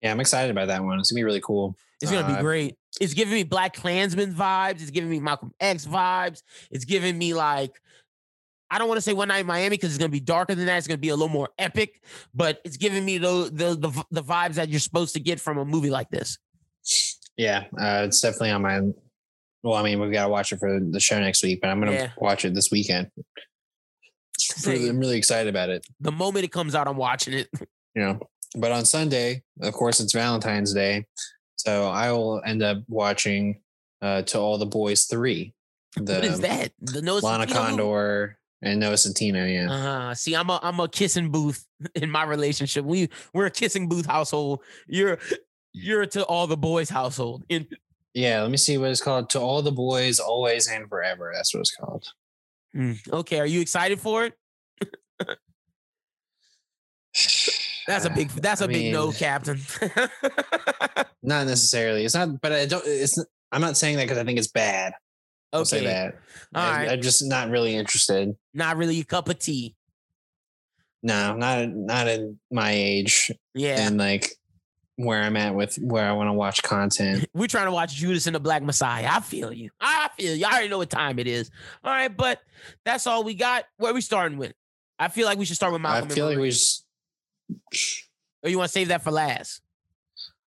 Yeah, 0.02 0.10
I'm 0.10 0.20
excited 0.20 0.50
about 0.50 0.68
that 0.68 0.84
one. 0.84 1.00
It's 1.00 1.10
gonna 1.10 1.18
be 1.18 1.24
really 1.24 1.40
cool. 1.40 1.76
It's 2.04 2.12
gonna 2.12 2.32
uh, 2.32 2.36
be 2.36 2.42
great. 2.42 2.76
It's 3.00 3.14
giving 3.14 3.34
me 3.34 3.42
Black 3.42 3.74
Klansman 3.74 4.34
vibes. 4.34 4.82
It's 4.82 4.90
giving 4.90 5.10
me 5.10 5.20
Malcolm 5.20 5.52
X 5.58 5.86
vibes. 5.86 6.42
It's 6.70 6.84
giving 6.84 7.18
me 7.18 7.34
like 7.34 7.80
I 8.70 8.78
don't 8.78 8.88
want 8.88 8.98
to 8.98 9.02
say 9.02 9.12
One 9.12 9.28
Night 9.28 9.40
in 9.40 9.46
Miami 9.46 9.76
because 9.76 9.90
it's 9.90 9.98
gonna 9.98 10.08
be 10.08 10.20
darker 10.20 10.54
than 10.54 10.66
that. 10.66 10.78
It's 10.78 10.86
gonna 10.86 10.98
be 10.98 11.10
a 11.10 11.14
little 11.14 11.28
more 11.28 11.48
epic, 11.58 12.02
but 12.34 12.60
it's 12.64 12.76
giving 12.76 13.04
me 13.04 13.18
the 13.18 13.50
the 13.52 13.74
the, 13.74 14.04
the 14.10 14.22
vibes 14.22 14.54
that 14.54 14.68
you're 14.68 14.80
supposed 14.80 15.14
to 15.14 15.20
get 15.20 15.40
from 15.40 15.58
a 15.58 15.64
movie 15.64 15.90
like 15.90 16.10
this. 16.10 16.38
Yeah, 17.36 17.64
uh, 17.80 18.04
it's 18.06 18.20
definitely 18.20 18.50
on 18.50 18.62
my. 18.62 18.80
Well, 19.62 19.74
I 19.74 19.82
mean, 19.82 19.98
we've 19.98 20.12
got 20.12 20.24
to 20.24 20.28
watch 20.28 20.52
it 20.52 20.58
for 20.58 20.78
the 20.78 21.00
show 21.00 21.18
next 21.18 21.42
week, 21.42 21.60
but 21.62 21.70
I'm 21.70 21.80
gonna 21.80 21.92
yeah. 21.92 22.10
watch 22.18 22.44
it 22.44 22.54
this 22.54 22.70
weekend. 22.70 23.10
I'm 24.66 24.98
really 24.98 25.16
excited 25.16 25.48
about 25.48 25.70
it. 25.70 25.86
The 26.00 26.12
moment 26.12 26.44
it 26.44 26.52
comes 26.52 26.74
out, 26.74 26.88
I'm 26.88 26.96
watching 26.96 27.34
it. 27.34 27.48
You 27.96 28.02
know, 28.02 28.18
but 28.56 28.72
on 28.72 28.84
Sunday, 28.84 29.44
of 29.60 29.72
course, 29.72 30.00
it's 30.00 30.12
Valentine's 30.12 30.74
Day. 30.74 31.06
So 31.64 31.88
I 31.88 32.12
will 32.12 32.42
end 32.44 32.62
up 32.62 32.78
watching 32.88 33.60
uh, 34.02 34.22
To 34.22 34.38
All 34.38 34.58
the 34.58 34.66
Boys 34.66 35.04
3. 35.04 35.54
The, 35.96 36.14
what 36.14 36.24
is 36.24 36.40
that? 36.40 36.72
The 36.80 37.00
Noah 37.00 37.20
Lana 37.20 37.46
Condor 37.46 38.36
and 38.60 38.80
Noah 38.80 38.94
Centineo, 38.94 39.52
yeah. 39.52 39.72
Uh, 39.72 40.14
see, 40.14 40.34
I'm 40.34 40.50
a 40.50 40.58
I'm 40.62 40.80
a 40.80 40.88
kissing 40.88 41.30
booth 41.30 41.64
in 41.94 42.10
my 42.10 42.24
relationship. 42.24 42.84
We 42.84 43.08
we're 43.32 43.46
a 43.46 43.50
kissing 43.50 43.88
booth 43.88 44.04
household. 44.04 44.60
You're 44.88 45.18
you're 45.72 46.06
to 46.06 46.24
all 46.24 46.46
the 46.46 46.56
boys 46.56 46.90
household. 46.90 47.44
In 47.48 47.66
yeah, 48.12 48.42
let 48.42 48.50
me 48.50 48.56
see 48.56 48.76
what 48.76 48.90
it's 48.90 49.00
called. 49.00 49.30
To 49.30 49.40
all 49.40 49.62
the 49.62 49.72
boys, 49.72 50.18
always 50.18 50.68
and 50.68 50.88
forever. 50.88 51.32
That's 51.34 51.54
what 51.54 51.60
it's 51.60 51.74
called. 51.74 52.06
Mm, 52.76 53.12
okay, 53.12 53.38
are 53.40 53.46
you 53.46 53.60
excited 53.60 54.00
for 54.00 54.24
it? 54.24 54.34
That's 57.86 58.04
a 58.04 58.10
big. 58.10 58.28
That's 58.30 58.60
a 58.60 58.64
I 58.64 58.66
big 58.68 58.76
mean, 58.76 58.92
no, 58.92 59.12
Captain. 59.12 59.60
not 61.22 61.46
necessarily. 61.46 62.04
It's 62.04 62.14
not. 62.14 62.40
But 62.40 62.52
I 62.52 62.66
don't. 62.66 62.84
It's. 62.86 63.22
I'm 63.52 63.60
not 63.60 63.76
saying 63.76 63.96
that 63.96 64.04
because 64.04 64.18
I 64.18 64.24
think 64.24 64.38
it's 64.38 64.48
bad. 64.48 64.94
Okay. 65.52 65.58
I'll 65.58 65.64
say 65.64 65.84
that. 65.84 66.18
All 66.54 66.62
I, 66.62 66.76
right. 66.78 66.90
I'm 66.90 67.02
just 67.02 67.24
not 67.24 67.48
really 67.50 67.76
interested. 67.76 68.34
Not 68.52 68.76
really 68.76 68.98
a 69.00 69.04
cup 69.04 69.28
of 69.28 69.38
tea. 69.38 69.76
No, 71.02 71.36
not 71.36 71.68
not 71.68 72.08
in 72.08 72.40
my 72.50 72.72
age. 72.72 73.30
Yeah. 73.54 73.86
And 73.86 73.98
like 73.98 74.32
where 74.96 75.22
I'm 75.22 75.36
at 75.36 75.54
with 75.54 75.76
where 75.76 76.04
I 76.04 76.12
want 76.12 76.28
to 76.28 76.32
watch 76.32 76.62
content. 76.62 77.26
We're 77.34 77.46
trying 77.46 77.66
to 77.66 77.72
watch 77.72 77.94
Judas 77.94 78.26
and 78.26 78.34
the 78.34 78.40
Black 78.40 78.62
Messiah. 78.62 79.08
I 79.10 79.20
feel 79.20 79.52
you. 79.52 79.70
I 79.80 80.08
feel 80.16 80.34
you. 80.34 80.46
I 80.46 80.50
already 80.50 80.68
know 80.68 80.78
what 80.78 80.90
time 80.90 81.18
it 81.18 81.26
is. 81.26 81.50
All 81.82 81.92
right, 81.92 82.14
but 82.14 82.40
that's 82.84 83.06
all 83.06 83.24
we 83.24 83.34
got. 83.34 83.64
Where 83.76 83.92
we 83.92 84.00
starting 84.00 84.38
with? 84.38 84.54
I 84.98 85.08
feel 85.08 85.26
like 85.26 85.38
we 85.38 85.44
should 85.44 85.56
start 85.56 85.72
with 85.72 85.82
Malcolm. 85.82 86.10
I 86.10 86.14
feel 86.14 86.26
like 86.26 86.38
we 86.38 86.50
just 86.50 86.83
or 88.42 88.50
you 88.50 88.58
want 88.58 88.68
to 88.68 88.72
save 88.72 88.88
that 88.88 89.02
for 89.02 89.10
last? 89.10 89.60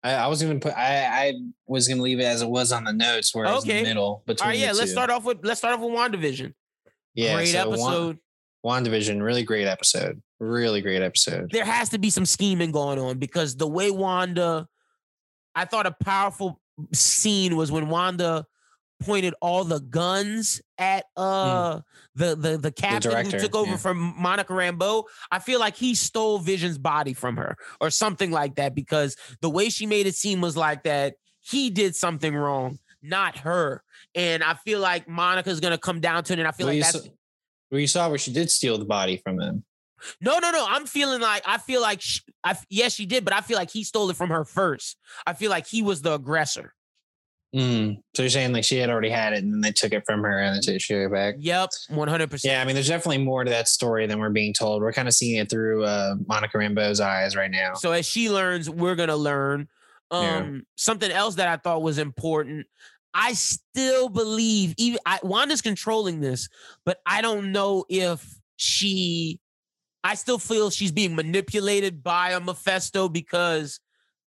I, 0.03 0.13
I, 0.15 0.27
was 0.29 0.41
gonna 0.43 0.61
put 0.61 0.77
I 0.77 1.29
I 1.29 1.33
was 1.67 1.89
gonna 1.89 2.03
leave 2.03 2.21
it 2.21 2.25
as 2.25 2.43
it 2.43 2.49
was 2.49 2.71
on 2.71 2.85
the 2.85 2.93
notes 2.93 3.35
where 3.35 3.47
okay. 3.47 3.53
it 3.53 3.57
was 3.57 3.65
in 3.65 3.77
the 3.77 3.83
middle 3.83 4.23
between. 4.27 4.45
All 4.45 4.51
right, 4.51 4.59
yeah. 4.59 4.69
let 4.69 4.77
let's 4.77 4.93
start 4.93 5.11
off 5.11 5.25
with 5.25 5.39
let's 5.43 5.59
start 5.59 5.75
off 5.75 5.81
with 5.81 5.91
WandaVision. 5.91 6.55
Yeah, 7.15 7.35
great 7.35 7.49
so 7.49 7.69
episode. 7.69 8.19
WandaVision, 8.65 9.23
really 9.23 9.43
great 9.43 9.67
episode. 9.67 10.23
Really 10.39 10.81
great 10.81 11.03
episode. 11.03 11.51
There 11.51 11.65
has 11.65 11.89
to 11.91 11.99
be 11.99 12.11
some 12.11 12.27
scheming 12.27 12.73
going 12.73 12.99
on 12.99 13.19
because 13.19 13.57
the 13.57 13.67
way 13.67 13.91
Wanda, 13.91 14.69
I 15.55 15.65
thought 15.65 15.87
a 15.87 15.97
powerful 16.05 16.61
scene 16.93 17.57
was 17.57 17.73
when 17.73 17.89
Wanda 17.89 18.45
pointed 19.01 19.35
all 19.41 19.65
the 19.65 19.81
guns 19.81 20.61
at 20.79 21.05
hmm. 21.17 21.23
uh 21.23 21.77
mm. 21.77 21.83
the 22.15 22.37
the 22.37 22.59
the 22.59 22.73
captain 22.73 23.13
the 23.13 23.23
who 23.23 23.39
took 23.39 23.55
over 23.55 23.73
yeah. 23.73 23.77
from 23.77 24.15
Monica 24.19 24.53
Rambeau. 24.53 25.05
I 25.31 25.39
feel 25.39 25.61
like 25.61 25.77
he 25.77 25.95
stole 25.95 26.39
Vision's 26.39 26.79
body 26.79 27.13
from 27.13 27.37
her 27.37 27.57
or 27.81 27.91
something 27.91 28.31
like 28.31 28.57
that 28.57 28.75
because 28.75 29.17
the 29.41 29.51
way 29.51 29.69
she 29.69 29.87
made 29.87 30.07
it 30.07 30.15
seem 30.15 30.41
was 30.41 30.57
like 30.57 30.85
that 30.85 31.15
he 31.41 31.71
did 31.71 31.95
something 31.95 32.35
wrong, 32.35 32.79
not 33.03 33.39
her. 33.39 33.83
And 34.15 34.43
I 34.43 34.55
feel 34.55 34.81
like 34.81 35.09
Monica's 35.09 35.61
gonna 35.61 35.79
come 35.79 36.01
down 36.01 36.25
to 36.25 36.33
it, 36.33 36.39
and 36.39 36.49
I 36.49 36.53
feel 36.53 36.67
well, 36.67 36.77
like 36.77 36.85
that's. 36.85 37.05
Saw, 37.05 37.11
well, 37.71 37.81
you 37.81 37.87
saw 37.87 38.09
where 38.09 38.19
she 38.19 38.33
did 38.33 38.51
steal 38.51 38.79
the 38.79 38.85
body 38.85 39.19
from 39.19 39.41
him. 39.41 39.65
No, 40.21 40.39
no, 40.39 40.51
no. 40.51 40.67
I'm 40.69 40.87
feeling 40.87 41.21
like 41.21 41.43
I 41.47 41.59
feel 41.59 41.81
like 41.81 42.01
she, 42.01 42.21
I 42.45 42.57
yes, 42.69 42.93
she 42.95 43.07
did, 43.07 43.25
but 43.25 43.35
I 43.35 43.41
feel 43.41 43.57
like 43.57 43.71
he 43.71 43.85
stole 43.85 44.11
it 44.11 44.17
from 44.17 44.31
her 44.31 44.45
first. 44.45 44.97
I 45.27 45.33
feel 45.33 45.51
like 45.51 45.67
he 45.67 45.83
was 45.83 46.03
the 46.03 46.15
aggressor. 46.15 46.75
Mm. 47.57 47.97
So 48.15 48.23
you're 48.23 48.31
saying 48.31 48.53
like 48.53 48.65
she 48.65 48.77
had 48.77 48.91
already 48.91 49.09
had 49.09 49.33
it 49.33 49.43
and 49.43 49.53
then 49.53 49.61
they 49.63 49.73
took 49.73 49.93
it 49.93 50.05
from 50.05 50.23
her 50.23 50.39
and 50.41 50.57
then 50.57 50.79
she 50.79 50.95
took 50.95 51.07
it 51.07 51.13
back? 51.13 51.37
Yep, 51.39 51.71
100%. 51.91 52.45
Yeah, 52.45 52.61
I 52.61 52.65
mean, 52.65 52.75
there's 52.75 52.89
definitely 52.89 53.25
more 53.25 53.45
to 53.45 53.51
that 53.51 53.69
story 53.69 54.07
than 54.07 54.19
we're 54.19 54.29
being 54.31 54.53
told. 54.53 54.83
We're 54.83 54.93
kind 54.93 55.09
of 55.09 55.15
seeing 55.15 55.39
it 55.39 55.49
through 55.49 55.85
uh, 55.85 56.17
Monica 56.27 56.59
Rambeau's 56.59 57.01
eyes 57.01 57.35
right 57.35 57.51
now. 57.51 57.75
So 57.75 57.93
as 57.93 58.05
she 58.07 58.29
learns, 58.31 58.69
we're 58.69 58.95
going 58.95 59.09
to 59.09 59.17
learn. 59.17 59.69
Um, 60.11 60.23
Yeah. 60.23 60.61
Something 60.77 61.11
else 61.11 61.37
that 61.37 61.49
I 61.49 61.57
thought 61.57 61.83
was 61.83 61.99
important. 61.99 62.67
I 63.15 63.33
still 63.33 64.11
believe, 64.11 64.75
even 64.77 64.99
I, 65.07 65.19
Wanda's 65.23 65.63
controlling 65.63 66.21
this, 66.21 66.51
but 66.85 66.99
I 67.07 67.23
don't 67.23 67.53
know 67.53 67.87
if 67.89 68.39
she. 68.57 69.41
I 70.05 70.15
still 70.15 70.39
feel 70.39 70.71
she's 70.71 70.93
being 70.93 71.17
manipulated 71.17 72.03
by 72.03 72.33
a 72.33 72.41
Mephisto 72.41 73.09
because 73.09 73.81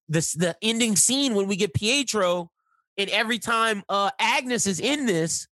this 0.10 0.34
the 0.34 0.58
ending 0.62 0.96
scene 0.96 1.36
when 1.36 1.48
we 1.48 1.56
get 1.56 1.74
Pietro, 1.76 2.52
and 3.00 3.10
every 3.10 3.40
time 3.40 3.82
uh 3.90 4.12
Agnes 4.20 4.68
is 4.68 4.80
in 4.80 5.08
this, 5.08 5.48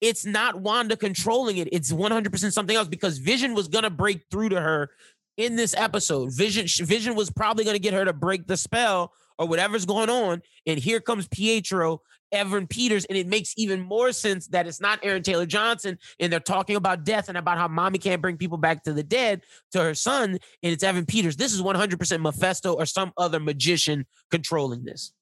it's 0.00 0.24
not 0.24 0.60
Wanda 0.60 0.96
controlling 0.96 1.56
it. 1.56 1.68
It's 1.72 1.92
100% 1.92 2.52
something 2.52 2.76
else 2.76 2.88
because 2.88 3.18
Vision 3.18 3.54
was 3.54 3.66
gonna 3.66 3.90
break 3.90 4.24
through 4.30 4.50
to 4.50 4.60
her 4.60 4.90
in 5.36 5.56
this 5.56 5.74
episode. 5.74 6.32
Vision 6.32 6.66
Vision 6.86 7.16
was 7.16 7.30
probably 7.30 7.64
gonna 7.64 7.78
get 7.80 7.94
her 7.94 8.04
to 8.04 8.12
break 8.12 8.46
the 8.46 8.56
spell 8.56 9.12
or 9.38 9.48
whatever's 9.48 9.86
going 9.86 10.10
on, 10.10 10.42
and 10.66 10.78
here 10.78 11.00
comes 11.00 11.26
Pietro. 11.26 12.02
Evan 12.32 12.66
Peters, 12.66 13.04
and 13.04 13.18
it 13.18 13.26
makes 13.26 13.52
even 13.58 13.78
more 13.78 14.10
sense 14.10 14.46
that 14.48 14.66
it's 14.66 14.80
not 14.80 14.98
Aaron 15.02 15.22
Taylor 15.22 15.44
Johnson, 15.44 15.98
and 16.18 16.32
they're 16.32 16.40
talking 16.40 16.76
about 16.76 17.04
death 17.04 17.28
and 17.28 17.36
about 17.36 17.58
how 17.58 17.68
mommy 17.68 17.98
can't 17.98 18.22
bring 18.22 18.38
people 18.38 18.56
back 18.56 18.84
to 18.84 18.94
the 18.94 19.02
dead 19.02 19.42
to 19.72 19.82
her 19.82 19.94
son, 19.94 20.30
and 20.30 20.72
it's 20.72 20.82
Evan 20.82 21.04
Peters. 21.04 21.36
This 21.36 21.52
is 21.52 21.60
100% 21.60 22.22
Mephisto 22.22 22.72
or 22.72 22.86
some 22.86 23.12
other 23.18 23.38
magician 23.38 24.06
controlling 24.30 24.82
this. 24.82 25.12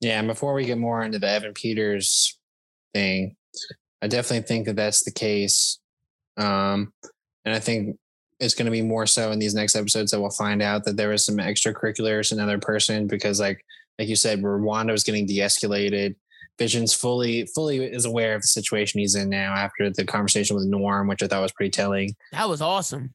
Yeah, 0.00 0.18
and 0.18 0.28
before 0.28 0.54
we 0.54 0.66
get 0.66 0.78
more 0.78 1.02
into 1.02 1.18
the 1.18 1.28
Evan 1.28 1.54
Peters 1.54 2.38
thing, 2.92 3.36
I 4.02 4.08
definitely 4.08 4.46
think 4.46 4.66
that 4.66 4.76
that's 4.76 5.04
the 5.04 5.12
case. 5.12 5.78
Um, 6.36 6.92
and 7.44 7.54
I 7.54 7.58
think 7.58 7.96
it's 8.38 8.54
going 8.54 8.66
to 8.66 8.72
be 8.72 8.82
more 8.82 9.06
so 9.06 9.30
in 9.32 9.38
these 9.38 9.54
next 9.54 9.74
episodes 9.74 10.10
that 10.10 10.20
we'll 10.20 10.30
find 10.30 10.60
out 10.60 10.84
that 10.84 10.96
there 10.96 11.08
was 11.08 11.24
some 11.24 11.36
extracurriculars 11.36 12.32
another 12.32 12.58
person 12.58 13.06
because 13.06 13.40
like 13.40 13.64
like 13.98 14.08
you 14.08 14.16
said, 14.16 14.42
Rwanda 14.42 14.60
Wanda 14.60 14.92
was 14.92 15.04
getting 15.04 15.24
de-escalated. 15.26 16.16
Vision's 16.58 16.92
fully 16.92 17.46
fully 17.46 17.84
is 17.84 18.04
aware 18.04 18.34
of 18.34 18.42
the 18.42 18.48
situation 18.48 19.00
he's 19.00 19.14
in 19.14 19.28
now 19.30 19.54
after 19.54 19.90
the 19.90 20.04
conversation 20.04 20.56
with 20.56 20.66
Norm, 20.66 21.08
which 21.08 21.22
I 21.22 21.26
thought 21.26 21.42
was 21.42 21.52
pretty 21.52 21.70
telling. 21.70 22.14
That 22.32 22.48
was 22.48 22.60
awesome. 22.60 23.14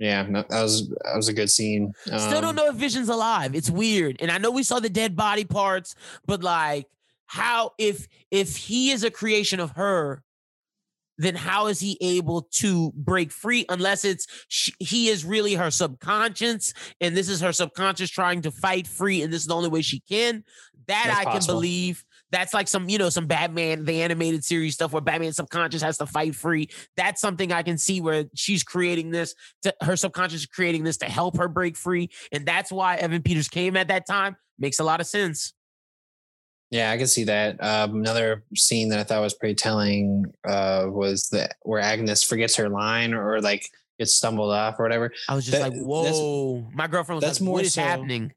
Yeah, 0.00 0.22
that 0.30 0.48
was 0.48 0.88
that 0.88 1.14
was 1.14 1.28
a 1.28 1.32
good 1.34 1.50
scene. 1.50 1.92
Still 2.06 2.18
Um, 2.18 2.40
don't 2.40 2.56
know 2.56 2.68
if 2.68 2.74
Vision's 2.76 3.10
alive. 3.10 3.54
It's 3.54 3.68
weird. 3.70 4.16
And 4.20 4.30
I 4.30 4.38
know 4.38 4.50
we 4.50 4.62
saw 4.62 4.80
the 4.80 4.88
dead 4.88 5.14
body 5.14 5.44
parts, 5.44 5.94
but 6.26 6.42
like 6.42 6.86
how 7.26 7.72
if 7.78 8.08
if 8.30 8.56
he 8.56 8.90
is 8.92 9.04
a 9.04 9.10
creation 9.10 9.60
of 9.60 9.72
her, 9.72 10.22
then 11.18 11.34
how 11.34 11.66
is 11.66 11.80
he 11.80 11.98
able 12.00 12.48
to 12.50 12.92
break 12.96 13.30
free 13.30 13.66
unless 13.68 14.06
it's 14.06 14.26
sh- 14.48 14.70
he 14.78 15.08
is 15.08 15.22
really 15.22 15.54
her 15.54 15.70
subconscious 15.70 16.72
and 16.98 17.14
this 17.14 17.28
is 17.28 17.42
her 17.42 17.52
subconscious 17.52 18.08
trying 18.08 18.40
to 18.40 18.50
fight 18.50 18.86
free 18.86 19.20
and 19.20 19.30
this 19.30 19.42
is 19.42 19.46
the 19.46 19.54
only 19.54 19.68
way 19.68 19.82
she 19.82 20.00
can 20.00 20.42
that 20.86 21.04
That's 21.08 21.18
i 21.18 21.24
can 21.24 21.44
believe 21.46 22.04
that's 22.32 22.54
like 22.54 22.68
some 22.68 22.88
you 22.88 22.98
know 22.98 23.08
some 23.08 23.26
batman 23.26 23.84
the 23.84 24.02
animated 24.02 24.44
series 24.44 24.74
stuff 24.74 24.92
where 24.92 25.00
batman 25.02 25.32
subconscious 25.32 25.82
has 25.82 25.98
to 25.98 26.06
fight 26.06 26.34
free 26.34 26.68
that's 26.96 27.20
something 27.20 27.52
i 27.52 27.62
can 27.62 27.76
see 27.78 28.00
where 28.00 28.24
she's 28.34 28.62
creating 28.62 29.10
this 29.10 29.34
to 29.62 29.74
her 29.82 29.96
subconscious 29.96 30.40
is 30.40 30.46
creating 30.46 30.84
this 30.84 30.96
to 30.96 31.06
help 31.06 31.36
her 31.36 31.48
break 31.48 31.76
free 31.76 32.08
and 32.32 32.46
that's 32.46 32.70
why 32.72 32.96
evan 32.96 33.22
peters 33.22 33.48
came 33.48 33.76
at 33.76 33.88
that 33.88 34.06
time 34.06 34.36
makes 34.58 34.78
a 34.78 34.84
lot 34.84 35.00
of 35.00 35.06
sense 35.06 35.52
Yeah, 36.72 36.92
I 36.92 36.98
can 36.98 37.08
see 37.08 37.24
that. 37.24 37.56
Um, 37.60 37.96
another 37.96 38.44
scene 38.54 38.90
that 38.90 39.00
I 39.00 39.02
thought 39.04 39.22
was 39.22 39.34
pretty 39.34 39.56
telling 39.56 40.26
uh, 40.46 40.86
was 40.88 41.28
that 41.30 41.56
where 41.62 41.80
Agnes 41.80 42.22
forgets 42.22 42.54
her 42.56 42.68
line 42.68 43.12
or 43.12 43.40
like 43.40 43.66
gets 43.98 44.14
stumbled 44.14 44.52
off 44.52 44.78
or 44.78 44.84
whatever. 44.84 45.12
i 45.28 45.34
was 45.34 45.44
just 45.46 45.58
That- 45.58 45.72
like 45.72 45.80
whoa 45.82 46.64
my 46.72 46.86
girlfriend 46.86 47.16
was 47.16 47.24
that's 47.24 47.40
like 47.40 47.44
more 47.46 47.54
what 47.54 47.64
is 47.64 47.74
so- 47.74 47.82
happening 47.82 48.32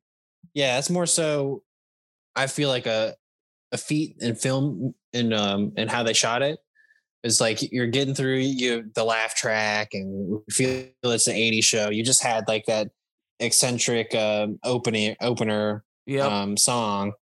Yeah, 0.55 0.75
that's 0.77 0.89
more 0.89 1.05
so. 1.05 1.61
I 2.35 2.47
feel 2.47 2.69
like 2.69 2.87
a 2.87 3.15
a 3.74 3.78
feat 3.78 4.15
in 4.19 4.36
film 4.36 4.93
and 5.13 5.34
um 5.34 5.74
and 5.76 5.89
how 5.89 6.03
they 6.03 6.13
shot 6.13 6.41
it 6.41 6.59
it 7.24 7.28
is 7.28 7.41
like 7.41 7.71
you're 7.71 7.88
getting 7.88 8.13
through 8.13 8.38
you 8.38 8.89
the 8.95 9.03
laugh 9.03 9.34
track 9.36 9.89
and 9.93 10.41
feel 10.49 10.86
it's 11.03 11.28
an 11.28 11.36
80s 11.36 11.63
show. 11.63 11.89
You 11.89 12.03
just 12.03 12.21
had 12.21 12.43
like 12.47 12.65
that 12.65 12.89
eccentric 13.39 14.13
um 14.13 14.59
opening 14.63 15.15
opener 15.21 15.84
yeah 16.05 16.26
um 16.26 16.57
song, 16.57 17.13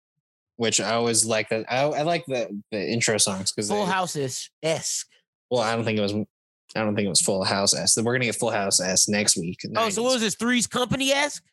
which 0.58 0.82
I 0.82 0.94
always 0.94 1.26
like 1.26 1.50
that. 1.50 1.66
I, 1.70 1.84
I 1.84 2.02
like 2.02 2.26
the 2.26 2.50
the 2.72 2.92
intro 2.92 3.18
songs 3.18 3.52
because 3.52 3.70
full 3.70 3.86
house 3.86 4.16
is 4.16 4.50
esque 4.64 5.08
Well, 5.50 5.62
I 5.62 5.76
don't 5.76 5.86
think 5.86 6.00
it 6.00 6.02
was. 6.02 6.14
I 6.74 6.80
don't 6.86 6.96
think 6.96 7.06
it 7.06 7.10
was 7.10 7.22
Full 7.22 7.44
House 7.44 7.76
S. 7.76 7.98
We're 8.02 8.14
gonna 8.14 8.26
get 8.26 8.36
Full 8.36 8.50
House 8.50 8.80
S 8.80 9.10
next 9.10 9.38
week. 9.38 9.60
Oh, 9.76 9.90
so 9.90 10.04
what 10.04 10.14
was 10.14 10.22
this? 10.22 10.36
Three's 10.36 10.68
Company 10.68 11.12
esque? 11.12 11.44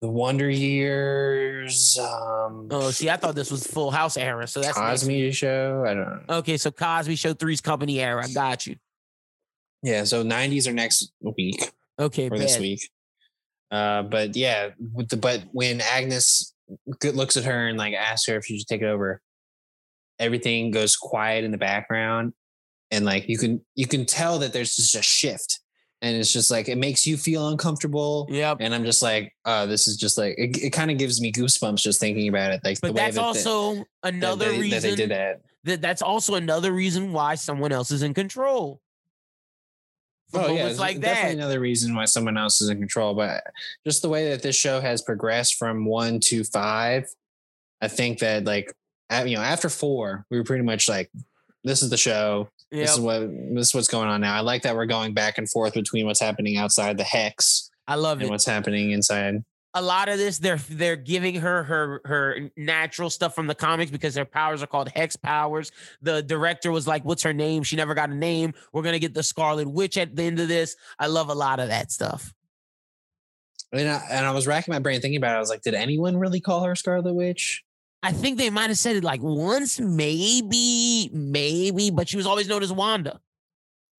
The 0.00 0.08
Wonder 0.08 0.48
Years? 0.48 1.98
Um, 1.98 2.68
Oh, 2.70 2.90
see, 2.90 3.10
I 3.10 3.16
thought 3.16 3.34
this 3.34 3.50
was 3.50 3.66
Full 3.66 3.90
House 3.90 4.16
era. 4.16 4.46
So 4.46 4.60
that's 4.60 4.76
next 4.78 5.00
Cosby 5.02 5.30
Show. 5.32 5.84
I 5.86 5.94
don't 5.94 6.26
know. 6.28 6.36
okay. 6.38 6.56
So 6.56 6.70
Cosby 6.70 7.16
Show 7.16 7.34
Three's 7.34 7.60
Company 7.60 8.00
era. 8.00 8.24
I 8.24 8.32
got 8.32 8.66
you. 8.66 8.76
Yeah, 9.82 10.04
so 10.04 10.22
'90s 10.24 10.66
are 10.66 10.72
next 10.72 11.12
week 11.36 11.70
Okay, 11.98 12.28
or 12.28 12.38
this 12.38 12.58
week. 12.58 12.88
Uh, 13.70 14.02
but 14.02 14.36
yeah, 14.36 14.70
with 14.94 15.08
the 15.08 15.16
but 15.16 15.44
when 15.52 15.80
Agnes 15.80 16.54
looks 17.04 17.36
at 17.36 17.44
her 17.44 17.68
and 17.68 17.78
like 17.78 17.94
asks 17.94 18.26
her 18.28 18.36
if 18.36 18.44
she 18.44 18.58
should 18.58 18.66
take 18.66 18.82
it 18.82 18.86
over, 18.86 19.20
everything 20.18 20.70
goes 20.70 20.96
quiet 20.96 21.44
in 21.44 21.50
the 21.50 21.58
background, 21.58 22.32
and 22.90 23.04
like 23.04 23.28
you 23.28 23.38
can 23.38 23.64
you 23.74 23.86
can 23.86 24.04
tell 24.06 24.38
that 24.40 24.52
there's 24.52 24.76
just 24.76 24.94
a 24.94 25.02
shift, 25.02 25.59
and 26.02 26.16
it's 26.16 26.32
just 26.32 26.50
like 26.50 26.68
it 26.68 26.78
makes 26.78 27.06
you 27.06 27.16
feel 27.16 27.48
uncomfortable. 27.48 28.26
Yep. 28.30 28.58
and 28.60 28.74
I'm 28.74 28.84
just 28.84 29.02
like, 29.02 29.34
oh, 29.44 29.66
this 29.66 29.86
is 29.86 29.96
just 29.96 30.16
like 30.16 30.34
it, 30.38 30.56
it 30.62 30.70
kind 30.70 30.90
of 30.90 30.98
gives 30.98 31.20
me 31.20 31.30
goosebumps 31.32 31.82
just 31.82 32.00
thinking 32.00 32.28
about 32.28 32.52
it. 32.52 32.60
Like 32.64 32.80
But 32.80 32.88
the 32.88 32.92
way 32.94 33.02
that's 33.02 33.16
that, 33.16 33.22
also 33.22 33.84
another 34.02 34.46
that, 34.46 34.50
they, 34.52 34.60
reason 34.60 34.80
that 34.80 34.82
they 34.82 34.94
did 34.96 35.10
that. 35.10 35.40
that 35.64 35.80
that's 35.82 36.02
also 36.02 36.34
another 36.36 36.72
reason 36.72 37.12
why 37.12 37.34
someone 37.34 37.72
else 37.72 37.90
is 37.90 38.02
in 38.02 38.14
control. 38.14 38.80
For 40.30 40.40
Oh 40.40 40.54
yeah, 40.54 40.68
it's 40.68 40.78
like 40.78 41.00
definitely 41.00 41.34
that. 41.34 41.38
another 41.38 41.60
reason 41.60 41.94
why 41.94 42.04
someone 42.04 42.36
else 42.38 42.60
is 42.60 42.68
in 42.68 42.78
control. 42.78 43.14
But 43.14 43.28
uh, 43.28 43.40
just 43.84 44.00
the 44.02 44.08
way 44.08 44.30
that 44.30 44.42
this 44.42 44.56
show 44.56 44.80
has 44.80 45.02
progressed 45.02 45.56
from 45.56 45.84
one 45.84 46.20
to 46.20 46.44
five, 46.44 47.06
I 47.80 47.88
think 47.88 48.20
that 48.20 48.44
like 48.44 48.72
you 49.26 49.36
know 49.36 49.42
after 49.42 49.68
four, 49.68 50.24
we 50.30 50.38
were 50.38 50.44
pretty 50.44 50.64
much 50.64 50.88
like, 50.88 51.10
this 51.64 51.82
is 51.82 51.90
the 51.90 51.96
show. 51.96 52.48
Yep. 52.70 52.82
This 52.82 52.92
is 52.94 53.00
what 53.00 53.20
this 53.54 53.68
is 53.68 53.74
what's 53.74 53.88
going 53.88 54.08
on 54.08 54.20
now. 54.20 54.34
I 54.36 54.40
like 54.40 54.62
that 54.62 54.74
we're 54.76 54.86
going 54.86 55.12
back 55.14 55.38
and 55.38 55.50
forth 55.50 55.74
between 55.74 56.06
what's 56.06 56.20
happening 56.20 56.56
outside 56.56 56.96
the 56.96 57.04
hex 57.04 57.70
I 57.88 57.96
love 57.96 58.18
and 58.18 58.28
it. 58.28 58.30
what's 58.30 58.46
happening 58.46 58.92
inside. 58.92 59.42
a 59.74 59.82
lot 59.82 60.08
of 60.08 60.18
this 60.18 60.38
they're 60.38 60.56
they're 60.70 60.96
giving 60.96 61.34
her 61.36 61.64
her 61.64 62.00
her 62.04 62.50
natural 62.56 63.10
stuff 63.10 63.34
from 63.34 63.46
the 63.48 63.54
comics 63.54 63.90
because 63.90 64.14
their 64.14 64.24
powers 64.24 64.62
are 64.62 64.66
called 64.68 64.88
hex 64.94 65.16
powers. 65.16 65.72
The 66.00 66.22
director 66.22 66.70
was 66.70 66.86
like, 66.86 67.04
"What's 67.04 67.22
her 67.24 67.32
name?" 67.32 67.62
She 67.64 67.74
never 67.76 67.94
got 67.94 68.10
a 68.10 68.14
name. 68.14 68.54
We're 68.72 68.82
gonna 68.82 68.98
get 69.00 69.14
the 69.14 69.22
Scarlet 69.24 69.68
Witch 69.68 69.98
at 69.98 70.14
the 70.14 70.22
end 70.22 70.38
of 70.40 70.46
this. 70.48 70.76
I 70.98 71.06
love 71.08 71.28
a 71.28 71.34
lot 71.34 71.58
of 71.60 71.68
that 71.68 71.90
stuff. 71.90 72.32
And 73.72 73.88
I, 73.88 74.02
and 74.10 74.26
I 74.26 74.32
was 74.32 74.46
racking 74.48 74.72
my 74.72 74.80
brain 74.80 75.00
thinking 75.00 75.18
about 75.18 75.34
it. 75.34 75.36
I 75.36 75.40
was 75.40 75.50
like, 75.50 75.62
did 75.62 75.74
anyone 75.74 76.16
really 76.16 76.40
call 76.40 76.64
her 76.64 76.74
Scarlet 76.74 77.14
Witch? 77.14 77.62
I 78.02 78.12
think 78.12 78.38
they 78.38 78.50
might 78.50 78.68
have 78.68 78.78
said 78.78 78.96
it 78.96 79.04
like 79.04 79.20
once, 79.22 79.78
maybe, 79.78 81.10
maybe, 81.12 81.90
but 81.90 82.08
she 82.08 82.16
was 82.16 82.26
always 82.26 82.48
known 82.48 82.62
as 82.62 82.72
Wanda. 82.72 83.20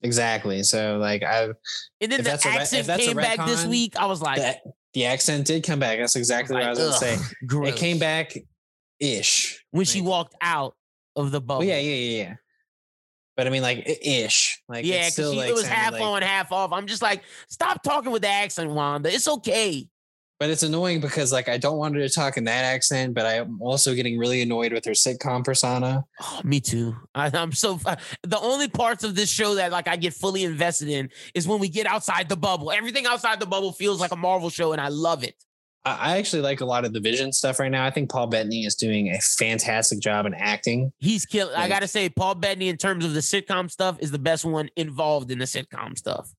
Exactly. 0.02 0.64
So 0.64 0.98
like 0.98 1.24
I've 1.24 1.54
And 2.00 2.12
then 2.12 2.18
the 2.18 2.24
that's 2.24 2.46
a 2.46 2.50
if 2.50 2.56
accent 2.56 2.90
a 2.90 2.98
came 2.98 3.16
back 3.16 3.46
this 3.46 3.66
week. 3.66 3.96
I 3.96 4.06
was 4.08 4.22
like, 4.22 4.38
the, 4.38 4.74
the 4.94 5.06
accent 5.06 5.46
did 5.46 5.64
come 5.64 5.80
back. 5.80 6.00
That's 6.00 6.16
exactly 6.16 6.56
what 6.56 6.64
I 6.64 6.70
was 6.72 6.80
gonna 6.80 6.94
say. 6.94 7.18
Gross." 7.46 7.70
It 7.74 7.76
came 7.76 8.00
back 8.00 8.36
ish. 9.00 9.64
when 9.72 9.86
she 9.86 10.02
walked 10.02 10.36
out 10.42 10.76
of 11.16 11.32
the 11.32 11.40
bubble. 11.40 11.60
Well, 11.60 11.68
yeah, 11.68 11.80
yeah, 11.80 11.94
yeah, 11.94 12.24
yeah. 12.24 12.36
But 13.38 13.48
I 13.48 13.50
mean, 13.52 13.62
like 13.62 13.88
ish. 14.04 14.62
Like 14.68 14.86
yeah, 14.86 15.10
because 15.10 15.36
like, 15.36 15.50
it 15.50 15.54
was 15.54 15.68
half 15.68 15.94
like- 15.94 16.02
on, 16.02 16.22
half 16.24 16.52
off. 16.52 16.72
I'm 16.72 16.88
just 16.88 17.02
like, 17.02 17.24
stop 17.48 17.84
talking 17.84 18.12
with 18.12 18.24
the 18.24 18.30
accent, 18.30 18.72
Wanda. 18.72 19.14
It's 19.14 19.28
okay. 19.28 19.88
But 20.42 20.50
it's 20.50 20.64
annoying 20.64 21.02
because 21.02 21.32
like 21.32 21.48
I 21.48 21.60
don't 21.60 21.78
want 21.78 21.94
her 21.94 22.02
to 22.02 22.10
talk 22.10 22.36
in 22.36 22.46
that 22.46 22.64
accent, 22.64 23.14
but 23.14 23.28
I'm 23.28 23.62
also 23.62 23.94
getting 23.94 24.18
really 24.18 24.42
annoyed 24.42 24.74
with 24.74 24.84
her 24.86 24.94
sitcom 24.94 25.44
persona. 25.44 26.04
Oh, 26.20 26.42
me 26.44 26.60
too. 26.60 26.96
I, 27.14 27.30
I'm 27.32 27.52
so 27.52 27.80
the 28.24 28.40
only 28.42 28.68
parts 28.68 29.04
of 29.04 29.14
this 29.14 29.30
show 29.30 29.54
that 29.54 29.72
like 29.72 29.88
I 29.88 29.98
get 29.98 30.16
fully 30.16 30.44
invested 30.44 30.90
in 30.90 31.12
is 31.36 31.48
when 31.48 31.60
we 31.60 31.70
get 31.70 31.86
outside 31.86 32.28
the 32.28 32.38
bubble. 32.38 32.72
Everything 32.72 33.06
outside 33.06 33.40
the 33.40 33.46
bubble 33.46 33.72
feels 33.72 34.02
like 34.02 34.12
a 34.12 34.16
Marvel 34.16 34.50
show, 34.50 34.72
and 34.72 34.82
I 34.82 34.88
love 34.88 35.24
it. 35.24 35.36
I, 35.86 36.14
I 36.14 36.18
actually 36.18 36.42
like 36.42 36.62
a 36.62 36.66
lot 36.66 36.86
of 36.86 36.94
the 36.94 37.00
Vision 37.00 37.32
stuff 37.32 37.60
right 37.60 37.70
now. 37.70 37.86
I 37.86 37.92
think 37.92 38.10
Paul 38.10 38.26
Bettany 38.26 38.66
is 38.66 38.74
doing 38.74 39.10
a 39.10 39.20
fantastic 39.20 40.00
job 40.00 40.26
in 40.26 40.34
acting. 40.34 40.92
He's 40.98 41.24
killing. 41.28 41.54
I 41.56 41.68
gotta 41.68 41.88
say, 41.88 42.10
Paul 42.10 42.34
Bettany, 42.34 42.68
in 42.68 42.78
terms 42.78 43.06
of 43.06 43.14
the 43.14 43.20
sitcom 43.20 43.70
stuff, 43.70 43.98
is 44.00 44.10
the 44.10 44.18
best 44.18 44.44
one 44.44 44.72
involved 44.76 45.30
in 45.30 45.38
the 45.38 45.46
sitcom 45.46 45.96
stuff. 45.96 46.34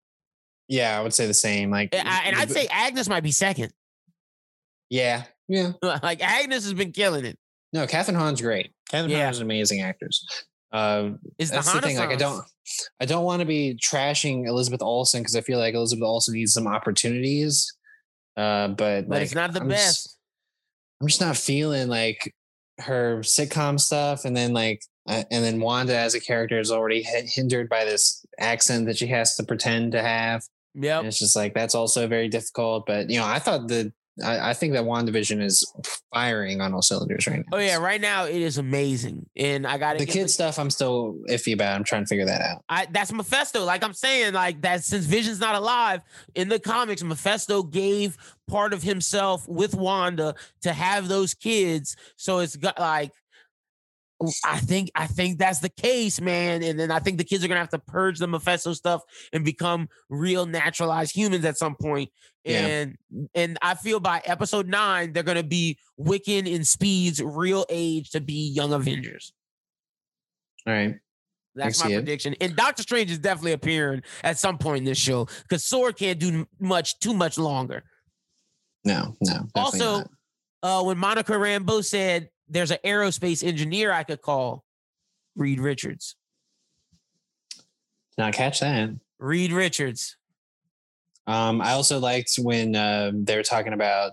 Yeah, 0.67 0.99
I 0.99 1.03
would 1.05 1.15
say 1.15 1.29
the 1.29 1.35
same. 1.35 1.71
Like, 1.71 1.95
And, 1.95 2.09
I, 2.09 2.23
and 2.25 2.35
I'd 2.35 2.51
say 2.51 2.67
Agnes 2.69 3.09
might 3.09 3.23
be 3.23 3.31
second. 3.31 3.73
Yeah, 4.93 5.25
yeah. 5.49 5.73
like 5.83 6.23
Agnes 6.23 6.65
has 6.65 6.75
been 6.75 6.93
killing 6.93 7.25
it. 7.25 7.39
No, 7.73 7.87
Kathryn 7.87 8.15
Hahn's 8.15 8.43
great. 8.43 8.73
Kathryn 8.93 9.09
yeah. 9.09 9.25
Hahn's 9.25 9.39
an 9.39 9.45
amazing 9.45 9.81
actress. 9.81 10.23
Uh, 10.71 11.13
is 11.39 11.49
the 11.49 11.57
that's 11.57 11.73
the 11.73 11.81
thing. 11.81 11.97
Like 11.97 12.11
I 12.11 12.17
don't, 12.17 12.45
I 13.01 13.07
don't 13.07 13.25
want 13.25 13.41
to 13.41 13.47
be 13.47 13.79
trashing 13.83 14.47
Elizabeth 14.47 14.83
Olsen 14.83 15.23
because 15.23 15.35
I 15.35 15.41
feel 15.41 15.59
like 15.59 15.75
Elizabeth 15.75 16.05
Olsen 16.05 16.35
needs 16.35 16.53
some 16.53 16.67
opportunities. 16.67 17.75
Uh, 18.37 18.69
but, 18.69 19.09
but 19.09 19.17
like, 19.17 19.23
it's 19.23 19.35
not 19.35 19.55
the 19.55 19.63
I'm 19.63 19.69
best. 19.69 20.05
Just, 20.05 20.19
I'm 21.01 21.09
just 21.09 21.21
not 21.23 21.37
feeling 21.39 21.89
like 21.89 22.35
her 22.81 23.21
sitcom 23.21 23.81
stuff, 23.81 24.27
and 24.27 24.37
then 24.37 24.53
like, 24.53 24.83
uh, 25.09 25.25
and 25.31 25.43
then 25.43 25.59
Wanda 25.59 25.97
as 25.97 26.15
a 26.15 26.21
character 26.21 26.61
is 26.61 26.71
already 26.71 27.03
hindered 27.03 27.71
by 27.71 27.87
this 27.87 28.25
accent 28.39 28.87
that 28.87 28.99
she 28.99 29.07
has 29.07 29.37
to 29.37 29.43
pretend 29.43 29.93
to 29.93 30.03
have. 30.03 30.43
Yeah, 30.75 31.01
it's 31.03 31.19
just 31.19 31.35
like 31.35 31.55
that's 31.55 31.75
also 31.75 32.07
very 32.07 32.29
difficult. 32.29 32.85
But 32.87 33.09
you 33.09 33.19
know, 33.19 33.27
I 33.27 33.39
thought 33.39 33.69
the 33.69 33.93
I, 34.23 34.51
I, 34.51 34.55
think 34.55 34.75
that 34.75 34.85
WandaVision 34.85 35.43
is 35.43 35.65
firing 36.13 36.61
on 36.61 36.75
all 36.75 36.83
cylinders 36.83 37.27
right 37.27 37.39
now. 37.39 37.57
Oh 37.57 37.59
yeah, 37.59 37.77
right 37.79 38.01
now 38.01 38.27
it 38.27 38.37
is 38.37 38.59
amazing, 38.59 39.25
and 39.37 39.67
I 39.67 39.79
got 39.79 39.97
the 39.97 40.05
kid 40.05 40.29
stuff. 40.29 40.59
I'm 40.59 40.69
still 40.69 41.17
iffy 41.31 41.55
about. 41.55 41.77
I'm 41.77 41.85
trying 41.85 42.03
to 42.03 42.09
figure 42.09 42.27
that 42.27 42.43
out. 42.43 42.63
I 42.69 42.87
that's 42.91 43.11
Mephisto. 43.11 43.65
Like 43.65 43.83
I'm 43.83 43.95
saying, 43.95 44.35
like 44.35 44.61
that 44.63 44.85
since 44.85 45.07
Vision's 45.07 45.41
not 45.41 45.55
alive 45.55 46.03
in 46.35 46.51
the 46.51 46.59
comics, 46.59 47.03
Mephisto 47.03 47.63
gave 47.63 48.19
part 48.49 48.75
of 48.75 48.83
himself 48.83 49.49
with 49.49 49.75
Wanda 49.75 50.35
to 50.61 50.75
have 50.75 51.09
those 51.09 51.33
kids. 51.33 51.97
So 52.17 52.41
it's 52.41 52.57
got 52.57 52.79
like 52.79 53.13
I 54.45 54.59
think 54.59 54.91
I 54.95 55.07
think 55.07 55.39
that's 55.39 55.61
the 55.61 55.69
case, 55.69 56.21
man. 56.21 56.63
And 56.63 56.79
then 56.79 56.91
I 56.91 56.99
think 56.99 57.19
the 57.19 57.25
kids 57.25 57.45
are 57.45 57.49
gonna 57.49 57.61
have 57.61 57.71
to 57.71 57.79
purge 57.79 58.19
the 58.19 58.27
Mephisto 58.27 58.73
stuff 58.73 59.03
and 59.33 59.45
become 59.45 59.89
real 60.09 60.47
naturalized 60.47 61.15
humans 61.15 61.45
at 61.45 61.59
some 61.59 61.77
point. 61.77 62.11
And 62.45 62.97
yeah. 63.11 63.27
and 63.35 63.59
I 63.63 63.75
feel 63.75 64.01
by 64.01 64.21
episode 64.25 64.67
nine, 64.67 65.13
they're 65.13 65.23
gonna 65.23 65.43
be 65.43 65.79
Wiccan 65.99 66.53
and 66.53 66.67
Speed's 66.67 67.23
real 67.23 67.65
age 67.69 68.11
to 68.11 68.21
be 68.21 68.49
young 68.49 68.73
Avengers. 68.73 69.33
All 70.67 70.73
right. 70.73 70.97
That's 71.55 71.85
my 71.85 71.93
prediction. 71.93 72.33
It. 72.35 72.45
And 72.45 72.57
Doctor 72.57 72.83
Strange 72.83 73.11
is 73.11 73.19
definitely 73.19 73.53
appearing 73.53 74.03
at 74.25 74.39
some 74.39 74.59
point 74.59 74.79
in 74.79 74.85
this 74.85 74.99
show 74.99 75.27
because 75.43 75.63
Sword 75.63 75.97
can't 75.97 76.19
do 76.19 76.47
much 76.59 76.99
too 76.99 77.13
much 77.13 77.39
longer. 77.39 77.85
No, 78.85 79.15
no. 79.21 79.47
Also, 79.55 80.05
uh, 80.63 80.83
when 80.83 80.99
Monica 80.99 81.33
Rambeau 81.33 81.85
said 81.85 82.31
there's 82.49 82.71
an 82.71 82.79
aerospace 82.85 83.45
engineer 83.45 83.93
I 83.93 84.03
could 84.03 84.23
call, 84.23 84.65
Reed 85.37 85.61
Richards. 85.61 86.17
Not 88.19 88.33
catch 88.33 88.61
that. 88.61 88.91
Reed 89.19 89.53
Richards. 89.53 90.17
Um, 91.27 91.61
I 91.61 91.73
also 91.73 91.99
liked 91.99 92.35
when 92.39 92.75
uh, 92.75 93.13
they 93.15 93.37
were 93.37 93.43
talking 93.43 93.73
about 93.73 94.13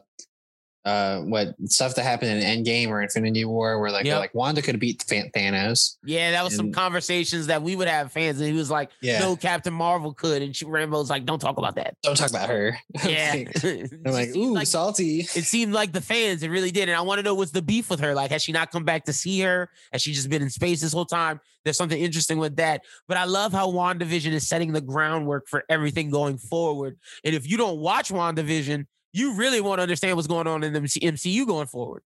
uh, 0.86 1.20
what 1.22 1.56
stuff 1.66 1.96
that 1.96 2.04
happened 2.04 2.42
in 2.42 2.64
Endgame 2.64 2.88
or 2.88 3.02
Infinity 3.02 3.44
War, 3.46 3.80
where 3.80 3.92
like 3.92 4.06
yep. 4.06 4.20
like 4.20 4.34
Wanda 4.34 4.62
could 4.62 4.76
have 4.76 4.80
beat 4.80 5.00
Thanos. 5.00 5.98
Yeah, 6.06 6.32
that 6.32 6.44
was 6.44 6.54
and, 6.54 6.58
some 6.58 6.72
conversations 6.72 7.48
that 7.48 7.62
we 7.62 7.76
would 7.76 7.88
have 7.88 8.12
fans, 8.12 8.40
and 8.40 8.50
he 8.50 8.56
was 8.56 8.72
like, 8.72 8.90
yeah. 9.02 9.20
"No, 9.20 9.36
Captain 9.36 9.74
Marvel 9.74 10.14
could," 10.14 10.42
and 10.42 10.56
she 10.56 10.66
Rambeau's 10.66 11.10
like, 11.10 11.26
"Don't 11.26 11.40
talk 11.40 11.58
about 11.58 11.76
that. 11.76 11.96
Don't 12.02 12.16
talk 12.16 12.30
about 12.30 12.50
her." 12.50 12.78
Yeah, 13.06 13.34
I'm 13.64 13.90
like, 14.06 14.36
"Ooh, 14.36 14.54
like, 14.54 14.68
salty." 14.68 15.22
It 15.22 15.46
seemed 15.46 15.74
like 15.74 15.92
the 15.92 16.02
fans, 16.02 16.44
it 16.44 16.50
really 16.50 16.72
did, 16.72 16.90
and 16.90 16.98
I 16.98 17.02
want 17.02 17.20
to 17.20 17.24
know 17.24 17.34
what's 17.34 17.52
the 17.52 17.62
beef 17.62 17.90
with 17.90 18.00
her. 18.02 18.14
Like, 18.14 18.32
has 18.32 18.44
she 18.44 18.52
not 18.52 18.72
come 18.72 18.84
back 18.84 19.06
to 19.06 19.14
see 19.14 19.40
her? 19.42 19.70
Has 19.92 20.02
she 20.02 20.14
just 20.14 20.30
been 20.30 20.42
in 20.42 20.50
space 20.50 20.82
this 20.82 20.94
whole 20.94 21.06
time? 21.06 21.40
There's 21.64 21.78
something 21.78 22.00
interesting 22.00 22.38
with 22.38 22.56
that. 22.58 22.82
But 23.08 23.18
I 23.18 23.26
love 23.26 23.52
how 23.52 23.72
WandaVision 23.72 24.32
is 24.32 24.48
setting 24.48 24.72
the 24.72 24.82
groundwork 24.82 25.48
for 25.48 25.64
everything 25.70 26.10
going 26.10 26.38
forward. 26.38 26.98
And 27.24 27.36
if 27.36 27.50
you 27.50 27.58
don't 27.58 27.80
watch 27.80 28.10
WandaVision, 28.10 28.86
you 29.14 29.34
really 29.34 29.62
want 29.62 29.80
to 29.80 29.84
understand 29.84 30.16
what's 30.16 30.28
going 30.28 30.48
on 30.48 30.64
in 30.64 30.74
the 30.74 30.80
MCU 30.80 31.46
going 31.48 31.68
forward. 31.68 32.04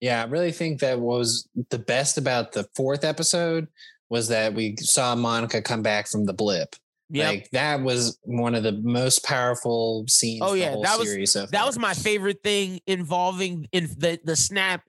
Yeah, 0.00 0.22
I 0.22 0.26
really 0.26 0.52
think 0.52 0.80
that 0.80 0.98
was 0.98 1.48
the 1.70 1.78
best 1.78 2.18
about 2.18 2.52
the 2.52 2.66
fourth 2.74 3.04
episode 3.04 3.68
was 4.10 4.28
that 4.28 4.52
we 4.52 4.76
saw 4.76 5.14
Monica 5.14 5.62
come 5.62 5.82
back 5.82 6.08
from 6.08 6.26
the 6.26 6.32
blip. 6.32 6.74
Yep. 7.10 7.28
Like 7.28 7.50
that 7.50 7.82
was 7.82 8.18
one 8.22 8.54
of 8.54 8.62
the 8.62 8.72
most 8.72 9.24
powerful 9.24 10.04
scenes. 10.08 10.40
Oh 10.42 10.54
yeah, 10.54 10.74
that 10.82 10.98
was 10.98 11.30
so 11.30 11.46
that 11.46 11.66
was 11.66 11.78
my 11.78 11.94
favorite 11.94 12.42
thing 12.42 12.80
involving 12.86 13.68
in 13.70 13.88
the 13.98 14.18
the 14.24 14.34
snap 14.34 14.82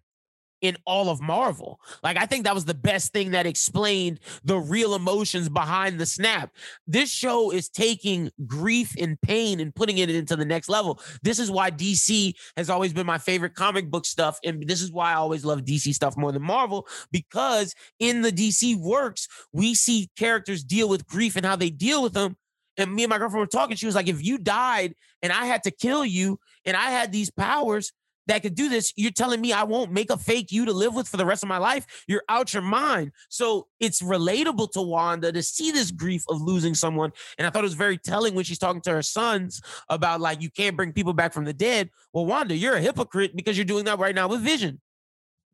in 0.64 0.78
all 0.86 1.10
of 1.10 1.22
Marvel. 1.22 1.80
Like 2.02 2.18
I 2.18 2.26
think 2.26 2.46
that 2.46 2.56
was 2.56 2.66
the 2.66 2.74
best 2.74 3.12
thing 3.12 3.32
that 3.32 3.46
explained 3.46 4.22
the 4.44 4.58
real 4.58 4.96
emotions 4.96 5.50
behind 5.50 6.00
the 6.00 6.06
snap. 6.06 6.52
This 6.88 7.12
show 7.12 7.52
is 7.52 7.70
taking 7.70 8.32
grief 8.48 8.96
and 8.98 9.22
pain 9.22 9.60
and 9.60 9.76
putting 9.76 10.00
it 10.00 10.10
into 10.10 10.38
the 10.38 10.46
next 10.46 10.70
level. 10.70 11.00
This 11.22 11.38
is 11.38 11.52
why 11.52 11.70
DC 11.70 12.34
has 12.56 12.70
always 12.70 12.94
been 12.94 13.06
my 13.06 13.18
favorite 13.18 13.56
comic 13.56 13.92
book 13.92 14.06
stuff 14.06 14.40
and 14.44 14.66
this 14.66 14.82
is 14.82 14.92
why 14.92 15.12
I 15.12 15.16
always 15.16 15.44
love 15.44 15.66
DC 15.66 15.94
stuff 15.94 16.16
more 16.16 16.32
than 16.32 16.42
Marvel 16.42 16.88
because 17.12 17.76
in 18.00 18.22
the 18.22 18.32
DC 18.32 18.80
works, 18.80 19.28
we 19.52 19.76
see 19.76 20.10
characters 20.18 20.64
deal 20.64 20.88
with 20.88 21.06
grief 21.06 21.36
and 21.36 21.46
how 21.46 21.58
they 21.58 21.70
deal 21.70 22.02
with 22.02 22.14
them 22.14 22.38
and 22.78 22.94
me 22.94 23.04
and 23.04 23.10
my 23.10 23.18
girlfriend 23.18 23.42
were 23.42 23.48
talking. 23.48 23.76
She 23.76 23.86
was 23.86 23.96
like, 23.96 24.08
if 24.08 24.24
you 24.24 24.38
died 24.38 24.96
and 25.22 25.32
I 25.32 25.46
had 25.46 25.64
to 25.64 25.72
kill 25.72 26.06
you 26.06 26.40
and 26.66 26.78
I 26.78 26.90
had 26.90 27.12
these 27.12 27.30
powers, 27.30 27.92
that 28.28 28.42
could 28.42 28.56
do 28.56 28.70
this, 28.70 28.94
you're 28.96 29.12
telling 29.12 29.42
me 29.42 29.52
I 29.54 29.64
won't 29.64 29.92
make 29.92 30.10
a 30.10 30.18
fake 30.18 30.52
you 30.52 30.66
to 30.66 30.74
live 30.74 30.96
with 30.96 31.08
for 31.08 31.18
the 31.18 31.26
rest 31.26 31.44
of 31.44 31.50
my 31.50 31.58
life? 31.58 31.86
You're 32.08 32.24
out 32.30 32.54
your 32.54 32.64
mind. 32.64 33.12
So 33.30 33.68
it's 33.80 34.02
relatable 34.02 34.72
to 34.72 34.82
Wanda 34.82 35.32
to 35.32 35.44
see 35.44 35.72
this 35.72 35.92
grief 35.92 36.24
of 36.30 36.42
losing 36.42 36.74
someone. 36.74 37.12
And 37.38 37.46
I 37.46 37.50
thought 37.50 37.64
it 37.64 37.66
was 37.66 37.74
very 37.74 37.98
telling 37.98 38.36
when 38.36 38.46
she's 38.46 38.60
talking 38.60 38.82
to 38.82 38.92
her 38.92 39.02
sons 39.02 39.62
about 39.90 40.22
like, 40.22 40.42
you 40.42 40.50
can't 40.50 40.76
bring 40.76 40.94
people 40.94 41.14
back 41.14 41.34
from 41.34 41.46
the 41.46 41.54
dead. 41.54 41.90
Well, 42.14 42.26
Wanda, 42.26 42.56
you're 42.56 42.76
a 42.76 42.82
hypocrite 42.82 43.36
because 43.36 43.58
you're 43.58 43.66
doing 43.66 43.86
that 43.86 44.00
right 44.00 44.16
now 44.16 44.28
with 44.28 44.42
Vision. 44.42 44.82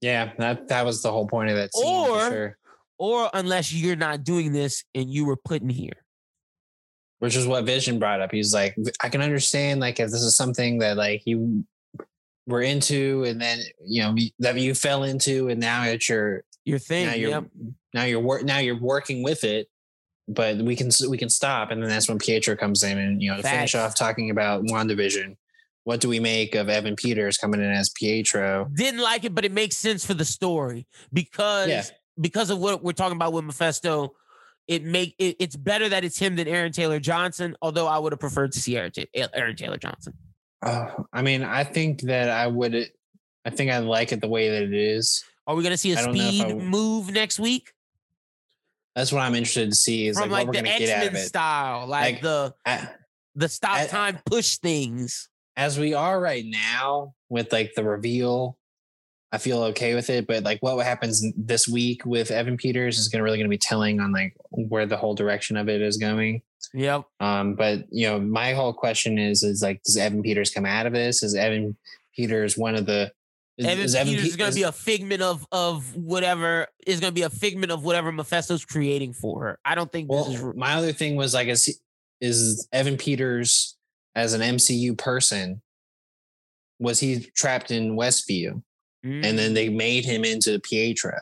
Yeah, 0.01 0.31
that, 0.37 0.67
that 0.69 0.85
was 0.85 1.01
the 1.01 1.11
whole 1.11 1.27
point 1.27 1.49
of 1.49 1.57
that 1.57 1.73
scene. 1.73 1.85
Or, 1.85 2.29
sure. 2.29 2.57
or 2.97 3.29
unless 3.33 3.73
you're 3.73 3.95
not 3.95 4.23
doing 4.23 4.53
this 4.53 4.83
and 4.95 5.09
you 5.09 5.25
were 5.25 5.37
put 5.37 5.61
in 5.61 5.69
here 5.69 6.05
which 7.19 7.35
is 7.35 7.45
what 7.45 7.65
Vision 7.65 7.99
brought 7.99 8.21
up. 8.21 8.31
He's 8.31 8.53
like, 8.53 8.75
I 9.03 9.09
can 9.09 9.21
understand 9.21 9.79
like 9.79 9.99
if 9.99 10.09
this 10.09 10.21
is 10.21 10.35
something 10.35 10.79
that 10.79 10.97
like 10.97 11.21
you 11.25 11.65
were 12.49 12.61
into 12.63 13.23
and 13.25 13.39
then 13.39 13.59
you 13.85 14.01
know 14.01 14.15
that 14.39 14.57
you 14.57 14.73
fell 14.73 15.03
into 15.03 15.49
and 15.49 15.59
now 15.59 15.83
it's 15.83 16.09
your 16.09 16.43
your 16.65 16.79
thing 16.79 17.05
now 17.05 17.13
you're 17.13 17.29
yep. 17.29 17.45
now 17.93 18.03
you're 18.03 18.19
work 18.19 18.43
now 18.43 18.57
you're 18.57 18.79
working 18.79 19.21
with 19.23 19.43
it 19.43 19.69
but 20.27 20.57
we 20.57 20.75
can 20.75 20.89
we 21.09 21.17
can 21.17 21.29
stop 21.29 21.69
and 21.69 21.81
then 21.81 21.89
that's 21.89 22.09
when 22.09 22.17
Pietro 22.17 22.55
comes 22.55 22.83
in 22.83 22.97
and 22.97 23.21
you 23.21 23.29
know 23.29 23.37
to 23.37 23.43
Facts. 23.43 23.55
finish 23.55 23.75
off 23.75 23.95
talking 23.95 24.31
about 24.31 24.63
WandaVision 24.63 25.37
what 25.83 26.01
do 26.01 26.09
we 26.09 26.19
make 26.19 26.55
of 26.55 26.69
Evan 26.69 26.95
Peters 26.95 27.37
coming 27.37 27.61
in 27.61 27.71
as 27.71 27.89
Pietro 27.89 28.67
didn't 28.73 29.01
like 29.01 29.23
it 29.23 29.35
but 29.35 29.45
it 29.45 29.51
makes 29.51 29.77
sense 29.77 30.03
for 30.03 30.15
the 30.15 30.25
story 30.25 30.87
because 31.13 31.69
yeah. 31.69 31.83
because 32.19 32.49
of 32.49 32.57
what 32.57 32.83
we're 32.83 32.93
talking 32.93 33.15
about 33.15 33.31
with 33.31 33.45
Mephisto 33.45 34.15
it 34.67 34.83
make 34.83 35.13
it, 35.19 35.35
it's 35.39 35.55
better 35.55 35.87
that 35.87 36.03
it's 36.03 36.17
him 36.17 36.35
than 36.35 36.47
Aaron 36.47 36.71
Taylor 36.71 36.99
Johnson 36.99 37.55
although 37.61 37.85
I 37.85 37.99
would 37.99 38.11
have 38.11 38.19
preferred 38.19 38.53
to 38.53 38.59
see 38.59 38.75
Aaron, 38.75 38.91
Aaron 39.13 39.55
Taylor 39.55 39.77
Johnson 39.77 40.13
uh, 40.61 41.03
I 41.11 41.21
mean, 41.21 41.43
I 41.43 41.63
think 41.63 42.01
that 42.01 42.29
I 42.29 42.47
would. 42.47 42.91
I 43.45 43.49
think 43.49 43.71
I 43.71 43.79
like 43.79 44.11
it 44.11 44.21
the 44.21 44.27
way 44.27 44.49
that 44.49 44.63
it 44.63 44.73
is. 44.73 45.23
Are 45.47 45.55
we 45.55 45.63
going 45.63 45.71
to 45.71 45.77
see 45.77 45.93
a 45.93 45.97
speed 45.97 46.57
move 46.57 47.11
next 47.11 47.39
week? 47.39 47.71
That's 48.95 49.11
what 49.11 49.21
I'm 49.21 49.33
interested 49.33 49.69
to 49.69 49.75
see. 49.75 50.07
Is 50.07 50.19
From 50.19 50.29
like, 50.29 50.39
like 50.39 50.47
what 50.47 50.55
we're 50.57 50.61
going 50.61 50.77
to 50.77 50.85
get 50.85 51.01
out 51.01 51.07
of 51.07 51.15
it. 51.15 51.25
Style, 51.25 51.87
like, 51.87 52.15
like 52.15 52.21
the 52.21 52.53
the 53.35 53.49
stop 53.49 53.87
time 53.87 54.19
push 54.25 54.57
things. 54.57 55.29
As 55.55 55.79
we 55.79 55.93
are 55.93 56.19
right 56.19 56.45
now 56.45 57.15
with 57.29 57.51
like 57.51 57.73
the 57.75 57.83
reveal, 57.83 58.58
I 59.31 59.37
feel 59.37 59.63
okay 59.65 59.93
with 59.95 60.09
it. 60.09 60.27
But 60.27 60.43
like 60.43 60.59
what 60.61 60.83
happens 60.85 61.23
this 61.37 61.67
week 61.67 62.05
with 62.05 62.31
Evan 62.31 62.57
Peters 62.57 62.97
is 62.97 63.07
going 63.07 63.19
to 63.19 63.23
really 63.23 63.37
going 63.37 63.49
to 63.49 63.49
be 63.49 63.57
telling 63.57 63.99
on 63.99 64.11
like 64.11 64.35
where 64.49 64.85
the 64.85 64.97
whole 64.97 65.13
direction 65.13 65.57
of 65.57 65.69
it 65.69 65.81
is 65.81 65.97
going. 65.97 66.41
Yep. 66.73 67.03
Um, 67.19 67.55
but 67.55 67.85
you 67.91 68.07
know, 68.07 68.19
my 68.19 68.53
whole 68.53 68.73
question 68.73 69.17
is, 69.17 69.43
is 69.43 69.61
like, 69.61 69.81
does 69.83 69.97
Evan 69.97 70.21
Peters 70.21 70.51
come 70.51 70.65
out 70.65 70.85
of 70.85 70.93
this? 70.93 71.23
Is 71.23 71.35
Evan 71.35 71.77
Peters 72.15 72.57
one 72.57 72.75
of 72.75 72.85
the? 72.85 73.11
Is, 73.57 73.65
Evan 73.65 73.83
is 73.83 73.93
Peters 73.93 73.95
Evan 73.95 74.25
is 74.25 74.35
going 74.35 74.51
to 74.51 74.55
be 74.55 74.63
a 74.63 74.71
figment 74.71 75.21
of 75.21 75.45
of 75.51 75.95
whatever 75.95 76.67
is 76.85 76.99
going 76.99 77.11
to 77.11 77.15
be 77.15 77.23
a 77.23 77.29
figment 77.29 77.71
of 77.71 77.83
whatever 77.83 78.11
Mephisto's 78.11 78.65
creating 78.65 79.13
for 79.13 79.43
her. 79.43 79.59
I 79.65 79.75
don't 79.75 79.91
think. 79.91 80.09
Well, 80.09 80.25
this 80.25 80.41
is... 80.41 80.55
my 80.55 80.75
other 80.75 80.93
thing 80.93 81.15
was 81.15 81.33
like, 81.33 81.47
is 81.47 81.79
is 82.21 82.67
Evan 82.71 82.97
Peters 82.97 83.77
as 84.15 84.33
an 84.33 84.41
MCU 84.41 84.97
person? 84.97 85.61
Was 86.79 86.99
he 86.99 87.29
trapped 87.35 87.71
in 87.71 87.97
Westview, 87.97 88.63
mm. 89.05 89.25
and 89.25 89.37
then 89.37 89.53
they 89.53 89.69
mm. 89.69 89.75
made 89.75 90.05
him 90.05 90.23
into 90.23 90.59
Pietro? 90.59 91.19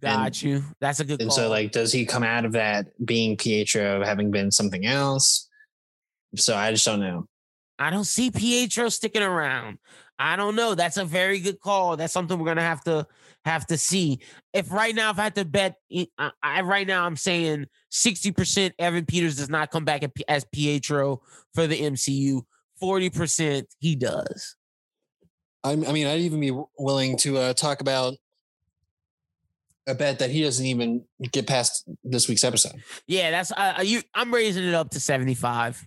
Got 0.00 0.26
and, 0.26 0.42
you. 0.42 0.64
That's 0.80 1.00
a 1.00 1.04
good. 1.04 1.20
And 1.20 1.30
call. 1.30 1.36
so, 1.36 1.48
like, 1.50 1.72
does 1.72 1.92
he 1.92 2.06
come 2.06 2.22
out 2.22 2.44
of 2.44 2.52
that 2.52 2.86
being 3.04 3.36
Pietro, 3.36 4.04
having 4.04 4.30
been 4.30 4.50
something 4.50 4.86
else? 4.86 5.48
So 6.36 6.56
I 6.56 6.70
just 6.70 6.84
don't 6.84 7.00
know. 7.00 7.26
I 7.78 7.90
don't 7.90 8.04
see 8.04 8.30
Pietro 8.30 8.88
sticking 8.88 9.22
around. 9.22 9.78
I 10.18 10.36
don't 10.36 10.54
know. 10.54 10.74
That's 10.74 10.98
a 10.98 11.04
very 11.04 11.40
good 11.40 11.60
call. 11.60 11.96
That's 11.96 12.12
something 12.12 12.38
we're 12.38 12.46
gonna 12.46 12.62
have 12.62 12.84
to 12.84 13.06
have 13.44 13.66
to 13.66 13.76
see. 13.76 14.20
If 14.52 14.70
right 14.70 14.94
now, 14.94 15.10
if 15.10 15.18
I 15.18 15.24
had 15.24 15.34
to 15.34 15.44
bet, 15.44 15.76
I, 16.18 16.30
I 16.42 16.60
right 16.60 16.86
now 16.86 17.04
I'm 17.04 17.16
saying 17.16 17.66
sixty 17.90 18.30
percent 18.30 18.74
Evan 18.78 19.04
Peters 19.04 19.36
does 19.36 19.50
not 19.50 19.70
come 19.70 19.84
back 19.84 20.02
as 20.28 20.44
Pietro 20.52 21.22
for 21.54 21.66
the 21.66 21.80
MCU. 21.80 22.42
Forty 22.78 23.10
percent 23.10 23.66
he 23.80 23.96
does. 23.96 24.56
I, 25.64 25.72
I 25.72 25.92
mean, 25.92 26.06
I'd 26.06 26.20
even 26.20 26.40
be 26.40 26.56
willing 26.78 27.16
to 27.18 27.38
uh, 27.38 27.52
talk 27.54 27.80
about 27.80 28.14
a 29.86 29.94
bet 29.94 30.18
that 30.20 30.30
he 30.30 30.42
doesn't 30.42 30.64
even 30.64 31.04
get 31.32 31.46
past 31.46 31.88
this 32.04 32.28
week's 32.28 32.44
episode. 32.44 32.82
Yeah, 33.06 33.30
that's 33.30 33.52
uh, 33.52 33.80
you. 33.82 34.02
I'm 34.14 34.32
raising 34.32 34.64
it 34.64 34.74
up 34.74 34.90
to 34.90 35.00
75. 35.00 35.86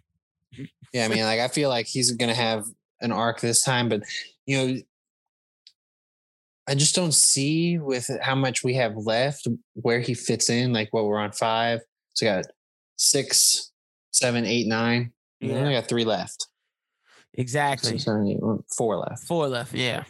Yeah, 0.93 1.05
I 1.05 1.07
mean, 1.07 1.23
like 1.23 1.39
I 1.39 1.47
feel 1.47 1.69
like 1.69 1.87
he's 1.87 2.11
gonna 2.11 2.33
have 2.33 2.65
an 3.01 3.11
arc 3.11 3.41
this 3.41 3.63
time, 3.63 3.89
but 3.89 4.01
you 4.45 4.57
know, 4.57 4.81
I 6.67 6.75
just 6.75 6.95
don't 6.95 7.13
see 7.13 7.77
with 7.77 8.09
how 8.21 8.35
much 8.35 8.63
we 8.63 8.75
have 8.75 8.95
left 8.95 9.47
where 9.73 9.99
he 9.99 10.13
fits 10.13 10.49
in. 10.49 10.73
Like, 10.73 10.93
what 10.93 11.05
we're 11.05 11.19
on 11.19 11.31
five, 11.31 11.81
so 12.13 12.25
we 12.25 12.31
got 12.31 12.45
six, 12.97 13.71
seven, 14.11 14.45
eight, 14.45 14.67
nine. 14.67 15.11
Yeah. 15.39 15.53
We 15.53 15.59
only 15.59 15.73
got 15.73 15.87
three 15.87 16.05
left. 16.05 16.47
Exactly. 17.37 17.91
Six, 17.91 18.05
seven, 18.05 18.27
eight, 18.27 18.39
four 18.75 18.97
left. 18.97 19.23
Four 19.23 19.47
left. 19.47 19.73
Yeah 19.73 20.03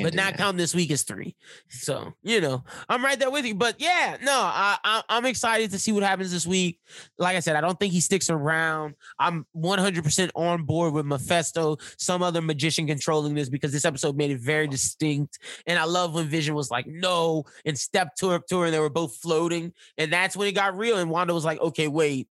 but 0.00 0.14
not 0.14 0.36
count 0.36 0.56
this 0.56 0.74
week 0.74 0.90
as 0.90 1.02
three. 1.02 1.34
So 1.68 2.12
you 2.22 2.40
know, 2.40 2.64
I'm 2.88 3.04
right 3.04 3.18
there 3.18 3.30
with 3.30 3.44
you. 3.44 3.54
But 3.54 3.76
yeah, 3.78 4.16
no, 4.22 4.32
I, 4.32 4.76
I 4.84 5.02
am 5.16 5.26
excited 5.26 5.70
to 5.70 5.78
see 5.78 5.92
what 5.92 6.02
happens 6.02 6.32
this 6.32 6.46
week. 6.46 6.80
Like 7.18 7.36
I 7.36 7.40
said, 7.40 7.56
I 7.56 7.60
don't 7.60 7.78
think 7.78 7.92
he 7.92 8.00
sticks 8.00 8.30
around. 8.30 8.94
I'm 9.18 9.46
100 9.52 10.04
percent 10.04 10.30
on 10.34 10.64
board 10.64 10.92
with 10.94 11.06
Mephisto, 11.06 11.78
some 11.96 12.22
other 12.22 12.42
magician 12.42 12.86
controlling 12.86 13.34
this 13.34 13.48
because 13.48 13.72
this 13.72 13.84
episode 13.84 14.16
made 14.16 14.30
it 14.30 14.40
very 14.40 14.68
distinct. 14.68 15.38
And 15.66 15.78
I 15.78 15.84
love 15.84 16.14
when 16.14 16.28
Vision 16.28 16.54
was 16.54 16.70
like, 16.70 16.86
no, 16.86 17.44
and 17.64 17.78
stepped 17.78 18.18
to 18.18 18.30
her, 18.30 18.40
to 18.50 18.60
her, 18.60 18.64
and 18.66 18.74
they 18.74 18.80
were 18.80 18.90
both 18.90 19.16
floating. 19.16 19.72
And 19.96 20.12
that's 20.12 20.36
when 20.36 20.48
it 20.48 20.52
got 20.52 20.76
real. 20.76 20.98
And 20.98 21.10
Wanda 21.10 21.34
was 21.34 21.44
like, 21.44 21.60
okay, 21.60 21.88
wait, 21.88 22.28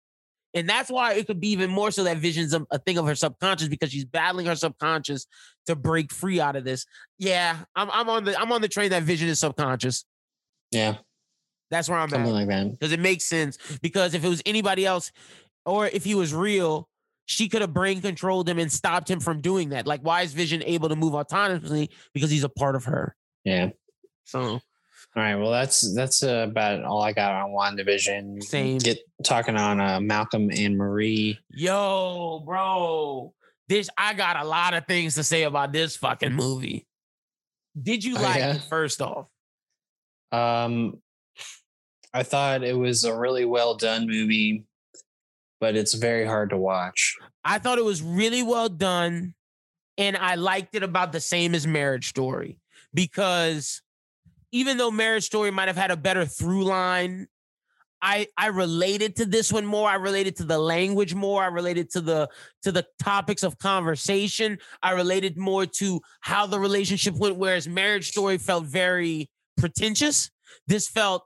and 0.54 0.68
that's 0.68 0.90
why 0.90 1.14
it 1.14 1.28
could 1.28 1.40
be 1.40 1.50
even 1.50 1.70
more 1.70 1.92
so 1.92 2.04
that 2.04 2.18
Vision's 2.18 2.54
a, 2.54 2.66
a, 2.72 2.80
thing 2.80 2.98
of 2.98 3.06
her 3.06 3.16
subconscious 3.16 3.68
because 3.68 3.92
she's 3.92 4.06
battling 4.06 4.46
her 4.48 4.56
subconscious 4.56 5.26
to 5.68 5.76
break 5.76 6.12
free 6.12 6.42
out 6.42 6.56
of 6.56 6.64
this. 6.64 6.86
Yeah, 7.18 7.58
I'm 7.76 7.90
I'm 7.92 8.10
on 8.10 8.26
the 8.26 8.40
I'm 8.40 8.52
on 8.52 8.62
the 8.62 8.68
train 8.68 8.90
that 8.90 9.04
Vision 9.04 9.30
is 9.30 9.40
subconscious. 9.40 10.06
Yeah. 10.72 10.98
That's 11.70 11.88
where 11.88 11.98
I'm 11.98 12.10
Something 12.10 12.32
at. 12.32 12.34
like 12.34 12.48
that. 12.50 12.72
Because 12.72 12.92
it 12.92 13.00
makes 13.00 13.26
sense. 13.26 13.58
Because 13.82 14.14
if 14.14 14.26
it 14.26 14.28
was 14.28 14.42
anybody 14.46 14.86
else, 14.86 15.12
or 15.66 15.88
if 15.88 16.04
he 16.04 16.16
was 16.16 16.34
real, 16.34 16.90
she 17.26 17.48
could 17.48 17.62
have 17.62 17.74
brain 17.74 18.02
controlled 18.02 18.50
him 18.50 18.60
and 18.60 18.70
stopped 18.70 19.10
him 19.10 19.22
from 19.22 19.40
doing 19.40 19.70
that. 19.70 19.88
Like, 19.88 20.02
why 20.02 20.24
is 20.24 20.34
Vision 20.34 20.62
able 20.66 20.90
to 20.90 20.98
move 20.98 21.14
autonomously? 21.14 21.90
Because 22.14 22.30
he's 22.30 22.44
a 22.44 22.50
part 22.50 22.76
of 22.76 22.86
her. 22.86 23.16
Yeah. 23.46 23.70
So 24.26 24.60
all 25.14 25.24
right. 25.24 25.36
Well, 25.36 25.52
that's 25.52 25.94
that's 25.94 26.24
uh, 26.24 26.48
about 26.50 26.84
all 26.84 27.02
I 27.02 27.12
got 27.12 27.34
on 27.34 27.50
WandaVision. 27.50 28.42
Same. 28.44 28.78
Get 28.78 29.00
talking 29.24 29.58
on 29.58 29.82
uh, 29.82 30.00
Malcolm 30.00 30.50
and 30.52 30.78
Marie. 30.78 31.38
Yo, 31.50 32.42
bro, 32.46 33.34
this 33.68 33.90
I 33.98 34.14
got 34.14 34.38
a 34.38 34.46
lot 34.46 34.74
of 34.74 34.86
things 34.88 35.16
to 35.16 35.24
say 35.26 35.44
about 35.44 35.74
this 35.74 35.98
fucking 35.98 36.32
movie. 36.32 36.88
Did 37.82 38.06
you 38.06 38.16
oh, 38.18 38.22
like 38.22 38.38
yeah? 38.38 38.56
it 38.56 38.62
first 38.62 39.02
off? 39.02 39.28
Um, 40.32 41.02
I 42.14 42.24
thought 42.24 42.64
it 42.64 42.78
was 42.78 43.04
a 43.04 43.14
really 43.14 43.44
well 43.44 43.76
done 43.76 44.08
movie, 44.08 44.64
but 45.60 45.76
it's 45.76 45.94
very 45.94 46.26
hard 46.26 46.52
to 46.52 46.58
watch. 46.58 47.18
I 47.44 47.60
thought 47.60 47.80
it 47.80 47.86
was 47.86 48.02
really 48.02 48.44
well 48.44 48.70
done, 48.70 49.34
and 49.98 50.16
I 50.16 50.36
liked 50.36 50.74
it 50.74 50.84
about 50.84 51.12
the 51.12 51.20
same 51.20 51.54
as 51.54 51.68
Marriage 51.68 52.08
Story 52.08 52.60
because 52.94 53.82
even 54.52 54.78
though 54.78 54.92
Marriage 54.92 55.24
Story 55.26 55.52
might 55.52 55.68
have 55.68 55.78
had 55.78 55.92
a 55.92 55.98
better 55.98 56.26
through 56.26 56.64
line, 56.64 57.28
I 58.02 58.28
I 58.38 58.48
related 58.48 59.16
to 59.18 59.26
this 59.26 59.52
one 59.52 59.66
more. 59.66 59.90
I 59.90 59.96
related 59.96 60.36
to 60.38 60.44
the 60.44 60.58
language 60.58 61.14
more. 61.14 61.44
I 61.44 61.48
related 61.48 61.92
to 61.92 62.02
the 62.02 62.30
to 62.64 62.72
the 62.72 62.86
topics 63.02 63.44
of 63.44 63.58
conversation. 63.60 64.58
I 64.82 64.92
related 64.92 65.38
more 65.38 65.66
to 65.66 66.02
how 66.22 66.48
the 66.48 66.60
relationship 66.60 67.16
went. 67.16 67.38
Whereas 67.38 67.68
Marriage 67.68 68.10
Story 68.10 68.38
felt 68.38 68.66
very 68.66 69.30
pretentious. 69.58 70.32
This 70.68 70.88
felt 70.88 71.26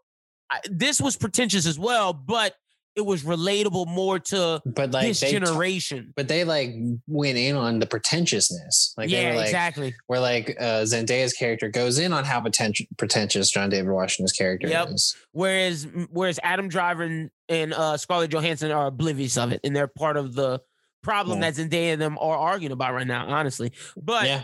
this 0.65 1.01
was 1.01 1.15
pretentious 1.15 1.65
as 1.65 1.79
well, 1.79 2.13
but 2.13 2.55
it 2.95 3.05
was 3.05 3.23
relatable 3.23 3.87
more 3.87 4.19
to 4.19 4.61
but 4.65 4.91
like 4.91 5.07
this 5.07 5.19
generation. 5.19 6.05
T- 6.05 6.11
but 6.15 6.27
they 6.27 6.45
like 6.45 6.73
went 7.07 7.37
in 7.37 7.55
on 7.55 7.79
the 7.79 7.85
pretentiousness. 7.85 8.93
Like 8.97 9.09
yeah, 9.09 9.33
like, 9.33 9.45
exactly. 9.45 9.93
Where 10.07 10.21
like 10.21 10.55
uh, 10.59 10.83
Zendaya's 10.83 11.33
character 11.33 11.67
goes 11.69 11.99
in 11.99 12.13
on 12.13 12.23
how 12.23 12.39
pretentious, 12.39 12.87
pretentious 12.97 13.51
John 13.51 13.69
David 13.69 13.91
Washington's 13.91 14.31
character 14.31 14.67
yep. 14.67 14.89
is. 14.89 15.15
Whereas 15.31 15.87
whereas 16.09 16.39
Adam 16.41 16.69
Driver 16.69 17.03
and, 17.03 17.29
and 17.49 17.73
uh, 17.73 17.97
Scarlett 17.97 18.31
Johansson 18.31 18.71
are 18.71 18.87
oblivious 18.87 19.37
of 19.37 19.51
it, 19.51 19.59
and 19.63 19.75
they're 19.75 19.87
part 19.87 20.15
of 20.15 20.33
the 20.33 20.61
problem 21.03 21.41
yeah. 21.41 21.51
that 21.51 21.61
Zendaya 21.61 21.93
and 21.93 22.01
them 22.01 22.17
are 22.19 22.37
arguing 22.37 22.71
about 22.71 22.93
right 22.93 23.07
now. 23.07 23.27
Honestly, 23.27 23.73
but 23.97 24.25
yeah. 24.25 24.43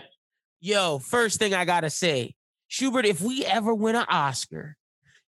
yo, 0.59 0.99
first 0.99 1.39
thing 1.39 1.53
I 1.53 1.63
gotta 1.63 1.89
say, 1.89 2.35
Schubert, 2.67 3.05
if 3.05 3.21
we 3.21 3.45
ever 3.45 3.73
win 3.73 3.95
an 3.95 4.05
Oscar 4.09 4.75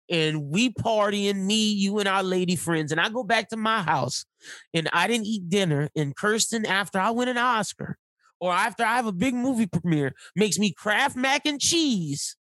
and 0.09 0.49
we 0.49 0.69
partying, 0.73 1.45
me, 1.45 1.71
you, 1.71 1.99
and 1.99 2.07
our 2.07 2.23
lady 2.23 2.55
friends. 2.55 2.91
And 2.91 2.99
I 2.99 3.09
go 3.09 3.23
back 3.23 3.49
to 3.49 3.57
my 3.57 3.81
house 3.81 4.25
and 4.73 4.89
I 4.93 5.07
didn't 5.07 5.27
eat 5.27 5.49
dinner. 5.49 5.89
And 5.95 6.15
Kirsten, 6.15 6.65
after 6.65 6.99
I 6.99 7.11
win 7.11 7.29
an 7.29 7.37
Oscar 7.37 7.97
or 8.39 8.51
after 8.51 8.83
I 8.83 8.95
have 8.95 9.07
a 9.07 9.13
big 9.13 9.33
movie 9.33 9.67
premiere, 9.67 10.13
makes 10.35 10.59
me 10.59 10.71
Kraft 10.71 11.15
mac 11.15 11.45
and 11.45 11.59
cheese. 11.59 12.35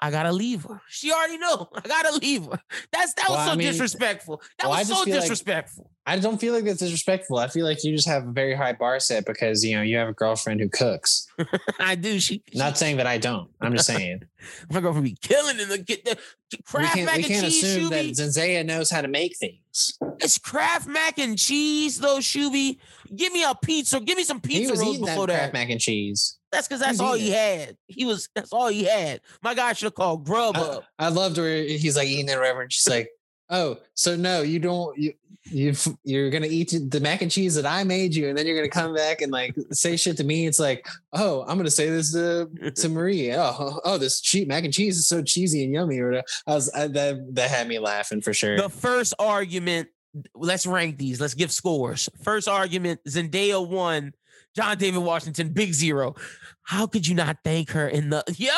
I 0.00 0.10
gotta 0.10 0.32
leave 0.32 0.64
her. 0.64 0.82
She 0.88 1.12
already 1.12 1.38
know. 1.38 1.68
I 1.74 1.80
gotta 1.80 2.18
leave 2.18 2.44
her. 2.46 2.58
That's 2.92 3.14
that 3.14 3.28
was 3.28 3.36
well, 3.36 3.46
so 3.46 3.52
I 3.52 3.56
mean, 3.56 3.68
disrespectful. 3.68 4.42
That 4.58 4.68
well, 4.68 4.78
was 4.78 4.88
so 4.88 5.04
disrespectful. 5.04 5.84
Like, 6.06 6.18
I 6.18 6.18
don't 6.18 6.38
feel 6.38 6.52
like 6.52 6.64
that's 6.64 6.80
disrespectful. 6.80 7.38
I 7.38 7.48
feel 7.48 7.64
like 7.64 7.82
you 7.84 7.94
just 7.94 8.08
have 8.08 8.26
a 8.26 8.30
very 8.30 8.54
high 8.54 8.72
bar 8.72 9.00
set 9.00 9.24
because 9.24 9.64
you 9.64 9.76
know 9.76 9.82
you 9.82 9.96
have 9.96 10.08
a 10.08 10.12
girlfriend 10.12 10.60
who 10.60 10.68
cooks. 10.68 11.26
I 11.78 11.94
do. 11.94 12.20
She 12.20 12.42
not 12.54 12.76
saying 12.76 12.98
that 12.98 13.06
I 13.06 13.18
don't. 13.18 13.48
I'm 13.60 13.72
just 13.72 13.86
saying 13.94 14.22
my 14.70 14.80
girlfriend 14.80 15.04
be 15.04 15.16
killing 15.20 15.58
in 15.58 15.68
the 15.68 15.78
get 15.78 16.04
the 16.04 16.18
Kraft 16.64 16.96
mac 16.96 17.16
and 17.16 17.24
cheese. 17.24 17.62
assume 17.62 17.90
that 17.90 18.04
Zendaya 18.04 18.64
knows 18.64 18.90
how 18.90 19.00
to 19.00 19.08
make 19.08 19.36
things. 19.36 19.98
It's 20.20 20.38
Kraft 20.38 20.86
mac 20.86 21.18
and 21.18 21.38
cheese 21.38 21.98
though, 21.98 22.18
Shuby. 22.18 22.78
Give 23.14 23.32
me 23.32 23.44
a 23.44 23.54
pizza. 23.54 24.00
Give 24.00 24.16
me 24.16 24.24
some 24.24 24.40
pizza 24.40 24.74
rolls 24.74 24.98
before 24.98 25.26
that. 25.28 25.38
Kraft 25.38 25.52
mac 25.54 25.70
and 25.70 25.80
cheese. 25.80 26.36
That's 26.54 26.68
because 26.68 26.80
that's 26.80 27.00
all 27.00 27.14
he 27.14 27.30
had. 27.30 27.76
He 27.86 28.04
was 28.04 28.28
that's 28.34 28.52
all 28.52 28.68
he 28.68 28.84
had. 28.84 29.20
My 29.42 29.54
guy 29.54 29.72
should 29.72 29.86
have 29.86 29.94
called 29.94 30.26
Grubhub. 30.26 30.84
I, 30.98 31.06
I 31.06 31.08
loved 31.08 31.36
where 31.36 31.64
he's 31.64 31.96
like 31.96 32.08
eating 32.08 32.28
it, 32.28 32.38
Reverend. 32.38 32.72
She's 32.72 32.88
like, 32.88 33.10
"Oh, 33.50 33.78
so 33.94 34.14
no, 34.14 34.42
you 34.42 34.60
don't 34.60 34.96
you 34.96 35.14
you 35.46 35.74
you're 36.04 36.30
gonna 36.30 36.46
eat 36.46 36.74
the 36.90 37.00
mac 37.00 37.22
and 37.22 37.30
cheese 37.30 37.54
that 37.56 37.66
I 37.66 37.84
made 37.84 38.14
you, 38.14 38.28
and 38.28 38.38
then 38.38 38.46
you're 38.46 38.56
gonna 38.56 38.68
come 38.68 38.94
back 38.94 39.20
and 39.20 39.30
like 39.30 39.54
say 39.72 39.96
shit 39.96 40.16
to 40.18 40.24
me. 40.24 40.46
It's 40.46 40.58
like, 40.58 40.86
oh, 41.12 41.44
I'm 41.46 41.56
gonna 41.56 41.70
say 41.70 41.90
this 41.90 42.12
to 42.12 42.48
to 42.76 42.88
Marie. 42.88 43.32
Oh, 43.34 43.80
oh, 43.84 43.98
this 43.98 44.20
cheap 44.20 44.48
mac 44.48 44.64
and 44.64 44.72
cheese 44.72 44.96
is 44.96 45.06
so 45.06 45.22
cheesy 45.22 45.64
and 45.64 45.72
yummy. 45.72 45.98
Or 45.98 46.22
I 46.46 46.54
was 46.54 46.72
I, 46.72 46.86
that 46.88 47.34
that 47.34 47.50
had 47.50 47.68
me 47.68 47.78
laughing 47.78 48.20
for 48.20 48.32
sure. 48.32 48.56
The 48.56 48.68
first 48.68 49.14
argument. 49.18 49.88
Let's 50.36 50.64
rank 50.64 50.96
these. 50.96 51.20
Let's 51.20 51.34
give 51.34 51.50
scores. 51.50 52.08
First 52.22 52.46
argument: 52.46 53.00
Zendaya 53.08 53.66
won. 53.66 54.14
John 54.54 54.78
David 54.78 55.02
Washington, 55.02 55.48
big 55.48 55.72
zero. 55.72 56.14
How 56.62 56.86
could 56.86 57.06
you 57.06 57.14
not 57.14 57.38
thank 57.44 57.70
her 57.70 57.88
in 57.88 58.10
the 58.10 58.22
yo? 58.36 58.48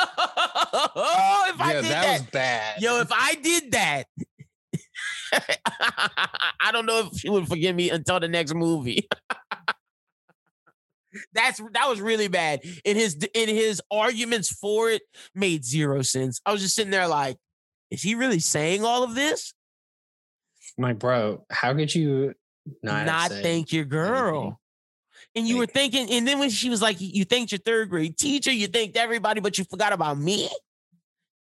if 1.49 1.61
I 1.61 1.73
did 1.75 1.85
that, 1.85 1.91
that 1.91 2.21
was 2.21 2.31
bad. 2.31 2.83
Yo, 2.83 3.01
if 3.01 3.11
I 3.11 3.35
did 3.37 3.73
that, 3.73 4.05
I 6.61 6.73
don't 6.73 6.87
know 6.87 7.09
if 7.11 7.19
she 7.19 7.31
would 7.31 7.49
forgive 7.49 7.75
me 7.75 7.91
until 7.91 8.21
the 8.21 8.29
next 8.29 8.55
movie. 8.55 9.09
That's 11.33 11.63
that 11.73 11.89
was 11.89 12.01
really 12.01 12.29
bad. 12.29 12.61
In 12.85 12.97
his 12.97 13.15
in 13.33 13.49
his 13.49 13.81
arguments 13.91 14.53
for 14.53 14.91
it 14.91 15.01
made 15.35 15.65
zero 15.65 16.03
sense. 16.03 16.43
I 16.45 16.53
was 16.53 16.61
just 16.61 16.75
sitting 16.75 16.91
there 16.91 17.09
like, 17.09 17.39
is 17.91 18.03
he 18.03 18.15
really 18.15 18.39
saying 18.39 18.85
all 18.85 19.03
of 19.03 19.15
this? 19.15 19.55
My 20.77 20.93
bro, 20.93 21.47
how 21.51 21.73
could 21.73 21.95
you 21.95 22.35
not, 22.83 23.07
not 23.07 23.31
thank 23.31 23.73
your 23.73 23.87
girl? 23.87 24.41
Anything? 24.41 24.57
And 25.37 25.47
you 25.47 25.59
were 25.59 25.67
thinking, 25.67 26.11
and 26.11 26.27
then 26.27 26.39
when 26.39 26.49
she 26.49 26.71
was 26.71 26.81
like, 26.81 26.97
you 26.99 27.25
thanked 27.27 27.53
your 27.53 27.59
third 27.59 27.91
grade 27.91 28.17
teacher, 28.17 28.51
you 28.51 28.67
thanked 28.69 28.97
everybody, 28.97 29.41
but 29.41 29.59
you 29.59 29.65
forgot 29.65 29.93
about 29.93 30.19
me. 30.19 30.49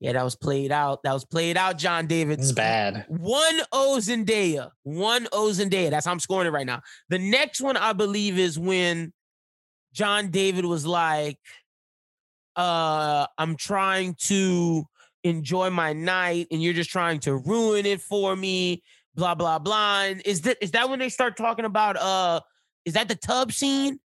Yeah, 0.00 0.12
that 0.12 0.22
was 0.22 0.36
played 0.36 0.70
out. 0.70 1.02
That 1.04 1.14
was 1.14 1.24
played 1.24 1.56
out, 1.56 1.78
John 1.78 2.06
David. 2.06 2.38
It's 2.38 2.52
bad. 2.52 3.06
One 3.08 3.60
O 3.72 3.96
Zendaya. 3.98 4.70
One 4.82 5.26
O 5.32 5.48
Zendaya. 5.48 5.88
That's 5.88 6.04
how 6.04 6.12
I'm 6.12 6.20
scoring 6.20 6.46
it 6.46 6.50
right 6.50 6.66
now. 6.66 6.82
The 7.08 7.18
next 7.18 7.62
one, 7.62 7.78
I 7.78 7.94
believe, 7.94 8.38
is 8.38 8.58
when 8.58 9.14
John 9.94 10.30
David 10.30 10.66
was 10.66 10.84
like, 10.84 11.38
uh, 12.54 13.26
I'm 13.38 13.56
trying 13.56 14.14
to 14.24 14.84
enjoy 15.24 15.70
my 15.70 15.94
night, 15.94 16.48
and 16.50 16.62
you're 16.62 16.74
just 16.74 16.90
trying 16.90 17.20
to 17.20 17.34
ruin 17.36 17.86
it 17.86 18.02
for 18.02 18.36
me. 18.36 18.82
Blah 19.14 19.34
blah 19.34 19.58
blah. 19.58 20.02
And 20.02 20.20
is 20.26 20.42
that 20.42 20.58
is 20.60 20.72
that 20.72 20.90
when 20.90 20.98
they 20.98 21.08
start 21.08 21.38
talking 21.38 21.64
about 21.64 21.96
uh 21.96 22.40
is 22.86 22.94
that 22.94 23.08
the 23.08 23.16
tub 23.16 23.52
scene 23.52 24.00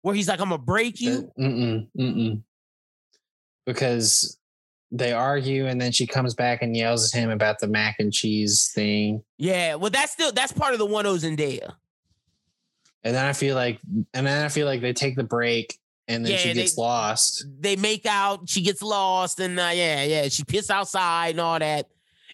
where 0.00 0.14
he's 0.14 0.28
like, 0.28 0.40
"I'm 0.40 0.48
gonna 0.48 0.62
break 0.62 1.00
you"? 1.00 1.30
Mm-mm, 1.38 1.88
mm-mm. 1.98 2.42
Because 3.66 4.38
they 4.90 5.12
argue, 5.12 5.66
and 5.66 5.80
then 5.80 5.92
she 5.92 6.06
comes 6.06 6.34
back 6.34 6.62
and 6.62 6.76
yells 6.76 7.14
at 7.14 7.20
him 7.20 7.30
about 7.30 7.58
the 7.58 7.68
mac 7.68 7.96
and 7.98 8.12
cheese 8.12 8.70
thing. 8.74 9.22
Yeah, 9.36 9.74
well, 9.74 9.90
that's 9.90 10.12
still 10.12 10.32
that's 10.32 10.52
part 10.52 10.72
of 10.72 10.78
the 10.78 10.86
one 10.86 11.04
Zendaya. 11.04 11.20
And 11.22 11.38
daya. 11.38 11.74
And 13.02 13.14
then 13.14 13.24
I 13.24 13.32
feel 13.32 13.54
like, 13.54 13.78
and 14.14 14.26
then 14.26 14.44
I 14.44 14.48
feel 14.48 14.66
like 14.66 14.80
they 14.80 14.92
take 14.92 15.16
the 15.16 15.24
break, 15.24 15.78
and 16.08 16.24
then 16.24 16.32
yeah, 16.32 16.38
she 16.38 16.54
gets 16.54 16.74
they, 16.74 16.82
lost. 16.82 17.46
They 17.60 17.76
make 17.76 18.06
out, 18.06 18.48
she 18.48 18.62
gets 18.62 18.82
lost, 18.82 19.40
and 19.40 19.58
uh, 19.58 19.70
yeah, 19.72 20.04
yeah, 20.04 20.28
she 20.28 20.44
pissed 20.44 20.70
outside 20.70 21.30
and 21.30 21.40
all 21.40 21.58
that. 21.58 21.88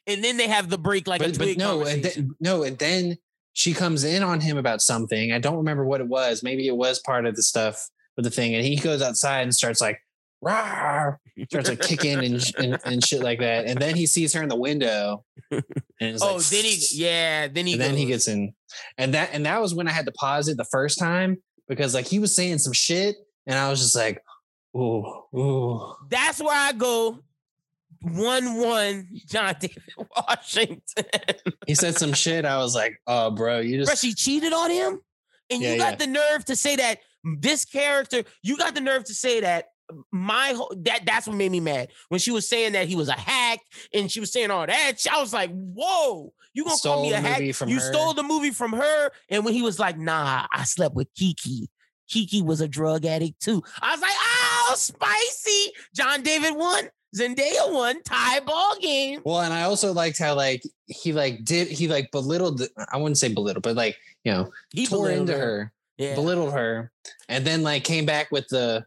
And 0.07 0.23
then 0.23 0.37
they 0.37 0.47
have 0.47 0.71
the 0.71 0.79
break 0.79 1.09
like 1.09 1.21
but, 1.21 1.37
but 1.37 1.57
no, 1.57 1.83
and 1.83 2.03
then, 2.05 2.31
no, 2.41 2.63
and 2.63 2.79
then 2.79 3.19
she 3.57 3.73
comes 3.73 4.05
in 4.05 4.23
on 4.23 4.39
him 4.39 4.59
about 4.59 4.83
something. 4.83 5.33
I 5.33 5.39
don't 5.39 5.57
remember 5.57 5.87
what 5.87 6.03
it 6.03 6.09
was. 6.09 6.43
Maybe 6.43 6.69
it 6.69 6.77
was 6.77 6.99
part 6.99 7.25
of 7.25 7.35
the 7.37 7.43
stuff 7.43 7.89
with 8.15 8.27
the 8.27 8.31
thing, 8.31 8.55
and 8.55 8.63
he 8.63 8.77
goes 8.77 9.01
outside 9.01 9.45
and 9.45 9.55
starts 9.55 9.81
like 9.81 9.99
rah, 10.43 11.13
starts 11.49 11.71
like 11.71 11.81
kicking 11.81 12.23
and, 12.23 12.53
and, 12.59 12.79
and 12.85 13.03
shit 13.03 13.23
like 13.23 13.39
that. 13.39 13.65
And 13.65 13.81
then 13.81 13.97
he 13.97 14.07
sees 14.07 14.35
her 14.35 14.43
in 14.43 14.51
the 14.51 14.57
window. 14.57 15.25
And 15.51 15.65
oh, 16.21 16.35
like, 16.35 16.45
then 16.45 16.65
he 16.65 16.87
yeah, 16.93 17.49
then 17.49 17.67
he 17.67 17.77
then 17.77 17.97
he 17.97 18.05
gets 18.05 18.29
in. 18.29 18.53
And 18.99 19.15
that 19.15 19.31
and 19.33 19.47
that 19.47 19.59
was 19.63 19.75
when 19.75 19.89
I 19.89 19.93
had 19.93 20.05
to 20.05 20.13
pause 20.13 20.49
it 20.49 20.59
the 20.59 20.65
first 20.67 20.99
time 20.99 21.39
because 21.67 21.95
like 21.95 22.07
he 22.07 22.19
was 22.19 22.37
saying 22.37 22.59
some 22.59 22.75
shit 22.75 23.17
and 23.47 23.59
I 23.59 23.71
was 23.71 23.81
just 23.81 23.97
like, 23.97 24.23
ooh, 24.77 25.07
ooh. 25.35 25.95
That's 26.11 26.43
where 26.43 26.55
I 26.55 26.73
go. 26.73 27.21
One 28.01 28.57
one, 28.57 29.09
John 29.27 29.55
David 29.61 29.83
Washington. 30.17 31.05
he 31.67 31.75
said 31.75 31.97
some 31.97 32.13
shit. 32.13 32.45
I 32.45 32.59
was 32.59 32.75
like, 32.75 33.01
oh, 33.07 33.31
bro, 33.31 33.61
you 33.61 33.79
just. 33.79 33.89
Bro, 33.89 33.97
she 33.97 34.15
cheated 34.15 34.53
on 34.53 34.71
him, 34.71 35.01
and 35.51 35.63
yeah, 35.63 35.73
you 35.73 35.79
got 35.79 35.93
yeah. 35.93 35.97
the 35.97 36.07
nerve 36.07 36.45
to 36.47 36.57
say 36.57 36.77
that 36.77 36.99
this 37.41 37.65
character. 37.65 38.25
You 38.43 38.57
got 38.57 38.75
the 38.75 38.81
nerve 38.81 39.05
to 39.05 39.15
say 39.15 39.41
that 39.41 39.67
my 40.11 40.53
whole 40.57 40.73
that 40.79 41.05
that's 41.05 41.27
what 41.27 41.37
made 41.37 41.51
me 41.53 41.61
mad 41.61 41.89
when 42.09 42.19
she 42.19 42.31
was 42.31 42.49
saying 42.49 42.73
that 42.73 42.89
he 42.89 42.97
was 42.97 43.09
a 43.09 43.13
hack 43.13 43.61
and 43.95 44.11
she 44.11 44.21
was 44.21 44.33
saying 44.33 44.51
all 44.51 44.67
that. 44.67 44.95
I 45.11 45.21
was 45.21 45.33
like, 45.33 45.51
"Whoa, 45.51 46.33
you 46.53 46.65
gonna 46.65 46.77
stole 46.77 46.95
call 46.95 47.03
me 47.03 47.13
a 47.13 47.21
hack? 47.21 47.41
You 47.41 47.77
her. 47.77 47.81
stole 47.81 48.15
the 48.15 48.23
movie 48.23 48.51
from 48.51 48.73
her." 48.73 49.11
And 49.29 49.45
when 49.45 49.55
he 49.55 49.63
was 49.63 49.79
like, 49.79 49.99
"Nah, 49.99 50.47
I 50.53 50.65
slept 50.65 50.95
with 50.95 51.09
Kiki. 51.15 51.69
Kiki 52.09 52.43
was 52.43 52.61
a 52.61 52.69
drug 52.69 53.05
addict 53.05 53.41
too." 53.41 53.63
I 53.81 53.93
was 53.93 54.01
like, 54.01 54.15
"Oh, 54.15 54.75
spicy!" 54.77 55.73
John 55.95 56.23
David 56.23 56.57
won. 56.57 56.89
Zendaya 57.17 57.73
won 57.73 58.03
tie 58.03 58.41
ball 58.41 58.77
game. 58.81 59.21
Well, 59.25 59.41
and 59.41 59.55
I 59.55 59.63
also 59.63 59.93
liked 59.93 60.19
how 60.19 60.35
like 60.35 60.63
he 60.87 61.13
like 61.13 61.45
did 61.45 61.69
he 61.69 61.89
like 61.89 62.11
belittled 62.11 62.63
I 62.93 62.97
wouldn't 62.97 63.19
say 63.19 63.33
belittled, 63.33 63.63
but 63.63 63.77
like 63.77 63.97
you 64.25 64.33
know 64.33 64.51
he 64.73 64.87
tore 64.87 65.11
into 65.11 65.33
her, 65.33 65.39
her 65.39 65.73
yeah. 65.99 66.15
belittled 66.15 66.53
her, 66.53 66.93
and 67.29 67.45
then 67.45 67.63
like 67.63 67.85
came 67.85 68.07
back 68.07 68.31
with 68.31 68.49
the 68.49 68.85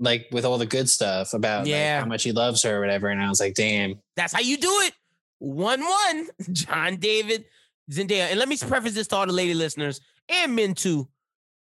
like 0.00 0.26
with 0.32 0.44
all 0.44 0.58
the 0.58 0.66
good 0.66 0.88
stuff 0.88 1.34
about 1.34 1.66
yeah. 1.66 1.96
Like, 1.96 2.02
how 2.02 2.08
much 2.08 2.22
he 2.24 2.32
loves 2.32 2.62
her 2.62 2.78
or 2.78 2.80
whatever. 2.80 3.08
And 3.08 3.22
I 3.22 3.28
was 3.28 3.38
like, 3.38 3.54
damn. 3.54 4.00
That's 4.16 4.32
how 4.32 4.40
you 4.40 4.56
do 4.56 4.80
it. 4.80 4.94
One 5.38 5.84
one. 5.84 6.28
John 6.52 6.96
David 6.96 7.44
Zendaya. 7.92 8.30
And 8.30 8.38
let 8.38 8.48
me 8.48 8.56
preface 8.56 8.94
this 8.94 9.06
to 9.08 9.16
all 9.16 9.26
the 9.26 9.32
lady 9.32 9.54
listeners 9.54 10.00
and 10.28 10.56
men 10.56 10.74
too. 10.74 11.06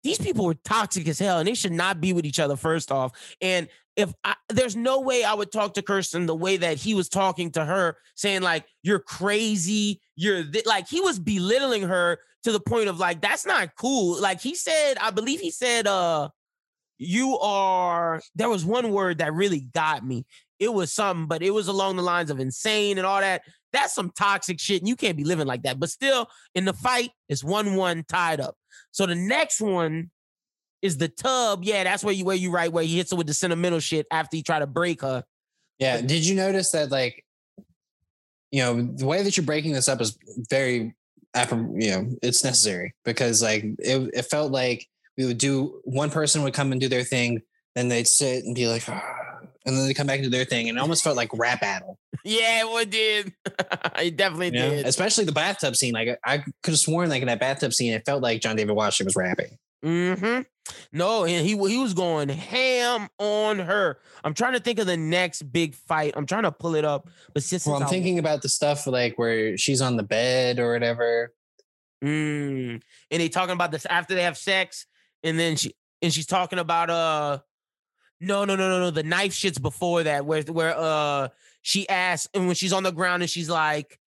These 0.03 0.17
people 0.17 0.45
were 0.45 0.55
toxic 0.55 1.07
as 1.07 1.19
hell 1.19 1.39
and 1.39 1.47
they 1.47 1.53
should 1.53 1.71
not 1.71 2.01
be 2.01 2.11
with 2.11 2.25
each 2.25 2.39
other, 2.39 2.57
first 2.57 2.91
off. 2.91 3.13
And 3.39 3.69
if 3.95 4.13
I, 4.23 4.35
there's 4.49 4.75
no 4.75 5.01
way 5.01 5.23
I 5.23 5.33
would 5.33 5.51
talk 5.51 5.75
to 5.75 5.81
Kirsten 5.81 6.25
the 6.25 6.35
way 6.35 6.57
that 6.57 6.77
he 6.77 6.93
was 6.93 7.09
talking 7.09 7.51
to 7.51 7.63
her, 7.63 7.97
saying 8.15 8.41
like, 8.41 8.65
you're 8.81 8.99
crazy, 8.99 10.01
you're 10.15 10.43
th-. 10.43 10.65
like, 10.65 10.87
he 10.87 10.99
was 11.01 11.19
belittling 11.19 11.83
her 11.83 12.19
to 12.43 12.51
the 12.51 12.59
point 12.59 12.89
of 12.89 12.99
like, 12.99 13.21
that's 13.21 13.45
not 13.45 13.75
cool. 13.77 14.19
Like 14.19 14.41
he 14.41 14.55
said, 14.55 14.95
I 14.99 15.11
believe 15.11 15.39
he 15.39 15.51
said, 15.51 15.87
uh, 15.87 16.29
you 16.97 17.37
are 17.39 18.21
there 18.35 18.49
was 18.49 18.65
one 18.65 18.91
word 18.91 19.17
that 19.17 19.33
really 19.33 19.61
got 19.61 20.05
me 20.05 20.25
it 20.59 20.71
was 20.71 20.93
something 20.93 21.27
but 21.27 21.41
it 21.41 21.51
was 21.51 21.67
along 21.67 21.95
the 21.95 22.03
lines 22.03 22.29
of 22.29 22.39
insane 22.39 22.97
and 22.97 23.05
all 23.05 23.19
that 23.19 23.41
that's 23.71 23.93
some 23.93 24.11
toxic 24.11 24.59
shit 24.59 24.81
and 24.81 24.87
you 24.87 24.95
can't 24.95 25.17
be 25.17 25.23
living 25.23 25.47
like 25.47 25.63
that 25.63 25.79
but 25.79 25.89
still 25.89 26.27
in 26.55 26.65
the 26.65 26.73
fight 26.73 27.09
it's 27.29 27.43
one 27.43 27.75
one 27.75 28.03
tied 28.07 28.39
up 28.39 28.55
so 28.91 29.05
the 29.05 29.15
next 29.15 29.59
one 29.59 30.09
is 30.83 30.97
the 30.97 31.07
tub 31.07 31.63
yeah 31.63 31.83
that's 31.83 32.03
where 32.03 32.13
you 32.13 32.25
where 32.25 32.35
you 32.35 32.51
right 32.51 32.71
where 32.71 32.83
he 32.83 32.97
hits 32.97 33.09
her 33.09 33.17
with 33.17 33.27
the 33.27 33.33
sentimental 33.33 33.79
shit 33.79 34.05
after 34.11 34.37
he 34.37 34.43
try 34.43 34.59
to 34.59 34.67
break 34.67 35.01
her 35.01 35.23
yeah 35.79 35.99
did 36.01 36.25
you 36.25 36.35
notice 36.35 36.71
that 36.71 36.91
like 36.91 37.25
you 38.51 38.61
know 38.61 38.81
the 38.81 39.05
way 39.05 39.23
that 39.23 39.35
you're 39.35 39.45
breaking 39.45 39.73
this 39.73 39.87
up 39.87 39.99
is 40.01 40.17
very 40.49 40.93
you 41.35 41.91
know 41.91 42.07
it's 42.21 42.43
necessary 42.43 42.93
because 43.03 43.41
like 43.41 43.63
it, 43.79 44.11
it 44.13 44.23
felt 44.23 44.51
like 44.51 44.87
we 45.17 45.25
would 45.25 45.37
do 45.37 45.81
one 45.83 46.09
person 46.09 46.43
would 46.43 46.53
come 46.53 46.71
and 46.71 46.81
do 46.81 46.87
their 46.87 47.03
thing, 47.03 47.41
then 47.75 47.87
they'd 47.87 48.07
sit 48.07 48.43
and 48.43 48.55
be 48.55 48.67
like, 48.67 48.87
ah, 48.87 49.01
and 49.65 49.77
then 49.77 49.87
they 49.87 49.93
come 49.93 50.07
back 50.07 50.19
and 50.19 50.25
do 50.25 50.29
their 50.29 50.45
thing, 50.45 50.69
and 50.69 50.77
it 50.77 50.81
almost 50.81 51.03
felt 51.03 51.15
like 51.15 51.29
rap 51.33 51.61
battle. 51.61 51.97
Yeah, 52.25 52.63
it 52.79 52.89
did. 52.89 53.33
it 53.99 54.15
definitely 54.15 54.45
you 54.45 54.51
did. 54.51 54.83
Know? 54.83 54.87
Especially 54.87 55.25
the 55.25 55.33
bathtub 55.33 55.75
scene. 55.75 55.93
Like 55.93 56.17
I 56.23 56.37
could 56.37 56.71
have 56.71 56.79
sworn, 56.79 57.09
like 57.09 57.21
in 57.21 57.27
that 57.27 57.41
bathtub 57.41 57.73
scene, 57.73 57.91
it 57.91 58.05
felt 58.05 58.23
like 58.23 58.39
John 58.39 58.55
David 58.55 58.73
Washington 58.77 59.07
was 59.07 59.15
rapping. 59.17 59.57
Hmm. 59.83 60.43
No, 60.91 61.25
and 61.25 61.45
he 61.45 61.57
he 61.57 61.77
was 61.77 61.93
going 61.93 62.29
ham 62.29 63.09
on 63.19 63.59
her. 63.59 63.99
I'm 64.23 64.33
trying 64.33 64.53
to 64.53 64.59
think 64.59 64.79
of 64.79 64.87
the 64.87 64.97
next 64.97 65.43
big 65.51 65.75
fight. 65.75 66.13
I'm 66.15 66.25
trying 66.25 66.43
to 66.43 66.51
pull 66.51 66.75
it 66.75 66.85
up, 66.85 67.09
but 67.33 67.43
since 67.43 67.65
well, 67.65 67.81
I'm 67.81 67.89
thinking 67.89 68.19
about 68.19 68.41
the 68.41 68.49
stuff 68.49 68.87
like 68.87 69.17
where 69.17 69.57
she's 69.57 69.81
on 69.81 69.97
the 69.97 70.03
bed 70.03 70.59
or 70.59 70.73
whatever. 70.73 71.33
Mm. 72.03 72.81
And 73.11 73.21
they 73.21 73.29
talking 73.29 73.53
about 73.53 73.71
this 73.71 73.85
after 73.85 74.15
they 74.15 74.23
have 74.23 74.37
sex, 74.37 74.85
and 75.23 75.37
then 75.37 75.55
she 75.55 75.73
and 76.01 76.13
she's 76.13 76.27
talking 76.27 76.59
about 76.59 76.89
uh 76.89 77.39
no 78.19 78.45
no 78.45 78.55
no 78.55 78.69
no 78.69 78.79
no 78.79 78.91
the 78.91 79.03
knife 79.03 79.33
shits 79.33 79.59
before 79.61 80.03
that 80.03 80.25
where 80.25 80.43
where 80.43 80.77
uh 80.77 81.29
she 81.61 81.87
asks 81.89 82.29
and 82.33 82.45
when 82.45 82.55
she's 82.55 82.73
on 82.73 82.83
the 82.83 82.91
ground 82.91 83.23
and 83.23 83.29
she's 83.29 83.49
like 83.49 83.99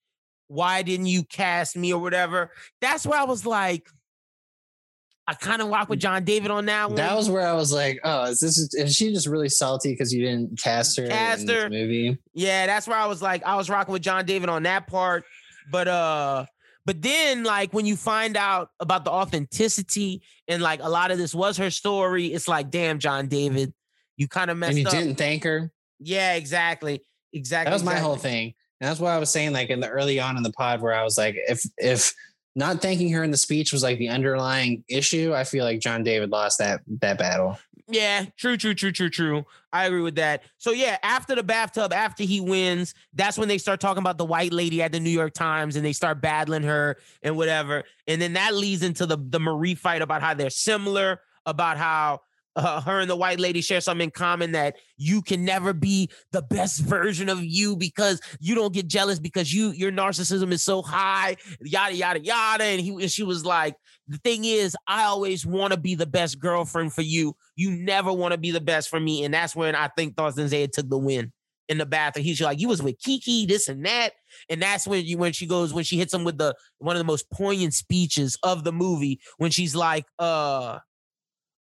why 0.48 0.82
didn't 0.82 1.06
you 1.06 1.24
cast 1.24 1.76
me 1.76 1.92
or 1.92 2.00
whatever 2.00 2.50
that's 2.80 3.04
where 3.06 3.18
I 3.18 3.24
was 3.24 3.44
like 3.44 3.88
I 5.28 5.34
kind 5.34 5.60
of 5.60 5.68
walk 5.68 5.88
with 5.88 5.98
John 5.98 6.24
David 6.24 6.50
on 6.50 6.66
that 6.66 6.88
one. 6.88 6.96
That 6.96 7.16
was 7.16 7.28
where 7.28 7.46
I 7.46 7.52
was 7.52 7.72
like, 7.72 7.98
oh, 8.04 8.24
is 8.24 8.38
this 8.38 8.58
is 8.58 8.94
she 8.94 9.12
just 9.12 9.26
really 9.26 9.48
salty 9.48 9.92
because 9.92 10.12
you 10.12 10.24
didn't 10.24 10.60
cast 10.62 10.96
her 10.98 11.08
cast 11.08 11.42
in 11.42 11.48
her. 11.48 11.68
movie? 11.68 12.18
Yeah, 12.32 12.66
that's 12.66 12.86
where 12.86 12.96
I 12.96 13.06
was 13.06 13.20
like, 13.20 13.44
I 13.44 13.56
was 13.56 13.68
rocking 13.68 13.92
with 13.92 14.02
John 14.02 14.24
David 14.24 14.48
on 14.48 14.62
that 14.64 14.86
part. 14.86 15.24
But 15.70 15.88
uh 15.88 16.46
but 16.86 17.02
then, 17.02 17.42
like, 17.42 17.72
when 17.72 17.84
you 17.84 17.96
find 17.96 18.36
out 18.36 18.70
about 18.78 19.04
the 19.04 19.10
authenticity 19.10 20.22
and 20.46 20.62
like 20.62 20.80
a 20.80 20.88
lot 20.88 21.10
of 21.10 21.18
this 21.18 21.34
was 21.34 21.56
her 21.56 21.68
story, 21.68 22.26
it's 22.26 22.46
like, 22.46 22.70
damn, 22.70 23.00
John 23.00 23.26
David, 23.26 23.74
you 24.16 24.28
kind 24.28 24.52
of 24.52 24.56
messed 24.56 24.70
up. 24.70 24.76
and 24.76 24.78
you 24.78 24.86
up. 24.86 24.92
didn't 24.92 25.16
thank 25.16 25.42
her. 25.42 25.72
Yeah, 25.98 26.34
exactly. 26.34 27.02
Exactly. 27.32 27.70
That 27.70 27.74
was 27.74 27.82
exactly. 27.82 28.00
my 28.00 28.06
whole 28.06 28.16
thing. 28.16 28.54
And 28.80 28.88
that's 28.88 29.00
why 29.00 29.16
I 29.16 29.18
was 29.18 29.30
saying, 29.30 29.52
like, 29.52 29.70
in 29.70 29.80
the 29.80 29.88
early 29.88 30.20
on 30.20 30.36
in 30.36 30.44
the 30.44 30.52
pod, 30.52 30.80
where 30.80 30.94
I 30.94 31.02
was 31.02 31.18
like, 31.18 31.34
if, 31.48 31.60
if, 31.76 32.14
not 32.56 32.80
thanking 32.80 33.12
her 33.12 33.22
in 33.22 33.30
the 33.30 33.36
speech 33.36 33.72
was 33.72 33.82
like 33.82 33.98
the 33.98 34.08
underlying 34.08 34.82
issue. 34.88 35.34
I 35.34 35.44
feel 35.44 35.64
like 35.64 35.78
John 35.78 36.02
David 36.02 36.30
lost 36.30 36.58
that 36.58 36.80
that 37.00 37.18
battle. 37.18 37.58
Yeah, 37.88 38.24
true, 38.36 38.56
true, 38.56 38.74
true, 38.74 38.90
true, 38.90 39.10
true. 39.10 39.44
I 39.72 39.86
agree 39.86 40.00
with 40.00 40.16
that. 40.16 40.42
So 40.58 40.72
yeah, 40.72 40.98
after 41.04 41.36
the 41.36 41.44
bathtub, 41.44 41.92
after 41.92 42.24
he 42.24 42.40
wins, 42.40 42.94
that's 43.12 43.38
when 43.38 43.46
they 43.46 43.58
start 43.58 43.78
talking 43.78 44.02
about 44.02 44.18
the 44.18 44.24
white 44.24 44.52
lady 44.52 44.82
at 44.82 44.90
the 44.90 44.98
New 44.98 45.10
York 45.10 45.34
Times 45.34 45.76
and 45.76 45.84
they 45.84 45.92
start 45.92 46.20
battling 46.20 46.64
her 46.64 46.96
and 47.22 47.36
whatever. 47.36 47.84
And 48.08 48.20
then 48.20 48.32
that 48.32 48.54
leads 48.54 48.82
into 48.82 49.06
the 49.06 49.18
the 49.20 49.38
Marie 49.38 49.76
fight 49.76 50.02
about 50.02 50.22
how 50.22 50.34
they're 50.34 50.50
similar, 50.50 51.20
about 51.44 51.76
how 51.76 52.22
uh, 52.56 52.80
her 52.80 53.00
and 53.00 53.10
the 53.10 53.16
white 53.16 53.38
lady 53.38 53.60
share 53.60 53.80
something 53.80 54.06
in 54.06 54.10
common 54.10 54.52
that 54.52 54.76
you 54.96 55.22
can 55.22 55.44
never 55.44 55.72
be 55.72 56.08
the 56.32 56.42
best 56.42 56.80
version 56.84 57.28
of 57.28 57.44
you 57.44 57.76
because 57.76 58.20
you 58.40 58.54
don't 58.54 58.72
get 58.72 58.88
jealous 58.88 59.18
because 59.18 59.52
you 59.52 59.70
your 59.70 59.92
narcissism 59.92 60.50
is 60.52 60.62
so 60.62 60.82
high 60.82 61.36
yada 61.60 61.94
yada 61.94 62.20
yada 62.20 62.64
and 62.64 62.80
he 62.80 62.90
and 62.90 63.10
she 63.10 63.22
was 63.22 63.44
like 63.44 63.76
the 64.08 64.18
thing 64.18 64.44
is 64.44 64.76
i 64.86 65.04
always 65.04 65.44
want 65.44 65.72
to 65.72 65.78
be 65.78 65.94
the 65.94 66.06
best 66.06 66.38
girlfriend 66.38 66.92
for 66.92 67.02
you 67.02 67.34
you 67.56 67.70
never 67.70 68.12
want 68.12 68.32
to 68.32 68.38
be 68.38 68.50
the 68.50 68.60
best 68.60 68.88
for 68.88 68.98
me 68.98 69.24
and 69.24 69.34
that's 69.34 69.54
when 69.54 69.74
i 69.74 69.88
think 69.96 70.16
Thorsten 70.16 70.48
Zaya 70.48 70.68
took 70.68 70.88
the 70.88 70.98
win 70.98 71.32
in 71.68 71.78
the 71.78 71.86
bathroom. 71.86 72.24
He's 72.24 72.40
like, 72.40 72.60
you 72.60 72.68
was 72.68 72.82
with 72.82 72.98
Kiki, 72.98 73.46
this 73.46 73.68
and 73.68 73.84
that. 73.86 74.10
And 74.48 74.62
that's 74.62 74.86
when 74.86 75.04
you 75.04 75.18
when 75.18 75.32
she 75.32 75.46
goes, 75.46 75.72
when 75.72 75.84
she 75.84 75.96
hits 75.96 76.14
him 76.14 76.24
with 76.24 76.38
the 76.38 76.54
one 76.78 76.96
of 76.96 77.00
the 77.00 77.04
most 77.04 77.30
poignant 77.30 77.74
speeches 77.74 78.38
of 78.42 78.64
the 78.64 78.72
movie, 78.72 79.20
when 79.38 79.50
she's 79.50 79.74
like, 79.74 80.04
uh, 80.18 80.78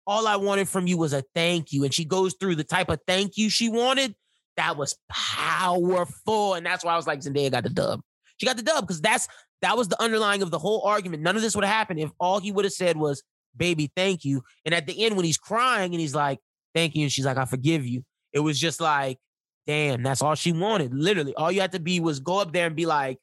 all 0.07 0.27
I 0.27 0.35
wanted 0.35 0.69
from 0.69 0.87
you 0.87 0.97
was 0.97 1.13
a 1.13 1.23
thank 1.33 1.71
you. 1.71 1.83
And 1.83 1.93
she 1.93 2.05
goes 2.05 2.35
through 2.39 2.55
the 2.55 2.63
type 2.63 2.89
of 2.89 2.99
thank 3.07 3.37
you 3.37 3.49
she 3.49 3.69
wanted. 3.69 4.15
That 4.57 4.77
was 4.77 4.97
powerful. 5.09 6.53
And 6.53 6.65
that's 6.65 6.83
why 6.83 6.93
I 6.93 6.95
was 6.95 7.07
like, 7.07 7.19
Zendaya 7.19 7.51
got 7.51 7.63
the 7.63 7.69
dub. 7.69 8.01
She 8.37 8.45
got 8.45 8.57
the 8.57 8.63
dub 8.63 8.85
because 8.85 9.01
that's 9.01 9.27
that 9.61 9.77
was 9.77 9.87
the 9.87 10.01
underlying 10.01 10.41
of 10.41 10.51
the 10.51 10.59
whole 10.59 10.81
argument. 10.81 11.23
None 11.23 11.35
of 11.35 11.41
this 11.41 11.55
would 11.55 11.65
have 11.65 11.73
happened 11.73 11.99
if 11.99 12.11
all 12.19 12.39
he 12.39 12.51
would 12.51 12.65
have 12.65 12.73
said 12.73 12.97
was, 12.97 13.23
baby, 13.55 13.91
thank 13.95 14.25
you. 14.25 14.43
And 14.65 14.75
at 14.75 14.85
the 14.85 15.03
end, 15.03 15.15
when 15.15 15.25
he's 15.25 15.37
crying 15.37 15.93
and 15.93 16.01
he's 16.01 16.15
like, 16.15 16.39
thank 16.73 16.95
you, 16.95 17.03
and 17.03 17.11
she's 17.11 17.25
like, 17.25 17.37
I 17.37 17.45
forgive 17.45 17.85
you. 17.85 18.03
It 18.33 18.39
was 18.39 18.59
just 18.59 18.81
like, 18.81 19.17
damn, 19.65 20.03
that's 20.03 20.21
all 20.21 20.35
she 20.35 20.51
wanted. 20.51 20.93
Literally, 20.93 21.33
all 21.35 21.51
you 21.51 21.61
had 21.61 21.71
to 21.71 21.79
be 21.79 21.99
was 21.99 22.19
go 22.19 22.39
up 22.39 22.51
there 22.51 22.67
and 22.67 22.75
be 22.75 22.85
like, 22.85 23.17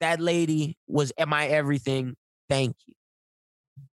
that 0.00 0.20
lady 0.20 0.76
was 0.86 1.12
my 1.26 1.46
everything. 1.46 2.16
Thank 2.48 2.76
you. 2.86 2.94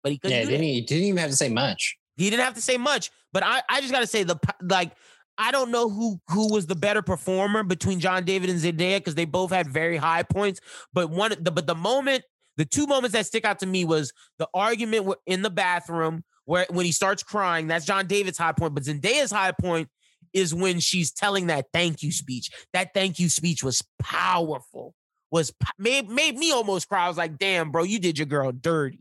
But 0.02 0.12
he 0.12 0.18
couldn't. 0.18 0.36
Yeah, 0.36 0.44
didn't 0.44 0.62
he 0.62 0.80
didn't 0.80 1.04
even 1.04 1.18
have 1.18 1.30
to 1.30 1.36
say 1.36 1.48
much. 1.48 1.96
He 2.16 2.30
didn't 2.30 2.44
have 2.44 2.54
to 2.54 2.62
say 2.62 2.76
much. 2.76 3.10
But 3.32 3.42
I, 3.44 3.62
I 3.68 3.80
just 3.80 3.92
gotta 3.92 4.06
say 4.06 4.22
the 4.22 4.38
like 4.62 4.92
I 5.38 5.50
don't 5.50 5.70
know 5.70 5.88
who 5.88 6.20
who 6.28 6.52
was 6.52 6.66
the 6.66 6.74
better 6.74 7.02
performer 7.02 7.62
between 7.62 8.00
John 8.00 8.24
David 8.24 8.50
and 8.50 8.60
Zendaya 8.60 8.98
because 8.98 9.14
they 9.14 9.24
both 9.24 9.50
had 9.50 9.68
very 9.68 9.96
high 9.96 10.22
points. 10.22 10.60
But 10.92 11.10
one, 11.10 11.34
the, 11.40 11.50
but 11.50 11.66
the 11.66 11.74
moment, 11.74 12.24
the 12.56 12.64
two 12.64 12.86
moments 12.86 13.12
that 13.14 13.26
stick 13.26 13.44
out 13.44 13.60
to 13.60 13.66
me 13.66 13.84
was 13.84 14.12
the 14.38 14.48
argument 14.52 15.14
in 15.26 15.42
the 15.42 15.50
bathroom 15.50 16.24
where 16.44 16.66
when 16.70 16.84
he 16.84 16.92
starts 16.92 17.22
crying, 17.22 17.66
that's 17.66 17.86
John 17.86 18.06
David's 18.06 18.38
high 18.38 18.52
point. 18.52 18.74
But 18.74 18.84
Zendaya's 18.84 19.32
high 19.32 19.52
point 19.52 19.88
is 20.32 20.54
when 20.54 20.80
she's 20.80 21.12
telling 21.12 21.46
that 21.46 21.66
thank 21.72 22.02
you 22.02 22.12
speech. 22.12 22.50
That 22.72 22.92
thank 22.94 23.18
you 23.18 23.28
speech 23.28 23.62
was 23.62 23.82
powerful. 23.98 24.94
Was 25.30 25.52
made 25.78 26.10
made 26.10 26.36
me 26.36 26.52
almost 26.52 26.88
cry. 26.88 27.06
I 27.06 27.08
was 27.08 27.16
like, 27.16 27.38
damn, 27.38 27.70
bro, 27.70 27.84
you 27.84 27.98
did 27.98 28.18
your 28.18 28.26
girl 28.26 28.52
dirty. 28.52 29.00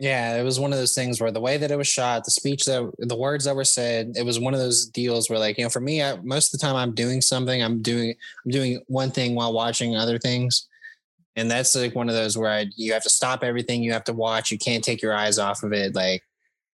Yeah, 0.00 0.36
it 0.36 0.42
was 0.42 0.58
one 0.58 0.72
of 0.72 0.78
those 0.78 0.94
things 0.94 1.20
where 1.20 1.30
the 1.30 1.40
way 1.40 1.56
that 1.56 1.70
it 1.70 1.78
was 1.78 1.86
shot, 1.86 2.24
the 2.24 2.30
speech 2.32 2.64
that 2.64 2.90
the 2.98 3.16
words 3.16 3.44
that 3.44 3.54
were 3.54 3.64
said, 3.64 4.14
it 4.16 4.24
was 4.24 4.40
one 4.40 4.52
of 4.52 4.58
those 4.58 4.86
deals 4.86 5.30
where 5.30 5.38
like, 5.38 5.56
you 5.56 5.64
know, 5.64 5.70
for 5.70 5.80
me, 5.80 6.02
I, 6.02 6.16
most 6.16 6.52
of 6.52 6.58
the 6.58 6.66
time 6.66 6.74
I'm 6.74 6.94
doing 6.94 7.20
something, 7.20 7.62
I'm 7.62 7.80
doing 7.80 8.14
I'm 8.44 8.50
doing 8.50 8.82
one 8.88 9.12
thing 9.12 9.36
while 9.36 9.52
watching 9.52 9.96
other 9.96 10.18
things. 10.18 10.66
And 11.36 11.50
that's 11.50 11.76
like 11.76 11.94
one 11.94 12.08
of 12.08 12.14
those 12.14 12.36
where 12.36 12.50
I, 12.50 12.66
you 12.76 12.92
have 12.92 13.02
to 13.04 13.10
stop 13.10 13.44
everything 13.44 13.82
you 13.82 13.92
have 13.92 14.04
to 14.04 14.12
watch. 14.12 14.50
You 14.50 14.58
can't 14.58 14.82
take 14.82 15.00
your 15.00 15.14
eyes 15.14 15.38
off 15.38 15.62
of 15.62 15.72
it. 15.72 15.94
Like 15.94 16.22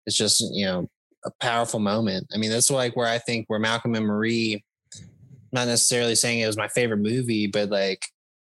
it's 0.06 0.18
just, 0.18 0.42
you 0.54 0.66
know, 0.66 0.90
a 1.26 1.32
powerful 1.42 1.80
moment. 1.80 2.28
I 2.34 2.38
mean, 2.38 2.50
that's 2.50 2.72
like 2.72 2.96
where 2.96 3.08
I 3.08 3.18
think 3.18 3.50
where 3.50 3.60
Malcolm 3.60 3.96
and 3.96 4.06
Marie, 4.06 4.64
not 5.52 5.68
necessarily 5.68 6.16
saying 6.16 6.40
it 6.40 6.48
was 6.48 6.58
my 6.58 6.68
favorite 6.70 6.98
movie, 6.98 7.48
but 7.48 7.70
like 7.70 8.06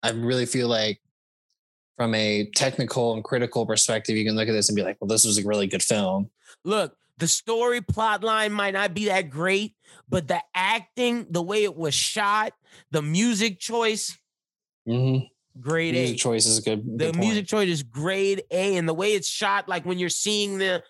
I 0.04 0.12
really 0.12 0.46
feel 0.46 0.68
like 0.68 1.00
from 2.00 2.16
a 2.16 2.46
technical 2.56 3.14
and 3.14 3.26
critical 3.26 3.66
perspective, 3.66 4.16
you 4.16 4.24
can 4.24 4.38
look 4.38 4.48
at 4.48 4.54
this 4.54 4.70
and 4.70 4.76
be 4.78 4.84
like, 4.84 4.96
well, 5.02 5.10
this 5.10 5.26
was 5.26 5.38
a 5.38 5.46
really 5.46 5.68
good 5.68 5.84
film. 5.84 6.30
Look, 6.64 6.96
the 7.18 7.28
story 7.28 7.82
plot 7.82 8.24
line 8.24 8.54
might 8.54 8.74
not 8.74 8.94
be 8.94 9.08
that 9.08 9.30
great, 9.30 9.76
but 10.08 10.30
the 10.30 10.42
acting, 10.56 11.28
the 11.30 11.42
way 11.42 11.66
it 11.66 11.76
was 11.76 11.94
shot, 11.94 12.54
the 12.92 13.02
music 13.02 13.60
choice, 13.60 14.18
mm-hmm. 14.88 15.26
grade 15.60 15.94
music 15.94 16.16
A. 16.16 16.20
choice 16.20 16.46
is 16.46 16.62
good. 16.62 17.00
The 17.00 17.12
music 17.12 17.48
choice 17.48 17.68
is 17.68 17.84
grade 17.84 18.44
A, 18.50 18.78
and 18.78 18.88
the 18.88 18.94
way 18.94 19.12
it's 19.12 19.28
shot, 19.28 19.68
like 19.68 19.86
when 19.86 20.00
you're 20.00 20.08
seeing 20.08 20.58
the, 20.58 20.82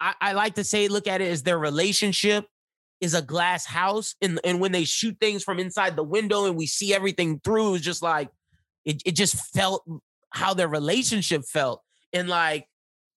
I, 0.00 0.14
I 0.22 0.32
like 0.32 0.54
to 0.54 0.64
say, 0.64 0.88
look 0.88 1.06
at 1.06 1.20
it 1.20 1.30
as 1.30 1.42
their 1.42 1.58
relationship 1.58 2.46
is 3.02 3.12
a 3.12 3.20
glass 3.20 3.66
house, 3.66 4.14
and 4.22 4.40
and 4.42 4.58
when 4.58 4.72
they 4.72 4.84
shoot 4.84 5.18
things 5.20 5.44
from 5.44 5.58
inside 5.58 5.96
the 5.96 6.02
window 6.02 6.46
and 6.46 6.56
we 6.56 6.66
see 6.66 6.94
everything 6.94 7.40
through, 7.44 7.74
it's 7.74 7.84
just 7.84 8.00
like 8.00 8.30
it, 8.86 9.02
it 9.04 9.12
just 9.12 9.34
felt 9.52 9.84
how 10.36 10.54
their 10.54 10.68
relationship 10.68 11.44
felt. 11.44 11.82
And 12.12 12.28
like, 12.28 12.68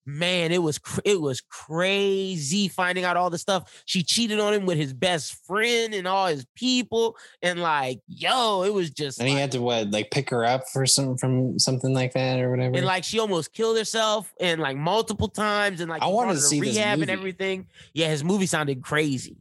man, 0.06 0.50
it 0.50 0.62
was 0.62 0.78
cr- 0.78 1.00
it 1.04 1.20
was 1.20 1.42
crazy 1.42 2.66
finding 2.66 3.04
out 3.04 3.16
all 3.16 3.30
the 3.30 3.38
stuff. 3.38 3.82
She 3.84 4.02
cheated 4.02 4.40
on 4.40 4.54
him 4.54 4.66
with 4.66 4.78
his 4.78 4.92
best 4.92 5.34
friend 5.46 5.94
and 5.94 6.08
all 6.08 6.26
his 6.26 6.46
people, 6.56 7.16
and 7.42 7.60
like, 7.60 8.00
yo, 8.08 8.62
it 8.62 8.72
was 8.72 8.90
just. 8.90 9.20
And 9.20 9.28
like, 9.28 9.36
he 9.36 9.40
had 9.40 9.52
to 9.52 9.60
what, 9.60 9.90
like, 9.90 10.10
pick 10.10 10.30
her 10.30 10.44
up 10.44 10.68
for 10.72 10.86
some 10.86 11.16
from 11.16 11.58
something 11.58 11.92
like 11.92 12.14
that 12.14 12.40
or 12.40 12.50
whatever. 12.50 12.76
And 12.76 12.86
like, 12.86 13.04
she 13.04 13.20
almost 13.20 13.52
killed 13.52 13.76
herself, 13.76 14.32
and 14.40 14.60
like 14.60 14.76
multiple 14.76 15.28
times, 15.28 15.80
and 15.80 15.90
like, 15.90 16.02
I 16.02 16.06
wanted 16.06 16.34
to 16.34 16.40
see 16.40 16.60
rehab 16.60 17.00
and 17.00 17.10
everything. 17.10 17.66
Yeah, 17.92 18.08
his 18.08 18.24
movie 18.24 18.46
sounded 18.46 18.82
crazy. 18.82 19.36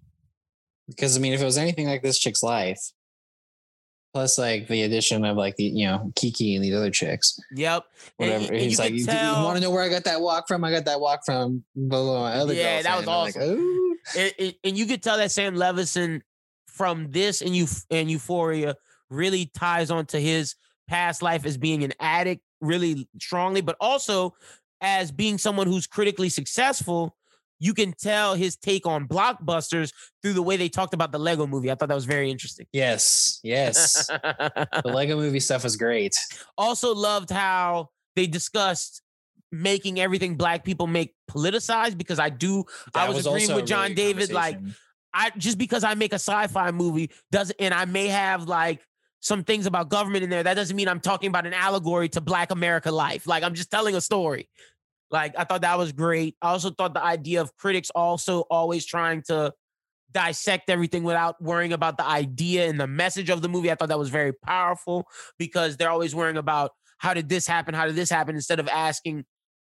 Because 0.88 1.15
I 1.15 1.19
mean, 1.19 1.34
if 1.34 1.41
it 1.41 1.45
was 1.45 1.57
anything 1.57 1.88
like 1.88 2.01
this 2.01 2.19
chick's 2.19 2.43
life, 2.43 2.91
plus 4.14 4.38
like 4.38 4.68
the 4.68 4.84
addition 4.84 5.23
of 5.26 5.38
like 5.38 5.56
the 5.56 5.65
you 5.65 5.86
know 5.86 6.11
Kiki 6.15 6.56
and 6.56 6.64
these 6.64 6.76
other 6.76 6.91
chicks. 6.91 7.40
Yep. 7.53 7.86
Whatever. 8.18 8.45
And, 8.45 8.53
and 8.53 8.61
He's 8.61 8.80
like, 8.80 8.94
tell... 9.06 9.38
you, 9.38 9.44
want 9.44 9.57
to 9.57 9.61
know 9.61 9.72
where 9.72 9.84
I 9.84 9.90
got 9.90 10.03
that 10.06 10.22
walk 10.22 10.48
from? 10.48 10.64
I 10.64 10.72
got 10.72 10.86
that 10.86 10.99
walk 10.99 11.22
from 11.26 11.64
blah, 11.76 12.22
my 12.22 12.34
other. 12.34 12.53
Yeah, 12.53 12.81
that 12.81 12.98
was 12.98 13.07
awesome. 13.07 13.41
Like, 13.41 14.18
and, 14.18 14.34
and, 14.40 14.56
and, 14.64 14.77
you 14.77 14.86
could 14.86 15.03
tell 15.03 15.18
that 15.18 15.31
Sam 15.31 15.56
Levinson 15.56 16.22
from 16.68 17.11
this 17.11 17.41
and 17.41 17.56
you 17.56 17.68
and 17.91 18.10
Euphoria 18.10 18.76
really 19.10 19.48
ties 19.48 19.91
onto 19.91 20.18
his 20.18 20.56
past 20.88 21.22
life 21.22 21.45
as 21.45 21.57
being 21.57 21.84
an 21.84 21.94
addict 21.99 22.41
really 22.61 23.07
strongly, 23.22 23.61
but 23.61 23.76
also 23.80 24.34
as 24.81 25.11
being 25.11 25.38
someone 25.38 25.68
who's 25.68 25.88
critically 25.88 26.30
successful 26.30 27.15
you 27.60 27.73
can 27.73 27.94
tell 27.94 28.34
his 28.36 28.56
take 28.56 28.88
on 28.88 29.07
blockbusters 29.07 29.94
through 30.22 30.34
the 30.34 30.41
way 30.41 30.57
they 30.57 30.69
talked 30.69 30.94
about 30.94 31.11
the 31.11 31.19
Lego 31.19 31.45
movie. 31.45 31.69
I 31.69 31.76
thought 31.76 31.90
that 31.90 31.95
was 31.95 32.06
very 32.06 32.31
interesting. 32.31 32.65
Yes, 32.72 33.40
yes. 33.44 34.07
the 34.07 34.81
Lego 34.86 35.18
movie 35.18 35.40
stuff 35.40 35.64
was 35.64 35.76
great. 35.76 36.15
Also 36.57 36.95
loved 36.95 37.30
how 37.30 37.90
they 38.15 38.27
discussed 38.27 39.02
making 39.52 39.99
everything 39.99 40.36
black 40.36 40.64
people 40.64 40.88
make 40.88 41.15
politicized 41.30 41.98
because 41.98 42.19
I 42.19 42.30
do 42.30 42.64
that 42.94 43.06
I 43.06 43.07
was, 43.07 43.18
was 43.18 43.27
agreeing 43.27 43.56
with 43.56 43.65
John 43.65 43.94
David 43.94 44.31
like 44.31 44.60
I 45.14 45.31
just 45.38 45.57
because 45.57 45.84
I 45.84 45.95
make 45.95 46.11
a 46.11 46.15
sci-fi 46.15 46.72
movie 46.72 47.11
doesn't 47.31 47.56
and 47.60 47.73
I 47.73 47.86
may 47.86 48.07
have 48.07 48.44
like 48.48 48.81
some 49.22 49.44
things 49.44 49.65
about 49.65 49.90
government 49.90 50.23
in 50.23 50.30
there 50.30 50.44
that 50.44 50.53
doesn't 50.53 50.76
mean 50.76 50.88
I'm 50.88 50.99
talking 50.99 51.30
about 51.30 51.48
an 51.48 51.53
allegory 51.53 52.10
to 52.10 52.22
black 52.22 52.52
America 52.52 52.91
life. 52.91 53.26
Like 53.27 53.44
I'm 53.44 53.56
just 53.56 53.72
telling 53.72 53.95
a 53.95 54.02
story. 54.02 54.49
Like 55.11 55.34
I 55.38 55.44
thought 55.44 55.61
that 55.61 55.77
was 55.77 55.91
great. 55.91 56.36
I 56.41 56.49
also 56.49 56.69
thought 56.69 56.94
the 56.94 57.03
idea 57.03 57.41
of 57.41 57.56
critics 57.57 57.90
also 57.95 58.41
always 58.49 58.86
trying 58.86 59.23
to 59.23 59.53
dissect 60.11 60.69
everything 60.69 61.03
without 61.03 61.41
worrying 61.41 61.73
about 61.73 61.98
the 61.98 62.06
idea 62.06 62.68
and 62.68 62.80
the 62.80 62.88
message 62.88 63.30
of 63.30 63.41
the 63.41 63.49
movie. 63.49 63.72
I 63.72 63.76
thought 63.76 63.90
that 63.90 63.99
was 63.99 64.10
very 64.10 64.34
powerful 64.34 65.07
because 65.38 65.77
they're 65.77 65.90
always 65.90 66.15
worrying 66.15 66.38
about 66.38 66.72
how 66.98 67.14
did 67.14 67.30
this 67.30 67.48
happen? 67.48 67.73
How 67.73 67.86
did 67.86 67.95
this 67.95 68.10
happen? 68.10 68.36
Instead 68.36 68.60
of 68.60 68.68
asking 68.68 69.26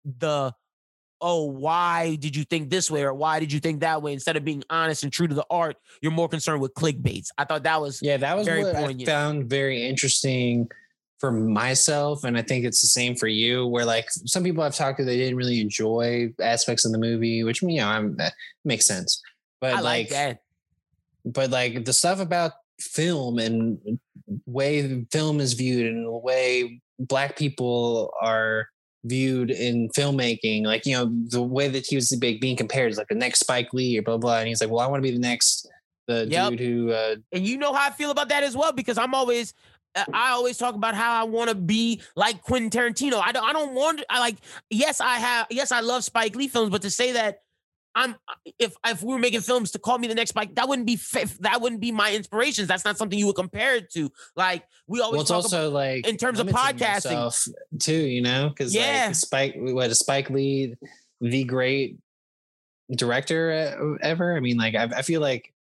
the, 0.04 0.52
oh, 1.20 1.44
why 1.44 2.16
did 2.16 2.34
you 2.34 2.44
think 2.44 2.68
this 2.68 2.90
way 2.90 3.02
or 3.02 3.14
why 3.14 3.40
did 3.40 3.52
you 3.52 3.60
think 3.60 3.80
that 3.80 4.02
way? 4.02 4.12
Instead 4.12 4.36
of 4.36 4.44
being 4.44 4.64
honest 4.70 5.04
and 5.04 5.12
true 5.12 5.28
to 5.28 5.34
the 5.34 5.46
art, 5.50 5.76
you're 6.00 6.12
more 6.12 6.28
concerned 6.28 6.60
with 6.60 6.74
clickbaits. 6.74 7.28
I 7.38 7.44
thought 7.44 7.62
that 7.62 7.80
was 7.80 8.00
yeah, 8.02 8.16
that 8.16 8.36
was 8.36 8.46
very 8.46 8.64
what 8.64 8.74
poignant. 8.74 9.08
I 9.08 9.12
found 9.12 9.48
very 9.48 9.86
interesting 9.86 10.68
for 11.22 11.30
myself, 11.30 12.24
and 12.24 12.36
I 12.36 12.42
think 12.42 12.64
it's 12.64 12.80
the 12.80 12.88
same 12.88 13.14
for 13.14 13.28
you, 13.28 13.64
where 13.64 13.84
like 13.84 14.10
some 14.10 14.42
people 14.42 14.64
I've 14.64 14.74
talked 14.74 14.98
to, 14.98 15.04
they 15.04 15.16
didn't 15.16 15.36
really 15.36 15.60
enjoy 15.60 16.34
aspects 16.42 16.84
of 16.84 16.90
the 16.90 16.98
movie, 16.98 17.44
which 17.44 17.62
you 17.62 17.76
know, 17.76 17.86
I'm 17.86 18.16
that 18.16 18.32
makes 18.64 18.86
sense. 18.86 19.22
But 19.60 19.74
I 19.74 19.80
like, 19.82 20.10
like 20.10 20.40
but 21.24 21.50
like 21.50 21.84
the 21.84 21.92
stuff 21.92 22.18
about 22.18 22.54
film 22.80 23.38
and 23.38 23.78
way 24.46 25.06
film 25.12 25.38
is 25.38 25.52
viewed 25.52 25.86
and 25.86 26.06
the 26.06 26.10
way 26.10 26.80
black 26.98 27.36
people 27.36 28.12
are 28.20 28.66
viewed 29.04 29.52
in 29.52 29.90
filmmaking, 29.90 30.64
like 30.64 30.86
you 30.86 30.96
know, 30.96 31.08
the 31.28 31.40
way 31.40 31.68
that 31.68 31.86
he 31.86 31.94
was 31.94 32.12
being 32.16 32.56
compared 32.56 32.90
is 32.90 32.98
like 32.98 33.06
the 33.06 33.14
next 33.14 33.38
Spike 33.38 33.72
Lee 33.72 33.96
or 33.96 34.02
blah 34.02 34.16
blah. 34.16 34.38
And 34.38 34.48
he's 34.48 34.60
like, 34.60 34.70
Well, 34.70 34.80
I 34.80 34.88
want 34.88 35.04
to 35.04 35.08
be 35.08 35.14
the 35.14 35.22
next 35.22 35.68
the 36.08 36.26
yep. 36.28 36.50
dude 36.50 36.60
who 36.60 36.90
uh, 36.90 37.14
and 37.30 37.46
you 37.46 37.58
know 37.58 37.72
how 37.72 37.86
I 37.86 37.90
feel 37.90 38.10
about 38.10 38.28
that 38.30 38.42
as 38.42 38.56
well, 38.56 38.72
because 38.72 38.98
I'm 38.98 39.14
always 39.14 39.54
Uh, 39.94 40.04
I 40.12 40.30
always 40.30 40.56
talk 40.56 40.74
about 40.74 40.94
how 40.94 41.20
I 41.20 41.24
want 41.24 41.50
to 41.50 41.54
be 41.54 42.00
like 42.16 42.42
Quentin 42.42 42.70
Tarantino. 42.70 43.20
I 43.22 43.32
don't, 43.32 43.44
I 43.44 43.52
don't 43.52 43.74
want. 43.74 44.02
I 44.08 44.20
like. 44.20 44.36
Yes, 44.70 45.00
I 45.00 45.16
have. 45.18 45.46
Yes, 45.50 45.72
I 45.72 45.80
love 45.80 46.04
Spike 46.04 46.34
Lee 46.34 46.48
films, 46.48 46.70
but 46.70 46.82
to 46.82 46.90
say 46.90 47.12
that 47.12 47.40
I'm, 47.94 48.12
uh, 48.12 48.34
if 48.58 48.74
if 48.86 49.02
we 49.02 49.12
were 49.12 49.18
making 49.18 49.42
films 49.42 49.72
to 49.72 49.78
call 49.78 49.98
me 49.98 50.08
the 50.08 50.14
next 50.14 50.30
Spike, 50.30 50.54
that 50.54 50.68
wouldn't 50.68 50.86
be 50.86 50.98
that 51.40 51.60
wouldn't 51.60 51.80
be 51.80 51.92
my 51.92 52.14
inspirations. 52.14 52.68
That's 52.68 52.84
not 52.84 52.96
something 52.96 53.18
you 53.18 53.26
would 53.26 53.36
compare 53.36 53.76
it 53.76 53.90
to. 53.92 54.10
Like 54.34 54.64
we 54.86 55.00
always. 55.00 55.16
Well, 55.16 55.22
it's 55.22 55.30
also 55.30 55.68
about, 55.68 55.74
like 55.74 56.08
in 56.08 56.16
terms 56.16 56.40
of 56.40 56.46
podcasting 56.46 57.48
too. 57.78 57.92
You 57.92 58.22
know, 58.22 58.48
because 58.48 58.74
yeah, 58.74 59.06
like 59.08 59.14
Spike, 59.14 59.54
what 59.58 59.90
a 59.90 59.94
Spike 59.94 60.30
Lee, 60.30 60.74
the 61.20 61.44
great 61.44 61.98
director 62.90 63.52
uh, 63.52 63.96
ever. 64.02 64.36
I 64.36 64.40
mean, 64.40 64.56
like 64.56 64.74
I, 64.74 64.84
I 64.84 65.02
feel 65.02 65.20
like 65.20 65.52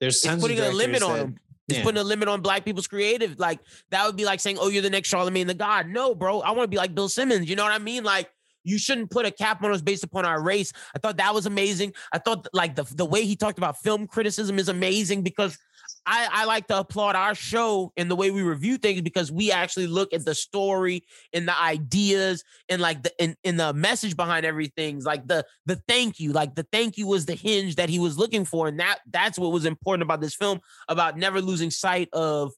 there's 0.00 0.20
tons 0.20 0.36
it's 0.36 0.42
putting 0.44 0.60
a 0.60 0.70
limit 0.70 1.02
on 1.02 1.18
him. 1.18 1.38
It's 1.70 1.78
yeah. 1.78 1.84
putting 1.84 2.00
a 2.00 2.04
limit 2.04 2.28
on 2.28 2.40
black 2.40 2.64
people's 2.64 2.86
creative. 2.86 3.38
Like 3.38 3.60
that 3.90 4.06
would 4.06 4.16
be 4.16 4.24
like 4.24 4.40
saying, 4.40 4.58
"Oh, 4.60 4.68
you're 4.68 4.82
the 4.82 4.90
next 4.90 5.08
Charlemagne 5.08 5.46
the 5.46 5.54
God." 5.54 5.88
No, 5.88 6.14
bro. 6.14 6.40
I 6.40 6.50
want 6.50 6.64
to 6.64 6.68
be 6.68 6.76
like 6.76 6.94
Bill 6.94 7.08
Simmons. 7.08 7.48
You 7.48 7.56
know 7.56 7.64
what 7.64 7.72
I 7.72 7.78
mean? 7.78 8.04
Like 8.04 8.30
you 8.64 8.78
shouldn't 8.78 9.10
put 9.10 9.26
a 9.26 9.30
cap 9.30 9.62
on 9.62 9.72
us 9.72 9.80
based 9.80 10.04
upon 10.04 10.24
our 10.24 10.42
race. 10.42 10.72
I 10.94 10.98
thought 10.98 11.16
that 11.16 11.34
was 11.34 11.46
amazing. 11.46 11.94
I 12.12 12.18
thought 12.18 12.46
like 12.52 12.74
the 12.74 12.84
the 12.94 13.04
way 13.04 13.24
he 13.24 13.36
talked 13.36 13.58
about 13.58 13.78
film 13.78 14.06
criticism 14.06 14.58
is 14.58 14.68
amazing 14.68 15.22
because 15.22 15.58
I, 16.06 16.28
I 16.30 16.44
like 16.46 16.66
to 16.68 16.78
applaud 16.78 17.14
our 17.14 17.34
show 17.34 17.92
and 17.96 18.10
the 18.10 18.16
way 18.16 18.30
we 18.30 18.42
review 18.42 18.78
things 18.78 19.02
because 19.02 19.30
we 19.30 19.52
actually 19.52 19.86
look 19.86 20.12
at 20.12 20.24
the 20.24 20.34
story 20.34 21.04
and 21.32 21.46
the 21.46 21.58
ideas 21.58 22.42
and 22.68 22.80
like 22.80 23.02
the 23.02 23.12
in, 23.18 23.36
in 23.44 23.56
the 23.56 23.72
message 23.72 24.16
behind 24.16 24.46
everything. 24.46 25.00
Like 25.02 25.26
the 25.26 25.44
the 25.66 25.80
thank 25.86 26.18
you, 26.18 26.32
like 26.32 26.54
the 26.54 26.66
thank 26.72 26.96
you 26.96 27.06
was 27.06 27.26
the 27.26 27.34
hinge 27.34 27.76
that 27.76 27.88
he 27.88 27.98
was 27.98 28.18
looking 28.18 28.44
for, 28.44 28.68
and 28.68 28.80
that 28.80 28.98
that's 29.10 29.38
what 29.38 29.52
was 29.52 29.64
important 29.64 30.02
about 30.02 30.20
this 30.20 30.34
film 30.34 30.60
about 30.88 31.18
never 31.18 31.40
losing 31.40 31.70
sight 31.70 32.08
of 32.12 32.52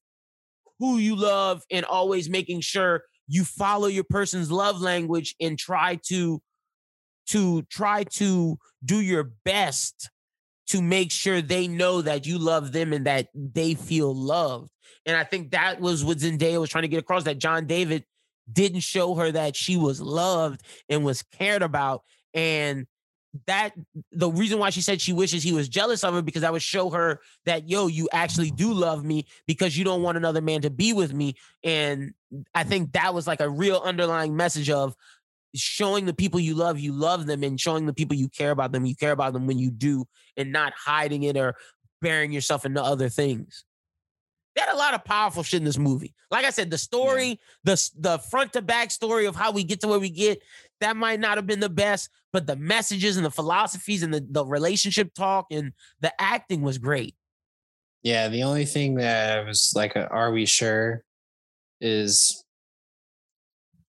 who 0.78 0.98
you 0.98 1.16
love 1.16 1.62
and 1.70 1.84
always 1.84 2.28
making 2.28 2.60
sure 2.60 3.04
you 3.28 3.44
follow 3.44 3.86
your 3.86 4.04
person's 4.04 4.50
love 4.50 4.80
language 4.80 5.34
and 5.40 5.58
try 5.58 5.98
to 6.08 6.40
to 7.28 7.62
try 7.62 8.04
to 8.04 8.58
do 8.84 9.00
your 9.00 9.30
best 9.44 10.10
to 10.68 10.82
make 10.82 11.10
sure 11.10 11.42
they 11.42 11.68
know 11.68 12.02
that 12.02 12.26
you 12.26 12.38
love 12.38 12.72
them 12.72 12.92
and 12.92 13.06
that 13.06 13.28
they 13.34 13.74
feel 13.74 14.14
loved. 14.14 14.70
And 15.06 15.16
I 15.16 15.24
think 15.24 15.50
that 15.50 15.80
was 15.80 16.04
what 16.04 16.18
Zendaya 16.18 16.60
was 16.60 16.70
trying 16.70 16.82
to 16.82 16.88
get 16.88 17.00
across 17.00 17.24
that 17.24 17.38
John 17.38 17.66
David 17.66 18.04
didn't 18.50 18.80
show 18.80 19.14
her 19.14 19.32
that 19.32 19.56
she 19.56 19.76
was 19.76 20.00
loved 20.00 20.62
and 20.88 21.04
was 21.04 21.22
cared 21.22 21.62
about. 21.62 22.02
And 22.34 22.86
that 23.46 23.72
the 24.10 24.30
reason 24.30 24.58
why 24.58 24.70
she 24.70 24.82
said 24.82 25.00
she 25.00 25.12
wishes 25.12 25.42
he 25.42 25.52
was 25.52 25.68
jealous 25.68 26.04
of 26.04 26.12
her 26.12 26.22
because 26.22 26.42
that 26.42 26.52
would 26.52 26.62
show 26.62 26.90
her 26.90 27.20
that 27.46 27.66
yo 27.68 27.86
you 27.86 28.08
actually 28.12 28.50
do 28.50 28.72
love 28.72 29.04
me 29.04 29.26
because 29.46 29.76
you 29.76 29.84
don't 29.84 30.02
want 30.02 30.18
another 30.18 30.42
man 30.42 30.60
to 30.60 30.68
be 30.68 30.92
with 30.92 31.14
me 31.14 31.34
and 31.64 32.12
i 32.54 32.62
think 32.62 32.92
that 32.92 33.14
was 33.14 33.26
like 33.26 33.40
a 33.40 33.48
real 33.48 33.80
underlying 33.84 34.36
message 34.36 34.68
of 34.68 34.94
showing 35.54 36.06
the 36.06 36.14
people 36.14 36.40
you 36.40 36.54
love 36.54 36.78
you 36.78 36.92
love 36.92 37.26
them 37.26 37.42
and 37.42 37.60
showing 37.60 37.86
the 37.86 37.92
people 37.92 38.16
you 38.16 38.28
care 38.28 38.50
about 38.50 38.72
them 38.72 38.86
you 38.86 38.96
care 38.96 39.12
about 39.12 39.32
them 39.32 39.46
when 39.46 39.58
you 39.58 39.70
do 39.70 40.04
and 40.36 40.52
not 40.52 40.72
hiding 40.76 41.24
it 41.24 41.36
or 41.36 41.54
burying 42.00 42.32
yourself 42.32 42.64
into 42.64 42.82
other 42.82 43.08
things 43.08 43.64
they 44.54 44.60
had 44.60 44.74
a 44.74 44.76
lot 44.76 44.94
of 44.94 45.04
powerful 45.04 45.42
shit 45.42 45.60
in 45.60 45.64
this 45.64 45.78
movie. 45.78 46.14
Like 46.30 46.44
I 46.44 46.50
said, 46.50 46.70
the 46.70 46.78
story, 46.78 47.28
yeah. 47.28 47.34
the 47.64 47.90
the 47.98 48.18
front 48.18 48.52
to 48.52 48.62
back 48.62 48.90
story 48.90 49.26
of 49.26 49.34
how 49.34 49.50
we 49.50 49.64
get 49.64 49.80
to 49.80 49.88
where 49.88 49.98
we 49.98 50.10
get, 50.10 50.42
that 50.80 50.96
might 50.96 51.20
not 51.20 51.38
have 51.38 51.46
been 51.46 51.60
the 51.60 51.70
best, 51.70 52.10
but 52.32 52.46
the 52.46 52.56
messages 52.56 53.16
and 53.16 53.24
the 53.24 53.30
philosophies 53.30 54.02
and 54.02 54.12
the, 54.12 54.26
the 54.28 54.44
relationship 54.44 55.14
talk 55.14 55.46
and 55.50 55.72
the 56.00 56.12
acting 56.20 56.62
was 56.62 56.78
great. 56.78 57.14
Yeah, 58.02 58.28
the 58.28 58.42
only 58.42 58.66
thing 58.66 58.96
that 58.96 59.38
I 59.38 59.42
was 59.44 59.72
like, 59.74 59.96
uh, 59.96 60.08
are 60.10 60.32
we 60.32 60.44
sure? 60.44 61.04
Is 61.80 62.41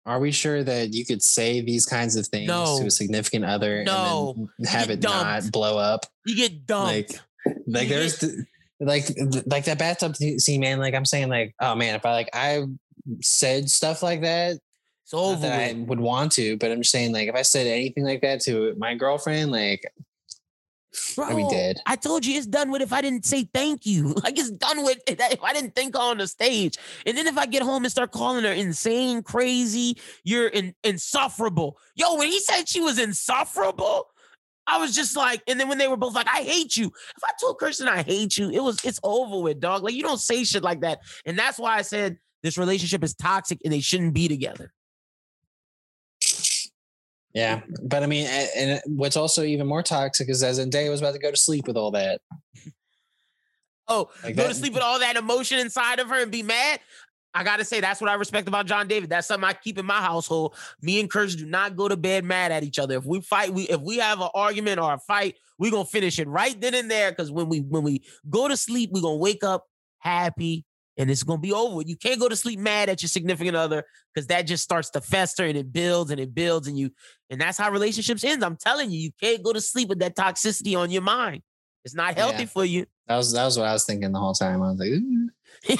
are 0.05 0.19
we 0.19 0.31
sure 0.31 0.63
that 0.63 0.93
you 0.93 1.05
could 1.05 1.21
say 1.21 1.61
these 1.61 1.85
kinds 1.85 2.15
of 2.15 2.27
things 2.27 2.47
no. 2.47 2.79
to 2.79 2.87
a 2.87 2.91
significant 2.91 3.45
other 3.45 3.83
no. 3.83 4.33
and 4.35 4.49
then 4.59 4.71
have 4.71 4.89
it 4.89 4.99
dumped. 4.99 5.45
not 5.45 5.51
blow 5.51 5.77
up? 5.77 6.05
You 6.25 6.35
get 6.35 6.65
dumped. 6.65 7.21
Like, 7.45 7.55
like 7.67 7.83
you 7.83 7.89
there's 7.89 8.17
get- 8.19 8.45
like 8.79 9.05
like 9.45 9.65
that 9.65 9.79
bathtub 9.79 10.15
scene, 10.15 10.61
man. 10.61 10.79
Like 10.79 10.93
I'm 10.93 11.05
saying, 11.05 11.29
like 11.29 11.55
oh 11.59 11.75
man, 11.75 11.95
if 11.95 12.05
I 12.05 12.13
like 12.13 12.29
I 12.33 12.63
said 13.21 13.69
stuff 13.69 14.03
like 14.03 14.21
that, 14.21 14.57
it's 15.03 15.13
over. 15.13 15.41
That 15.41 15.69
I 15.69 15.73
would 15.73 15.99
want 15.99 16.33
to, 16.33 16.57
but 16.57 16.71
I'm 16.71 16.79
just 16.79 16.91
saying, 16.91 17.13
like 17.13 17.27
if 17.27 17.35
I 17.35 17.41
said 17.41 17.67
anything 17.67 18.03
like 18.03 18.21
that 18.21 18.41
to 18.41 18.75
my 18.77 18.95
girlfriend, 18.95 19.51
like 19.51 19.83
Bro, 21.15 21.25
I'd 21.25 21.35
be. 21.35 21.81
I 21.85 21.95
told 21.95 22.25
you 22.25 22.37
it's 22.37 22.45
done 22.45 22.71
with 22.71 22.81
if 22.81 22.93
I 22.93 23.01
didn't 23.01 23.25
say 23.25 23.47
thank 23.53 23.85
you. 23.85 24.15
Like 24.23 24.39
it's 24.39 24.51
done 24.51 24.85
with 24.85 24.99
if 25.07 25.43
I 25.43 25.51
didn't 25.53 25.75
think 25.75 25.97
on 25.97 26.17
the 26.19 26.27
stage. 26.27 26.77
And 27.05 27.17
then 27.17 27.27
if 27.27 27.37
I 27.37 27.45
get 27.45 27.61
home 27.61 27.83
and 27.83 27.91
start 27.91 28.11
calling 28.11 28.45
her 28.45 28.51
insane, 28.53 29.21
crazy, 29.21 29.97
you're 30.23 30.47
in, 30.47 30.73
insufferable. 30.83 31.77
Yo, 31.95 32.15
when 32.15 32.29
he 32.29 32.39
said 32.39 32.69
she 32.69 32.79
was 32.79 32.99
insufferable, 32.99 34.07
I 34.65 34.77
was 34.77 34.95
just 34.95 35.17
like, 35.17 35.41
and 35.47 35.59
then 35.59 35.67
when 35.67 35.77
they 35.77 35.87
were 35.87 35.97
both 35.97 36.15
like, 36.15 36.27
I 36.27 36.43
hate 36.43 36.77
you. 36.77 36.87
If 36.87 37.23
I 37.23 37.31
told 37.39 37.59
Kirsten 37.59 37.89
I 37.89 38.03
hate 38.03 38.37
you, 38.37 38.49
it 38.49 38.63
was 38.63 38.79
it's 38.85 38.99
over 39.03 39.39
with, 39.39 39.59
dog. 39.59 39.83
Like 39.83 39.93
you 39.93 40.03
don't 40.03 40.19
say 40.19 40.45
shit 40.45 40.63
like 40.63 40.81
that. 40.81 40.99
And 41.25 41.37
that's 41.37 41.59
why 41.59 41.77
I 41.77 41.81
said 41.81 42.17
this 42.43 42.57
relationship 42.57 43.03
is 43.03 43.13
toxic 43.13 43.59
and 43.65 43.73
they 43.73 43.81
shouldn't 43.81 44.13
be 44.13 44.27
together. 44.27 44.71
Yeah. 47.33 47.61
But 47.81 48.03
I 48.03 48.07
mean, 48.07 48.27
and 48.27 48.81
what's 48.85 49.17
also 49.17 49.43
even 49.43 49.67
more 49.67 49.83
toxic 49.83 50.29
is 50.29 50.43
as 50.43 50.59
Zendaya 50.59 50.89
was 50.89 51.01
about 51.01 51.13
to 51.13 51.19
go 51.19 51.31
to 51.31 51.37
sleep 51.37 51.67
with 51.67 51.77
all 51.77 51.91
that. 51.91 52.21
Oh, 53.85 54.09
like 54.23 54.37
go 54.37 54.43
that. 54.43 54.47
to 54.47 54.55
sleep 54.55 54.73
with 54.73 54.81
all 54.81 54.99
that 54.99 55.17
emotion 55.17 55.59
inside 55.59 55.99
of 55.99 56.07
her 56.07 56.21
and 56.21 56.31
be 56.31 56.41
mad. 56.41 56.79
I 57.33 57.43
gotta 57.43 57.65
say 57.65 57.81
that's 57.81 57.99
what 57.99 58.09
I 58.09 58.13
respect 58.13 58.47
about 58.47 58.65
John 58.65 58.87
David. 58.87 59.09
That's 59.09 59.27
something 59.27 59.43
I 59.43 59.51
keep 59.51 59.77
in 59.77 59.85
my 59.85 59.99
household. 59.99 60.55
Me 60.81 61.01
and 61.01 61.11
Kurtz 61.11 61.35
do 61.35 61.45
not 61.45 61.75
go 61.75 61.89
to 61.89 61.97
bed 61.97 62.23
mad 62.23 62.53
at 62.53 62.63
each 62.63 62.79
other. 62.79 62.95
If 62.95 63.05
we 63.05 63.19
fight, 63.19 63.53
we 63.53 63.63
if 63.63 63.81
we 63.81 63.97
have 63.97 64.21
an 64.21 64.29
argument 64.33 64.79
or 64.79 64.93
a 64.93 64.99
fight, 64.99 65.35
we 65.59 65.69
gonna 65.69 65.83
finish 65.83 66.17
it 66.17 66.29
right 66.29 66.59
then 66.61 66.75
and 66.75 66.89
there. 66.89 67.11
Because 67.11 67.29
when 67.29 67.49
we 67.49 67.59
when 67.59 67.83
we 67.83 68.03
go 68.29 68.47
to 68.47 68.55
sleep, 68.55 68.91
we 68.93 69.01
gonna 69.01 69.17
wake 69.17 69.43
up 69.43 69.65
happy 69.99 70.63
and 70.97 71.09
it's 71.09 71.23
gonna 71.23 71.39
be 71.39 71.53
over. 71.53 71.81
You 71.81 71.95
can't 71.95 72.19
go 72.19 72.29
to 72.29 72.35
sleep 72.35 72.59
mad 72.59 72.89
at 72.89 73.01
your 73.01 73.09
significant 73.09 73.55
other 73.55 73.83
because 74.13 74.27
that 74.27 74.43
just 74.43 74.63
starts 74.63 74.89
to 74.91 75.01
fester 75.01 75.45
and 75.45 75.57
it 75.57 75.73
builds 75.73 76.11
and 76.11 76.19
it 76.19 76.33
builds 76.33 76.67
and 76.67 76.77
you 76.77 76.91
and 77.29 77.41
that's 77.41 77.57
how 77.57 77.71
relationships 77.71 78.23
end. 78.23 78.43
I'm 78.43 78.57
telling 78.57 78.91
you, 78.91 78.99
you 78.99 79.11
can't 79.19 79.43
go 79.43 79.53
to 79.53 79.61
sleep 79.61 79.89
with 79.89 79.99
that 79.99 80.15
toxicity 80.15 80.77
on 80.77 80.91
your 80.91 81.01
mind. 81.01 81.41
It's 81.83 81.95
not 81.95 82.15
healthy 82.15 82.43
yeah. 82.43 82.49
for 82.49 82.65
you. 82.65 82.85
That 83.07 83.17
was 83.17 83.33
that 83.33 83.45
was 83.45 83.57
what 83.57 83.67
I 83.67 83.73
was 83.73 83.85
thinking 83.85 84.11
the 84.11 84.19
whole 84.19 84.33
time. 84.33 84.61
I 84.61 84.71
was 84.71 84.79
like, 84.79 85.79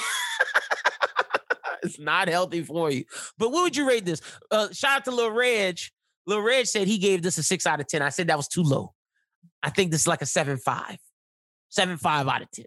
it's 1.82 1.98
not 1.98 2.28
healthy 2.28 2.62
for 2.62 2.90
you. 2.90 3.04
But 3.38 3.50
what 3.50 3.62
would 3.62 3.76
you 3.76 3.88
rate 3.88 4.04
this? 4.04 4.20
Uh, 4.50 4.68
shout 4.72 4.98
out 4.98 5.04
to 5.06 5.10
Lil 5.10 5.30
Reg. 5.30 5.78
Lil 6.26 6.40
Reg 6.40 6.66
said 6.66 6.88
he 6.88 6.98
gave 6.98 7.22
this 7.22 7.38
a 7.38 7.42
six 7.42 7.66
out 7.66 7.80
of 7.80 7.86
10. 7.86 8.02
I 8.02 8.08
said 8.08 8.26
that 8.28 8.36
was 8.36 8.48
too 8.48 8.62
low. 8.62 8.94
I 9.62 9.70
think 9.70 9.90
this 9.90 10.02
is 10.02 10.06
like 10.06 10.22
a 10.22 10.26
seven 10.26 10.58
five. 10.58 10.98
Seven 11.68 11.96
five 11.96 12.28
out 12.28 12.42
of 12.42 12.50
10. 12.50 12.66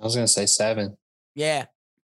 I 0.00 0.04
was 0.04 0.14
gonna 0.14 0.28
say 0.28 0.46
seven. 0.46 0.96
Yeah. 1.40 1.64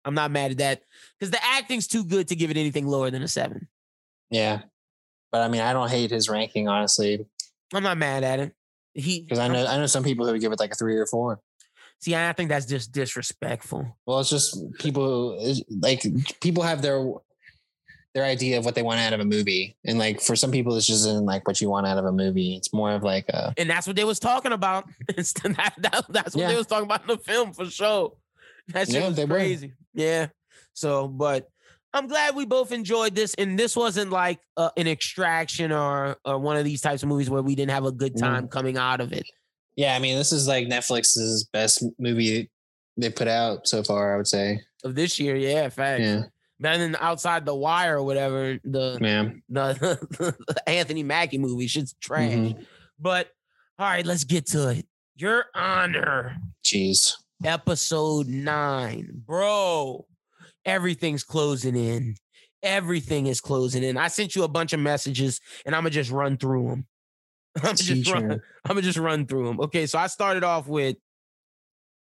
I'm 0.07 0.15
not 0.15 0.31
mad 0.31 0.53
at 0.53 0.59
that. 0.59 0.83
Because 1.19 1.31
the 1.31 1.45
acting's 1.45 1.87
too 1.87 2.05
good 2.05 2.29
to 2.29 2.37
give 2.37 2.51
it 2.51 2.57
anything 2.57 2.87
lower 2.87 3.11
than 3.11 3.23
a 3.23 3.29
seven. 3.29 3.69
Yeah. 4.31 4.63
But 5.31 5.43
I 5.43 5.49
mean, 5.49 5.61
I 5.61 5.75
don't 5.75 5.91
hate 5.91 6.11
his 6.11 6.31
ranking, 6.31 6.69
honestly. 6.69 7.27
I'm 7.75 7.83
not 7.83 7.99
mad 7.99 8.25
at 8.25 8.41
it. 8.41 8.55
He 8.95 9.21
because 9.21 9.39
I 9.39 9.47
know 9.47 9.65
I 9.67 9.77
know 9.77 9.87
some 9.87 10.03
people 10.03 10.27
who 10.27 10.33
would 10.33 10.41
give 10.41 10.51
it 10.51 10.59
like 10.59 10.73
a 10.73 10.75
three 10.75 10.97
or 10.97 11.07
four. 11.07 11.39
See, 12.01 12.17
I 12.17 12.33
think 12.33 12.49
that's 12.49 12.67
just 12.67 12.91
disrespectful. 12.91 13.97
Well, 14.07 14.19
it's 14.19 14.31
just 14.31 14.57
people 14.79 15.39
like 15.69 16.05
people 16.41 16.65
have 16.65 16.83
their 16.83 17.05
their 18.15 18.25
idea 18.25 18.59
of 18.59 18.65
what 18.65 18.75
they 18.75 18.83
want 18.83 18.99
out 18.99 19.13
of 19.13 19.21
a 19.21 19.25
movie, 19.25 19.77
and 19.85 19.97
like 19.97 20.21
for 20.21 20.35
some 20.35 20.51
people, 20.51 20.75
it's 20.77 20.87
just 20.87 21.07
isn't 21.07 21.25
like 21.25 21.47
what 21.47 21.61
you 21.61 21.71
want 21.71 21.87
out 21.87 21.99
of 21.99 22.05
a 22.05 22.11
movie. 22.11 22.57
It's 22.57 22.73
more 22.73 22.91
of 22.91 23.05
like 23.05 23.29
a, 23.29 23.55
and 23.57 23.71
that's 23.71 23.87
what 23.87 23.95
they 23.95 24.03
was 24.03 24.19
talking 24.19 24.51
about. 24.51 24.89
that, 25.17 25.75
that, 25.79 26.05
that's 26.09 26.35
what 26.35 26.43
yeah. 26.43 26.49
they 26.49 26.57
was 26.57 26.67
talking 26.67 26.87
about 26.87 27.03
in 27.03 27.07
the 27.07 27.19
film 27.19 27.53
for 27.53 27.67
sure. 27.67 28.15
That 28.73 28.89
shit 28.89 29.03
yeah, 29.03 29.09
was 29.09 29.25
crazy. 29.25 29.69
Were. 29.69 30.03
Yeah. 30.03 30.27
So, 30.75 31.09
but 31.09 31.49
I'm 31.93 32.07
glad 32.07 32.37
we 32.37 32.47
both 32.47 32.73
enjoyed 32.73 33.15
this, 33.15 33.35
and 33.35 33.59
this 33.59 33.77
wasn't 33.77 34.11
like 34.11 34.41
uh, 34.57 34.71
an 34.77 34.87
extraction 34.87 35.73
or 35.73 36.17
or 36.25 36.39
one 36.39 36.57
of 36.57 36.65
these 36.65 36.81
types 36.81 37.03
of 37.03 37.09
movies 37.09 37.29
where 37.29 37.43
we 37.43 37.55
didn't 37.55 37.73
have 37.73 37.85
a 37.85 37.93
good 37.93 38.17
time 38.17 38.47
mm. 38.47 38.51
coming 38.51 38.77
out 38.77 39.01
of 39.01 39.13
it. 39.13 39.25
Yeah, 39.77 39.95
I 39.95 39.99
mean, 39.99 40.17
this 40.17 40.33
is 40.33 40.47
like 40.47 40.69
Netflix's 40.69 41.49
best 41.53 41.85
movie 41.99 42.51
they 42.97 43.11
put 43.11 43.29
out 43.29 43.67
so 43.67 43.83
far. 43.83 44.15
I 44.15 44.17
would 44.17 44.29
say 44.29 44.61
of 44.85 44.95
this 44.95 45.19
year. 45.19 45.37
Yeah, 45.37 45.69
fact. 45.69 46.03
Yeah. 46.03 46.23
Better 46.61 46.79
than 46.79 46.97
outside 47.01 47.47
the 47.47 47.55
wire 47.55 47.99
or 47.99 48.03
whatever. 48.03 48.59
The 48.63 48.99
yeah. 49.01 49.31
the, 49.49 50.35
the 50.47 50.69
Anthony 50.69 51.03
Mackie 51.03 51.39
movie. 51.39 51.67
Shit's 51.67 51.95
trash. 52.01 52.33
Mm-hmm. 52.33 52.63
But 52.99 53.29
all 53.79 53.87
right, 53.87 54.05
let's 54.05 54.25
get 54.25 54.47
to 54.49 54.69
it. 54.69 54.87
Your 55.17 55.47
Honor. 55.55 56.37
Jeez. 56.63 57.15
Episode 57.45 58.29
nine, 58.29 59.23
bro. 59.27 60.07
Everything's 60.65 61.25
closing 61.25 61.75
in. 61.75 62.17
Everything 62.63 63.27
is 63.27 63.41
closing 63.41 63.83
in. 63.83 63.97
I 63.97 64.09
sent 64.09 64.37
you 64.37 64.45
a 64.45 64.49
bunch 64.49 64.75
of 64.75 64.81
messages, 64.81 65.41
and 65.65 65.75
I'm 65.75 65.81
gonna 65.81 65.91
just 65.91 66.11
run 66.11 66.37
through 66.37 66.69
them. 66.69 66.87
I'm 67.63 67.77
just 67.77 68.13
run, 68.13 68.33
I'm 68.33 68.41
gonna 68.69 68.83
just 68.83 68.99
run 68.99 69.27
through 69.27 69.47
them. 69.47 69.61
Okay, 69.61 69.87
so 69.87 69.99
I 69.99 70.07
started 70.09 70.45
off 70.45 70.67
with. 70.67 70.97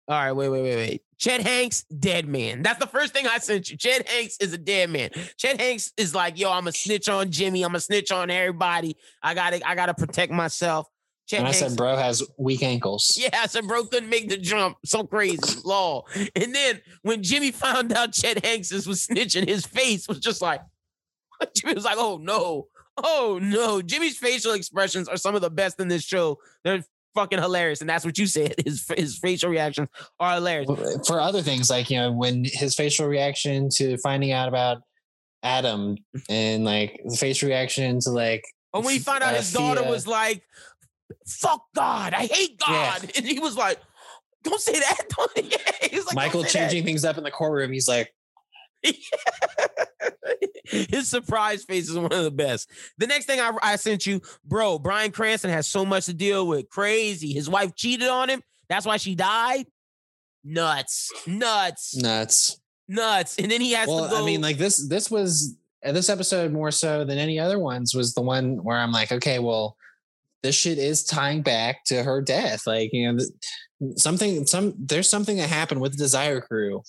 All 0.09 0.17
right, 0.17 0.33
wait, 0.33 0.49
wait, 0.49 0.63
wait, 0.63 0.77
wait. 0.77 1.03
Chet 1.19 1.43
Hanks, 1.43 1.85
dead 1.85 2.27
man. 2.27 2.63
That's 2.63 2.79
the 2.79 2.87
first 2.87 3.13
thing 3.13 3.27
I 3.27 3.39
sent 3.39 3.71
you. 3.71 3.77
Chet 3.77 4.09
Hanks 4.09 4.39
is 4.41 4.55
a 4.55 4.59
dead 4.59 4.89
man. 4.89 5.11
Chet 5.37 5.61
Hanks 5.61 5.93
is 5.99 6.15
like, 6.15 6.39
yo, 6.39 6.51
I'm 6.51 6.67
a 6.67 6.73
snitch 6.73 7.09
on 7.09 7.31
Jimmy. 7.31 7.63
I'm 7.63 7.75
a 7.75 7.81
snitch 7.81 8.11
on 8.11 8.31
everybody. 8.31 8.97
I 9.23 9.35
gotta, 9.35 9.61
I 9.69 9.75
gotta 9.75 9.95
protect 9.95 10.33
myself. 10.33 10.87
And 11.33 11.43
I 11.43 11.53
Hanks, 11.53 11.59
said, 11.59 11.77
bro 11.77 11.97
has 11.97 12.23
weak 12.39 12.63
ankles. 12.63 13.19
Yeah, 13.21 13.41
I 13.43 13.47
said, 13.47 13.67
bro 13.67 13.85
couldn't 13.85 14.09
make 14.09 14.29
the 14.29 14.39
jump. 14.39 14.79
So 14.85 15.05
crazy, 15.05 15.61
law. 15.65 16.05
And 16.35 16.55
then 16.55 16.81
when 17.03 17.23
Jimmy 17.23 17.51
found 17.51 17.93
out 17.93 18.13
Chet 18.13 18.45
Hanks 18.45 18.71
was 18.87 19.07
snitching, 19.07 19.47
his 19.47 19.67
face 19.67 20.09
was 20.09 20.19
just 20.19 20.41
like, 20.41 20.63
Jimmy 21.57 21.75
was 21.75 21.85
like, 21.85 21.99
oh 21.99 22.19
no. 22.21 22.69
Oh 22.97 23.39
no, 23.41 23.81
Jimmy's 23.81 24.19
facial 24.19 24.53
expressions 24.53 25.09
are 25.09 25.17
some 25.17 25.35
of 25.35 25.41
the 25.41 25.51
best 25.51 25.79
in 25.79 25.89
this 25.89 26.03
show. 26.03 26.39
They're 26.65 26.83
fucking 27.15 27.41
hilarious, 27.41 27.81
and 27.81 27.89
that's 27.89 28.05
what 28.05 28.19
you 28.19 28.27
said. 28.27 28.55
His 28.65 28.87
his 28.97 29.19
facial 29.19 29.51
reactions 29.51 29.89
are 30.21 30.35
hilarious. 30.35 31.07
For 31.07 31.21
other 31.21 31.43
things, 31.43 31.71
like 31.71 31.91
you 31.91 31.99
know, 31.99 32.13
when 32.13 32.45
his 32.45 32.75
facial 32.75 33.07
reaction 33.07 33.69
to 33.71 33.97
finding 33.99 34.33
out 34.33 34.49
about 34.49 34.83
Adam, 35.43 35.97
and 36.29 36.65
like 36.65 37.01
the 37.05 37.17
face 37.17 37.43
reaction 37.43 38.01
to 38.01 38.11
like, 38.11 38.45
oh, 38.75 38.81
when 38.81 38.95
he 38.95 38.99
found 38.99 39.23
out 39.23 39.35
uh, 39.35 39.39
his 39.39 39.53
daughter 39.53 39.83
Fia. 39.83 39.91
was 39.91 40.07
like, 40.07 40.43
"Fuck 41.27 41.63
God, 41.75 42.15
I 42.15 42.27
hate 42.27 42.59
God," 42.59 43.03
yeah. 43.05 43.11
and 43.17 43.27
he 43.27 43.39
was 43.39 43.57
like. 43.57 43.79
Don't 44.45 44.61
say 44.61 44.79
that. 44.79 44.99
Don't, 45.17 45.51
yeah. 45.51 45.89
He's 45.91 46.07
like, 46.07 46.15
Michael 46.15 46.45
changing 46.45 46.83
that. 46.83 46.87
things 46.87 47.05
up 47.05 47.19
in 47.19 47.25
the 47.25 47.31
courtroom. 47.31 47.73
He's 47.73 47.89
like, 47.89 48.15
His 50.65 51.09
surprise 51.09 51.65
face 51.65 51.89
is 51.89 51.97
one 51.97 52.13
of 52.13 52.25
the 52.25 52.31
best. 52.31 52.71
The 52.99 53.07
next 53.07 53.27
thing 53.27 53.41
I, 53.41 53.53
I 53.63 53.77
sent 53.77 54.07
you, 54.07 54.21
bro, 54.45 54.79
Bryan 54.79 55.11
Cranston 55.11 55.51
has 55.51 55.67
so 55.67 55.85
much 55.85 56.07
to 56.07 56.15
deal 56.15 56.47
with. 56.47 56.69
Crazy. 56.69 57.33
His 57.33 57.49
wife 57.49 57.75
cheated 57.75 58.09
on 58.09 58.29
him. 58.29 58.43
That's 58.69 58.87
why 58.87 58.99
she 58.99 59.15
died. 59.15 59.67
Nuts. 60.45 61.11
Nuts. 61.27 61.97
Nuts. 61.97 62.61
Nuts. 62.87 63.39
And 63.39 63.51
then 63.51 63.61
he 63.61 63.73
has 63.73 63.89
well, 63.89 64.05
to 64.05 64.11
go. 64.11 64.23
I 64.23 64.27
mean, 64.27 64.41
like 64.41 64.59
this, 64.59 64.87
this 64.89 65.11
was 65.11 65.57
uh, 65.85 65.93
this 65.93 66.09
episode 66.09 66.53
more 66.53 66.71
so 66.71 67.05
than 67.05 67.19
any 67.19 67.39
other 67.39 67.59
ones 67.59 67.95
was 67.95 68.15
the 68.15 68.23
one 68.23 68.63
where 68.63 68.77
I'm 68.77 68.93
like, 68.93 69.11
okay, 69.11 69.39
well, 69.39 69.77
this 70.43 70.55
shit 70.55 70.79
is 70.79 71.05
tying 71.05 71.43
back 71.43 71.85
to 71.87 72.03
her 72.03 72.21
death. 72.21 72.67
Like, 72.67 72.91
you 72.93 73.13
know, 73.13 73.19
something, 73.97 74.47
some, 74.47 74.75
there's 74.79 75.11
something 75.11 75.37
that 75.39 75.49
happened 75.49 75.81
with 75.81 75.93
the 75.93 75.99
Desire 75.99 76.41
Crew 76.41 76.83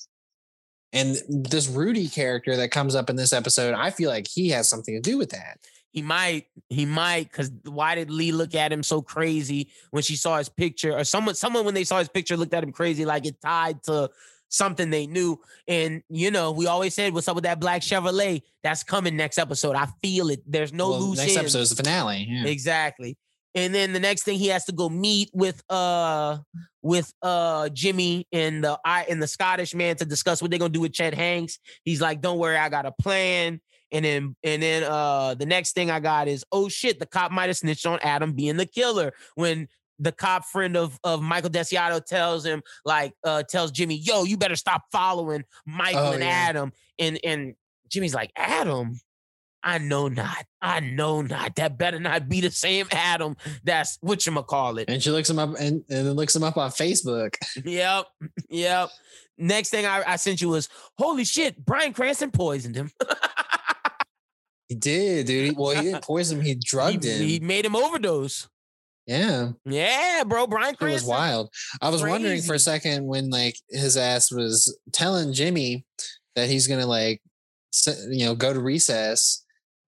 and 0.92 1.18
this 1.30 1.68
Rudy 1.68 2.08
character 2.08 2.56
that 2.58 2.72
comes 2.72 2.96
up 2.96 3.10
in 3.10 3.16
this 3.16 3.34
episode, 3.34 3.76
I 3.76 3.92
feel 3.92 4.10
like 4.10 4.28
he 4.28 4.50
has 4.50 4.68
something 4.68 4.96
to 4.96 5.02
do 5.02 5.18
with 5.18 5.30
that. 5.32 5.60
He 5.92 6.02
might, 6.02 6.46
he 6.70 6.86
might, 6.86 7.32
because 7.32 7.52
why 7.66 7.96
did 7.96 8.12
Lee 8.12 8.32
look 8.32 8.56
at 8.56 8.72
him 8.72 8.84
so 8.84 9.02
crazy 9.02 9.70
when 9.92 10.04
she 10.04 10.16
saw 10.16 10.38
his 10.38 10.50
picture, 10.50 10.96
or 10.96 11.04
someone, 11.04 11.36
someone 11.36 11.66
when 11.66 11.74
they 11.74 11.84
saw 11.84 12.00
his 12.00 12.10
picture 12.10 12.38
looked 12.38 12.54
at 12.54 12.64
him 12.64 12.72
crazy, 12.72 13.06
like 13.06 13.26
it 13.26 13.42
tied 13.42 13.82
to 13.84 14.10
something 14.50 14.90
they 14.90 15.08
knew. 15.08 15.40
And 15.68 16.04
you 16.10 16.30
know, 16.30 16.52
we 16.52 16.68
always 16.68 16.94
said, 16.94 17.14
"What's 17.14 17.28
up 17.28 17.36
with 17.36 17.44
that 17.46 17.60
black 17.60 17.82
Chevrolet?" 17.82 18.44
That's 18.64 18.84
coming 18.84 19.16
next 19.16 19.40
episode. 19.40 19.76
I 19.76 19.88
feel 20.04 20.30
it. 20.30 20.42
There's 20.46 20.74
no 20.74 20.90
well, 20.90 21.00
loose 21.00 21.18
next 21.18 21.32
ends. 21.32 21.56
episode 21.56 21.60
is 21.60 21.70
the 21.72 21.84
finale. 21.84 22.28
Yeah. 22.30 22.46
Exactly. 22.46 23.18
And 23.56 23.74
then 23.74 23.94
the 23.94 24.00
next 24.00 24.24
thing 24.24 24.38
he 24.38 24.48
has 24.48 24.66
to 24.66 24.72
go 24.72 24.90
meet 24.90 25.32
with 25.34 25.64
uh 25.70 26.38
with 26.82 27.12
uh 27.22 27.70
Jimmy 27.70 28.28
and 28.32 28.64
the 28.64 28.80
I 28.86 29.06
and 29.10 29.22
the 29.22 29.28
Scottish 29.28 29.74
man 29.74 29.96
to 29.98 30.06
discuss 30.06 30.42
what 30.42 30.52
they're 30.52 30.60
gonna 30.60 30.70
do 30.70 30.82
with 30.82 30.94
Chet 30.94 31.14
Hanks. 31.14 31.60
He's 31.84 32.02
like, 32.02 32.22
"Don't 32.22 32.38
worry, 32.38 32.58
I 32.58 32.70
got 32.70 32.86
a 32.86 32.92
plan." 32.92 33.60
And 33.92 34.06
then 34.06 34.36
and 34.44 34.62
then 34.62 34.84
uh 34.84 35.34
the 35.34 35.48
next 35.48 35.74
thing 35.74 35.90
I 35.90 36.00
got 36.00 36.28
is 36.28 36.46
oh 36.52 36.70
shit, 36.70 37.00
the 37.00 37.08
cop 37.08 37.32
might 37.32 37.48
have 37.48 37.58
snitched 37.58 37.86
on 37.86 38.00
Adam 38.02 38.34
being 38.34 38.58
the 38.58 38.68
killer 38.68 39.14
when 39.36 39.68
the 39.98 40.12
cop 40.12 40.46
friend 40.46 40.78
of 40.78 41.00
of 41.04 41.22
Michael 41.22 41.50
Desiato 41.50 42.04
tells 42.06 42.46
him 42.46 42.62
like 42.86 43.14
uh 43.24 43.44
tells 43.44 43.72
Jimmy, 43.72 43.96
yo, 43.96 44.24
you 44.24 44.38
better 44.38 44.56
stop 44.56 44.84
following 44.92 45.44
Michael 45.66 46.00
oh, 46.00 46.14
and 46.14 46.24
yeah. 46.24 46.30
Adam. 46.30 46.72
And 47.00 47.20
and 47.24 47.56
Jimmy's 47.90 48.14
like, 48.14 48.32
Adam, 48.36 49.00
I 49.64 49.78
know 49.78 50.08
not. 50.08 50.46
I 50.62 50.80
know 50.80 51.22
not. 51.22 51.56
That 51.56 51.78
better 51.78 52.00
not 52.00 52.30
be 52.30 52.42
the 52.42 52.52
same 52.52 52.88
Adam. 52.92 53.36
That's 53.64 53.98
what 54.02 54.26
you 54.26 54.32
call 54.44 54.78
it. 54.78 54.90
And 54.90 55.02
she 55.04 55.12
looks 55.12 55.30
him 55.30 55.40
up 55.40 55.50
and, 55.60 55.84
and 55.90 56.08
then 56.08 56.14
looks 56.14 56.36
him 56.36 56.44
up 56.44 56.58
on 56.58 56.72
Facebook. 56.72 57.36
Yep. 57.66 58.06
Yep. 58.50 58.90
Next 59.38 59.70
thing 59.70 59.86
I, 59.86 60.04
I 60.06 60.16
sent 60.16 60.42
you 60.42 60.50
was 60.50 60.70
holy 60.98 61.26
shit, 61.26 61.64
Bryan 61.66 61.94
Cranston 61.94 62.32
poisoned 62.32 62.76
him. 62.76 62.92
he 64.70 64.76
did, 64.76 65.28
dude. 65.28 65.58
Well, 65.58 65.76
he 65.76 65.84
didn't 65.84 66.04
poison 66.04 66.40
him, 66.40 66.46
he 66.46 66.56
drugged 66.56 67.04
he, 67.04 67.10
him. 67.10 67.28
He 67.28 67.40
made 67.40 67.66
him 67.66 67.76
overdose. 67.76 68.48
Yeah. 69.06 69.50
Yeah, 69.66 70.24
bro. 70.26 70.48
Bryan 70.48 70.76
Cranston. 70.76 70.90
It 70.90 70.94
was 70.94 71.04
wild. 71.04 71.50
I 71.82 71.90
was 71.90 72.02
Crazy. 72.02 72.12
wondering 72.12 72.42
for 72.42 72.54
a 72.54 72.60
second 72.60 73.06
when 73.06 73.30
like 73.30 73.56
his 73.70 73.98
ass 73.98 74.32
was 74.32 74.78
telling 74.92 75.34
Jimmy 75.34 75.86
that 76.36 76.50
he's 76.50 76.68
gonna 76.68 76.86
like 76.86 77.22
you 78.10 78.26
know 78.26 78.36
go 78.36 78.54
to 78.54 78.60
recess 78.60 79.44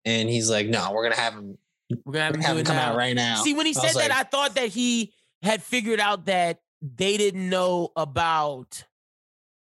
and 0.04 0.28
he's 0.28 0.50
like, 0.50 0.68
no, 0.68 0.92
we're 0.92 1.04
gonna 1.04 1.20
have 1.20 1.34
him 1.34 1.58
we're 2.04 2.12
gonna 2.12 2.24
have 2.24 2.34
him, 2.34 2.40
have 2.42 2.58
him 2.58 2.64
come 2.64 2.76
now. 2.76 2.90
out 2.90 2.96
right 2.96 3.14
now. 3.14 3.42
See, 3.42 3.54
when 3.54 3.66
he 3.66 3.72
said 3.72 3.94
that, 3.94 3.96
like, 3.96 4.10
I 4.10 4.22
thought 4.22 4.54
that 4.56 4.68
he 4.68 5.12
had 5.42 5.62
figured 5.62 6.00
out 6.00 6.26
that 6.26 6.60
they 6.82 7.16
didn't 7.16 7.48
know 7.48 7.90
about 7.96 8.84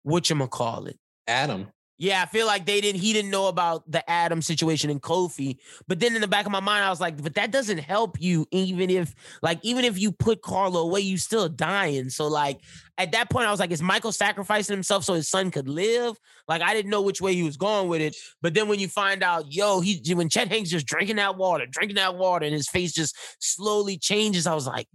what 0.02 0.28
you 0.30 0.46
call 0.46 0.86
it. 0.86 0.98
Adam. 1.26 1.68
Yeah, 2.02 2.20
I 2.20 2.26
feel 2.26 2.48
like 2.48 2.66
they 2.66 2.80
didn't. 2.80 3.00
He 3.00 3.12
didn't 3.12 3.30
know 3.30 3.46
about 3.46 3.88
the 3.88 4.10
Adam 4.10 4.42
situation 4.42 4.90
in 4.90 4.98
Kofi. 4.98 5.58
But 5.86 6.00
then 6.00 6.16
in 6.16 6.20
the 6.20 6.26
back 6.26 6.46
of 6.46 6.50
my 6.50 6.58
mind, 6.58 6.84
I 6.84 6.90
was 6.90 7.00
like, 7.00 7.22
but 7.22 7.36
that 7.36 7.52
doesn't 7.52 7.78
help 7.78 8.20
you. 8.20 8.44
Even 8.50 8.90
if, 8.90 9.14
like, 9.40 9.60
even 9.62 9.84
if 9.84 10.00
you 10.00 10.10
put 10.10 10.42
Carlo 10.42 10.80
away, 10.80 10.98
you 10.98 11.16
still 11.16 11.48
dying. 11.48 12.10
So 12.10 12.26
like 12.26 12.58
at 12.98 13.12
that 13.12 13.30
point, 13.30 13.46
I 13.46 13.52
was 13.52 13.60
like, 13.60 13.70
is 13.70 13.80
Michael 13.80 14.10
sacrificing 14.10 14.74
himself 14.74 15.04
so 15.04 15.14
his 15.14 15.28
son 15.28 15.52
could 15.52 15.68
live? 15.68 16.16
Like 16.48 16.60
I 16.60 16.74
didn't 16.74 16.90
know 16.90 17.02
which 17.02 17.20
way 17.20 17.34
he 17.34 17.44
was 17.44 17.56
going 17.56 17.86
with 17.88 18.00
it. 18.00 18.16
But 18.40 18.54
then 18.54 18.66
when 18.66 18.80
you 18.80 18.88
find 18.88 19.22
out, 19.22 19.52
yo, 19.52 19.80
he 19.80 20.02
when 20.12 20.28
Chet 20.28 20.48
Hanks 20.48 20.70
just 20.70 20.86
drinking 20.86 21.16
that 21.16 21.36
water, 21.36 21.66
drinking 21.70 21.98
that 21.98 22.16
water, 22.16 22.44
and 22.44 22.52
his 22.52 22.68
face 22.68 22.92
just 22.92 23.16
slowly 23.38 23.96
changes, 23.96 24.48
I 24.48 24.56
was 24.56 24.66
like, 24.66 24.88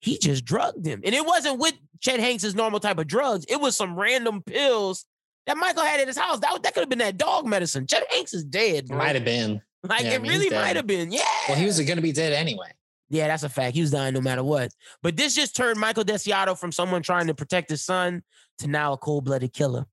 he 0.00 0.18
just 0.18 0.44
drugged 0.44 0.84
him. 0.84 1.00
And 1.04 1.14
it 1.14 1.24
wasn't 1.24 1.60
with 1.60 1.74
Chet 2.00 2.18
Hanks' 2.18 2.54
normal 2.54 2.80
type 2.80 2.98
of 2.98 3.06
drugs. 3.06 3.44
It 3.48 3.60
was 3.60 3.76
some 3.76 3.94
random 3.94 4.42
pills 4.42 5.06
that 5.50 5.58
Michael 5.58 5.82
had 5.82 5.98
at 6.00 6.06
his 6.06 6.16
house. 6.16 6.38
That, 6.38 6.62
that 6.62 6.74
could 6.74 6.80
have 6.80 6.88
been 6.88 7.00
that 7.00 7.16
dog 7.18 7.44
medicine. 7.44 7.84
Chet 7.84 8.04
Hanks 8.10 8.32
is 8.32 8.44
dead. 8.44 8.86
Bro. 8.86 8.98
Might 8.98 9.16
have 9.16 9.24
been. 9.24 9.60
Like 9.82 10.02
yeah, 10.02 10.12
it 10.12 10.14
I 10.14 10.18
mean, 10.18 10.30
really 10.30 10.50
might 10.50 10.76
have 10.76 10.86
been. 10.86 11.10
Yeah. 11.10 11.22
Well, 11.48 11.56
he 11.56 11.64
was 11.64 11.80
going 11.80 11.96
to 11.96 12.02
be 12.02 12.12
dead 12.12 12.32
anyway. 12.32 12.70
Yeah, 13.08 13.26
that's 13.26 13.42
a 13.42 13.48
fact. 13.48 13.74
He 13.74 13.80
was 13.80 13.90
dying 13.90 14.14
no 14.14 14.20
matter 14.20 14.44
what. 14.44 14.70
But 15.02 15.16
this 15.16 15.34
just 15.34 15.56
turned 15.56 15.80
Michael 15.80 16.04
Desiato 16.04 16.56
from 16.56 16.70
someone 16.70 17.02
trying 17.02 17.26
to 17.26 17.34
protect 17.34 17.70
his 17.70 17.82
son 17.82 18.22
to 18.58 18.68
now 18.68 18.92
a 18.92 18.96
cold-blooded 18.96 19.52
killer. 19.52 19.86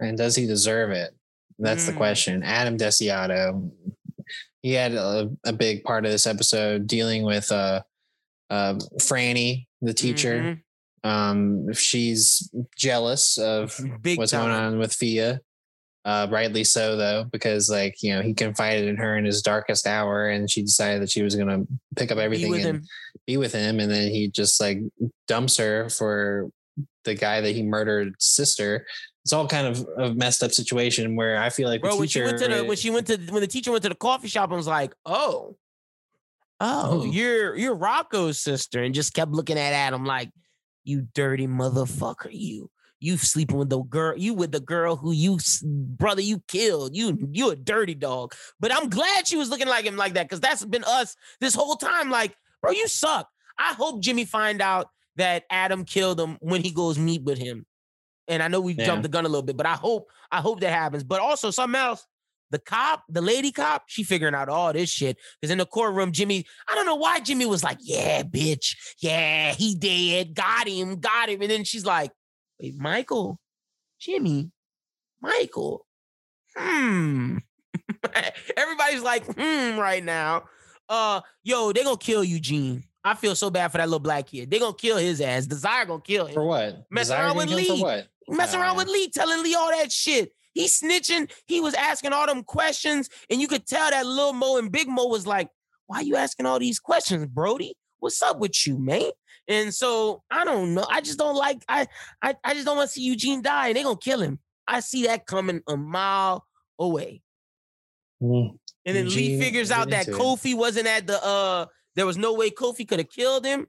And 0.00 0.16
does 0.16 0.34
he 0.34 0.46
deserve 0.46 0.92
it? 0.92 1.14
That's 1.58 1.84
mm. 1.84 1.88
the 1.88 1.92
question. 1.92 2.42
Adam 2.42 2.78
Desiato, 2.78 3.70
he 4.62 4.72
had 4.72 4.94
a, 4.94 5.30
a, 5.44 5.52
big 5.52 5.84
part 5.84 6.06
of 6.06 6.12
this 6.12 6.26
episode 6.26 6.86
dealing 6.86 7.24
with 7.24 7.52
uh, 7.52 7.82
uh, 8.48 8.74
Franny, 9.00 9.66
the 9.82 9.94
teacher, 9.94 10.40
mm-hmm. 10.40 10.60
Um, 11.06 11.72
she's 11.72 12.50
jealous 12.76 13.38
of 13.38 13.78
Big 14.02 14.18
what's 14.18 14.32
time. 14.32 14.48
going 14.48 14.52
on 14.52 14.78
with 14.78 14.92
Fia. 14.92 15.40
Uh, 16.04 16.26
rightly 16.30 16.62
so 16.62 16.96
though, 16.96 17.24
because 17.30 17.68
like 17.68 18.00
you 18.02 18.14
know 18.14 18.22
he 18.22 18.32
confided 18.32 18.88
in 18.88 18.96
her 18.96 19.16
in 19.16 19.24
his 19.24 19.42
darkest 19.42 19.86
hour, 19.86 20.28
and 20.28 20.50
she 20.50 20.62
decided 20.62 21.02
that 21.02 21.10
she 21.10 21.22
was 21.22 21.34
gonna 21.34 21.64
pick 21.96 22.12
up 22.12 22.18
everything 22.18 22.54
and 22.54 22.62
him. 22.62 22.82
be 23.26 23.36
with 23.36 23.52
him, 23.52 23.80
and 23.80 23.90
then 23.90 24.10
he 24.10 24.28
just 24.28 24.60
like 24.60 24.78
dumps 25.26 25.56
her 25.56 25.88
for 25.88 26.48
the 27.04 27.14
guy 27.14 27.40
that 27.40 27.52
he 27.52 27.62
murdered 27.62 28.14
sister. 28.20 28.86
It's 29.24 29.32
all 29.32 29.48
kind 29.48 29.66
of 29.66 29.86
a 29.98 30.14
messed 30.14 30.44
up 30.44 30.52
situation 30.52 31.16
where 31.16 31.38
I 31.38 31.50
feel 31.50 31.68
like 31.68 31.82
bro 31.82 31.96
when 31.96 32.06
she 32.06 32.22
went 32.22 32.38
to 32.38 32.48
the 32.48 32.64
when 32.64 32.76
she 32.76 32.90
went 32.90 33.08
to 33.08 33.16
when 33.30 33.40
the 33.40 33.48
teacher 33.48 33.72
went 33.72 33.82
to 33.82 33.88
the 33.88 33.96
coffee 33.96 34.28
shop 34.28 34.50
and 34.50 34.56
was 34.56 34.68
like, 34.68 34.94
oh, 35.04 35.56
oh, 36.60 37.02
oh. 37.02 37.04
you're 37.04 37.56
you're 37.56 37.74
Rocco's 37.74 38.38
sister, 38.38 38.82
and 38.82 38.94
just 38.94 39.12
kept 39.12 39.32
looking 39.32 39.58
at 39.58 39.72
Adam 39.72 40.04
like 40.04 40.30
you 40.86 41.08
dirty 41.14 41.46
motherfucker, 41.46 42.30
you. 42.30 42.70
You 42.98 43.18
sleeping 43.18 43.58
with 43.58 43.68
the 43.68 43.82
girl, 43.82 44.16
you 44.16 44.32
with 44.32 44.52
the 44.52 44.60
girl 44.60 44.96
who 44.96 45.12
you 45.12 45.38
brother 45.62 46.22
you 46.22 46.42
killed. 46.48 46.96
You 46.96 47.28
you 47.30 47.50
a 47.50 47.56
dirty 47.56 47.94
dog. 47.94 48.34
But 48.58 48.74
I'm 48.74 48.88
glad 48.88 49.26
she 49.26 49.36
was 49.36 49.50
looking 49.50 49.68
like 49.68 49.84
him 49.84 49.96
like 49.96 50.14
that 50.14 50.24
because 50.24 50.40
that's 50.40 50.64
been 50.64 50.84
us 50.84 51.14
this 51.40 51.54
whole 51.54 51.76
time. 51.76 52.10
Like, 52.10 52.34
bro, 52.62 52.70
you 52.70 52.88
suck. 52.88 53.28
I 53.58 53.74
hope 53.74 54.00
Jimmy 54.00 54.24
find 54.24 54.62
out 54.62 54.88
that 55.16 55.44
Adam 55.50 55.84
killed 55.84 56.18
him 56.18 56.38
when 56.40 56.62
he 56.62 56.70
goes 56.70 56.98
meet 56.98 57.22
with 57.22 57.38
him. 57.38 57.66
And 58.28 58.42
I 58.42 58.48
know 58.48 58.60
we 58.60 58.72
yeah. 58.72 58.86
jumped 58.86 59.02
the 59.02 59.10
gun 59.10 59.26
a 59.26 59.28
little 59.28 59.42
bit, 59.42 59.58
but 59.58 59.66
I 59.66 59.74
hope 59.74 60.10
I 60.32 60.40
hope 60.40 60.60
that 60.60 60.72
happens. 60.72 61.04
But 61.04 61.20
also 61.20 61.50
something 61.50 61.78
else 61.78 62.06
the 62.50 62.58
cop, 62.58 63.04
the 63.08 63.20
lady 63.20 63.52
cop, 63.52 63.84
she 63.86 64.02
figuring 64.02 64.34
out 64.34 64.48
all 64.48 64.72
this 64.72 64.90
shit. 64.90 65.16
Because 65.40 65.50
in 65.50 65.58
the 65.58 65.66
courtroom, 65.66 66.12
Jimmy, 66.12 66.44
I 66.68 66.74
don't 66.74 66.86
know 66.86 66.96
why 66.96 67.20
Jimmy 67.20 67.46
was 67.46 67.64
like, 67.64 67.78
yeah, 67.80 68.22
bitch. 68.22 68.76
Yeah, 69.00 69.52
he 69.52 69.74
dead. 69.74 70.34
Got 70.34 70.68
him, 70.68 71.00
got 71.00 71.28
him. 71.28 71.42
And 71.42 71.50
then 71.50 71.64
she's 71.64 71.84
like, 71.84 72.12
wait, 72.60 72.76
Michael, 72.76 73.38
Jimmy, 74.00 74.50
Michael. 75.20 75.86
Hmm. 76.56 77.38
Everybody's 78.56 79.02
like, 79.02 79.24
hmm, 79.26 79.78
right 79.78 80.04
now. 80.04 80.44
Uh, 80.88 81.20
yo, 81.42 81.72
they 81.72 81.82
gonna 81.82 81.96
kill 81.96 82.22
Eugene. 82.22 82.84
I 83.04 83.14
feel 83.14 83.34
so 83.34 83.50
bad 83.50 83.70
for 83.70 83.78
that 83.78 83.88
little 83.88 84.00
black 84.00 84.26
kid. 84.26 84.50
They 84.50 84.58
gonna 84.58 84.74
kill 84.74 84.96
his 84.96 85.20
ass. 85.20 85.46
Desire 85.46 85.84
gonna 85.84 86.00
kill 86.00 86.26
him. 86.26 86.34
For 86.34 86.44
what? 86.44 86.86
Messing 86.90 87.16
around 87.16 87.36
with 87.36 87.50
Lee. 87.50 88.04
Messing 88.28 88.60
around 88.60 88.76
with 88.76 88.88
Lee, 88.88 89.10
telling 89.10 89.42
Lee 89.42 89.54
all 89.54 89.70
that 89.70 89.92
shit. 89.92 90.32
He 90.56 90.66
snitching. 90.68 91.30
He 91.44 91.60
was 91.60 91.74
asking 91.74 92.14
all 92.14 92.26
them 92.26 92.42
questions, 92.42 93.10
and 93.28 93.42
you 93.42 93.46
could 93.46 93.66
tell 93.66 93.90
that 93.90 94.06
little 94.06 94.32
Mo 94.32 94.56
and 94.56 94.72
Big 94.72 94.88
Mo 94.88 95.06
was 95.06 95.26
like, 95.26 95.50
"Why 95.86 96.00
you 96.00 96.16
asking 96.16 96.46
all 96.46 96.58
these 96.58 96.80
questions, 96.80 97.26
Brody? 97.26 97.76
What's 97.98 98.22
up 98.22 98.38
with 98.38 98.66
you, 98.66 98.78
man?" 98.78 99.10
And 99.46 99.74
so 99.74 100.22
I 100.30 100.46
don't 100.46 100.72
know. 100.72 100.86
I 100.88 101.02
just 101.02 101.18
don't 101.18 101.36
like. 101.36 101.62
I 101.68 101.86
I, 102.22 102.36
I 102.42 102.54
just 102.54 102.64
don't 102.64 102.78
want 102.78 102.88
to 102.88 102.94
see 102.94 103.02
Eugene 103.02 103.42
die, 103.42 103.68
and 103.68 103.76
they 103.76 103.82
gonna 103.82 103.98
kill 103.98 104.22
him. 104.22 104.38
I 104.66 104.80
see 104.80 105.04
that 105.06 105.26
coming 105.26 105.60
a 105.68 105.76
mile 105.76 106.46
away. 106.78 107.20
Mm. 108.22 108.58
And 108.86 108.96
then 108.96 109.04
Eugene, 109.04 109.38
Lee 109.38 109.44
figures 109.44 109.70
out 109.70 109.90
that 109.90 110.06
Kofi 110.06 110.52
it. 110.52 110.54
wasn't 110.54 110.86
at 110.86 111.06
the. 111.06 111.22
uh 111.22 111.66
There 111.96 112.06
was 112.06 112.16
no 112.16 112.32
way 112.32 112.48
Kofi 112.48 112.88
could 112.88 113.00
have 113.00 113.10
killed 113.10 113.44
him. 113.44 113.66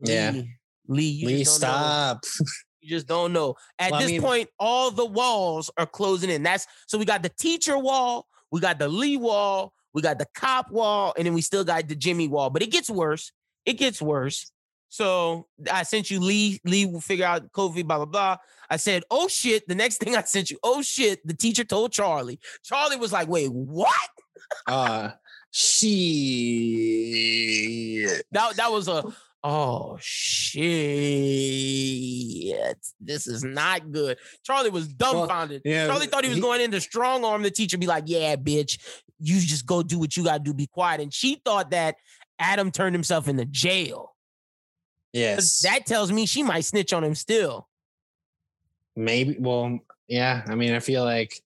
Yeah. 0.00 0.30
Lee, 0.30 0.56
Lee, 0.88 1.26
Lee 1.26 1.44
stop. 1.44 2.24
You 2.82 2.90
just 2.90 3.06
don't 3.06 3.32
know. 3.32 3.54
At 3.78 3.92
well, 3.92 4.00
this 4.00 4.08
I 4.08 4.12
mean, 4.12 4.20
point, 4.22 4.48
all 4.58 4.90
the 4.90 5.06
walls 5.06 5.70
are 5.78 5.86
closing 5.86 6.30
in. 6.30 6.42
That's 6.42 6.66
so 6.86 6.98
we 6.98 7.04
got 7.04 7.22
the 7.22 7.30
teacher 7.30 7.78
wall, 7.78 8.26
we 8.50 8.60
got 8.60 8.78
the 8.78 8.88
Lee 8.88 9.16
wall, 9.16 9.72
we 9.94 10.02
got 10.02 10.18
the 10.18 10.26
cop 10.34 10.70
wall, 10.70 11.14
and 11.16 11.24
then 11.26 11.32
we 11.34 11.42
still 11.42 11.64
got 11.64 11.88
the 11.88 11.94
Jimmy 11.94 12.28
wall. 12.28 12.50
But 12.50 12.62
it 12.62 12.70
gets 12.70 12.90
worse. 12.90 13.32
It 13.64 13.74
gets 13.74 14.02
worse. 14.02 14.50
So 14.88 15.46
I 15.72 15.84
sent 15.84 16.10
you 16.10 16.20
Lee. 16.20 16.60
Lee 16.64 16.84
will 16.86 17.00
figure 17.00 17.24
out 17.24 17.50
Kofi, 17.52 17.86
blah, 17.86 17.96
blah, 17.96 18.04
blah. 18.04 18.36
I 18.68 18.76
said, 18.76 19.04
oh 19.10 19.28
shit. 19.28 19.66
The 19.68 19.74
next 19.74 19.98
thing 20.02 20.16
I 20.16 20.22
sent 20.22 20.50
you, 20.50 20.58
oh 20.62 20.82
shit. 20.82 21.26
The 21.26 21.34
teacher 21.34 21.64
told 21.64 21.92
Charlie. 21.92 22.40
Charlie 22.62 22.96
was 22.96 23.12
like, 23.12 23.28
wait, 23.28 23.52
what? 23.52 24.10
uh 24.66 25.10
she 25.50 25.96
that, 28.32 28.56
that 28.56 28.70
was 28.72 28.88
a 28.88 29.04
oh 29.44 29.98
shit, 30.00 30.62
this 33.00 33.26
is 33.26 33.42
not 33.44 33.90
good. 33.90 34.18
Charlie 34.44 34.70
was 34.70 34.88
dumbfounded. 34.88 35.62
Well, 35.64 35.74
yeah, 35.74 35.86
Charlie 35.86 36.06
thought 36.06 36.24
he 36.24 36.28
was 36.28 36.36
he, 36.36 36.42
going 36.42 36.60
in 36.60 36.70
to 36.70 36.80
strong 36.80 37.24
arm 37.24 37.42
the 37.42 37.50
teacher, 37.50 37.78
be 37.78 37.86
like, 37.86 38.04
yeah, 38.06 38.36
bitch, 38.36 38.78
you 39.18 39.40
just 39.40 39.66
go 39.66 39.82
do 39.82 39.98
what 39.98 40.16
you 40.16 40.24
gotta 40.24 40.42
do, 40.42 40.54
be 40.54 40.66
quiet. 40.66 41.00
And 41.00 41.12
she 41.12 41.40
thought 41.44 41.70
that 41.70 41.96
Adam 42.38 42.70
turned 42.70 42.94
himself 42.94 43.28
into 43.28 43.44
jail. 43.44 44.14
Yes. 45.12 45.60
That 45.60 45.86
tells 45.86 46.10
me 46.10 46.26
she 46.26 46.42
might 46.42 46.64
snitch 46.64 46.92
on 46.92 47.04
him 47.04 47.14
still. 47.14 47.68
Maybe. 48.96 49.36
Well, 49.38 49.78
yeah. 50.08 50.42
I 50.46 50.54
mean, 50.54 50.72
I 50.72 50.80
feel 50.80 51.04
like 51.04 51.42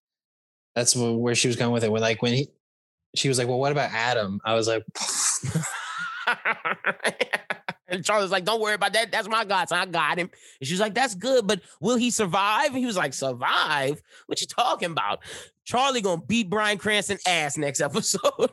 that's 0.75 0.95
where 0.97 1.35
she 1.35 1.49
was 1.49 1.57
going 1.57 1.73
with 1.73 1.85
it. 1.85 1.91
When 1.91 2.03
like 2.03 2.23
when 2.23 2.35
he, 2.35 2.49
she 3.15 3.29
was 3.29 3.39
like, 3.39 3.49
"Well, 3.49 3.59
what 3.59 3.73
about 3.73 3.91
Adam?" 3.93 4.41
I 4.45 4.55
was 4.55 4.69
like, 4.69 4.85
And 7.89 8.05
Charlie's 8.05 8.31
like, 8.31 8.45
don't 8.45 8.61
worry 8.61 8.75
about 8.75 8.93
that. 8.95 9.13
That's 9.13 9.29
my 9.29 9.45
godson. 9.45 9.79
I 9.79 9.87
got 9.87 10.19
him. 10.19 10.31
And 10.61 10.69
she's 10.69 10.81
like, 10.81 10.95
that's 10.95 11.15
good, 11.15 11.47
but 11.47 11.61
will 11.81 11.97
he 11.97 12.11
survive? 12.11 12.69
And 12.69 12.79
he 12.79 12.87
was 12.87 12.97
like, 12.97 13.15
survive? 13.15 14.03
What 14.27 14.41
you 14.41 14.47
talking 14.47 14.91
about? 14.91 15.21
Charlie 15.65 16.01
gonna 16.01 16.23
beat 16.23 16.49
Bryan 16.51 16.79
Cranston 16.79 17.19
ass 17.27 17.57
next 17.57 17.81
episode. 17.83 18.51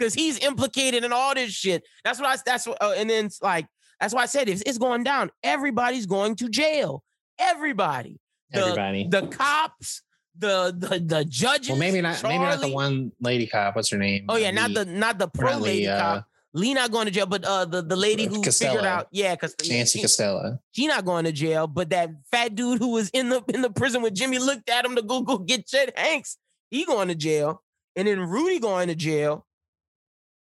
Cause 0.00 0.12
he's 0.12 0.38
implicated 0.40 1.04
in 1.04 1.12
all 1.12 1.34
this 1.34 1.52
shit. 1.52 1.84
That's 2.04 2.20
what 2.20 2.28
I 2.28 2.36
that's 2.44 2.66
what 2.66 2.78
uh, 2.82 2.94
and 2.96 3.08
then 3.08 3.26
it's 3.26 3.40
like 3.40 3.66
that's 4.00 4.12
why 4.12 4.22
I 4.22 4.26
said 4.26 4.48
if 4.48 4.62
it's 4.66 4.78
going 4.78 5.04
down, 5.04 5.30
everybody's 5.42 6.06
going 6.06 6.34
to 6.36 6.48
jail. 6.48 7.04
Everybody. 7.38 8.20
The, 8.50 8.60
Everybody. 8.60 9.08
The 9.08 9.26
cops, 9.28 10.02
the 10.36 10.74
the 10.76 10.98
the 10.98 11.24
judges. 11.24 11.68
Well, 11.68 11.78
maybe 11.78 12.00
not. 12.00 12.18
Charlie. 12.18 12.38
Maybe 12.38 12.50
not 12.50 12.60
the 12.60 12.72
one 12.72 13.12
lady 13.20 13.46
cop. 13.46 13.76
What's 13.76 13.90
her 13.90 13.98
name? 13.98 14.24
Oh 14.28 14.36
yeah, 14.36 14.50
not 14.50 14.72
the 14.72 14.84
not 14.84 15.18
the 15.18 15.28
pro 15.28 15.58
lady 15.58 15.86
uh, 15.86 16.00
cop. 16.00 16.28
Lee 16.54 16.72
not 16.74 16.90
going 16.90 17.06
to 17.06 17.10
jail, 17.10 17.26
but 17.26 17.44
uh 17.44 17.64
the, 17.64 17.82
the 17.82 17.96
lady 17.96 18.26
who 18.26 18.42
figured 18.42 18.84
out, 18.84 19.08
yeah, 19.10 19.34
because 19.34 19.54
Nancy 19.68 20.00
Costello. 20.00 20.58
she 20.72 20.86
not 20.86 21.04
going 21.04 21.24
to 21.24 21.32
jail. 21.32 21.66
But 21.66 21.90
that 21.90 22.10
fat 22.30 22.54
dude 22.54 22.78
who 22.78 22.88
was 22.88 23.10
in 23.10 23.28
the 23.28 23.42
in 23.48 23.60
the 23.62 23.70
prison 23.70 24.02
with 24.02 24.14
Jimmy 24.14 24.38
looked 24.38 24.68
at 24.70 24.84
him 24.84 24.96
to 24.96 25.02
go 25.02 25.20
go 25.22 25.38
get 25.38 25.66
Chet 25.66 25.96
Hanks, 25.98 26.38
he 26.70 26.84
going 26.84 27.08
to 27.08 27.14
jail, 27.14 27.62
and 27.96 28.08
then 28.08 28.20
Rudy 28.20 28.58
going 28.58 28.88
to 28.88 28.94
jail. 28.94 29.46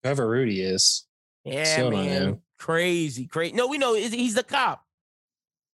Whoever 0.03 0.27
Rudy 0.27 0.61
is. 0.61 1.05
Yeah, 1.43 1.63
Still 1.63 1.91
man, 1.91 2.41
crazy, 2.57 3.25
crazy. 3.27 3.53
No, 3.53 3.67
we 3.67 3.77
know 3.77 3.93
he's 3.93 4.13
he's 4.13 4.35
the 4.35 4.43
cop. 4.43 4.83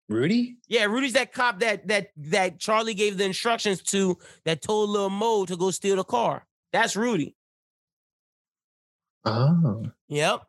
Rudy? 0.08 0.58
Yeah, 0.68 0.86
Rudy's 0.86 1.14
that 1.14 1.34
cop 1.34 1.60
that 1.60 1.88
that 1.88 2.12
that 2.18 2.60
Charlie 2.60 2.94
gave 2.94 3.18
the 3.18 3.26
instructions 3.26 3.82
to 3.84 4.18
that 4.46 4.62
told 4.62 4.92
Lil 4.92 5.10
Mo 5.10 5.46
to 5.46 5.58
go 5.58 5.72
steal 5.72 5.96
the 5.96 6.04
car. 6.04 6.46
That's 6.72 6.96
Rudy. 6.96 7.36
Oh. 9.26 9.84
Yep. 10.10 10.42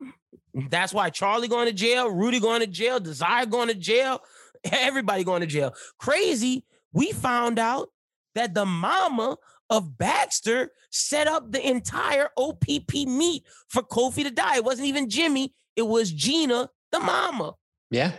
That's 0.70 0.92
why 0.94 1.10
Charlie 1.10 1.48
going 1.48 1.66
to 1.66 1.72
jail, 1.72 2.10
Rudy 2.10 2.40
going 2.40 2.60
to 2.60 2.66
jail, 2.66 2.98
Desire 3.00 3.46
going 3.46 3.68
to 3.68 3.74
jail, 3.74 4.20
everybody 4.64 5.24
going 5.24 5.40
to 5.42 5.46
jail. 5.46 5.74
Crazy. 5.98 6.64
We 6.92 7.12
found 7.12 7.58
out 7.58 7.90
that 8.34 8.54
the 8.54 8.64
mama 8.66 9.36
of 9.68 9.98
Baxter 9.98 10.70
set 10.90 11.26
up 11.26 11.50
the 11.52 11.66
entire 11.66 12.28
OPP 12.36 12.94
meet 13.06 13.44
for 13.68 13.82
Kofi 13.82 14.22
to 14.22 14.30
die. 14.30 14.56
It 14.56 14.64
wasn't 14.64 14.88
even 14.88 15.10
Jimmy, 15.10 15.52
it 15.74 15.82
was 15.82 16.10
Gina, 16.12 16.70
the 16.92 17.00
mama. 17.00 17.54
Yeah. 17.90 18.12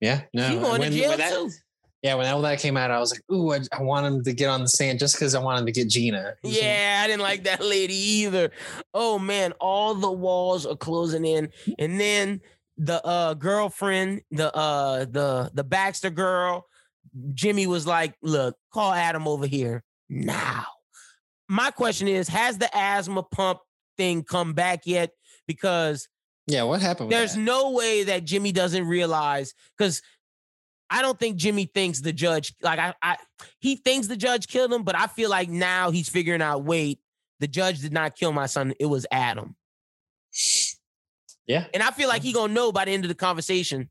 Yeah. 0.00 0.22
No. 0.34 0.48
she 0.48 0.54
going 0.56 0.80
when- 0.80 0.90
to 0.92 0.96
jail 0.98 1.16
that- 1.16 1.32
too. 1.32 1.50
Yeah, 2.02 2.14
when 2.14 2.26
all 2.28 2.42
that 2.42 2.60
came 2.60 2.76
out, 2.76 2.92
I 2.92 3.00
was 3.00 3.10
like, 3.10 3.22
"Ooh, 3.32 3.52
I, 3.52 3.60
I 3.72 3.82
want 3.82 4.06
him 4.06 4.22
to 4.22 4.32
get 4.32 4.48
on 4.48 4.62
the 4.62 4.68
stand 4.68 5.00
just 5.00 5.16
because 5.16 5.34
I 5.34 5.40
want 5.40 5.58
him 5.58 5.66
to 5.66 5.72
get 5.72 5.88
Gina." 5.88 6.34
Yeah, 6.44 7.00
I 7.02 7.08
didn't 7.08 7.22
like 7.22 7.44
that 7.44 7.60
lady 7.60 7.94
either. 7.94 8.52
Oh 8.94 9.18
man, 9.18 9.52
all 9.60 9.94
the 9.94 10.10
walls 10.10 10.64
are 10.64 10.76
closing 10.76 11.24
in, 11.24 11.50
and 11.78 11.98
then 11.98 12.40
the 12.76 13.04
uh 13.04 13.34
girlfriend, 13.34 14.22
the 14.30 14.54
uh 14.54 15.06
the 15.06 15.50
the 15.54 15.64
Baxter 15.64 16.10
girl, 16.10 16.66
Jimmy 17.34 17.66
was 17.66 17.84
like, 17.86 18.14
"Look, 18.22 18.56
call 18.72 18.92
Adam 18.92 19.26
over 19.26 19.46
here 19.46 19.82
now." 20.08 20.66
My 21.48 21.70
question 21.70 22.06
is, 22.08 22.28
has 22.28 22.58
the 22.58 22.68
asthma 22.76 23.22
pump 23.22 23.60
thing 23.96 24.22
come 24.22 24.52
back 24.52 24.82
yet? 24.84 25.10
Because 25.46 26.06
Yeah, 26.46 26.62
what 26.64 26.80
happened? 26.80 27.10
There's 27.10 27.34
that? 27.34 27.40
no 27.40 27.72
way 27.72 28.04
that 28.04 28.24
Jimmy 28.24 28.52
doesn't 28.52 28.86
realize 28.86 29.54
because 29.76 30.02
I 30.90 31.02
don't 31.02 31.18
think 31.18 31.36
Jimmy 31.36 31.66
thinks 31.66 32.00
the 32.00 32.12
judge 32.12 32.54
like 32.62 32.78
I, 32.78 32.94
I 33.02 33.16
he 33.60 33.76
thinks 33.76 34.06
the 34.06 34.16
judge 34.16 34.46
killed 34.48 34.72
him, 34.72 34.82
but 34.82 34.96
I 34.96 35.06
feel 35.06 35.28
like 35.30 35.48
now 35.48 35.90
he's 35.90 36.08
figuring 36.08 36.42
out 36.42 36.64
wait, 36.64 37.00
the 37.40 37.46
judge 37.48 37.80
did 37.80 37.92
not 37.92 38.16
kill 38.16 38.32
my 38.32 38.46
son, 38.46 38.72
it 38.80 38.86
was 38.86 39.06
Adam. 39.10 39.54
Yeah, 41.46 41.64
And 41.72 41.82
I 41.82 41.90
feel 41.92 42.08
like 42.08 42.22
he 42.22 42.32
gonna 42.32 42.52
know 42.52 42.72
by 42.72 42.84
the 42.84 42.90
end 42.90 43.04
of 43.04 43.08
the 43.08 43.14
conversation. 43.14 43.88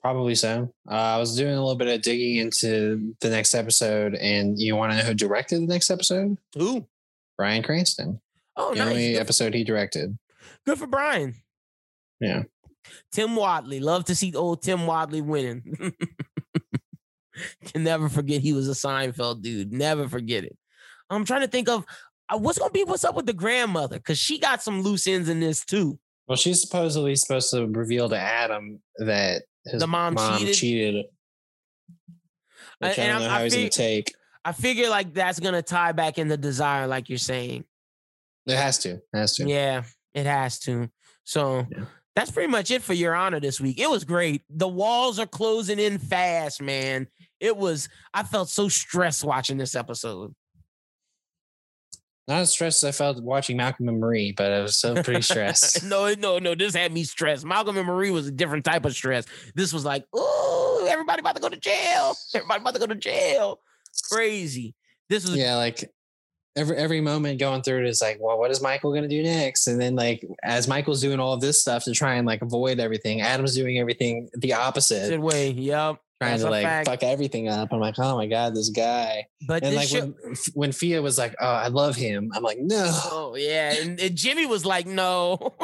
probably 0.00 0.34
so. 0.34 0.72
Uh, 0.90 0.94
I 0.94 1.18
was 1.18 1.36
doing 1.36 1.52
a 1.54 1.60
little 1.60 1.76
bit 1.76 1.88
of 1.88 2.02
digging 2.02 2.36
into 2.36 3.14
the 3.20 3.30
next 3.30 3.54
episode, 3.54 4.14
and 4.16 4.58
you 4.58 4.74
want 4.74 4.92
to 4.92 4.98
know 4.98 5.04
who 5.04 5.14
directed 5.14 5.60
the 5.62 5.66
next 5.66 5.90
episode? 5.90 6.36
Who? 6.56 6.86
Bryan 7.36 7.62
Cranston. 7.62 8.20
Oh, 8.56 8.70
the 8.74 8.80
nice. 8.80 8.88
only 8.88 9.12
Good, 9.12 9.20
episode 9.20 9.54
he 9.54 9.62
directed. 9.64 10.18
good 10.66 10.78
for 10.78 10.88
Bryan. 10.88 11.34
Yeah. 12.20 12.42
Tim 13.12 13.30
Whatley. 13.30 13.80
Love 13.80 14.04
to 14.06 14.14
see 14.14 14.34
old 14.34 14.62
Tim 14.62 14.80
Whatley 14.80 15.22
winning. 15.22 15.92
Can 17.66 17.84
never 17.84 18.08
forget 18.08 18.40
he 18.40 18.52
was 18.52 18.68
a 18.68 18.72
Seinfeld 18.72 19.42
dude. 19.42 19.72
Never 19.72 20.08
forget 20.08 20.44
it. 20.44 20.56
I'm 21.08 21.24
trying 21.24 21.42
to 21.42 21.48
think 21.48 21.68
of 21.68 21.84
uh, 22.28 22.36
what's 22.38 22.58
gonna 22.58 22.72
be 22.72 22.84
what's 22.84 23.04
up 23.04 23.14
with 23.14 23.26
the 23.26 23.32
grandmother 23.32 23.96
because 23.96 24.18
she 24.18 24.38
got 24.38 24.62
some 24.62 24.82
loose 24.82 25.06
ends 25.06 25.28
in 25.28 25.38
this 25.40 25.64
too. 25.64 25.98
Well, 26.26 26.36
she's 26.36 26.60
supposedly 26.60 27.14
supposed 27.16 27.50
to 27.52 27.66
reveal 27.66 28.08
to 28.08 28.18
Adam 28.18 28.80
that 28.98 29.42
his 29.64 29.80
The 29.80 29.86
mom 29.86 30.16
cheated? 30.38 30.54
cheated. 30.54 30.94
And- 30.96 31.04
Which 32.90 32.98
I 32.98 33.02
and 33.02 33.12
don't 33.12 33.22
know 33.22 33.28
how 33.28 33.38
I 33.38 33.44
he's 33.44 33.54
gonna 33.54 33.70
take. 33.70 34.14
I 34.44 34.52
figure 34.52 34.88
like 34.88 35.14
that's 35.14 35.40
gonna 35.40 35.62
tie 35.62 35.92
back 35.92 36.18
into 36.18 36.36
desire, 36.36 36.86
like 36.86 37.08
you're 37.08 37.18
saying. 37.18 37.64
It 38.46 38.56
has 38.56 38.78
to. 38.78 38.90
It 38.94 39.02
has 39.14 39.36
to. 39.36 39.46
Yeah, 39.48 39.84
it 40.14 40.26
has 40.26 40.58
to. 40.60 40.90
So 41.24 41.66
Yeah. 41.70 41.84
That's 42.18 42.32
pretty 42.32 42.50
much 42.50 42.72
it 42.72 42.82
for 42.82 42.94
your 42.94 43.14
honor 43.14 43.38
this 43.38 43.60
week. 43.60 43.78
It 43.78 43.88
was 43.88 44.02
great. 44.02 44.42
The 44.50 44.66
walls 44.66 45.20
are 45.20 45.26
closing 45.26 45.78
in 45.78 45.98
fast, 45.98 46.60
man. 46.60 47.06
It 47.38 47.56
was. 47.56 47.88
I 48.12 48.24
felt 48.24 48.48
so 48.48 48.68
stressed 48.68 49.22
watching 49.22 49.56
this 49.56 49.76
episode. 49.76 50.34
Not 52.26 52.40
as 52.40 52.50
stressed 52.50 52.82
as 52.82 52.88
I 52.88 52.92
felt 52.92 53.22
watching 53.22 53.56
Malcolm 53.56 53.88
and 53.88 54.00
Marie, 54.00 54.32
but 54.32 54.50
I 54.50 54.60
was 54.62 54.76
so 54.76 55.00
pretty 55.00 55.22
stressed. 55.22 55.84
no, 55.88 56.12
no, 56.14 56.40
no. 56.40 56.56
This 56.56 56.74
had 56.74 56.92
me 56.92 57.04
stressed. 57.04 57.44
Malcolm 57.44 57.76
and 57.78 57.86
Marie 57.86 58.10
was 58.10 58.26
a 58.26 58.32
different 58.32 58.64
type 58.64 58.84
of 58.84 58.94
stress. 58.94 59.24
This 59.54 59.72
was 59.72 59.84
like, 59.84 60.04
oh, 60.12 60.88
everybody 60.90 61.20
about 61.20 61.36
to 61.36 61.40
go 61.40 61.48
to 61.48 61.56
jail. 61.56 62.16
Everybody 62.34 62.60
about 62.60 62.74
to 62.74 62.80
go 62.80 62.86
to 62.88 62.96
jail. 62.96 63.60
Crazy. 64.10 64.74
This 65.08 65.22
was 65.22 65.36
yeah, 65.36 65.54
like 65.54 65.88
every 66.58 66.76
every 66.76 67.00
moment 67.00 67.38
going 67.38 67.62
through 67.62 67.80
it 67.80 67.86
is 67.86 68.02
like, 68.02 68.18
well, 68.20 68.38
what 68.38 68.50
is 68.50 68.60
Michael 68.60 68.92
gonna 68.92 69.08
do 69.08 69.22
next? 69.22 69.66
And 69.66 69.80
then 69.80 69.94
like 69.94 70.26
as 70.42 70.68
Michael's 70.68 71.00
doing 71.00 71.20
all 71.20 71.32
of 71.32 71.40
this 71.40 71.60
stuff 71.60 71.84
to 71.84 71.92
try 71.92 72.14
and 72.14 72.26
like 72.26 72.42
avoid 72.42 72.80
everything, 72.80 73.20
Adam's 73.20 73.54
doing 73.54 73.78
everything 73.78 74.28
the 74.36 74.54
opposite, 74.54 75.08
good 75.10 75.20
way. 75.20 75.50
Yep. 75.50 76.00
trying 76.20 76.30
that's 76.32 76.42
to 76.42 76.50
like 76.50 76.64
fact. 76.64 76.88
fuck 76.88 77.02
everything 77.02 77.48
up. 77.48 77.72
I'm 77.72 77.80
like, 77.80 77.94
oh 77.98 78.16
my 78.16 78.26
god, 78.26 78.54
this 78.54 78.70
guy. 78.70 79.26
But 79.46 79.62
And 79.64 79.76
like 79.76 79.88
show, 79.88 80.06
when 80.06 80.34
when 80.54 80.72
Fia 80.72 81.00
was 81.00 81.16
like, 81.18 81.34
oh, 81.40 81.46
I 81.46 81.68
love 81.68 81.96
him. 81.96 82.30
I'm 82.34 82.42
like, 82.42 82.58
no. 82.58 82.90
oh 83.10 83.36
yeah, 83.36 83.74
and, 83.80 84.00
and 84.00 84.16
Jimmy 84.16 84.46
was 84.46 84.64
like, 84.66 84.86
no. 84.86 85.54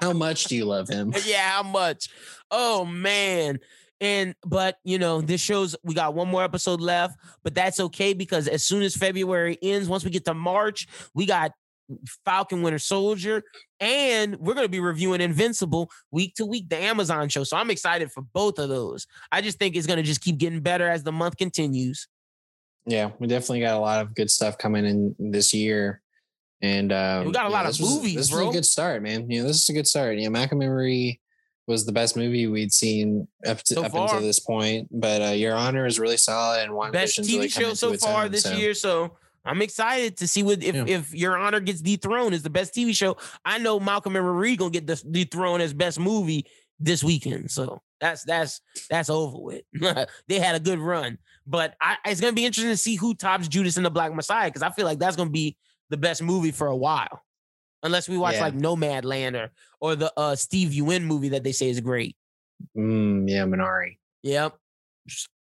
How 0.00 0.12
much 0.24 0.44
do 0.44 0.56
you 0.56 0.64
love 0.64 0.88
him? 0.88 1.12
yeah, 1.26 1.50
how 1.50 1.62
much? 1.62 2.08
Oh 2.50 2.84
man. 2.84 3.60
And 4.04 4.34
but 4.44 4.76
you 4.84 4.98
know, 4.98 5.22
this 5.22 5.40
shows 5.40 5.74
we 5.82 5.94
got 5.94 6.12
one 6.12 6.28
more 6.28 6.44
episode 6.44 6.82
left, 6.82 7.18
but 7.42 7.54
that's 7.54 7.80
okay 7.80 8.12
because 8.12 8.48
as 8.48 8.62
soon 8.62 8.82
as 8.82 8.94
February 8.94 9.56
ends, 9.62 9.88
once 9.88 10.04
we 10.04 10.10
get 10.10 10.26
to 10.26 10.34
March, 10.34 10.86
we 11.14 11.24
got 11.24 11.52
Falcon 12.26 12.60
Winter 12.60 12.78
Soldier, 12.78 13.42
and 13.80 14.36
we're 14.36 14.52
gonna 14.52 14.68
be 14.68 14.78
reviewing 14.80 15.22
Invincible 15.22 15.90
week 16.10 16.34
to 16.34 16.44
week, 16.44 16.68
the 16.68 16.76
Amazon 16.76 17.30
show. 17.30 17.44
So 17.44 17.56
I'm 17.56 17.70
excited 17.70 18.12
for 18.12 18.20
both 18.20 18.58
of 18.58 18.68
those. 18.68 19.06
I 19.32 19.40
just 19.40 19.58
think 19.58 19.74
it's 19.74 19.86
gonna 19.86 20.02
just 20.02 20.20
keep 20.20 20.36
getting 20.36 20.60
better 20.60 20.86
as 20.86 21.02
the 21.02 21.12
month 21.12 21.38
continues. 21.38 22.06
Yeah, 22.84 23.12
we 23.18 23.26
definitely 23.26 23.60
got 23.60 23.74
a 23.76 23.80
lot 23.80 24.02
of 24.02 24.14
good 24.14 24.30
stuff 24.30 24.58
coming 24.58 24.84
in 24.84 25.16
this 25.18 25.54
year. 25.54 26.02
And 26.60 26.92
um, 26.92 27.24
we 27.24 27.32
got 27.32 27.46
a 27.46 27.48
yeah, 27.48 27.56
lot 27.56 27.64
of 27.64 27.80
was- 27.80 27.80
movies, 27.80 28.16
this 28.16 28.30
bro. 28.30 28.48
was 28.48 28.54
a 28.54 28.58
good 28.58 28.66
start, 28.66 29.02
man. 29.02 29.30
You 29.30 29.40
know, 29.40 29.48
this 29.48 29.62
is 29.62 29.68
a 29.70 29.72
good 29.72 29.86
start. 29.86 30.18
You 30.18 30.24
know, 30.24 30.30
Malcolm 30.30 30.60
and 30.60 30.70
Marie 30.70 31.20
was 31.66 31.86
the 31.86 31.92
best 31.92 32.16
movie 32.16 32.46
we'd 32.46 32.72
seen 32.72 33.26
up 33.46 33.58
to 33.64 33.74
So 33.74 33.84
up 33.84 33.92
far. 33.92 34.02
until 34.04 34.20
this 34.20 34.38
point. 34.40 34.88
But 34.90 35.22
uh, 35.22 35.26
Your 35.32 35.54
Honor 35.54 35.86
is 35.86 35.98
really 35.98 36.16
solid, 36.16 36.62
and 36.64 36.74
one 36.74 36.88
of 36.88 36.92
the 36.92 36.98
Best 36.98 37.18
TV 37.20 37.50
show 37.50 37.74
so 37.74 37.94
far 37.96 38.28
this 38.28 38.50
year. 38.52 38.74
So 38.74 39.16
I'm 39.44 39.62
excited 39.62 40.16
to 40.18 40.28
see 40.28 40.42
what 40.42 40.62
if, 40.62 40.74
Yeah. 40.74 40.84
if 40.86 41.14
Your 41.14 41.36
Honor 41.36 41.60
gets 41.60 41.80
dethroned 41.80 42.34
as 42.34 42.42
the 42.42 42.50
best 42.50 42.74
TV 42.74 42.94
show. 42.94 43.16
I 43.44 43.58
know 43.58 43.78
Malcolm 43.80 44.16
and 44.16 44.24
Marie 44.24 44.56
gonna 44.56 44.70
get 44.70 44.86
this 44.86 45.02
dethroned 45.02 45.62
as 45.62 45.72
best 45.72 45.98
movie 45.98 46.46
this 46.80 47.02
weekend. 47.04 47.50
So 47.50 47.80
that's 48.00 48.24
that's 48.24 48.60
that's 48.90 49.08
over 49.10 49.38
with. 49.38 49.62
they 50.28 50.38
had 50.38 50.54
a 50.56 50.60
good 50.60 50.78
run, 50.78 51.18
but 51.46 51.74
I, 51.80 51.96
it's 52.06 52.20
gonna 52.20 52.32
be 52.34 52.44
interesting 52.44 52.72
to 52.72 52.76
see 52.76 52.96
who 52.96 53.14
tops 53.14 53.48
Judas 53.48 53.76
and 53.76 53.86
the 53.86 53.90
Black 53.90 54.12
Messiah 54.14 54.48
because 54.48 54.62
I 54.62 54.70
feel 54.70 54.84
like 54.84 54.98
that's 54.98 55.16
gonna 55.16 55.30
be 55.30 55.56
the 55.90 55.96
best 55.96 56.22
movie 56.22 56.50
for 56.50 56.66
a 56.66 56.76
while, 56.76 57.22
unless 57.84 58.08
we 58.08 58.18
watch 58.18 58.34
Yeah. 58.34 58.42
like 58.42 58.54
Nomadland 58.54 59.34
or 59.40 59.50
or 59.80 59.94
the 59.94 60.12
uh, 60.16 60.34
Steven 60.34 60.74
Yeun 60.86 61.02
movie 61.04 61.28
that 61.30 61.44
they 61.44 61.52
say 61.52 61.68
is 61.70 61.80
great. 61.80 62.16
Mm, 62.76 63.28
yeah, 63.30 63.44
Minari. 63.44 63.98
Yep. 64.22 64.56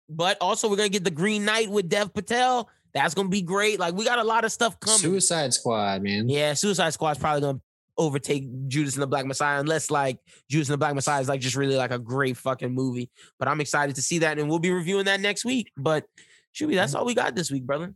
But 0.08 0.38
also 0.40 0.70
we're 0.70 0.76
gonna 0.76 0.88
get 0.88 1.02
the 1.04 1.10
Green 1.10 1.44
Knight 1.44 1.68
with 1.70 1.88
Dev 1.88 2.14
Patel. 2.14 2.68
That's 2.94 3.14
gonna 3.14 3.28
be 3.28 3.42
great. 3.42 3.80
Like 3.80 3.94
we 3.94 4.04
got 4.04 4.18
a 4.20 4.24
lot 4.24 4.44
of 4.44 4.52
stuff 4.52 4.78
coming. 4.78 4.98
Suicide 4.98 5.52
Squad, 5.52 6.02
man. 6.02 6.28
Yeah, 6.28 6.54
Suicide 6.54 6.90
Squad's 6.90 7.18
probably 7.18 7.40
gonna 7.40 7.60
overtake 7.98 8.44
Judas 8.68 8.94
and 8.94 9.02
the 9.02 9.06
Black 9.06 9.26
Messiah, 9.26 9.58
unless 9.58 9.90
like 9.90 10.18
Judas 10.50 10.68
and 10.68 10.74
the 10.74 10.78
Black 10.78 10.94
Messiah 10.94 11.20
is 11.20 11.28
like 11.28 11.40
just 11.40 11.56
really 11.56 11.76
like 11.76 11.90
a 11.90 11.98
great 11.98 12.36
fucking 12.36 12.72
movie. 12.72 13.10
But 13.38 13.48
I'm 13.48 13.60
excited 13.60 13.96
to 13.96 14.02
see 14.02 14.18
that, 14.20 14.38
and 14.38 14.48
we'll 14.48 14.58
be 14.60 14.70
reviewing 14.70 15.06
that 15.06 15.20
next 15.20 15.44
week. 15.44 15.72
But 15.76 16.04
should 16.52 16.68
be 16.68 16.74
that's 16.76 16.94
all 16.94 17.04
we 17.04 17.14
got 17.14 17.34
this 17.34 17.50
week, 17.50 17.64
brother. 17.64 17.94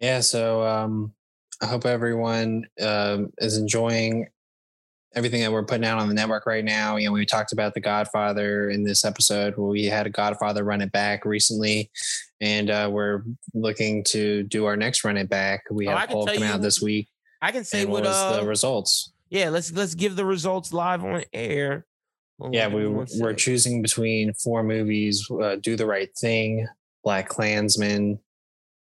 Yeah, 0.00 0.20
so 0.20 0.62
um, 0.66 1.12
I 1.62 1.66
hope 1.66 1.86
everyone 1.86 2.66
um, 2.80 3.32
is 3.38 3.56
enjoying 3.56 4.26
everything 5.14 5.42
that 5.42 5.52
we're 5.52 5.64
putting 5.64 5.84
out 5.84 5.98
on 5.98 6.08
the 6.08 6.14
network 6.14 6.44
right 6.44 6.64
now. 6.64 6.96
You 6.96 7.06
know, 7.06 7.12
we 7.12 7.24
talked 7.24 7.52
about 7.52 7.74
The 7.74 7.80
Godfather 7.80 8.70
in 8.70 8.82
this 8.82 9.04
episode 9.04 9.56
we 9.56 9.84
had 9.84 10.06
a 10.06 10.10
Godfather 10.10 10.64
run 10.64 10.80
it 10.80 10.90
back 10.90 11.24
recently, 11.24 11.90
and 12.40 12.68
uh, 12.68 12.88
we're 12.90 13.22
looking 13.54 14.02
to 14.04 14.42
do 14.42 14.64
our 14.64 14.76
next 14.76 15.04
run 15.04 15.16
it 15.16 15.28
back. 15.28 15.62
We 15.70 15.86
oh, 15.86 15.96
have 15.96 16.10
oh, 16.10 16.12
poll 16.12 16.26
coming 16.26 16.44
out 16.44 16.62
this 16.62 16.82
week. 16.82 17.08
I 17.40 17.52
can 17.52 17.64
say 17.64 17.84
what, 17.84 18.02
what 18.02 18.06
uh, 18.06 18.40
the 18.40 18.46
results. 18.46 19.12
Yeah, 19.30 19.50
let's 19.50 19.72
let's 19.72 19.94
give 19.94 20.16
the 20.16 20.24
results 20.24 20.72
live 20.72 21.04
on 21.04 21.22
air. 21.32 21.86
Yeah, 22.50 22.66
we 22.66 22.88
we're 22.88 23.34
choosing 23.34 23.82
between 23.82 24.34
four 24.34 24.64
movies: 24.64 25.28
uh, 25.30 25.56
Do 25.56 25.76
the 25.76 25.86
Right 25.86 26.10
Thing, 26.16 26.66
Black 27.04 27.28
Klansman, 27.28 28.18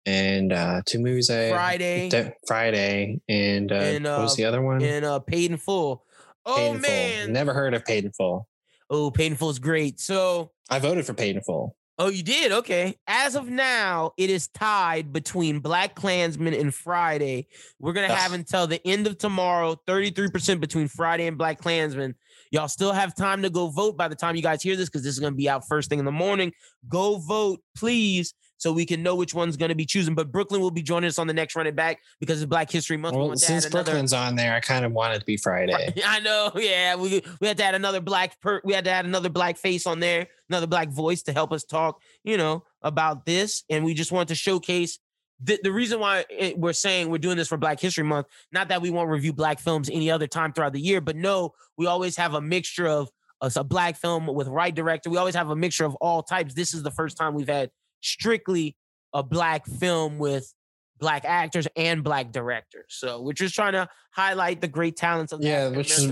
and 0.06 0.52
uh 0.52 0.82
two 0.86 0.98
movies 0.98 1.30
I 1.30 1.50
Friday, 1.50 2.08
de- 2.08 2.32
Friday, 2.46 3.20
and, 3.28 3.70
uh, 3.70 3.74
and 3.76 4.06
uh, 4.06 4.16
what 4.16 4.22
was 4.22 4.36
the 4.36 4.44
other 4.44 4.62
one? 4.62 4.82
And 4.82 5.04
uh, 5.04 5.18
Paid 5.18 5.50
in 5.50 5.56
Full. 5.56 6.04
Oh 6.46 6.56
Paid 6.56 6.74
in 6.74 6.80
man, 6.80 7.24
Full. 7.26 7.32
never 7.32 7.54
heard 7.54 7.74
of 7.74 7.84
Paid 7.84 8.04
in 8.04 8.12
Full. 8.12 8.48
Oh, 8.88 9.10
Paid 9.10 9.32
in 9.32 9.36
Full 9.36 9.50
is 9.50 9.58
great. 9.58 10.00
So 10.00 10.52
I 10.68 10.78
voted 10.78 11.06
for 11.06 11.14
Paid 11.14 11.36
in 11.36 11.42
Full. 11.42 11.76
Oh, 11.98 12.08
you 12.08 12.22
did? 12.22 12.50
Okay. 12.50 12.96
As 13.06 13.34
of 13.34 13.50
now, 13.50 14.12
it 14.16 14.30
is 14.30 14.48
tied 14.48 15.12
between 15.12 15.60
Black 15.60 15.94
Klansman 15.94 16.54
and 16.54 16.74
Friday. 16.74 17.46
We're 17.78 17.92
gonna 17.92 18.08
have 18.08 18.32
until 18.32 18.66
the 18.66 18.80
end 18.86 19.06
of 19.06 19.18
tomorrow, 19.18 19.76
33% 19.86 20.60
between 20.60 20.88
Friday 20.88 21.26
and 21.26 21.36
Black 21.36 21.58
Klansman. 21.58 22.14
Y'all 22.50 22.68
still 22.68 22.92
have 22.92 23.14
time 23.14 23.42
to 23.42 23.50
go 23.50 23.68
vote 23.68 23.98
by 23.98 24.08
the 24.08 24.14
time 24.14 24.34
you 24.34 24.40
guys 24.42 24.62
hear 24.62 24.76
this, 24.76 24.88
because 24.88 25.02
this 25.02 25.12
is 25.12 25.20
gonna 25.20 25.36
be 25.36 25.46
out 25.46 25.68
first 25.68 25.90
thing 25.90 25.98
in 25.98 26.06
the 26.06 26.10
morning. 26.10 26.52
Go 26.88 27.18
vote, 27.18 27.60
please 27.76 28.32
so 28.60 28.72
we 28.72 28.84
can 28.84 29.02
know 29.02 29.16
which 29.16 29.32
one's 29.32 29.56
going 29.56 29.70
to 29.70 29.74
be 29.74 29.86
choosing. 29.86 30.14
But 30.14 30.30
Brooklyn 30.30 30.60
will 30.60 30.70
be 30.70 30.82
joining 30.82 31.08
us 31.08 31.18
on 31.18 31.26
the 31.26 31.32
next 31.32 31.56
running 31.56 31.74
back 31.74 32.00
because 32.20 32.42
it's 32.42 32.48
Black 32.48 32.70
History 32.70 32.98
Month. 32.98 33.16
Well, 33.16 33.30
we 33.30 33.36
since 33.36 33.66
Brooklyn's 33.66 34.12
on 34.12 34.36
there, 34.36 34.54
I 34.54 34.60
kind 34.60 34.84
of 34.84 34.92
wanted 34.92 35.16
it 35.16 35.18
to 35.20 35.24
be 35.24 35.38
Friday. 35.38 35.94
I 36.06 36.20
know. 36.20 36.52
Yeah, 36.54 36.96
we 36.96 37.22
we 37.40 37.46
had 37.48 37.56
to 37.56 37.64
add 37.64 37.74
another 37.74 38.00
black 38.00 38.38
per, 38.40 38.60
we 38.62 38.74
had 38.74 38.84
to 38.84 38.90
add 38.90 39.06
another 39.06 39.30
black 39.30 39.56
face 39.56 39.86
on 39.86 39.98
there, 39.98 40.26
another 40.50 40.66
black 40.66 40.90
voice 40.90 41.22
to 41.22 41.32
help 41.32 41.52
us 41.52 41.64
talk, 41.64 42.02
you 42.22 42.36
know, 42.36 42.64
about 42.82 43.24
this. 43.24 43.64
And 43.70 43.82
we 43.82 43.94
just 43.94 44.12
want 44.12 44.28
to 44.28 44.34
showcase 44.34 44.98
the, 45.42 45.58
the 45.62 45.72
reason 45.72 45.98
why 45.98 46.26
it, 46.28 46.58
we're 46.58 46.74
saying 46.74 47.08
we're 47.08 47.16
doing 47.16 47.38
this 47.38 47.48
for 47.48 47.56
Black 47.56 47.80
History 47.80 48.04
Month, 48.04 48.26
not 48.52 48.68
that 48.68 48.82
we 48.82 48.90
won't 48.90 49.08
review 49.08 49.32
black 49.32 49.58
films 49.58 49.88
any 49.90 50.10
other 50.10 50.26
time 50.26 50.52
throughout 50.52 50.74
the 50.74 50.80
year, 50.80 51.00
but 51.00 51.16
no, 51.16 51.54
we 51.78 51.86
always 51.86 52.14
have 52.18 52.34
a 52.34 52.42
mixture 52.42 52.86
of 52.86 53.10
a, 53.40 53.50
a 53.56 53.64
black 53.64 53.96
film 53.96 54.26
with 54.26 54.48
right 54.48 54.74
director. 54.74 55.08
We 55.08 55.16
always 55.16 55.34
have 55.34 55.48
a 55.48 55.56
mixture 55.56 55.86
of 55.86 55.94
all 55.96 56.22
types. 56.22 56.52
This 56.52 56.74
is 56.74 56.82
the 56.82 56.90
first 56.90 57.16
time 57.16 57.34
we've 57.34 57.48
had 57.48 57.70
strictly 58.00 58.76
a 59.12 59.22
black 59.22 59.66
film 59.66 60.18
with 60.18 60.52
black 60.98 61.24
actors 61.24 61.66
and 61.76 62.04
black 62.04 62.30
directors. 62.30 62.86
So 62.88 63.22
we're 63.22 63.32
just 63.32 63.54
trying 63.54 63.72
to 63.72 63.88
highlight 64.12 64.60
the 64.60 64.68
great 64.68 64.96
talents 64.96 65.32
of 65.32 65.40
the 65.40 65.48
yeah, 65.48 65.68
which 65.68 65.90
is 65.90 66.06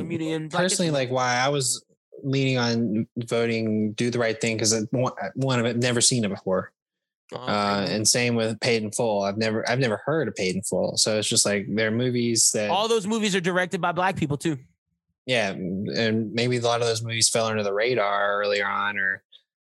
personally 0.51 0.91
like 0.91 1.11
why 1.11 1.37
I 1.37 1.49
was 1.49 1.85
leaning 2.23 2.59
on 2.59 3.07
voting 3.17 3.93
"Do 3.93 4.11
the 4.11 4.19
Right 4.19 4.41
Thing" 4.41 4.57
because 4.57 4.75
one 4.91 5.61
of 5.61 5.67
it 5.67 5.77
never 5.77 6.01
seen 6.01 6.25
it 6.25 6.31
before. 6.31 6.73
Oh, 7.33 7.37
uh, 7.37 7.87
and 7.91 8.09
same 8.09 8.37
with 8.37 8.59
Paid 8.61 8.83
in 8.83 8.91
Full. 8.91 9.23
I've 9.23 9.37
never 9.37 9.69
I've 9.69 9.79
never 9.79 10.01
heard 10.05 10.29
of 10.29 10.35
Paid 10.35 10.57
in 10.57 10.63
Full. 10.63 10.97
So 10.97 11.19
it's 11.19 11.29
just 11.29 11.45
like 11.45 11.67
there 11.69 11.89
are 11.89 11.93
movies 11.93 12.51
that 12.53 12.71
all 12.71 12.89
those 12.89 13.07
movies 13.07 13.37
are 13.37 13.41
directed 13.41 13.81
by 13.81 13.93
black 13.93 14.17
people 14.17 14.39
too. 14.39 14.59
Yeah, 15.27 15.51
and 15.51 16.33
maybe 16.33 16.57
a 16.57 16.63
lot 16.63 16.81
of 16.81 16.87
those 16.87 17.03
movies 17.03 17.29
fell 17.29 17.47
under 17.47 17.63
the 17.63 17.75
radar 17.75 18.41
earlier 18.41 18.67
on, 18.67 18.97
or 18.97 19.23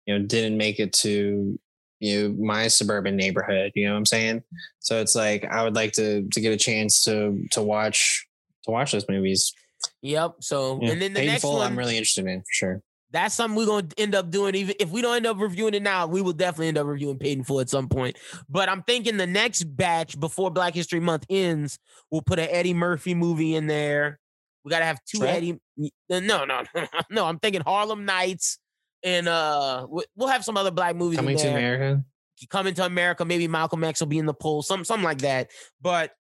you 0.06 0.18
know 0.18 0.26
didn't 0.26 0.58
make 0.58 0.80
it 0.80 0.94
to 0.94 1.60
you 2.00 2.30
know 2.30 2.36
my 2.46 2.68
suburban 2.68 3.16
neighborhood 3.16 3.72
you 3.76 3.86
know 3.86 3.94
what 3.94 3.98
i'm 3.98 4.06
saying 4.06 4.42
so 4.80 5.00
it's 5.02 5.16
like 5.16 5.46
i 5.46 5.64
would 5.64 5.76
like 5.76 5.92
to 5.92 6.28
to 6.30 6.42
get 6.42 6.54
a 6.54 6.58
chance 6.58 7.04
to 7.04 7.44
to 7.52 7.62
watch 7.62 8.26
to 8.64 8.72
watch 8.72 8.92
those 8.92 9.08
movies 9.10 9.54
yep 10.02 10.36
so 10.40 10.80
yeah. 10.82 10.92
and 10.92 11.02
then 11.02 11.14
the 11.14 11.20
Paid 11.20 11.30
in 11.30 11.40
Full, 11.40 11.54
next 11.54 11.60
one 11.60 11.72
i'm 11.72 11.78
really 11.78 11.98
interested 11.98 12.26
in 12.26 12.40
for 12.40 12.52
sure 12.52 12.84
that's 13.12 13.34
something 13.34 13.58
we're 13.58 13.66
going 13.66 13.88
to 13.88 14.00
end 14.00 14.16
up 14.16 14.30
doing. 14.30 14.56
Even 14.56 14.76
if 14.80 14.92
we 14.92 15.02
don't 15.02 15.16
end 15.16 15.26
up 15.26 15.40
reviewing 15.40 15.74
it 15.74 15.82
now, 15.82 16.06
we 16.06 16.22
will 16.22 16.34
definitely 16.34 16.68
end 16.68 16.78
up 16.78 16.86
reviewing 16.86 17.18
Paid 17.18 17.40
in 17.40 17.44
Full 17.44 17.60
at 17.60 17.70
some 17.70 17.90
point. 17.90 18.18
But 18.48 18.70
I'm 18.70 18.84
thinking 18.84 19.18
the 19.18 19.28
next 19.28 19.64
batch 19.64 20.20
before 20.20 20.52
Black 20.52 20.76
History 20.76 21.00
Month 21.00 21.26
ends, 21.30 21.80
we'll 22.12 22.22
put 22.22 22.40
an 22.40 22.48
Eddie 22.52 22.74
Murphy 22.74 23.16
movie 23.16 23.56
in 23.56 23.68
there. 23.68 24.20
We 24.64 24.70
got 24.70 24.80
to 24.80 24.86
have 24.86 25.00
two 25.06 25.26
Eddie. 25.26 25.60
No, 26.10 26.20
no, 26.20 26.46
no, 26.46 26.64
no. 27.10 27.26
I'm 27.26 27.40
thinking 27.40 27.62
Harlem 27.62 28.06
Nights 28.06 28.60
and 29.04 29.28
uh 29.28 29.88
we'll 30.16 30.28
have 30.28 30.44
some 30.44 30.58
other 30.58 30.72
black 30.72 30.96
movies 30.96 31.20
coming 31.20 31.38
to 31.38 31.50
America. 31.50 32.04
Coming 32.50 32.74
to 32.76 32.86
America, 32.86 33.26
maybe 33.26 33.48
Malcolm 33.50 33.84
X 33.84 34.00
will 34.00 34.08
be 34.08 34.18
in 34.18 34.26
the 34.26 34.34
poll, 34.34 34.62
some 34.62 34.86
something 34.86 35.04
like 35.04 35.20
that. 35.20 35.52
But 35.82 36.12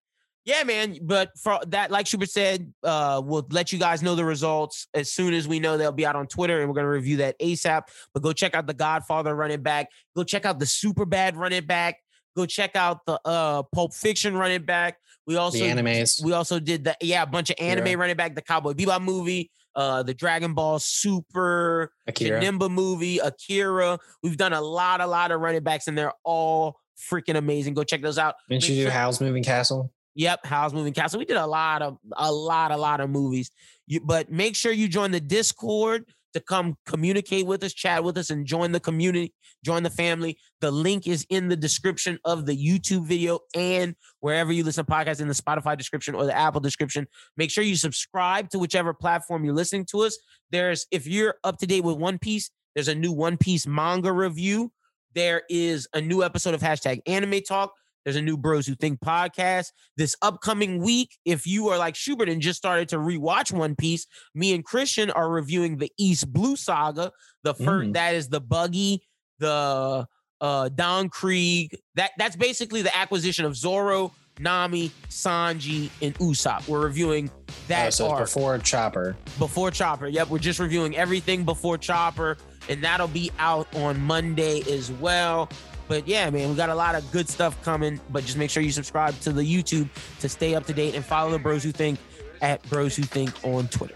yeah, 0.45 0.63
man. 0.63 0.97
But 1.01 1.31
for 1.37 1.59
that, 1.67 1.91
like 1.91 2.07
Schubert 2.07 2.29
said, 2.29 2.73
uh, 2.83 3.21
we'll 3.23 3.47
let 3.51 3.71
you 3.71 3.79
guys 3.79 4.01
know 4.01 4.15
the 4.15 4.25
results 4.25 4.87
as 4.93 5.11
soon 5.11 5.33
as 5.33 5.47
we 5.47 5.59
know 5.59 5.77
they'll 5.77 5.91
be 5.91 6.05
out 6.05 6.15
on 6.15 6.27
Twitter, 6.27 6.59
and 6.59 6.67
we're 6.67 6.75
gonna 6.75 6.89
review 6.89 7.17
that 7.17 7.39
ASAP. 7.39 7.83
But 8.13 8.23
go 8.23 8.33
check 8.33 8.55
out 8.55 8.67
the 8.67 8.73
Godfather 8.73 9.35
running 9.35 9.61
back. 9.61 9.87
Go 10.15 10.23
check 10.23 10.45
out 10.45 10.59
the 10.59 10.65
Superbad 10.65 11.35
running 11.35 11.65
back. 11.65 11.97
Go 12.35 12.45
check 12.45 12.75
out 12.75 13.05
the 13.05 13.19
uh 13.25 13.63
Pulp 13.63 13.93
Fiction 13.93 14.35
running 14.35 14.63
back. 14.63 14.97
We 15.27 15.35
also 15.35 15.59
the 15.59 15.65
animes. 15.65 16.23
We 16.23 16.33
also 16.33 16.59
did 16.59 16.83
the 16.83 16.95
yeah 17.01 17.23
a 17.23 17.27
bunch 17.27 17.49
of 17.49 17.57
anime 17.59 17.87
yeah. 17.87 17.93
running 17.93 18.15
back. 18.15 18.33
The 18.33 18.41
Cowboy 18.41 18.73
Bebop 18.73 19.03
movie 19.03 19.51
uh, 19.75 20.03
the 20.03 20.13
Dragon 20.13 20.53
Ball 20.53 20.79
Super, 20.79 21.91
Akira. 22.07 22.41
Nimba 22.41 22.69
movie, 22.71 23.19
Akira. 23.19 23.99
We've 24.23 24.37
done 24.37 24.53
a 24.53 24.61
lot, 24.61 25.01
a 25.01 25.07
lot 25.07 25.31
of 25.31 25.41
running 25.41 25.63
backs, 25.63 25.87
and 25.87 25.97
they're 25.97 26.13
all 26.23 26.79
freaking 27.11 27.35
amazing. 27.37 27.73
Go 27.73 27.83
check 27.83 28.01
those 28.01 28.17
out. 28.17 28.35
Didn't 28.49 28.63
Make 28.63 28.69
you 28.69 28.75
do 28.75 28.81
sure- 28.83 28.91
Howl's 28.91 29.21
Moving 29.21 29.43
Castle? 29.43 29.91
Yep, 30.15 30.45
Howl's 30.45 30.73
Moving 30.73 30.93
Castle. 30.93 31.19
We 31.19 31.25
did 31.25 31.37
a 31.37 31.47
lot 31.47 31.81
of, 31.81 31.97
a 32.17 32.31
lot, 32.31 32.71
a 32.71 32.77
lot 32.77 32.99
of 32.99 33.09
movies. 33.09 33.51
You, 33.87 34.01
but 34.01 34.29
make 34.31 34.55
sure 34.55 34.71
you 34.71 34.87
join 34.87 35.11
the 35.11 35.21
Discord 35.21 36.05
to 36.33 36.39
come 36.39 36.75
communicate 36.85 37.45
with 37.45 37.63
us, 37.63 37.73
chat 37.73 38.03
with 38.03 38.17
us, 38.17 38.29
and 38.29 38.45
join 38.45 38.71
the 38.71 38.79
community, 38.79 39.33
join 39.63 39.83
the 39.83 39.89
family. 39.89 40.37
The 40.61 40.71
link 40.71 41.07
is 41.07 41.25
in 41.29 41.47
the 41.47 41.55
description 41.55 42.19
of 42.25 42.45
the 42.45 42.55
YouTube 42.55 43.05
video 43.05 43.39
and 43.55 43.95
wherever 44.19 44.51
you 44.51 44.63
listen 44.63 44.85
to 44.85 44.91
podcasts 44.91 45.21
in 45.21 45.27
the 45.27 45.33
Spotify 45.33 45.77
description 45.77 46.15
or 46.15 46.25
the 46.25 46.37
Apple 46.37 46.61
description. 46.61 47.07
Make 47.37 47.51
sure 47.51 47.63
you 47.63 47.75
subscribe 47.75 48.49
to 48.49 48.59
whichever 48.59 48.93
platform 48.93 49.43
you're 49.43 49.53
listening 49.53 49.85
to 49.91 50.01
us. 50.01 50.17
There's, 50.51 50.85
if 50.91 51.07
you're 51.07 51.35
up 51.43 51.57
to 51.59 51.67
date 51.67 51.83
with 51.83 51.97
One 51.97 52.19
Piece, 52.19 52.51
there's 52.75 52.87
a 52.87 52.95
new 52.95 53.11
One 53.11 53.37
Piece 53.37 53.65
manga 53.65 54.11
review. 54.11 54.71
There 55.15 55.43
is 55.49 55.87
a 55.93 56.01
new 56.01 56.23
episode 56.23 56.53
of 56.53 56.61
hashtag 56.61 57.01
anime 57.07 57.41
talk. 57.47 57.73
There's 58.03 58.15
a 58.15 58.21
new 58.21 58.37
Bros 58.37 58.65
Who 58.67 58.75
Think 58.75 58.99
podcast. 59.01 59.67
This 59.97 60.15
upcoming 60.21 60.81
week, 60.81 61.17
if 61.25 61.45
you 61.45 61.69
are 61.69 61.77
like 61.77 61.95
Schubert 61.95 62.29
and 62.29 62.41
just 62.41 62.57
started 62.57 62.89
to 62.89 62.97
rewatch 62.97 63.51
One 63.51 63.75
Piece, 63.75 64.07
me 64.33 64.53
and 64.53 64.63
Christian 64.63 65.11
are 65.11 65.29
reviewing 65.29 65.77
the 65.77 65.91
East 65.97 66.31
Blue 66.31 66.55
Saga. 66.55 67.11
The 67.43 67.53
first 67.53 67.89
mm. 67.89 67.93
that 67.93 68.15
is 68.15 68.29
the 68.29 68.41
Buggy, 68.41 69.03
the 69.39 70.07
uh 70.41 70.69
Don 70.69 71.09
Krieg. 71.09 71.77
That 71.95 72.11
that's 72.17 72.35
basically 72.35 72.81
the 72.81 72.95
acquisition 72.97 73.45
of 73.45 73.55
Zoro, 73.55 74.13
Nami, 74.39 74.91
Sanji, 75.09 75.89
and 76.01 76.15
Usopp. 76.15 76.67
We're 76.67 76.81
reviewing 76.81 77.29
that 77.67 77.87
oh, 77.87 77.89
so 77.89 78.17
before 78.17 78.57
Chopper. 78.59 79.15
Before 79.37 79.71
Chopper. 79.71 80.07
Yep, 80.07 80.29
we're 80.29 80.39
just 80.39 80.59
reviewing 80.59 80.95
everything 80.95 81.43
before 81.43 81.77
Chopper, 81.77 82.37
and 82.69 82.83
that'll 82.83 83.07
be 83.07 83.31
out 83.37 83.73
on 83.75 83.99
Monday 84.01 84.61
as 84.71 84.91
well. 84.93 85.49
But 85.89 86.07
yeah, 86.07 86.29
man, 86.29 86.49
we 86.49 86.55
got 86.55 86.69
a 86.69 86.75
lot 86.75 86.95
of 86.95 87.11
good 87.11 87.27
stuff 87.27 87.61
coming. 87.63 87.99
But 88.11 88.23
just 88.23 88.37
make 88.37 88.51
sure 88.51 88.63
you 88.63 88.71
subscribe 88.71 89.19
to 89.21 89.33
the 89.33 89.41
YouTube 89.41 89.89
to 90.19 90.29
stay 90.29 90.55
up 90.55 90.65
to 90.67 90.73
date 90.73 90.95
and 90.95 91.03
follow 91.03 91.31
the 91.31 91.39
Bros 91.39 91.63
Who 91.63 91.71
Think 91.71 91.99
at 92.41 92.61
Bros 92.69 92.95
Who 92.95 93.03
Think 93.03 93.33
on 93.43 93.67
Twitter. 93.67 93.95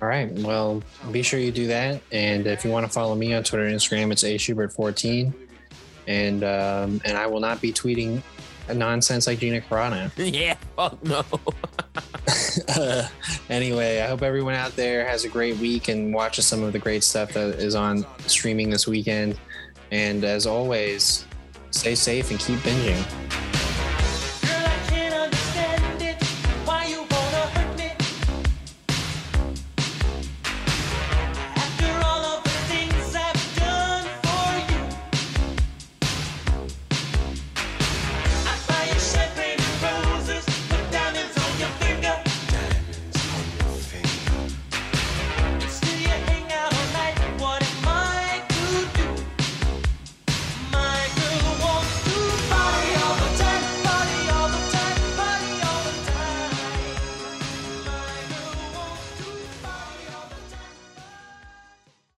All 0.00 0.08
right. 0.08 0.30
Well, 0.30 0.82
be 1.10 1.22
sure 1.22 1.40
you 1.40 1.50
do 1.50 1.66
that. 1.66 2.00
And 2.12 2.46
if 2.46 2.64
you 2.64 2.70
want 2.70 2.86
to 2.86 2.92
follow 2.92 3.16
me 3.16 3.34
on 3.34 3.42
Twitter 3.42 3.66
and 3.66 3.74
Instagram, 3.74 4.12
it's 4.12 4.22
a 4.22 4.36
Schubert14. 4.36 5.34
And 6.06 6.44
um, 6.44 7.00
and 7.04 7.18
I 7.18 7.26
will 7.26 7.40
not 7.40 7.60
be 7.60 7.72
tweeting 7.72 8.22
nonsense 8.72 9.26
like 9.26 9.40
Gina 9.40 9.60
Carano. 9.62 10.12
yeah, 10.32 10.56
fuck 10.76 11.02
no. 11.02 11.24
uh, 12.76 13.08
anyway, 13.50 14.00
I 14.00 14.06
hope 14.06 14.22
everyone 14.22 14.54
out 14.54 14.76
there 14.76 15.06
has 15.06 15.24
a 15.24 15.28
great 15.28 15.56
week 15.56 15.88
and 15.88 16.14
watches 16.14 16.46
some 16.46 16.62
of 16.62 16.72
the 16.72 16.78
great 16.78 17.02
stuff 17.02 17.32
that 17.32 17.56
is 17.56 17.74
on 17.74 18.06
streaming 18.26 18.70
this 18.70 18.86
weekend. 18.86 19.38
And 19.94 20.24
as 20.24 20.44
always, 20.44 21.24
stay 21.70 21.94
safe 21.94 22.32
and 22.32 22.40
keep 22.40 22.58
binging. 22.58 23.53